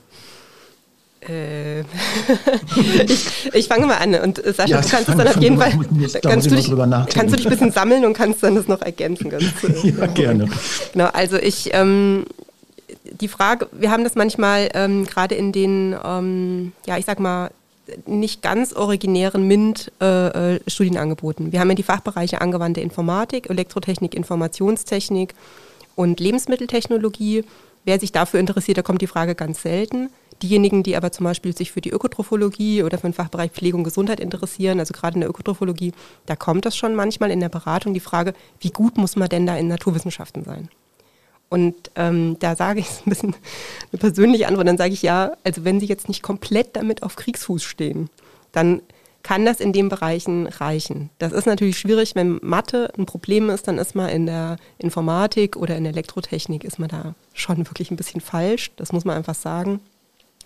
Äh, 1.28 1.80
ich, 3.06 3.50
ich, 3.52 3.68
fange 3.68 3.86
mal 3.86 3.96
an 3.96 4.14
und 4.16 4.44
äh, 4.44 4.52
Sascha, 4.52 4.76
ja, 4.76 4.80
du 4.80 4.88
kannst 4.88 5.08
es 5.08 5.16
dann 5.16 5.28
auf 5.28 5.40
jeden 5.40 5.58
Fall, 5.58 5.72
kannst 6.22 6.50
du, 6.50 6.54
dich, 6.54 6.70
kannst 7.12 7.32
du 7.32 7.36
dich 7.36 7.46
ein 7.46 7.50
bisschen 7.50 7.72
sammeln 7.72 8.04
und 8.04 8.12
kannst 8.12 8.42
dann 8.42 8.54
das 8.54 8.68
noch 8.68 8.82
ergänzen. 8.82 9.30
Ganz, 9.30 9.44
äh, 9.62 9.90
ja, 9.90 10.06
gerne. 10.06 10.48
Genau, 10.92 11.08
also 11.12 11.36
ich, 11.36 11.70
ähm, 11.72 12.26
die 13.20 13.28
Frage, 13.28 13.68
wir 13.72 13.90
haben 13.90 14.04
das 14.04 14.14
manchmal 14.14 14.68
ähm, 14.74 15.06
gerade 15.06 15.34
in 15.34 15.52
den, 15.52 15.96
ähm, 16.04 16.72
ja, 16.86 16.98
ich 16.98 17.06
sag 17.06 17.18
mal, 17.18 17.50
nicht 18.06 18.42
ganz 18.42 18.72
originären 18.72 19.46
MINT-Studienangeboten. 19.46 21.48
Äh 21.48 21.52
wir 21.52 21.60
haben 21.60 21.68
ja 21.68 21.74
die 21.74 21.82
Fachbereiche 21.82 22.40
angewandte 22.40 22.80
Informatik, 22.80 23.50
Elektrotechnik, 23.50 24.14
Informationstechnik 24.14 25.34
und 25.94 26.18
Lebensmitteltechnologie. 26.20 27.44
Wer 27.84 28.00
sich 28.00 28.12
dafür 28.12 28.40
interessiert, 28.40 28.78
da 28.78 28.82
kommt 28.82 29.02
die 29.02 29.06
Frage 29.06 29.36
ganz 29.36 29.60
selten. 29.62 30.08
Diejenigen, 30.42 30.82
die 30.82 30.96
aber 30.96 31.12
zum 31.12 31.24
Beispiel 31.24 31.56
sich 31.56 31.72
für 31.72 31.80
die 31.80 31.90
Ökotrophologie 31.90 32.82
oder 32.82 32.98
für 32.98 33.08
den 33.08 33.14
Fachbereich 33.14 33.52
Pflege 33.52 33.76
und 33.76 33.84
Gesundheit 33.84 34.20
interessieren, 34.20 34.80
also 34.80 34.92
gerade 34.92 35.14
in 35.14 35.20
der 35.20 35.30
Ökotrophologie, 35.30 35.92
da 36.26 36.36
kommt 36.36 36.64
das 36.64 36.76
schon 36.76 36.94
manchmal 36.94 37.30
in 37.30 37.40
der 37.40 37.48
Beratung 37.48 37.94
die 37.94 38.00
Frage, 38.00 38.34
wie 38.60 38.70
gut 38.70 38.98
muss 38.98 39.16
man 39.16 39.28
denn 39.28 39.46
da 39.46 39.56
in 39.56 39.68
Naturwissenschaften 39.68 40.44
sein? 40.44 40.68
Und 41.48 41.90
ähm, 41.94 42.36
da 42.40 42.56
sage 42.56 42.80
ich 42.80 42.88
ein 43.06 43.10
bisschen 43.10 43.36
eine 43.92 43.98
persönliche 43.98 44.48
Antwort. 44.48 44.68
Dann 44.68 44.78
sage 44.78 44.92
ich 44.92 45.02
ja, 45.02 45.32
also 45.44 45.64
wenn 45.64 45.80
Sie 45.80 45.86
jetzt 45.86 46.08
nicht 46.08 46.22
komplett 46.22 46.76
damit 46.76 47.02
auf 47.02 47.16
Kriegsfuß 47.16 47.62
stehen, 47.62 48.10
dann 48.52 48.82
kann 49.22 49.44
das 49.44 49.58
in 49.58 49.72
den 49.72 49.88
Bereichen 49.88 50.46
reichen. 50.46 51.10
Das 51.18 51.32
ist 51.32 51.46
natürlich 51.46 51.78
schwierig, 51.78 52.14
wenn 52.14 52.38
Mathe 52.42 52.92
ein 52.96 53.06
Problem 53.06 53.50
ist, 53.50 53.66
dann 53.66 53.76
ist 53.76 53.96
man 53.96 54.08
in 54.08 54.26
der 54.26 54.56
Informatik 54.78 55.56
oder 55.56 55.76
in 55.76 55.82
der 55.82 55.92
Elektrotechnik 55.92 56.62
ist 56.62 56.78
man 56.78 56.88
da 56.88 57.14
schon 57.34 57.58
wirklich 57.58 57.90
ein 57.90 57.96
bisschen 57.96 58.20
falsch. 58.20 58.70
Das 58.76 58.92
muss 58.92 59.04
man 59.04 59.16
einfach 59.16 59.34
sagen. 59.34 59.80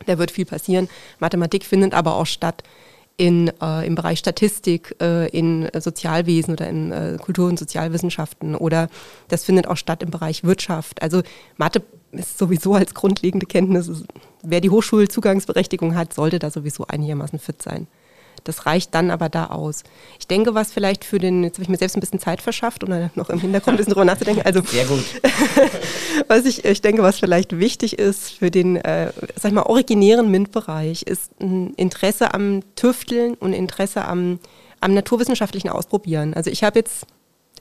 Da 0.06 0.18
wird 0.18 0.30
viel 0.30 0.46
passieren. 0.46 0.88
Mathematik 1.18 1.64
findet 1.64 1.94
aber 1.94 2.16
auch 2.16 2.26
statt 2.26 2.62
in, 3.16 3.52
äh, 3.60 3.86
im 3.86 3.96
Bereich 3.96 4.18
Statistik, 4.18 4.96
äh, 5.00 5.28
in 5.28 5.68
Sozialwesen 5.78 6.54
oder 6.54 6.68
in 6.68 6.90
äh, 6.90 7.18
Kultur- 7.20 7.48
und 7.48 7.58
Sozialwissenschaften 7.58 8.54
oder 8.54 8.88
das 9.28 9.44
findet 9.44 9.68
auch 9.68 9.76
statt 9.76 10.02
im 10.02 10.10
Bereich 10.10 10.42
Wirtschaft. 10.42 11.02
Also 11.02 11.22
Mathe 11.58 11.82
ist 12.12 12.38
sowieso 12.38 12.74
als 12.74 12.94
grundlegende 12.94 13.44
Kenntnis, 13.44 13.90
wer 14.42 14.62
die 14.62 14.70
Hochschulzugangsberechtigung 14.70 15.94
hat, 15.94 16.14
sollte 16.14 16.38
da 16.38 16.50
sowieso 16.50 16.86
einigermaßen 16.86 17.38
fit 17.38 17.60
sein. 17.60 17.88
Das 18.44 18.66
reicht 18.66 18.94
dann 18.94 19.10
aber 19.10 19.28
da 19.28 19.46
aus. 19.46 19.82
Ich 20.18 20.26
denke, 20.26 20.54
was 20.54 20.72
vielleicht 20.72 21.04
für 21.04 21.18
den, 21.18 21.44
jetzt 21.44 21.54
habe 21.54 21.62
ich 21.62 21.68
mir 21.68 21.76
selbst 21.76 21.96
ein 21.96 22.00
bisschen 22.00 22.20
Zeit 22.20 22.42
verschafft 22.42 22.84
und 22.84 22.92
um 22.92 23.10
noch 23.14 23.30
im 23.30 23.40
Hintergrund 23.40 23.74
ein 23.74 23.76
bisschen 23.78 23.92
drüber 23.92 24.04
nachzudenken. 24.04 24.42
Also, 24.44 24.62
Sehr 24.62 24.84
gut. 24.86 25.04
was 26.28 26.44
ich, 26.44 26.64
ich 26.64 26.80
denke, 26.80 27.02
was 27.02 27.18
vielleicht 27.18 27.58
wichtig 27.58 27.98
ist 27.98 28.32
für 28.32 28.50
den, 28.50 28.76
äh, 28.76 29.12
sag 29.36 29.50
ich 29.50 29.54
mal, 29.54 29.62
originären 29.62 30.30
MINT-Bereich, 30.30 31.02
ist 31.02 31.30
ein 31.40 31.74
Interesse 31.74 32.34
am 32.34 32.62
Tüfteln 32.76 33.34
und 33.34 33.52
Interesse 33.52 34.04
am, 34.04 34.38
am 34.80 34.94
naturwissenschaftlichen 34.94 35.70
Ausprobieren. 35.70 36.34
Also 36.34 36.50
ich 36.50 36.64
habe 36.64 36.78
jetzt 36.78 37.06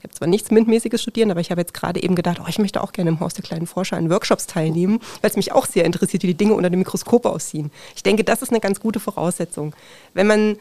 ich 0.00 0.04
habe 0.04 0.14
zwar 0.14 0.28
nichts 0.28 0.50
MINT-mäßiges 0.50 1.02
studieren, 1.02 1.30
aber 1.30 1.40
ich 1.40 1.50
habe 1.50 1.60
jetzt 1.60 1.74
gerade 1.74 2.02
eben 2.02 2.14
gedacht, 2.14 2.40
oh, 2.42 2.46
ich 2.48 2.58
möchte 2.58 2.82
auch 2.82 2.92
gerne 2.92 3.10
im 3.10 3.20
Haus 3.20 3.34
der 3.34 3.44
kleinen 3.44 3.66
Forscher 3.66 3.98
an 3.98 4.08
Workshops 4.08 4.46
teilnehmen, 4.46 4.98
weil 5.20 5.28
es 5.28 5.36
mich 5.36 5.52
auch 5.52 5.66
sehr 5.66 5.84
interessiert, 5.84 6.22
wie 6.22 6.28
die 6.28 6.36
Dinge 6.36 6.54
unter 6.54 6.70
dem 6.70 6.78
Mikroskop 6.78 7.26
aussehen. 7.26 7.70
Ich 7.94 8.02
denke, 8.02 8.24
das 8.24 8.40
ist 8.40 8.48
eine 8.48 8.60
ganz 8.60 8.80
gute 8.80 8.98
Voraussetzung. 8.98 9.74
Wenn 10.14 10.26
man 10.26 10.56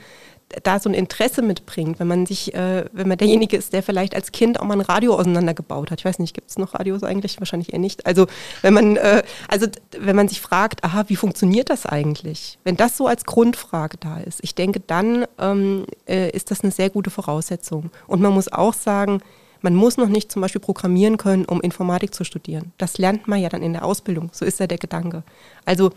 da 0.64 0.80
so 0.80 0.90
ein 0.90 0.96
Interesse 0.96 1.42
mitbringt, 1.42 2.00
wenn 2.00 2.08
man 2.08 2.26
sich, 2.26 2.54
äh, 2.54 2.86
wenn 2.92 3.08
man 3.08 3.18
derjenige 3.18 3.56
ist, 3.56 3.74
der 3.74 3.84
vielleicht 3.84 4.16
als 4.16 4.32
Kind 4.32 4.60
auch 4.60 4.66
mal 4.66 4.76
ein 4.76 4.82
Radio 4.82 5.16
auseinandergebaut 5.16 5.92
hat. 5.92 6.00
Ich 6.00 6.06
weiß 6.06 6.20
nicht, 6.20 6.34
gibt 6.34 6.50
es 6.50 6.58
noch 6.58 6.74
Radios 6.74 7.04
eigentlich? 7.04 7.40
Wahrscheinlich 7.40 7.74
eher 7.74 7.80
nicht. 7.80 8.06
Also 8.06 8.28
wenn 8.62 8.74
man, 8.74 8.98
äh, 8.98 9.24
also 9.48 9.68
wenn 9.98 10.16
man 10.16 10.28
sich 10.28 10.42
fragt, 10.42 10.84
aha, 10.84 11.06
wie 11.08 11.16
funktioniert 11.16 11.70
das 11.70 11.86
eigentlich? 11.86 12.58
Wenn 12.64 12.78
das 12.78 12.98
so 12.98 13.08
als 13.08 13.26
Grundfrage 13.26 13.98
da 13.98 14.18
ist, 14.18 14.40
ich 14.44 14.56
denke, 14.56 14.80
dann 14.80 15.26
ähm, 15.38 15.86
äh, 16.08 16.30
ist 16.32 16.52
das 16.52 16.62
eine 16.62 16.72
sehr 16.72 16.90
gute 16.90 17.10
Voraussetzung. 17.10 17.92
Und 18.08 18.22
man 18.22 18.34
muss 18.34 18.52
auch 18.52 18.74
sagen, 18.74 19.22
man 19.62 19.76
muss 19.76 19.98
noch 19.98 20.08
nicht 20.08 20.32
zum 20.32 20.42
Beispiel 20.42 20.62
programmieren 20.62 21.18
können, 21.18 21.46
um 21.46 21.62
Informatik 21.62 22.14
zu 22.14 22.24
studieren. 22.24 22.72
Das 22.78 22.98
lernt 22.98 23.28
man 23.28 23.40
ja 23.40 23.50
dann 23.50 23.62
in 23.62 23.74
der 23.74 23.84
Ausbildung. 23.84 24.30
So 24.32 24.46
ist 24.46 24.60
ja 24.60 24.68
der 24.68 24.78
Gedanke. 24.78 25.24
Also 25.66 25.92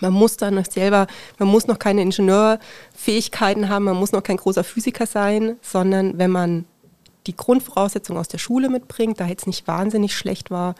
man 0.00 0.12
muss 0.12 0.36
da 0.36 0.50
noch 0.50 0.66
selber, 0.66 1.06
man 1.38 1.48
muss 1.48 1.66
noch 1.66 1.78
keine 1.78 2.02
Ingenieurfähigkeiten 2.02 3.68
haben, 3.68 3.84
man 3.84 3.96
muss 3.96 4.12
noch 4.12 4.22
kein 4.22 4.36
großer 4.36 4.64
Physiker 4.64 5.06
sein, 5.06 5.56
sondern 5.62 6.18
wenn 6.18 6.30
man 6.30 6.64
die 7.26 7.36
Grundvoraussetzungen 7.36 8.20
aus 8.20 8.28
der 8.28 8.38
Schule 8.38 8.68
mitbringt, 8.68 9.20
da 9.20 9.26
jetzt 9.26 9.46
nicht 9.46 9.66
wahnsinnig 9.66 10.16
schlecht 10.16 10.50
war, 10.50 10.74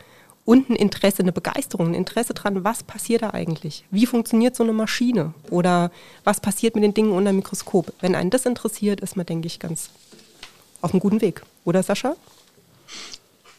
und 0.49 0.67
ein 0.67 0.75
Interesse, 0.75 1.21
eine 1.21 1.31
Begeisterung, 1.31 1.89
ein 1.89 1.93
Interesse 1.93 2.33
dran, 2.33 2.63
was 2.63 2.81
passiert 2.81 3.21
da 3.21 3.29
eigentlich? 3.35 3.85
Wie 3.91 4.07
funktioniert 4.07 4.55
so 4.55 4.63
eine 4.63 4.73
Maschine? 4.73 5.35
Oder 5.51 5.91
was 6.23 6.39
passiert 6.39 6.73
mit 6.73 6.83
den 6.83 6.95
Dingen 6.95 7.11
unter 7.11 7.29
dem 7.31 7.35
Mikroskop? 7.35 7.93
Wenn 7.99 8.15
einen 8.15 8.31
das 8.31 8.47
interessiert, 8.47 8.99
ist 9.01 9.15
man, 9.15 9.27
denke 9.27 9.45
ich, 9.45 9.59
ganz 9.59 9.91
auf 10.81 10.91
einem 10.91 11.01
guten 11.01 11.21
Weg. 11.21 11.43
Oder 11.65 11.83
Sascha? 11.83 12.15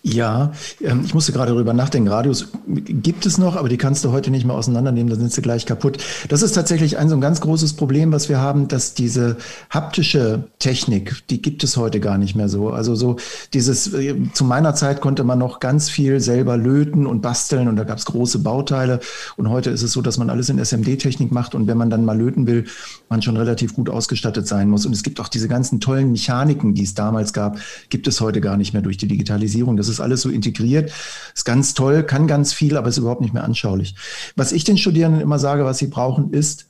Ja, 0.03 0.53
ähm, 0.80 1.03
ich 1.05 1.12
musste 1.12 1.32
gerade 1.32 1.53
darüber 1.53 1.74
nachdenken. 1.74 2.09
Radios 2.09 2.48
gibt 2.66 3.26
es 3.26 3.36
noch, 3.36 3.57
aber 3.57 3.68
die 3.68 3.76
kannst 3.76 4.03
du 4.03 4.12
heute 4.12 4.30
nicht 4.30 4.46
mehr 4.46 4.57
auseinandernehmen, 4.57 5.11
dann 5.11 5.20
sind 5.20 5.32
sie 5.32 5.42
gleich 5.42 5.66
kaputt. 5.66 5.98
Das 6.28 6.40
ist 6.40 6.53
tatsächlich 6.53 6.96
ein 6.96 7.11
so 7.11 7.16
ein 7.16 7.20
ganz 7.20 7.42
großes 7.42 7.74
Problem, 7.74 8.11
was 8.11 8.30
wir 8.30 8.38
haben, 8.38 8.66
dass 8.66 8.94
diese 8.94 9.36
haptische 9.68 10.44
Technik, 10.59 11.22
die 11.28 11.42
gibt 11.42 11.64
es 11.64 11.76
heute 11.76 12.01
gar 12.01 12.16
nicht 12.16 12.34
mehr 12.34 12.48
so. 12.48 12.70
Also 12.70 12.94
so 12.94 13.16
dieses, 13.53 13.92
äh, 13.92 14.16
zu 14.32 14.44
meiner 14.44 14.74
Zeit 14.74 15.03
konnte 15.03 15.22
man 15.22 15.38
noch 15.38 15.61
ganz 15.61 15.90
viel 15.90 16.20
selber 16.20 16.57
löten 16.57 17.07
und 17.07 17.20
basteln 17.20 17.68
und 17.68 17.76
da 17.76 17.84
gab 17.84 17.98
es 17.98 18.07
große 18.07 18.38
Bauteile. 18.38 19.01
Und 19.36 19.51
heute 19.51 19.68
ist 19.68 19.82
es 19.82 19.92
so, 19.92 20.01
dass 20.01 20.16
man 20.16 20.30
alles 20.30 20.48
in 20.48 20.59
SMD-Technik 20.59 21.30
macht 21.30 21.55
und 21.55 21.66
wenn 21.66 21.76
man 21.76 21.90
dann 21.90 22.07
mal 22.07 22.16
löten 22.16 22.46
will, 22.46 22.64
man 23.11 23.20
schon 23.20 23.36
relativ 23.36 23.74
gut 23.74 23.90
ausgestattet 23.90 24.48
sein 24.48 24.70
muss. 24.70 24.86
Und 24.86 24.94
es 24.94 25.03
gibt 25.03 25.20
auch 25.20 25.28
diese 25.28 25.48
ganzen 25.48 25.78
tollen 25.78 26.12
Mechaniken, 26.12 26.72
die 26.72 26.84
es 26.84 26.94
damals 26.94 27.34
gab, 27.34 27.59
gibt 27.90 28.09
es 28.09 28.22
heute 28.22 28.40
gar 28.40 28.57
nicht 28.57 28.72
mehr 28.72 28.82
durch 28.82 28.96
die 28.96 29.07
Digitalisierung. 29.07 29.76
Das 29.76 29.89
ist 29.91 30.01
alles 30.01 30.22
so 30.22 30.30
integriert. 30.30 30.91
Ist 31.34 31.45
ganz 31.45 31.74
toll, 31.74 32.03
kann 32.03 32.26
ganz 32.26 32.53
viel, 32.53 32.76
aber 32.76 32.88
ist 32.88 32.99
überhaupt 32.99 33.20
nicht 33.20 33.34
mehr 33.34 33.45
anschaulich. 33.45 33.95
Was 34.36 34.53
ich 34.53 34.64
den 34.64 34.78
Studierenden 34.78 35.20
immer 35.20 35.38
sage, 35.38 35.64
was 35.64 35.78
sie 35.78 35.88
brauchen, 35.88 36.32
ist, 36.32 36.66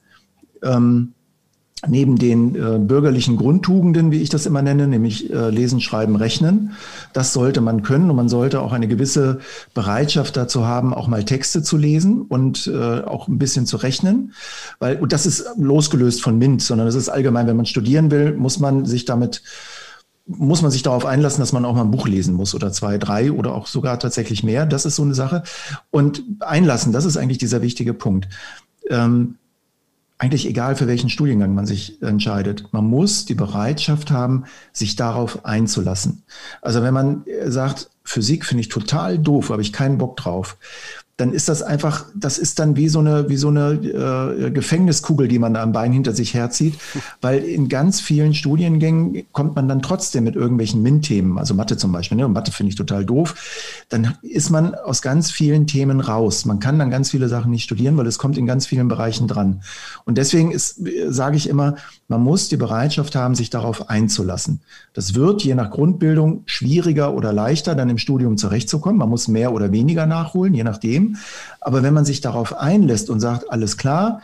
ähm, 0.62 1.14
neben 1.89 2.16
den 2.16 2.55
äh, 2.55 2.79
bürgerlichen 2.79 3.37
Grundtugenden, 3.37 4.11
wie 4.11 4.21
ich 4.21 4.29
das 4.29 4.45
immer 4.45 4.61
nenne, 4.61 4.87
nämlich 4.87 5.33
äh, 5.33 5.49
Lesen, 5.49 5.81
Schreiben, 5.81 6.16
Rechnen. 6.16 6.73
Das 7.14 7.33
sollte 7.33 7.62
man 7.62 7.83
können 7.83 8.11
und 8.11 8.16
man 8.16 8.29
sollte 8.29 8.61
auch 8.61 8.73
eine 8.73 8.87
gewisse 8.87 9.41
Bereitschaft 9.73 10.37
dazu 10.37 10.66
haben, 10.66 10.93
auch 10.93 11.09
mal 11.09 11.25
Texte 11.25 11.62
zu 11.62 11.79
lesen 11.79 12.23
und 12.23 12.66
äh, 12.66 13.01
auch 13.01 13.29
ein 13.29 13.39
bisschen 13.39 13.64
zu 13.64 13.79
rechnen. 13.79 14.35
Weil, 14.79 14.99
und 14.99 15.12
das 15.12 15.25
ist 15.25 15.47
losgelöst 15.57 16.23
von 16.23 16.39
MINT, 16.39 16.61
sondern 16.61 16.87
das 16.87 16.97
ist 16.97 17.09
allgemein, 17.09 17.47
wenn 17.47 17.57
man 17.57 17.66
studieren 17.66 18.11
will, 18.11 18.35
muss 18.35 18.59
man 18.59 18.85
sich 18.85 19.07
damit 19.07 19.43
muss 20.39 20.62
man 20.62 20.70
sich 20.70 20.83
darauf 20.83 21.05
einlassen, 21.05 21.41
dass 21.41 21.53
man 21.53 21.64
auch 21.64 21.74
mal 21.74 21.83
ein 21.83 21.91
Buch 21.91 22.07
lesen 22.07 22.35
muss 22.35 22.55
oder 22.55 22.72
zwei, 22.72 22.99
drei 22.99 23.33
oder 23.33 23.55
auch 23.55 23.66
sogar 23.66 23.99
tatsächlich 23.99 24.43
mehr. 24.45 24.64
Das 24.64 24.87
ist 24.87 24.97
so 24.97 25.03
eine 25.03 25.14
Sache. 25.14 25.43
Und 25.91 26.22
einlassen, 26.41 26.93
das 26.93 27.05
ist 27.05 27.16
eigentlich 27.16 27.39
dieser 27.39 27.62
wichtige 27.62 27.95
Punkt. 27.95 28.28
Ähm, 28.89 29.37
eigentlich 30.18 30.47
egal, 30.47 30.76
für 30.76 30.87
welchen 30.87 31.09
Studiengang 31.09 31.55
man 31.55 31.66
sich 31.66 32.03
entscheidet. 32.03 32.72
Man 32.72 32.85
muss 32.85 33.24
die 33.24 33.35
Bereitschaft 33.35 34.11
haben, 34.11 34.45
sich 34.70 34.95
darauf 34.95 35.47
einzulassen. 35.47 36.22
Also 36.61 36.83
wenn 36.83 36.93
man 36.93 37.24
sagt, 37.47 37.91
Physik 38.05 38.45
finde 38.45 38.61
ich 38.61 38.68
total 38.68 39.18
doof, 39.18 39.49
habe 39.49 39.62
ich 39.62 39.72
keinen 39.72 39.97
Bock 39.97 40.16
drauf, 40.18 40.59
dann 41.21 41.33
ist 41.33 41.49
das 41.49 41.62
einfach, 41.62 42.07
das 42.14 42.39
ist 42.39 42.59
dann 42.59 42.77
wie 42.77 42.89
so 42.89 43.01
eine, 43.01 43.29
wie 43.29 43.37
so 43.37 43.49
eine 43.49 43.73
äh, 43.73 44.51
Gefängniskugel, 44.51 45.29
die 45.29 45.39
man 45.39 45.55
da 45.55 45.62
am 45.62 45.73
Bein 45.73 45.93
hinter 45.93 46.12
sich 46.12 46.33
herzieht, 46.33 46.79
weil 47.21 47.41
in 47.45 47.68
ganz 47.68 48.01
vielen 48.01 48.33
Studiengängen 48.35 49.25
kommt 49.33 49.55
man 49.55 49.68
dann 49.68 49.83
trotzdem 49.83 50.25
mit 50.25 50.35
irgendwelchen 50.35 50.83
MINT-Themen, 50.83 51.39
also 51.39 51.55
Mathe 51.55 51.77
zum 51.77 51.93
Beispiel, 51.93 52.16
ne? 52.16 52.29
Mathe 52.29 52.53
finde 52.53 52.71
ich 52.71 52.77
total 52.77 53.05
doof, 53.05 53.35
dann 53.91 54.14
ist 54.23 54.51
man 54.51 54.75
aus 54.75 55.03
ganz 55.03 55.31
vielen 55.31 55.66
Themen 55.66 56.01
raus. 56.01 56.47
Man 56.47 56.59
kann 56.59 56.79
dann 56.79 56.91
ganz 56.91 57.11
viele 57.11 57.29
Sachen 57.29 57.51
nicht 57.51 57.64
studieren, 57.64 57.97
weil 57.97 58.07
es 58.07 58.18
kommt 58.18 58.39
in 58.39 58.47
ganz 58.47 58.66
vielen 58.66 58.89
Bereichen 58.89 59.29
dran. 59.29 59.62
Und 60.07 60.16
deswegen 60.16 60.53
ist, 60.53 60.81
sage 61.09 61.37
ich 61.37 61.49
immer, 61.49 61.77
man 62.09 62.23
muss 62.23 62.49
die 62.49 62.57
Bereitschaft 62.57 63.14
haben, 63.14 63.35
sich 63.35 63.51
darauf 63.51 63.91
einzulassen. 63.91 64.61
Das 64.95 65.14
wird 65.14 65.43
je 65.43 65.55
nach 65.55 65.71
Grundbildung 65.71 66.43
schwieriger 66.47 67.14
oder 67.14 67.33
leichter, 67.33 67.75
dann 67.75 67.91
im 67.91 67.99
Studium 67.99 68.37
zurechtzukommen. 68.37 68.99
Man 68.99 69.09
muss 69.09 69.29
mehr 69.29 69.53
oder 69.53 69.71
weniger 69.71 70.07
nachholen, 70.07 70.55
je 70.55 70.64
nachdem. 70.64 71.09
Aber 71.61 71.82
wenn 71.82 71.94
man 71.94 72.04
sich 72.04 72.20
darauf 72.20 72.56
einlässt 72.56 73.11
und 73.11 73.20
sagt, 73.20 73.50
alles 73.50 73.76
klar, 73.76 74.22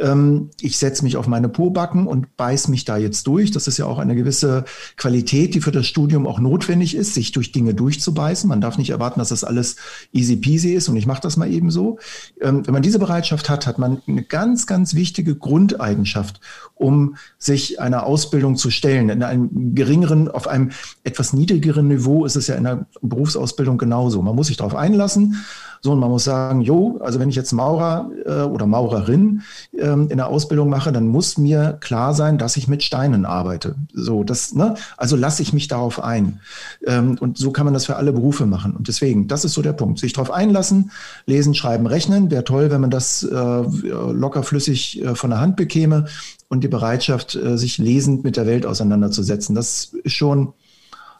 ähm, 0.00 0.50
ich 0.60 0.78
setze 0.78 1.04
mich 1.04 1.16
auf 1.16 1.26
meine 1.26 1.48
Pobacken 1.48 2.06
und 2.06 2.36
beiß 2.36 2.68
mich 2.68 2.84
da 2.84 2.96
jetzt 2.96 3.26
durch. 3.26 3.50
Das 3.50 3.68
ist 3.68 3.78
ja 3.78 3.86
auch 3.86 3.98
eine 3.98 4.14
gewisse 4.14 4.64
Qualität, 4.96 5.54
die 5.54 5.60
für 5.60 5.72
das 5.72 5.86
Studium 5.86 6.26
auch 6.26 6.40
notwendig 6.40 6.96
ist, 6.96 7.14
sich 7.14 7.32
durch 7.32 7.52
Dinge 7.52 7.74
durchzubeißen. 7.74 8.48
Man 8.48 8.60
darf 8.60 8.78
nicht 8.78 8.90
erwarten, 8.90 9.20
dass 9.20 9.28
das 9.28 9.44
alles 9.44 9.76
easy 10.12 10.36
peasy 10.36 10.72
ist 10.72 10.88
und 10.88 10.96
ich 10.96 11.06
mache 11.06 11.22
das 11.22 11.36
mal 11.36 11.50
eben 11.50 11.70
so. 11.70 11.98
Ähm, 12.40 12.66
wenn 12.66 12.72
man 12.72 12.82
diese 12.82 12.98
Bereitschaft 12.98 13.50
hat, 13.50 13.66
hat 13.66 13.78
man 13.78 14.02
eine 14.06 14.22
ganz, 14.22 14.66
ganz 14.66 14.94
wichtige 14.94 15.36
Grundeigenschaft, 15.36 16.40
um 16.74 17.16
sich 17.38 17.80
einer 17.80 18.04
Ausbildung 18.04 18.56
zu 18.56 18.70
stellen. 18.70 19.10
In 19.10 19.22
einem 19.22 19.74
geringeren, 19.74 20.28
auf 20.28 20.48
einem 20.48 20.70
etwas 21.04 21.32
niedrigeren 21.32 21.88
Niveau 21.88 22.24
ist 22.24 22.36
es 22.36 22.46
ja 22.46 22.54
in 22.54 22.64
der 22.64 22.86
Berufsausbildung 23.02 23.78
genauso. 23.78 24.22
Man 24.22 24.34
muss 24.34 24.46
sich 24.46 24.56
darauf 24.56 24.74
einlassen 24.74 25.36
so, 25.82 25.92
und 25.92 25.98
man 25.98 26.10
muss 26.10 26.24
sagen, 26.24 26.60
jo, 26.60 26.98
also 27.02 27.20
wenn 27.20 27.30
ich 27.30 27.36
jetzt 27.36 27.52
Maurer 27.52 28.10
äh, 28.26 28.42
oder 28.42 28.66
Maurerin 28.66 29.42
ähm, 29.90 30.08
in 30.10 30.16
der 30.16 30.28
Ausbildung 30.28 30.68
mache, 30.68 30.92
dann 30.92 31.06
muss 31.06 31.38
mir 31.38 31.78
klar 31.80 32.14
sein, 32.14 32.38
dass 32.38 32.56
ich 32.56 32.68
mit 32.68 32.82
Steinen 32.82 33.24
arbeite. 33.24 33.74
So, 33.92 34.24
das, 34.24 34.54
ne? 34.54 34.74
Also 34.96 35.16
lasse 35.16 35.42
ich 35.42 35.52
mich 35.52 35.68
darauf 35.68 36.02
ein. 36.02 36.40
Ähm, 36.86 37.16
und 37.20 37.38
so 37.38 37.50
kann 37.50 37.64
man 37.64 37.74
das 37.74 37.86
für 37.86 37.96
alle 37.96 38.12
Berufe 38.12 38.46
machen. 38.46 38.74
Und 38.74 38.88
deswegen, 38.88 39.28
das 39.28 39.44
ist 39.44 39.54
so 39.54 39.62
der 39.62 39.72
Punkt. 39.72 39.98
Sich 39.98 40.12
darauf 40.12 40.30
einlassen, 40.30 40.90
lesen, 41.26 41.54
schreiben, 41.54 41.86
rechnen. 41.86 42.30
Wäre 42.30 42.44
toll, 42.44 42.70
wenn 42.70 42.80
man 42.80 42.90
das 42.90 43.22
äh, 43.22 43.34
locker 43.34 44.42
flüssig 44.42 45.02
äh, 45.02 45.14
von 45.14 45.30
der 45.30 45.40
Hand 45.40 45.56
bekäme 45.56 46.06
und 46.48 46.64
die 46.64 46.68
Bereitschaft, 46.68 47.34
äh, 47.34 47.56
sich 47.56 47.78
lesend 47.78 48.24
mit 48.24 48.36
der 48.36 48.46
Welt 48.46 48.66
auseinanderzusetzen. 48.66 49.54
Das 49.54 49.92
ist 50.04 50.14
schon, 50.14 50.52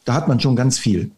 da 0.05 0.15
hat 0.15 0.29
man 0.29 0.41
schon 0.41 0.57
ganz 0.57 0.79
viel. 0.79 1.11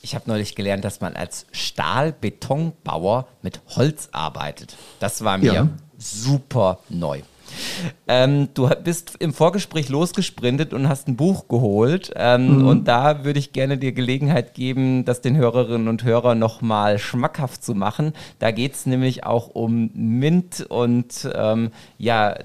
Ich 0.00 0.14
habe 0.14 0.24
neulich 0.28 0.54
gelernt, 0.54 0.84
dass 0.84 1.00
man 1.00 1.16
als 1.16 1.46
Stahlbetonbauer 1.50 3.26
mit 3.42 3.60
Holz 3.74 4.08
arbeitet. 4.12 4.76
Das 5.00 5.24
war 5.24 5.38
mir 5.38 5.52
ja. 5.52 5.68
Super 5.98 6.78
neu. 6.88 7.20
Ähm, 8.06 8.48
du 8.54 8.68
bist 8.84 9.12
im 9.18 9.32
Vorgespräch 9.32 9.88
losgesprintet 9.88 10.72
und 10.72 10.88
hast 10.88 11.08
ein 11.08 11.16
Buch 11.16 11.48
geholt. 11.48 12.12
Ähm, 12.16 12.58
mhm. 12.58 12.66
Und 12.66 12.88
da 12.88 13.24
würde 13.24 13.38
ich 13.38 13.52
gerne 13.52 13.78
dir 13.78 13.92
Gelegenheit 13.92 14.54
geben, 14.54 15.04
das 15.04 15.20
den 15.20 15.36
Hörerinnen 15.36 15.88
und 15.88 16.04
Hörern 16.04 16.38
nochmal 16.38 16.98
schmackhaft 16.98 17.64
zu 17.64 17.74
machen. 17.74 18.12
Da 18.38 18.50
geht 18.50 18.74
es 18.74 18.86
nämlich 18.86 19.24
auch 19.24 19.48
um 19.48 19.90
MINT 19.94 20.66
und 20.68 21.28
ähm, 21.34 21.70
ja, 21.98 22.36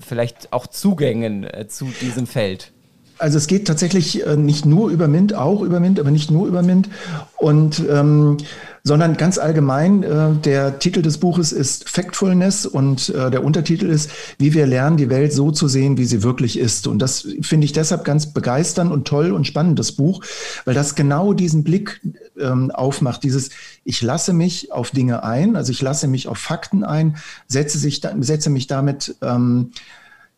vielleicht 0.00 0.52
auch 0.52 0.66
Zugängen 0.66 1.44
äh, 1.44 1.66
zu 1.68 1.86
diesem 2.00 2.26
Feld. 2.26 2.72
Also 3.18 3.38
es 3.38 3.46
geht 3.46 3.66
tatsächlich 3.66 4.26
äh, 4.26 4.36
nicht 4.36 4.66
nur 4.66 4.90
über 4.90 5.06
MINT, 5.06 5.34
auch 5.34 5.62
über 5.62 5.78
MINT, 5.78 6.00
aber 6.00 6.10
nicht 6.10 6.30
nur 6.30 6.48
über 6.48 6.62
MINT. 6.62 6.88
Und 7.36 7.82
ähm, 7.88 8.38
sondern 8.86 9.16
ganz 9.16 9.38
allgemein. 9.38 10.02
Äh, 10.02 10.34
der 10.44 10.78
Titel 10.78 11.00
des 11.00 11.18
Buches 11.18 11.52
ist 11.52 11.88
Factfulness 11.88 12.66
und 12.66 13.08
äh, 13.08 13.30
der 13.30 13.42
Untertitel 13.42 13.86
ist, 13.86 14.10
wie 14.38 14.52
wir 14.52 14.66
lernen, 14.66 14.98
die 14.98 15.08
Welt 15.08 15.32
so 15.32 15.50
zu 15.50 15.68
sehen, 15.68 15.96
wie 15.96 16.04
sie 16.04 16.22
wirklich 16.22 16.58
ist. 16.58 16.86
Und 16.86 16.98
das 16.98 17.26
finde 17.40 17.64
ich 17.64 17.72
deshalb 17.72 18.04
ganz 18.04 18.32
begeisternd 18.32 18.92
und 18.92 19.08
toll 19.08 19.32
und 19.32 19.46
spannend, 19.46 19.78
das 19.78 19.92
Buch, 19.92 20.22
weil 20.66 20.74
das 20.74 20.94
genau 20.94 21.32
diesen 21.32 21.64
Blick 21.64 22.02
ähm, 22.38 22.70
aufmacht, 22.70 23.22
dieses, 23.24 23.48
ich 23.84 24.02
lasse 24.02 24.34
mich 24.34 24.70
auf 24.70 24.90
Dinge 24.90 25.24
ein, 25.24 25.56
also 25.56 25.72
ich 25.72 25.80
lasse 25.80 26.06
mich 26.06 26.28
auf 26.28 26.38
Fakten 26.38 26.84
ein, 26.84 27.16
setze, 27.48 27.78
sich, 27.78 28.02
setze 28.20 28.50
mich 28.50 28.66
damit, 28.66 29.16
ähm, 29.22 29.70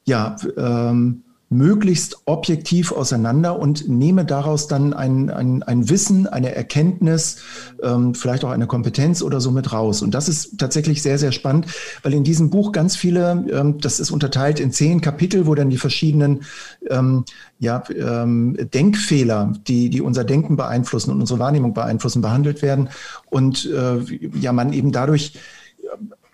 ja, 0.05 0.36
ähm, 0.56 1.24
möglichst 1.48 2.23
objektiv 2.24 2.90
auseinander 2.90 3.59
und 3.59 3.89
nehme 3.89 4.24
daraus 4.24 4.66
dann 4.66 4.93
ein, 4.93 5.31
ein, 5.31 5.62
ein 5.62 5.89
Wissen, 5.89 6.27
eine 6.27 6.55
Erkenntnis, 6.55 7.36
ähm, 7.82 8.14
vielleicht 8.14 8.44
auch 8.44 8.51
eine 8.51 8.66
Kompetenz 8.66 9.23
oder 9.23 9.40
so 9.40 9.52
mit 9.52 9.73
raus. 9.73 10.02
Und 10.02 10.12
das 10.12 10.28
ist 10.28 10.59
tatsächlich 10.59 11.02
sehr, 11.02 11.18
sehr 11.18 11.31
spannend, 11.31 11.66
weil 12.02 12.14
in 12.14 12.24
diesem 12.24 12.51
Buch 12.51 12.73
ganz 12.73 12.97
viele, 12.97 13.44
ähm, 13.52 13.78
das 13.78 14.01
ist 14.01 14.10
unterteilt 14.10 14.59
in 14.59 14.73
zehn 14.73 15.01
Kapitel, 15.01 15.47
wo 15.47 15.55
dann 15.55 15.70
die 15.70 15.78
verschiedenen 15.78 16.43
ähm, 16.90 17.24
ja, 17.60 17.85
ähm, 17.90 18.56
Denkfehler, 18.74 19.52
die, 19.68 19.89
die 19.89 20.01
unser 20.01 20.24
Denken 20.24 20.56
beeinflussen 20.56 21.12
und 21.12 21.20
unsere 21.20 21.39
Wahrnehmung 21.39 21.74
beeinflussen, 21.74 22.23
behandelt 22.23 22.60
werden. 22.62 22.89
Und 23.31 23.66
äh, 23.66 23.98
ja, 24.39 24.52
man 24.52 24.73
eben 24.73 24.90
dadurch 24.90 25.35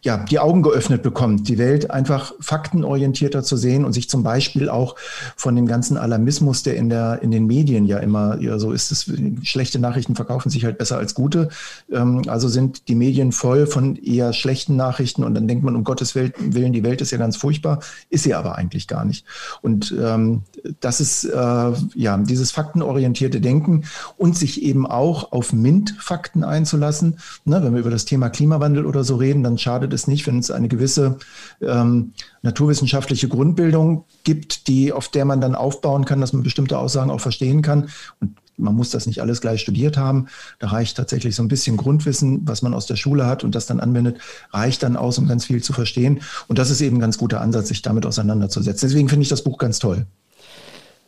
ja, 0.04 0.16
die 0.16 0.40
Augen 0.40 0.62
geöffnet 0.62 1.02
bekommt, 1.02 1.48
die 1.48 1.58
Welt 1.58 1.92
einfach 1.92 2.34
faktenorientierter 2.40 3.44
zu 3.44 3.56
sehen 3.56 3.84
und 3.84 3.92
sich 3.92 4.10
zum 4.10 4.24
Beispiel 4.24 4.68
auch 4.68 4.96
von 5.36 5.54
dem 5.54 5.66
ganzen 5.66 5.96
Alarmismus, 5.96 6.64
der 6.64 6.76
in 6.76 6.88
der 6.88 7.22
in 7.22 7.30
den 7.30 7.46
Medien 7.46 7.86
ja 7.86 7.98
immer 7.98 8.40
ja, 8.40 8.58
so 8.58 8.72
ist, 8.72 8.90
es 8.90 9.10
schlechte 9.44 9.78
Nachrichten 9.78 10.16
verkaufen 10.16 10.50
sich 10.50 10.64
halt 10.64 10.76
besser 10.78 10.98
als 10.98 11.14
gute. 11.14 11.50
Ähm, 11.92 12.22
also 12.26 12.48
sind 12.48 12.88
die 12.88 12.96
Medien 12.96 13.30
voll 13.30 13.66
von 13.66 13.94
eher 13.94 14.32
schlechten 14.32 14.74
Nachrichten 14.74 15.22
und 15.22 15.34
dann 15.34 15.46
denkt 15.46 15.62
man 15.62 15.76
um 15.76 15.84
Gottes 15.84 16.16
Willen, 16.16 16.72
die 16.72 16.84
Welt 16.84 17.00
ist 17.00 17.12
ja 17.12 17.18
ganz 17.18 17.36
furchtbar, 17.36 17.78
ist 18.10 18.24
sie 18.24 18.34
aber 18.34 18.56
eigentlich 18.56 18.88
gar 18.88 19.04
nicht. 19.04 19.24
Und 19.60 19.94
ähm, 20.00 20.42
das 20.80 21.00
ist 21.00 21.24
äh, 21.24 21.72
ja 21.94 22.16
dieses 22.18 22.50
faktenorientierte 22.50 23.40
Denken 23.40 23.84
und 24.16 24.36
sich 24.36 24.62
eben 24.62 24.86
auch 24.86 25.32
auf 25.32 25.52
MINT-Fakten 25.52 26.44
einzulassen. 26.44 27.18
Ne, 27.44 27.62
wenn 27.62 27.72
wir 27.74 27.80
über 27.80 27.90
das 27.90 28.04
Thema 28.04 28.30
Klimawandel 28.30 28.86
oder 28.86 29.04
so 29.04 29.16
reden, 29.16 29.42
dann 29.42 29.58
schadet 29.58 29.92
es 29.92 30.06
nicht, 30.06 30.26
wenn 30.26 30.38
es 30.38 30.50
eine 30.50 30.68
gewisse 30.68 31.18
ähm, 31.60 32.12
naturwissenschaftliche 32.42 33.28
Grundbildung 33.28 34.04
gibt, 34.24 34.68
die, 34.68 34.92
auf 34.92 35.08
der 35.08 35.24
man 35.24 35.40
dann 35.40 35.54
aufbauen 35.54 36.04
kann, 36.04 36.20
dass 36.20 36.32
man 36.32 36.42
bestimmte 36.42 36.78
Aussagen 36.78 37.10
auch 37.10 37.20
verstehen 37.20 37.62
kann. 37.62 37.88
Und 38.20 38.36
man 38.56 38.74
muss 38.74 38.90
das 38.90 39.06
nicht 39.06 39.20
alles 39.20 39.40
gleich 39.40 39.60
studiert 39.60 39.96
haben. 39.96 40.26
Da 40.58 40.68
reicht 40.68 40.96
tatsächlich 40.96 41.34
so 41.34 41.42
ein 41.42 41.48
bisschen 41.48 41.76
Grundwissen, 41.76 42.42
was 42.46 42.62
man 42.62 42.74
aus 42.74 42.86
der 42.86 42.96
Schule 42.96 43.26
hat 43.26 43.44
und 43.44 43.54
das 43.54 43.66
dann 43.66 43.80
anwendet, 43.80 44.18
reicht 44.52 44.82
dann 44.82 44.96
aus, 44.96 45.18
um 45.18 45.26
ganz 45.26 45.46
viel 45.46 45.62
zu 45.62 45.72
verstehen. 45.72 46.20
Und 46.48 46.58
das 46.58 46.70
ist 46.70 46.80
eben 46.80 46.96
ein 46.96 47.00
ganz 47.00 47.18
guter 47.18 47.40
Ansatz, 47.40 47.68
sich 47.68 47.82
damit 47.82 48.06
auseinanderzusetzen. 48.06 48.88
Deswegen 48.88 49.08
finde 49.08 49.22
ich 49.22 49.28
das 49.28 49.42
Buch 49.42 49.58
ganz 49.58 49.78
toll. 49.78 50.06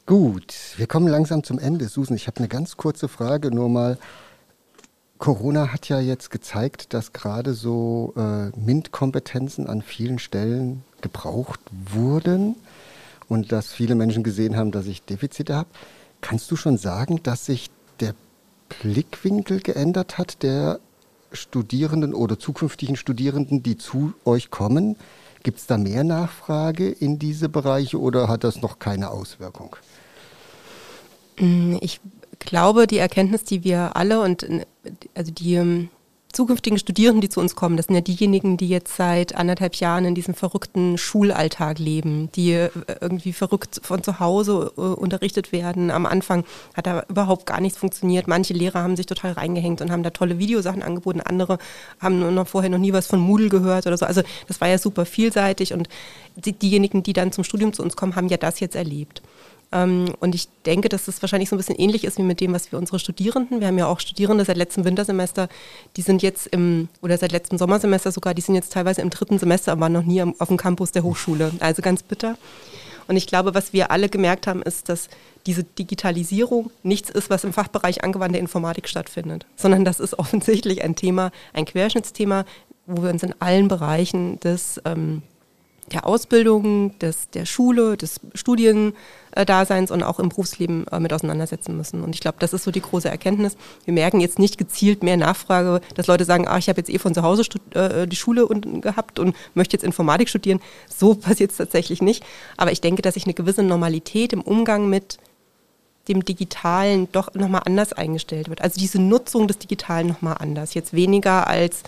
Gut, 0.06 0.55
wir 0.76 0.86
kommen 0.86 1.09
langsam 1.09 1.44
zum 1.44 1.59
Ende. 1.59 1.89
Susan, 1.89 2.14
ich 2.14 2.26
habe 2.26 2.36
eine 2.36 2.48
ganz 2.48 2.76
kurze 2.76 3.09
Frage 3.09 3.51
nur 3.51 3.70
mal. 3.70 3.97
Corona 5.16 5.72
hat 5.72 5.89
ja 5.89 5.98
jetzt 5.98 6.31
gezeigt, 6.31 6.93
dass 6.93 7.14
gerade 7.14 7.55
so 7.55 8.12
äh, 8.14 8.51
MINT-Kompetenzen 8.51 9.66
an 9.66 9.81
vielen 9.81 10.18
Stellen 10.18 10.85
gebraucht 11.01 11.59
wurden 11.70 12.56
und 13.31 13.51
dass 13.51 13.72
viele 13.72 13.94
Menschen 13.94 14.22
gesehen 14.22 14.59
haben, 14.59 14.72
dass 14.72 14.85
ich 14.85 15.02
Defizite 15.05 15.56
habe. 15.56 15.70
Kannst 16.20 16.51
du 16.51 16.56
schon 16.56 16.76
sagen, 16.76 17.22
dass 17.22 17.47
sich 17.47 17.70
der 18.01 18.14
Blickwinkel 18.82 19.60
geändert 19.60 20.18
hat 20.18 20.43
der 20.43 20.81
Studierenden 21.32 22.12
oder 22.12 22.39
zukünftigen 22.39 22.97
Studierenden, 22.97 23.62
die 23.62 23.78
zu 23.78 24.12
euch 24.26 24.51
kommen? 24.51 24.97
Gibt 25.44 25.58
es 25.58 25.66
da 25.66 25.76
mehr 25.76 26.04
Nachfrage 26.04 26.88
in 26.88 27.18
diese 27.18 27.50
Bereiche 27.50 28.00
oder 28.00 28.28
hat 28.28 28.44
das 28.44 28.62
noch 28.62 28.78
keine 28.78 29.10
Auswirkung? 29.10 29.76
Ich 31.36 32.00
glaube, 32.38 32.86
die 32.86 32.96
Erkenntnis, 32.96 33.44
die 33.44 33.62
wir 33.62 33.94
alle 33.94 34.20
und 34.20 34.42
äh, 34.42 34.64
also 35.14 35.30
die 35.30 35.54
ähm, 35.54 35.90
zukünftigen 36.35 36.78
Studierenden, 36.78 37.20
die 37.20 37.28
zu 37.28 37.40
uns 37.40 37.55
kommen, 37.55 37.77
das 37.77 37.86
sind 37.86 37.94
ja 37.94 38.01
diejenigen, 38.01 38.56
die 38.56 38.69
jetzt 38.69 38.97
seit 38.97 39.35
anderthalb 39.35 39.77
Jahren 39.77 40.05
in 40.05 40.15
diesem 40.15 40.35
verrückten 40.35 40.98
Schulalltag 40.98 41.78
leben, 41.78 42.31
die 42.35 42.52
äh, 42.52 42.70
irgendwie 43.01 43.32
verrückt 43.32 43.81
von 43.82 44.02
zu 44.02 44.20
Hause 44.20 44.73
äh, 44.77 44.81
unterrichtet 44.81 45.52
werden. 45.52 45.90
Am 45.90 46.06
Anfang 46.06 46.44
hat 46.74 46.86
da 46.86 47.05
überhaupt 47.09 47.47
gar 47.47 47.61
nichts 47.61 47.78
funktioniert. 47.78 48.27
Manche 48.28 48.55
Lehrer 48.55 48.82
haben 48.82 48.97
sich 48.97 49.06
total 49.06 49.32
reingehängt 49.32 49.81
und 49.81 49.90
haben 49.90 50.02
da 50.02 50.11
tolle 50.11 50.39
Videosachen 50.39 50.82
angeboten. 50.82 51.20
Andere 51.20 51.59
haben 52.01 52.19
nur 52.19 52.31
noch 52.31 52.48
vorher 52.48 52.70
noch 52.70 52.78
nie 52.78 52.93
was 52.93 53.06
von 53.06 53.20
Moodle 53.20 53.48
gehört 53.48 53.86
oder 53.86 53.97
so. 53.97 54.06
Also 54.06 54.23
das 54.48 54.61
war 54.61 54.69
ja 54.69 54.78
super 54.78 55.06
vielseitig 55.06 55.73
und 55.73 55.89
die, 56.36 56.52
diejenigen, 56.52 57.02
die 57.02 57.12
dann 57.12 57.32
zum 57.32 57.44
Studium 57.44 57.73
zu 57.73 57.82
uns 57.82 57.97
kommen, 57.97 58.16
haben 58.16 58.28
ja 58.28 58.36
das 58.36 58.61
jetzt 58.61 58.74
erlebt. 58.74 59.23
Ähm, 59.74 60.14
und 60.20 60.34
ich 60.36 60.48
denke, 60.64 60.88
dass 60.88 61.06
das 61.06 61.20
wahrscheinlich 61.20 61.51
so 61.51 61.56
ein 61.56 61.59
bisschen 61.59 61.76
ähnlich 61.76 62.05
ist 62.05 62.16
wie 62.16 62.22
mit 62.22 62.40
dem, 62.40 62.55
was 62.55 62.70
wir 62.70 62.78
unsere 62.78 63.01
Studierenden, 63.01 63.60
wir 63.60 63.66
haben 63.66 63.76
ja 63.76 63.86
auch 63.86 63.98
Studierende 63.98 64.44
seit 64.44 64.56
letztem 64.56 64.84
Wintersemester, 64.84 65.48
die 65.96 66.02
sind 66.02 66.22
jetzt 66.22 66.46
im, 66.46 66.88
oder 67.02 67.18
seit 67.18 67.32
letztem 67.32 67.59
Sommersemester 67.59 68.12
sogar, 68.12 68.34
die 68.34 68.40
sind 68.40 68.55
jetzt 68.55 68.72
teilweise 68.72 69.02
im 69.02 69.10
dritten 69.10 69.38
Semester, 69.38 69.72
aber 69.72 69.82
waren 69.82 69.92
noch 69.92 70.05
nie 70.05 70.22
auf 70.22 70.48
dem 70.48 70.56
Campus 70.56 70.92
der 70.92 71.02
Hochschule. 71.02 71.52
Also 71.59 71.82
ganz 71.82 72.05
bitter. 72.05 72.38
Und 73.09 73.16
ich 73.16 73.26
glaube, 73.26 73.55
was 73.55 73.72
wir 73.72 73.90
alle 73.90 74.09
gemerkt 74.09 74.46
haben, 74.46 74.62
ist, 74.62 74.88
dass 74.88 75.09
diese 75.44 75.64
Digitalisierung 75.64 76.70
nichts 76.82 77.10
ist, 77.10 77.28
was 77.28 77.44
im 77.44 77.52
Fachbereich 77.52 78.02
angewandte 78.02 78.38
Informatik 78.38 78.88
stattfindet, 78.88 79.44
sondern 79.56 79.84
das 79.84 80.01
ist 80.01 80.18
offensichtlich 80.18 80.84
ein 80.84 80.94
Thema, 80.94 81.32
ein 81.52 81.64
Querschnittsthema, 81.64 82.44
wo 82.86 83.02
wir 83.02 83.10
uns 83.10 83.24
in 83.24 83.34
allen 83.40 83.68
Bereichen 83.68 84.38
des 84.40 84.80
ähm, 84.84 85.22
der 85.92 86.06
Ausbildung, 86.06 86.98
des, 86.98 87.30
der 87.30 87.46
Schule, 87.46 87.96
des 87.96 88.20
Studiendaseins 89.35 89.90
und 89.90 90.02
auch 90.02 90.19
im 90.19 90.28
Berufsleben 90.28 90.86
äh, 90.89 91.01
mit 91.01 91.12
auseinandersetzen 91.12 91.77
müssen. 91.77 92.02
Und 92.02 92.15
ich 92.15 92.20
glaube, 92.20 92.36
das 92.40 92.52
ist 92.52 92.65
so 92.65 92.70
die 92.70 92.81
große 92.81 93.09
Erkenntnis. 93.09 93.56
Wir 93.85 93.94
merken 93.94 94.20
jetzt 94.20 94.39
nicht 94.39 94.59
gezielt 94.59 95.02
mehr 95.02 95.16
Nachfrage, 95.16 95.81
dass 95.94 96.06
Leute 96.06 96.24
sagen, 96.24 96.47
ah, 96.47 96.59
ich 96.59 96.69
habe 96.69 96.81
jetzt 96.81 96.90
eh 96.90 96.98
von 96.98 97.15
zu 97.15 97.23
Hause 97.23 97.43
äh, 97.74 98.06
die 98.06 98.16
Schule 98.16 98.47
gehabt 98.47 99.19
und 99.19 99.35
möchte 99.55 99.74
jetzt 99.74 99.85
Informatik 99.85 100.28
studieren. 100.28 100.61
So 100.89 101.15
passiert 101.15 101.51
es 101.51 101.56
tatsächlich 101.56 102.02
nicht. 102.02 102.24
Aber 102.56 102.73
ich 102.73 102.81
denke, 102.81 103.02
dass 103.02 103.15
sich 103.15 103.24
eine 103.24 103.35
gewisse 103.35 103.62
Normalität 103.62 104.32
im 104.32 104.43
Umgang 104.43 104.89
mit 104.89 105.19
dem 106.09 106.24
Digitalen 106.24 107.09
doch 107.12 107.32
nochmal 107.35 107.62
anders 107.65 107.94
eingestellt 107.94 108.51
wird. 108.51 108.61
Also 108.61 108.78
diese 108.78 109.01
Nutzung 109.01 109.48
des 109.48 109.59
Digitalen 109.59 110.06
nochmal 110.06 110.36
anders. 110.39 110.74
Jetzt 110.74 110.93
weniger 110.93 111.47
als 111.47 111.82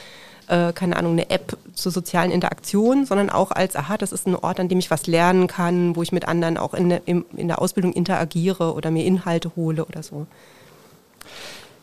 äh, 0.48 0.73
keine 0.73 0.97
Ahnung, 0.97 1.12
eine 1.12 1.31
App 1.31 1.56
zur 1.74 1.93
sozialen 1.93 2.31
Interaktion, 2.31 3.06
sondern 3.06 3.31
auch 3.31 3.51
als, 3.51 3.77
aha, 3.77 3.97
das 3.97 4.12
ist 4.12 4.27
ein 4.27 4.36
Ort, 4.36 4.60
an 4.60 4.68
dem 4.68 4.78
ich 4.78 4.90
was 4.90 5.06
lernen 5.06 5.47
kann, 5.47 5.97
wo 5.97 6.02
ich 6.02 6.12
mit 6.12 6.27
anderen 6.27 6.59
auch 6.59 6.74
in, 6.74 6.90
in, 6.90 7.24
in 7.36 7.48
der 7.48 7.60
Ausbildung 7.60 7.93
interagiere 7.93 8.74
oder 8.74 8.90
mir 8.90 9.05
Inhalte 9.05 9.52
hole 9.56 9.85
oder 9.85 10.02
so. 10.02 10.27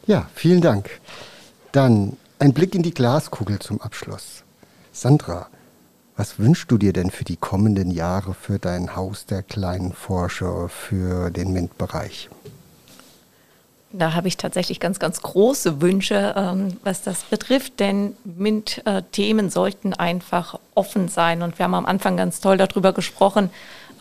Ja, 0.05 0.27
vielen 0.33 0.61
Dank. 0.61 0.89
Dann 1.71 2.17
ein 2.39 2.53
Blick 2.53 2.75
in 2.75 2.83
die 2.83 2.93
Glaskugel 2.93 3.59
zum 3.59 3.81
Abschluss. 3.81 4.43
Sandra, 4.91 5.47
was 6.15 6.37
wünschst 6.37 6.69
du 6.69 6.77
dir 6.77 6.93
denn 6.93 7.09
für 7.09 7.23
die 7.23 7.37
kommenden 7.37 7.89
Jahre 7.89 8.33
für 8.33 8.59
dein 8.59 8.95
Haus 8.95 9.25
der 9.25 9.41
kleinen 9.41 9.93
Forscher, 9.93 10.69
für 10.69 11.31
den 11.31 11.53
MINT-Bereich? 11.53 12.29
Da 13.95 14.15
habe 14.15 14.27
ich 14.27 14.37
tatsächlich 14.37 14.79
ganz, 14.79 14.97
ganz 14.97 15.21
große 15.21 15.79
Wünsche, 15.79 16.33
ähm, 16.35 16.77
was 16.83 17.03
das 17.03 17.23
betrifft, 17.25 17.79
denn 17.79 18.17
MINT-Themen 18.23 19.51
sollten 19.51 19.93
einfach 19.93 20.59
offen 20.73 21.09
sein. 21.09 21.43
Und 21.43 21.59
wir 21.59 21.65
haben 21.65 21.75
am 21.75 21.85
Anfang 21.85 22.17
ganz 22.17 22.41
toll 22.41 22.57
darüber 22.57 22.91
gesprochen, 22.91 23.51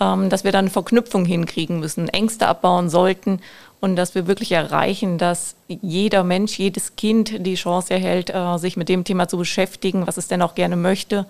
ähm, 0.00 0.30
dass 0.30 0.44
wir 0.44 0.52
dann 0.52 0.64
eine 0.64 0.70
Verknüpfung 0.70 1.26
hinkriegen 1.26 1.78
müssen, 1.78 2.08
Ängste 2.08 2.48
abbauen 2.48 2.88
sollten 2.88 3.40
und 3.80 3.96
dass 3.96 4.14
wir 4.14 4.26
wirklich 4.26 4.52
erreichen, 4.52 5.18
dass 5.18 5.56
jeder 5.68 6.24
Mensch, 6.24 6.58
jedes 6.58 6.96
Kind 6.96 7.46
die 7.46 7.56
Chance 7.56 7.92
erhält, 7.92 8.30
äh, 8.30 8.56
sich 8.56 8.78
mit 8.78 8.88
dem 8.88 9.04
Thema 9.04 9.28
zu 9.28 9.36
beschäftigen, 9.36 10.06
was 10.06 10.16
es 10.16 10.26
denn 10.26 10.40
auch 10.40 10.54
gerne 10.54 10.76
möchte 10.76 11.26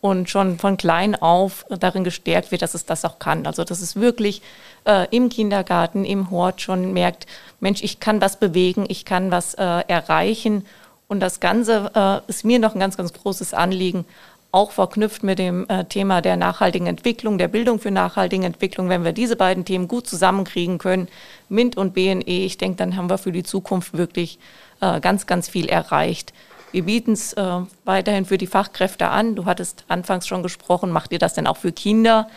und 0.00 0.30
schon 0.30 0.58
von 0.58 0.76
klein 0.76 1.14
auf 1.16 1.66
darin 1.68 2.04
gestärkt 2.04 2.50
wird, 2.50 2.62
dass 2.62 2.74
es 2.74 2.86
das 2.86 3.04
auch 3.04 3.18
kann. 3.18 3.46
Also 3.46 3.64
dass 3.64 3.80
es 3.80 3.96
wirklich 3.96 4.40
äh, 4.86 5.06
im 5.10 5.28
Kindergarten, 5.28 6.04
im 6.04 6.30
Hort 6.30 6.60
schon 6.60 6.92
merkt, 6.92 7.26
Mensch, 7.60 7.82
ich 7.82 8.00
kann 8.00 8.20
was 8.20 8.38
bewegen, 8.38 8.84
ich 8.88 9.04
kann 9.04 9.30
was 9.30 9.54
äh, 9.54 9.62
erreichen. 9.62 10.64
Und 11.08 11.20
das 11.20 11.40
Ganze 11.40 11.90
äh, 11.94 12.30
ist 12.30 12.44
mir 12.44 12.58
noch 12.58 12.74
ein 12.74 12.80
ganz, 12.80 12.96
ganz 12.96 13.12
großes 13.12 13.54
Anliegen, 13.54 14.04
auch 14.52 14.70
verknüpft 14.70 15.22
mit 15.22 15.38
dem 15.38 15.68
äh, 15.68 15.84
Thema 15.84 16.22
der 16.22 16.36
nachhaltigen 16.36 16.86
Entwicklung, 16.86 17.36
der 17.36 17.48
Bildung 17.48 17.78
für 17.78 17.90
nachhaltige 17.90 18.46
Entwicklung. 18.46 18.88
Wenn 18.88 19.04
wir 19.04 19.12
diese 19.12 19.36
beiden 19.36 19.64
Themen 19.64 19.86
gut 19.86 20.06
zusammenkriegen 20.06 20.78
können, 20.78 21.08
MINT 21.48 21.76
und 21.76 21.92
BNE, 21.94 22.24
ich 22.24 22.56
denke, 22.56 22.76
dann 22.78 22.96
haben 22.96 23.10
wir 23.10 23.18
für 23.18 23.32
die 23.32 23.42
Zukunft 23.42 23.96
wirklich 23.96 24.38
äh, 24.80 25.00
ganz, 25.00 25.26
ganz 25.26 25.48
viel 25.48 25.68
erreicht. 25.68 26.32
Wir 26.72 26.84
bieten 26.84 27.12
es 27.12 27.32
äh, 27.34 27.60
weiterhin 27.84 28.24
für 28.24 28.38
die 28.38 28.46
Fachkräfte 28.46 29.08
an. 29.08 29.34
Du 29.34 29.44
hattest 29.44 29.84
anfangs 29.88 30.26
schon 30.26 30.42
gesprochen, 30.42 30.90
macht 30.90 31.12
ihr 31.12 31.18
das 31.18 31.34
denn 31.34 31.46
auch 31.46 31.56
für 31.56 31.72
Kinder? 31.72 32.28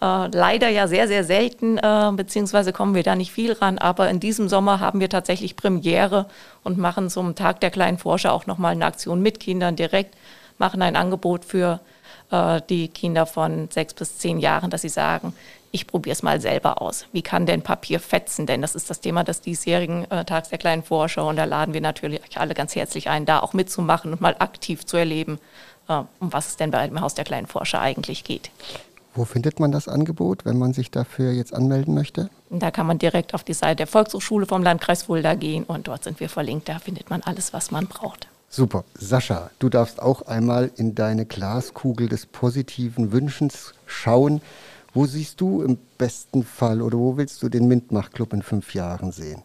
Äh, 0.00 0.26
leider 0.28 0.68
ja 0.68 0.88
sehr, 0.88 1.08
sehr 1.08 1.24
selten, 1.24 1.78
äh, 1.78 2.12
beziehungsweise 2.14 2.72
kommen 2.72 2.94
wir 2.94 3.02
da 3.02 3.14
nicht 3.14 3.32
viel 3.32 3.52
ran. 3.52 3.78
Aber 3.78 4.10
in 4.10 4.20
diesem 4.20 4.48
Sommer 4.48 4.80
haben 4.80 5.00
wir 5.00 5.08
tatsächlich 5.08 5.56
Premiere 5.56 6.26
und 6.64 6.78
machen 6.78 7.08
zum 7.08 7.34
Tag 7.34 7.60
der 7.60 7.70
kleinen 7.70 7.98
Forscher 7.98 8.32
auch 8.32 8.46
nochmal 8.46 8.72
eine 8.72 8.84
Aktion 8.84 9.22
mit 9.22 9.40
Kindern 9.40 9.76
direkt, 9.76 10.14
machen 10.58 10.82
ein 10.82 10.96
Angebot 10.96 11.44
für 11.44 11.80
äh, 12.30 12.60
die 12.68 12.88
Kinder 12.88 13.26
von 13.26 13.68
sechs 13.70 13.94
bis 13.94 14.18
zehn 14.18 14.38
Jahren, 14.38 14.70
dass 14.70 14.82
sie 14.82 14.88
sagen, 14.90 15.32
ich 15.72 15.86
probiere 15.86 16.12
es 16.12 16.22
mal 16.22 16.40
selber 16.40 16.80
aus. 16.80 17.06
Wie 17.12 17.22
kann 17.22 17.46
denn 17.46 17.62
Papier 17.62 18.00
fetzen? 18.00 18.46
Denn 18.46 18.62
das 18.62 18.74
ist 18.74 18.88
das 18.88 19.00
Thema 19.00 19.24
des 19.24 19.40
diesjährigen 19.40 20.10
äh, 20.10 20.24
Tags 20.24 20.50
der 20.50 20.58
kleinen 20.58 20.82
Forscher. 20.82 21.26
Und 21.26 21.36
da 21.36 21.44
laden 21.44 21.74
wir 21.74 21.80
natürlich 21.80 22.20
alle 22.36 22.54
ganz 22.54 22.74
herzlich 22.74 23.08
ein, 23.08 23.26
da 23.26 23.40
auch 23.40 23.52
mitzumachen 23.52 24.12
und 24.12 24.20
mal 24.20 24.36
aktiv 24.38 24.86
zu 24.86 24.96
erleben, 24.96 25.38
äh, 25.88 26.02
um 26.20 26.32
was 26.32 26.48
es 26.48 26.56
denn 26.56 26.70
bei 26.70 26.86
dem 26.86 27.00
Haus 27.00 27.14
der 27.14 27.24
kleinen 27.24 27.46
Forscher 27.46 27.80
eigentlich 27.80 28.24
geht. 28.24 28.50
Wo 29.16 29.24
findet 29.24 29.60
man 29.60 29.72
das 29.72 29.88
Angebot, 29.88 30.44
wenn 30.44 30.58
man 30.58 30.74
sich 30.74 30.90
dafür 30.90 31.32
jetzt 31.32 31.54
anmelden 31.54 31.94
möchte? 31.94 32.28
Da 32.50 32.70
kann 32.70 32.86
man 32.86 32.98
direkt 32.98 33.32
auf 33.32 33.44
die 33.44 33.54
Seite 33.54 33.76
der 33.76 33.86
Volkshochschule 33.86 34.44
vom 34.44 34.62
Landkreis 34.62 35.04
Fulda 35.04 35.34
gehen 35.34 35.64
und 35.64 35.88
dort 35.88 36.04
sind 36.04 36.20
wir 36.20 36.28
verlinkt. 36.28 36.68
Da 36.68 36.78
findet 36.78 37.08
man 37.08 37.22
alles, 37.22 37.54
was 37.54 37.70
man 37.70 37.86
braucht. 37.86 38.28
Super. 38.50 38.84
Sascha, 38.94 39.50
du 39.58 39.70
darfst 39.70 40.02
auch 40.02 40.22
einmal 40.22 40.70
in 40.76 40.94
deine 40.94 41.24
Glaskugel 41.24 42.10
des 42.10 42.26
positiven 42.26 43.10
Wünschens 43.10 43.72
schauen. 43.86 44.42
Wo 44.92 45.06
siehst 45.06 45.40
du 45.40 45.62
im 45.62 45.78
besten 45.96 46.44
Fall 46.44 46.82
oder 46.82 46.98
wo 46.98 47.16
willst 47.16 47.42
du 47.42 47.48
den 47.48 47.68
Mintmach-Club 47.68 48.34
in 48.34 48.42
fünf 48.42 48.74
Jahren 48.74 49.12
sehen? 49.12 49.42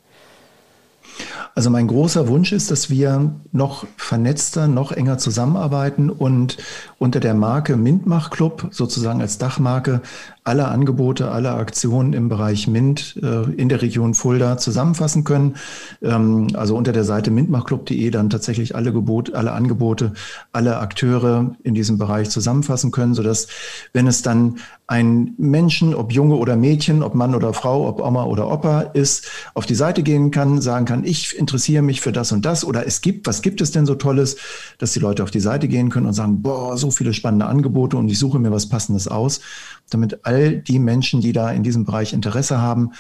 Also 1.56 1.70
mein 1.70 1.88
großer 1.88 2.28
Wunsch 2.28 2.52
ist, 2.52 2.72
dass 2.72 2.90
wir 2.90 3.32
noch 3.52 3.86
vernetzter, 3.98 4.68
noch 4.68 4.92
enger 4.92 5.18
zusammenarbeiten 5.18 6.10
und 6.10 6.58
unter 7.02 7.20
der 7.20 7.34
Marke 7.34 7.78
Mintmach 7.78 8.30
Club 8.30 8.68
sozusagen 8.70 9.22
als 9.22 9.40
Dachmarke 9.40 10.02
alle 10.44 10.68
Angebote, 10.68 11.32
alle 11.32 11.52
Aktionen 11.52 12.14
im 12.14 12.30
Bereich 12.30 12.68
MINT 12.68 13.20
äh, 13.22 13.44
in 13.54 13.70
der 13.70 13.82
Region 13.82 14.14
Fulda 14.14 14.58
zusammenfassen 14.58 15.24
können. 15.24 15.56
Ähm, 16.04 16.48
also 16.54 16.76
unter 16.76 16.92
der 16.92 17.04
Seite 17.04 17.32
mintmachclub.de 17.32 18.10
dann 18.12 18.30
tatsächlich 18.30 18.76
alle, 18.76 18.94
Gebot, 18.94 19.34
alle 19.34 19.52
Angebote, 19.52 20.14
alle 20.52 20.78
Akteure 20.78 21.56
in 21.64 21.74
diesem 21.74 21.98
Bereich 21.98 22.30
zusammenfassen 22.30 22.92
können, 22.92 23.16
sodass, 23.16 23.48
wenn 23.94 24.06
es 24.06 24.22
dann 24.22 24.58
ein 24.88 25.36
Menschen, 25.38 25.96
ob 25.96 26.12
Junge 26.12 26.36
oder 26.36 26.56
Mädchen, 26.56 27.02
ob 27.02 27.16
Mann 27.16 27.34
oder 27.34 27.54
Frau, 27.54 27.88
ob 27.88 28.02
Oma 28.02 28.26
oder 28.26 28.52
Opa 28.52 28.82
ist, 28.82 29.30
auf 29.54 29.66
die 29.66 29.76
Seite 29.76 30.04
gehen 30.04 30.32
kann, 30.32 30.60
sagen 30.60 30.86
kann, 30.86 31.04
ich 31.04 31.38
interessiere 31.38 31.82
mich 31.82 32.02
für 32.02 32.12
das 32.12 32.32
und 32.32 32.46
das 32.46 32.66
oder 32.66 32.86
es 32.86 33.02
gibt, 33.02 33.26
was 33.26 33.42
gibt 33.42 33.62
es 33.62 33.72
denn 33.72 33.86
so 33.86 33.96
Tolles, 33.96 34.38
dass 34.80 34.92
die 34.92 35.00
Leute 35.00 35.24
auf 35.24 35.32
die 35.32 35.40
Seite 35.40 35.68
gehen 35.68 35.90
können 35.90 36.08
und 36.08 36.14
sagen, 36.14 36.42
boah, 36.42 36.78
so 36.78 36.91
viele 36.92 37.14
spannende 37.14 37.46
Angebote 37.46 37.98
und 37.98 38.10
ich 38.10 38.20
suche 38.20 38.40
mir 38.40 38.52
was 38.52 38.70
Passendes 38.70 39.08
aus, 39.08 39.42
damit 39.90 40.26
all 40.26 40.58
die 40.58 40.80
Menschen, 40.80 41.22
die 41.22 41.34
da 41.34 41.52
in 41.52 41.64
diesem 41.64 41.86
Bereich 41.86 42.14
Interesse 42.14 42.60
haben, 42.60 42.92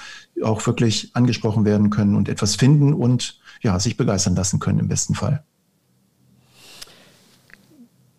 auch 0.44 0.66
wirklich 0.66 1.12
angesprochen 1.14 1.66
werden 1.66 1.90
können 1.90 2.16
und 2.16 2.30
etwas 2.30 2.56
finden 2.56 2.94
und 2.94 3.40
ja, 3.62 3.80
sich 3.80 3.98
begeistern 3.98 4.36
lassen 4.36 4.60
können 4.60 4.80
im 4.80 4.88
besten 4.88 5.16
Fall. 5.16 5.44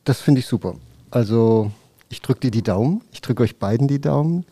Das 0.05 0.21
finde 0.21 0.41
ich 0.41 0.47
super. 0.47 0.77
Also 1.11 1.71
ich 2.09 2.23
drücke 2.23 2.41
dir 2.41 2.51
die 2.51 2.63
Daumen, 2.63 3.03
ich 3.13 3.21
drücke 3.21 3.43
euch 3.43 3.59
beiden 3.59 3.89
die 3.89 4.01
Daumen 4.01 4.45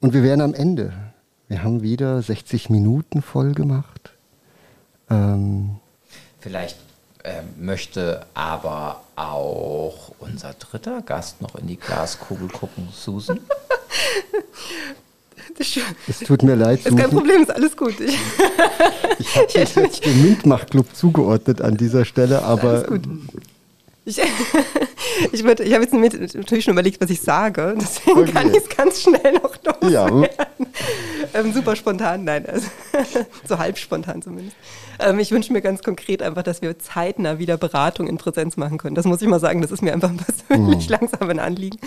und 0.00 0.12
wir 0.12 0.22
wären 0.22 0.40
am 0.40 0.54
Ende. 0.54 0.92
Wir 1.48 1.62
haben 1.62 1.82
wieder 1.82 2.22
60 2.22 2.70
Minuten 2.70 3.22
voll 3.22 3.52
gemacht. 3.52 4.14
Ähm 5.10 5.76
Vielleicht 6.40 6.76
möchte 7.58 8.26
aber 8.34 9.00
auch 9.16 10.12
unser 10.18 10.54
dritter 10.54 11.02
Gast 11.02 11.40
noch 11.40 11.54
in 11.56 11.66
die 11.66 11.76
Glaskugel 11.76 12.48
gucken, 12.48 12.88
Susan. 12.92 13.40
Es 16.08 16.18
tut 16.20 16.42
mir 16.42 16.56
leid. 16.56 16.80
Susan. 16.82 16.98
Ist 16.98 17.02
kein 17.04 17.10
Problem, 17.10 17.42
ist 17.42 17.54
alles 17.54 17.76
gut. 17.76 18.00
Ich, 18.00 18.18
ich 19.18 19.36
habe 19.36 19.46
dich 19.46 19.74
jetzt 19.76 20.04
dem 20.04 20.22
Mintmach-Club 20.22 20.94
zugeordnet 20.94 21.60
an 21.60 21.76
dieser 21.76 22.04
Stelle, 22.04 22.42
aber. 22.42 22.70
Alles 22.70 22.86
gut. 22.86 23.02
Ich, 24.04 24.18
ich, 25.32 25.44
ich 25.44 25.44
habe 25.44 25.84
jetzt 25.84 25.92
natürlich 25.92 26.64
schon 26.64 26.72
überlegt, 26.72 27.00
was 27.00 27.10
ich 27.10 27.20
sage, 27.20 27.74
deswegen 27.80 28.18
okay. 28.18 28.32
kann 28.32 28.50
ich 28.50 28.56
es 28.56 28.68
ganz 28.68 29.02
schnell 29.02 29.34
noch 29.34 29.56
loswerden. 29.64 30.22
Ja. 30.22 30.28
Ähm, 31.34 31.52
super 31.52 31.74
spontan, 31.74 32.24
nein, 32.24 32.46
also 32.46 32.68
so 33.48 33.58
halb 33.58 33.76
spontan 33.76 34.22
zumindest. 34.22 34.56
Ähm, 35.00 35.18
ich 35.18 35.32
wünsche 35.32 35.52
mir 35.52 35.60
ganz 35.60 35.82
konkret 35.82 36.22
einfach, 36.22 36.44
dass 36.44 36.62
wir 36.62 36.78
zeitnah 36.78 37.40
wieder 37.40 37.56
Beratung 37.56 38.06
in 38.06 38.18
Präsenz 38.18 38.56
machen 38.56 38.78
können. 38.78 38.94
Das 38.94 39.04
muss 39.04 39.20
ich 39.20 39.26
mal 39.26 39.40
sagen, 39.40 39.60
das 39.60 39.72
ist 39.72 39.82
mir 39.82 39.92
einfach 39.92 40.12
persönlich 40.48 40.88
mhm. 40.88 40.92
langsam 40.92 41.28
ein 41.28 41.40
Anliegen. 41.40 41.78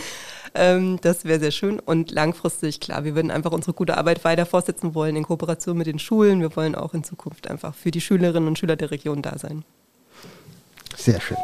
Ähm, 0.54 1.00
das 1.02 1.24
wäre 1.24 1.40
sehr 1.40 1.52
schön 1.52 1.80
und 1.80 2.12
langfristig, 2.12 2.82
klar, 2.82 3.06
wir 3.06 3.16
würden 3.16 3.32
einfach 3.32 3.52
unsere 3.52 3.74
gute 3.74 3.98
Arbeit 3.98 4.26
weiter 4.26 4.46
fortsetzen 4.46 4.94
wollen 4.96 5.16
in 5.16 5.24
Kooperation 5.24 5.78
mit 5.78 5.88
den 5.88 6.00
Schulen. 6.00 6.42
Wir 6.42 6.54
wollen 6.56 6.76
auch 6.76 6.94
in 6.94 7.06
Zukunft 7.06 7.50
einfach 7.50 7.74
für 7.74 7.92
die 7.92 8.02
Schülerinnen 8.02 8.50
und 8.50 8.60
Schüler 8.60 8.76
der 8.76 8.92
Region 8.92 9.22
da 9.22 9.38
sein. 9.38 9.64
Sehr 10.98 11.22
schön. 11.22 11.38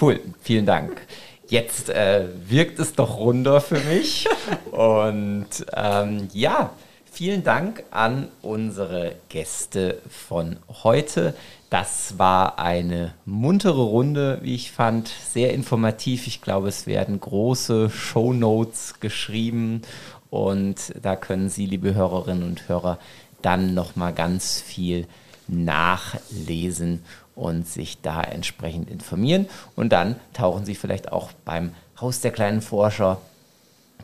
Cool, 0.00 0.20
vielen 0.40 0.64
Dank. 0.64 1.02
Jetzt 1.48 1.90
äh, 1.90 2.28
wirkt 2.48 2.78
es 2.78 2.94
doch 2.94 3.18
runder 3.18 3.60
für 3.60 3.80
mich. 3.80 4.26
Und 4.70 5.48
ähm, 5.74 6.28
ja, 6.32 6.70
vielen 7.20 7.44
Dank 7.44 7.84
an 7.90 8.28
unsere 8.40 9.14
Gäste 9.28 10.00
von 10.08 10.56
heute. 10.82 11.34
Das 11.68 12.16
war 12.16 12.58
eine 12.58 13.12
muntere 13.26 13.82
Runde, 13.82 14.38
wie 14.40 14.54
ich 14.54 14.72
fand, 14.72 15.08
sehr 15.30 15.52
informativ. 15.52 16.26
Ich 16.26 16.40
glaube, 16.40 16.68
es 16.68 16.86
werden 16.86 17.20
große 17.20 17.90
Show 17.90 18.32
Notes 18.32 19.00
geschrieben 19.00 19.82
und 20.30 20.94
da 21.02 21.14
können 21.14 21.50
Sie, 21.50 21.66
liebe 21.66 21.92
Hörerinnen 21.92 22.42
und 22.42 22.70
Hörer, 22.70 22.98
dann 23.42 23.74
noch 23.74 23.96
mal 23.96 24.14
ganz 24.14 24.58
viel 24.58 25.06
nachlesen 25.46 27.02
und 27.34 27.68
sich 27.68 28.00
da 28.00 28.22
entsprechend 28.22 28.88
informieren. 28.90 29.46
Und 29.76 29.92
dann 29.92 30.16
tauchen 30.32 30.64
Sie 30.64 30.74
vielleicht 30.74 31.12
auch 31.12 31.32
beim 31.44 31.74
Haus 32.00 32.22
der 32.22 32.30
kleinen 32.30 32.62
Forscher, 32.62 33.20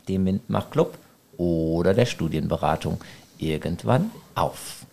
dem 0.07 0.23
Mintmach 0.23 0.69
Club 0.69 0.99
oder 1.37 1.93
der 1.93 2.05
Studienberatung 2.05 3.03
irgendwann 3.37 4.11
auf. 4.35 4.85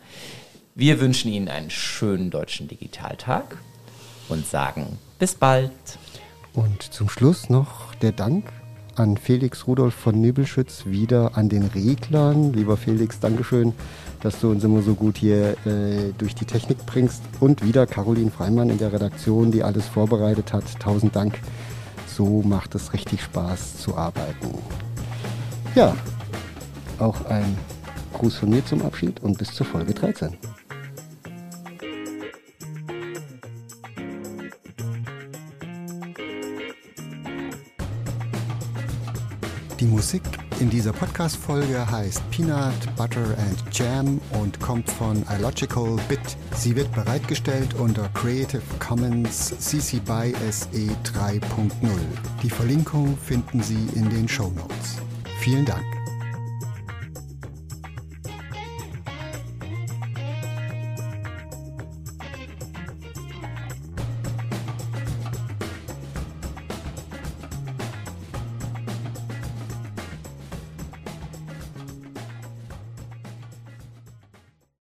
Wir 0.74 1.00
wünschen 1.00 1.32
Ihnen 1.32 1.48
einen 1.48 1.70
schönen 1.70 2.30
deutschen 2.30 2.68
Digitaltag 2.68 3.56
und 4.28 4.46
sagen 4.46 4.98
bis 5.18 5.34
bald. 5.34 5.70
Und 6.52 6.82
zum 6.82 7.08
Schluss 7.08 7.48
noch 7.48 7.94
der 7.96 8.12
Dank 8.12 8.44
an 8.96 9.16
Felix 9.16 9.66
Rudolf 9.66 9.94
von 9.94 10.20
Nübelschütz 10.20 10.86
wieder 10.86 11.36
an 11.36 11.48
den 11.48 11.64
Reglern. 11.64 12.52
Lieber 12.52 12.76
Felix, 12.76 13.18
Dankeschön 13.18 13.72
dass 14.24 14.40
du 14.40 14.50
uns 14.50 14.64
immer 14.64 14.80
so 14.80 14.94
gut 14.94 15.18
hier 15.18 15.50
äh, 15.66 16.12
durch 16.16 16.34
die 16.34 16.46
Technik 16.46 16.84
bringst. 16.86 17.22
Und 17.40 17.62
wieder 17.62 17.86
Caroline 17.86 18.30
Freimann 18.30 18.70
in 18.70 18.78
der 18.78 18.90
Redaktion, 18.90 19.52
die 19.52 19.62
alles 19.62 19.86
vorbereitet 19.86 20.54
hat. 20.54 20.64
Tausend 20.80 21.14
Dank. 21.14 21.38
So 22.06 22.42
macht 22.42 22.74
es 22.74 22.94
richtig 22.94 23.22
Spaß 23.22 23.76
zu 23.76 23.96
arbeiten. 23.96 24.58
Ja, 25.74 25.94
auch 27.04 27.24
ein 27.26 27.56
Gruß 28.14 28.36
von 28.36 28.50
mir 28.50 28.64
zum 28.64 28.82
Abschied 28.82 29.22
und 29.22 29.38
bis 29.38 29.52
zur 29.52 29.66
Folge 29.66 29.92
13. 29.92 30.36
Die 39.80 39.86
Musik 39.86 40.22
in 40.60 40.70
dieser 40.70 40.92
Podcast-Folge 40.92 41.90
heißt 41.90 42.22
Peanut, 42.30 42.72
Butter 42.96 43.36
and 43.36 43.62
Jam 43.76 44.20
und 44.40 44.58
kommt 44.60 44.88
von 44.88 45.22
iLogical 45.36 45.96
Bit. 46.08 46.20
Sie 46.54 46.74
wird 46.74 46.90
bereitgestellt 46.92 47.74
unter 47.74 48.08
Creative 48.14 48.62
Commons 48.78 49.52
CC 49.58 49.98
BY 49.98 50.32
SE 50.50 50.88
3.0. 51.04 51.70
Die 52.42 52.50
Verlinkung 52.50 53.18
finden 53.18 53.62
Sie 53.62 53.88
in 53.94 54.08
den 54.08 54.28
Show 54.28 54.50
Notes. 54.56 55.02
Vielen 55.40 55.66
Dank. 55.66 56.03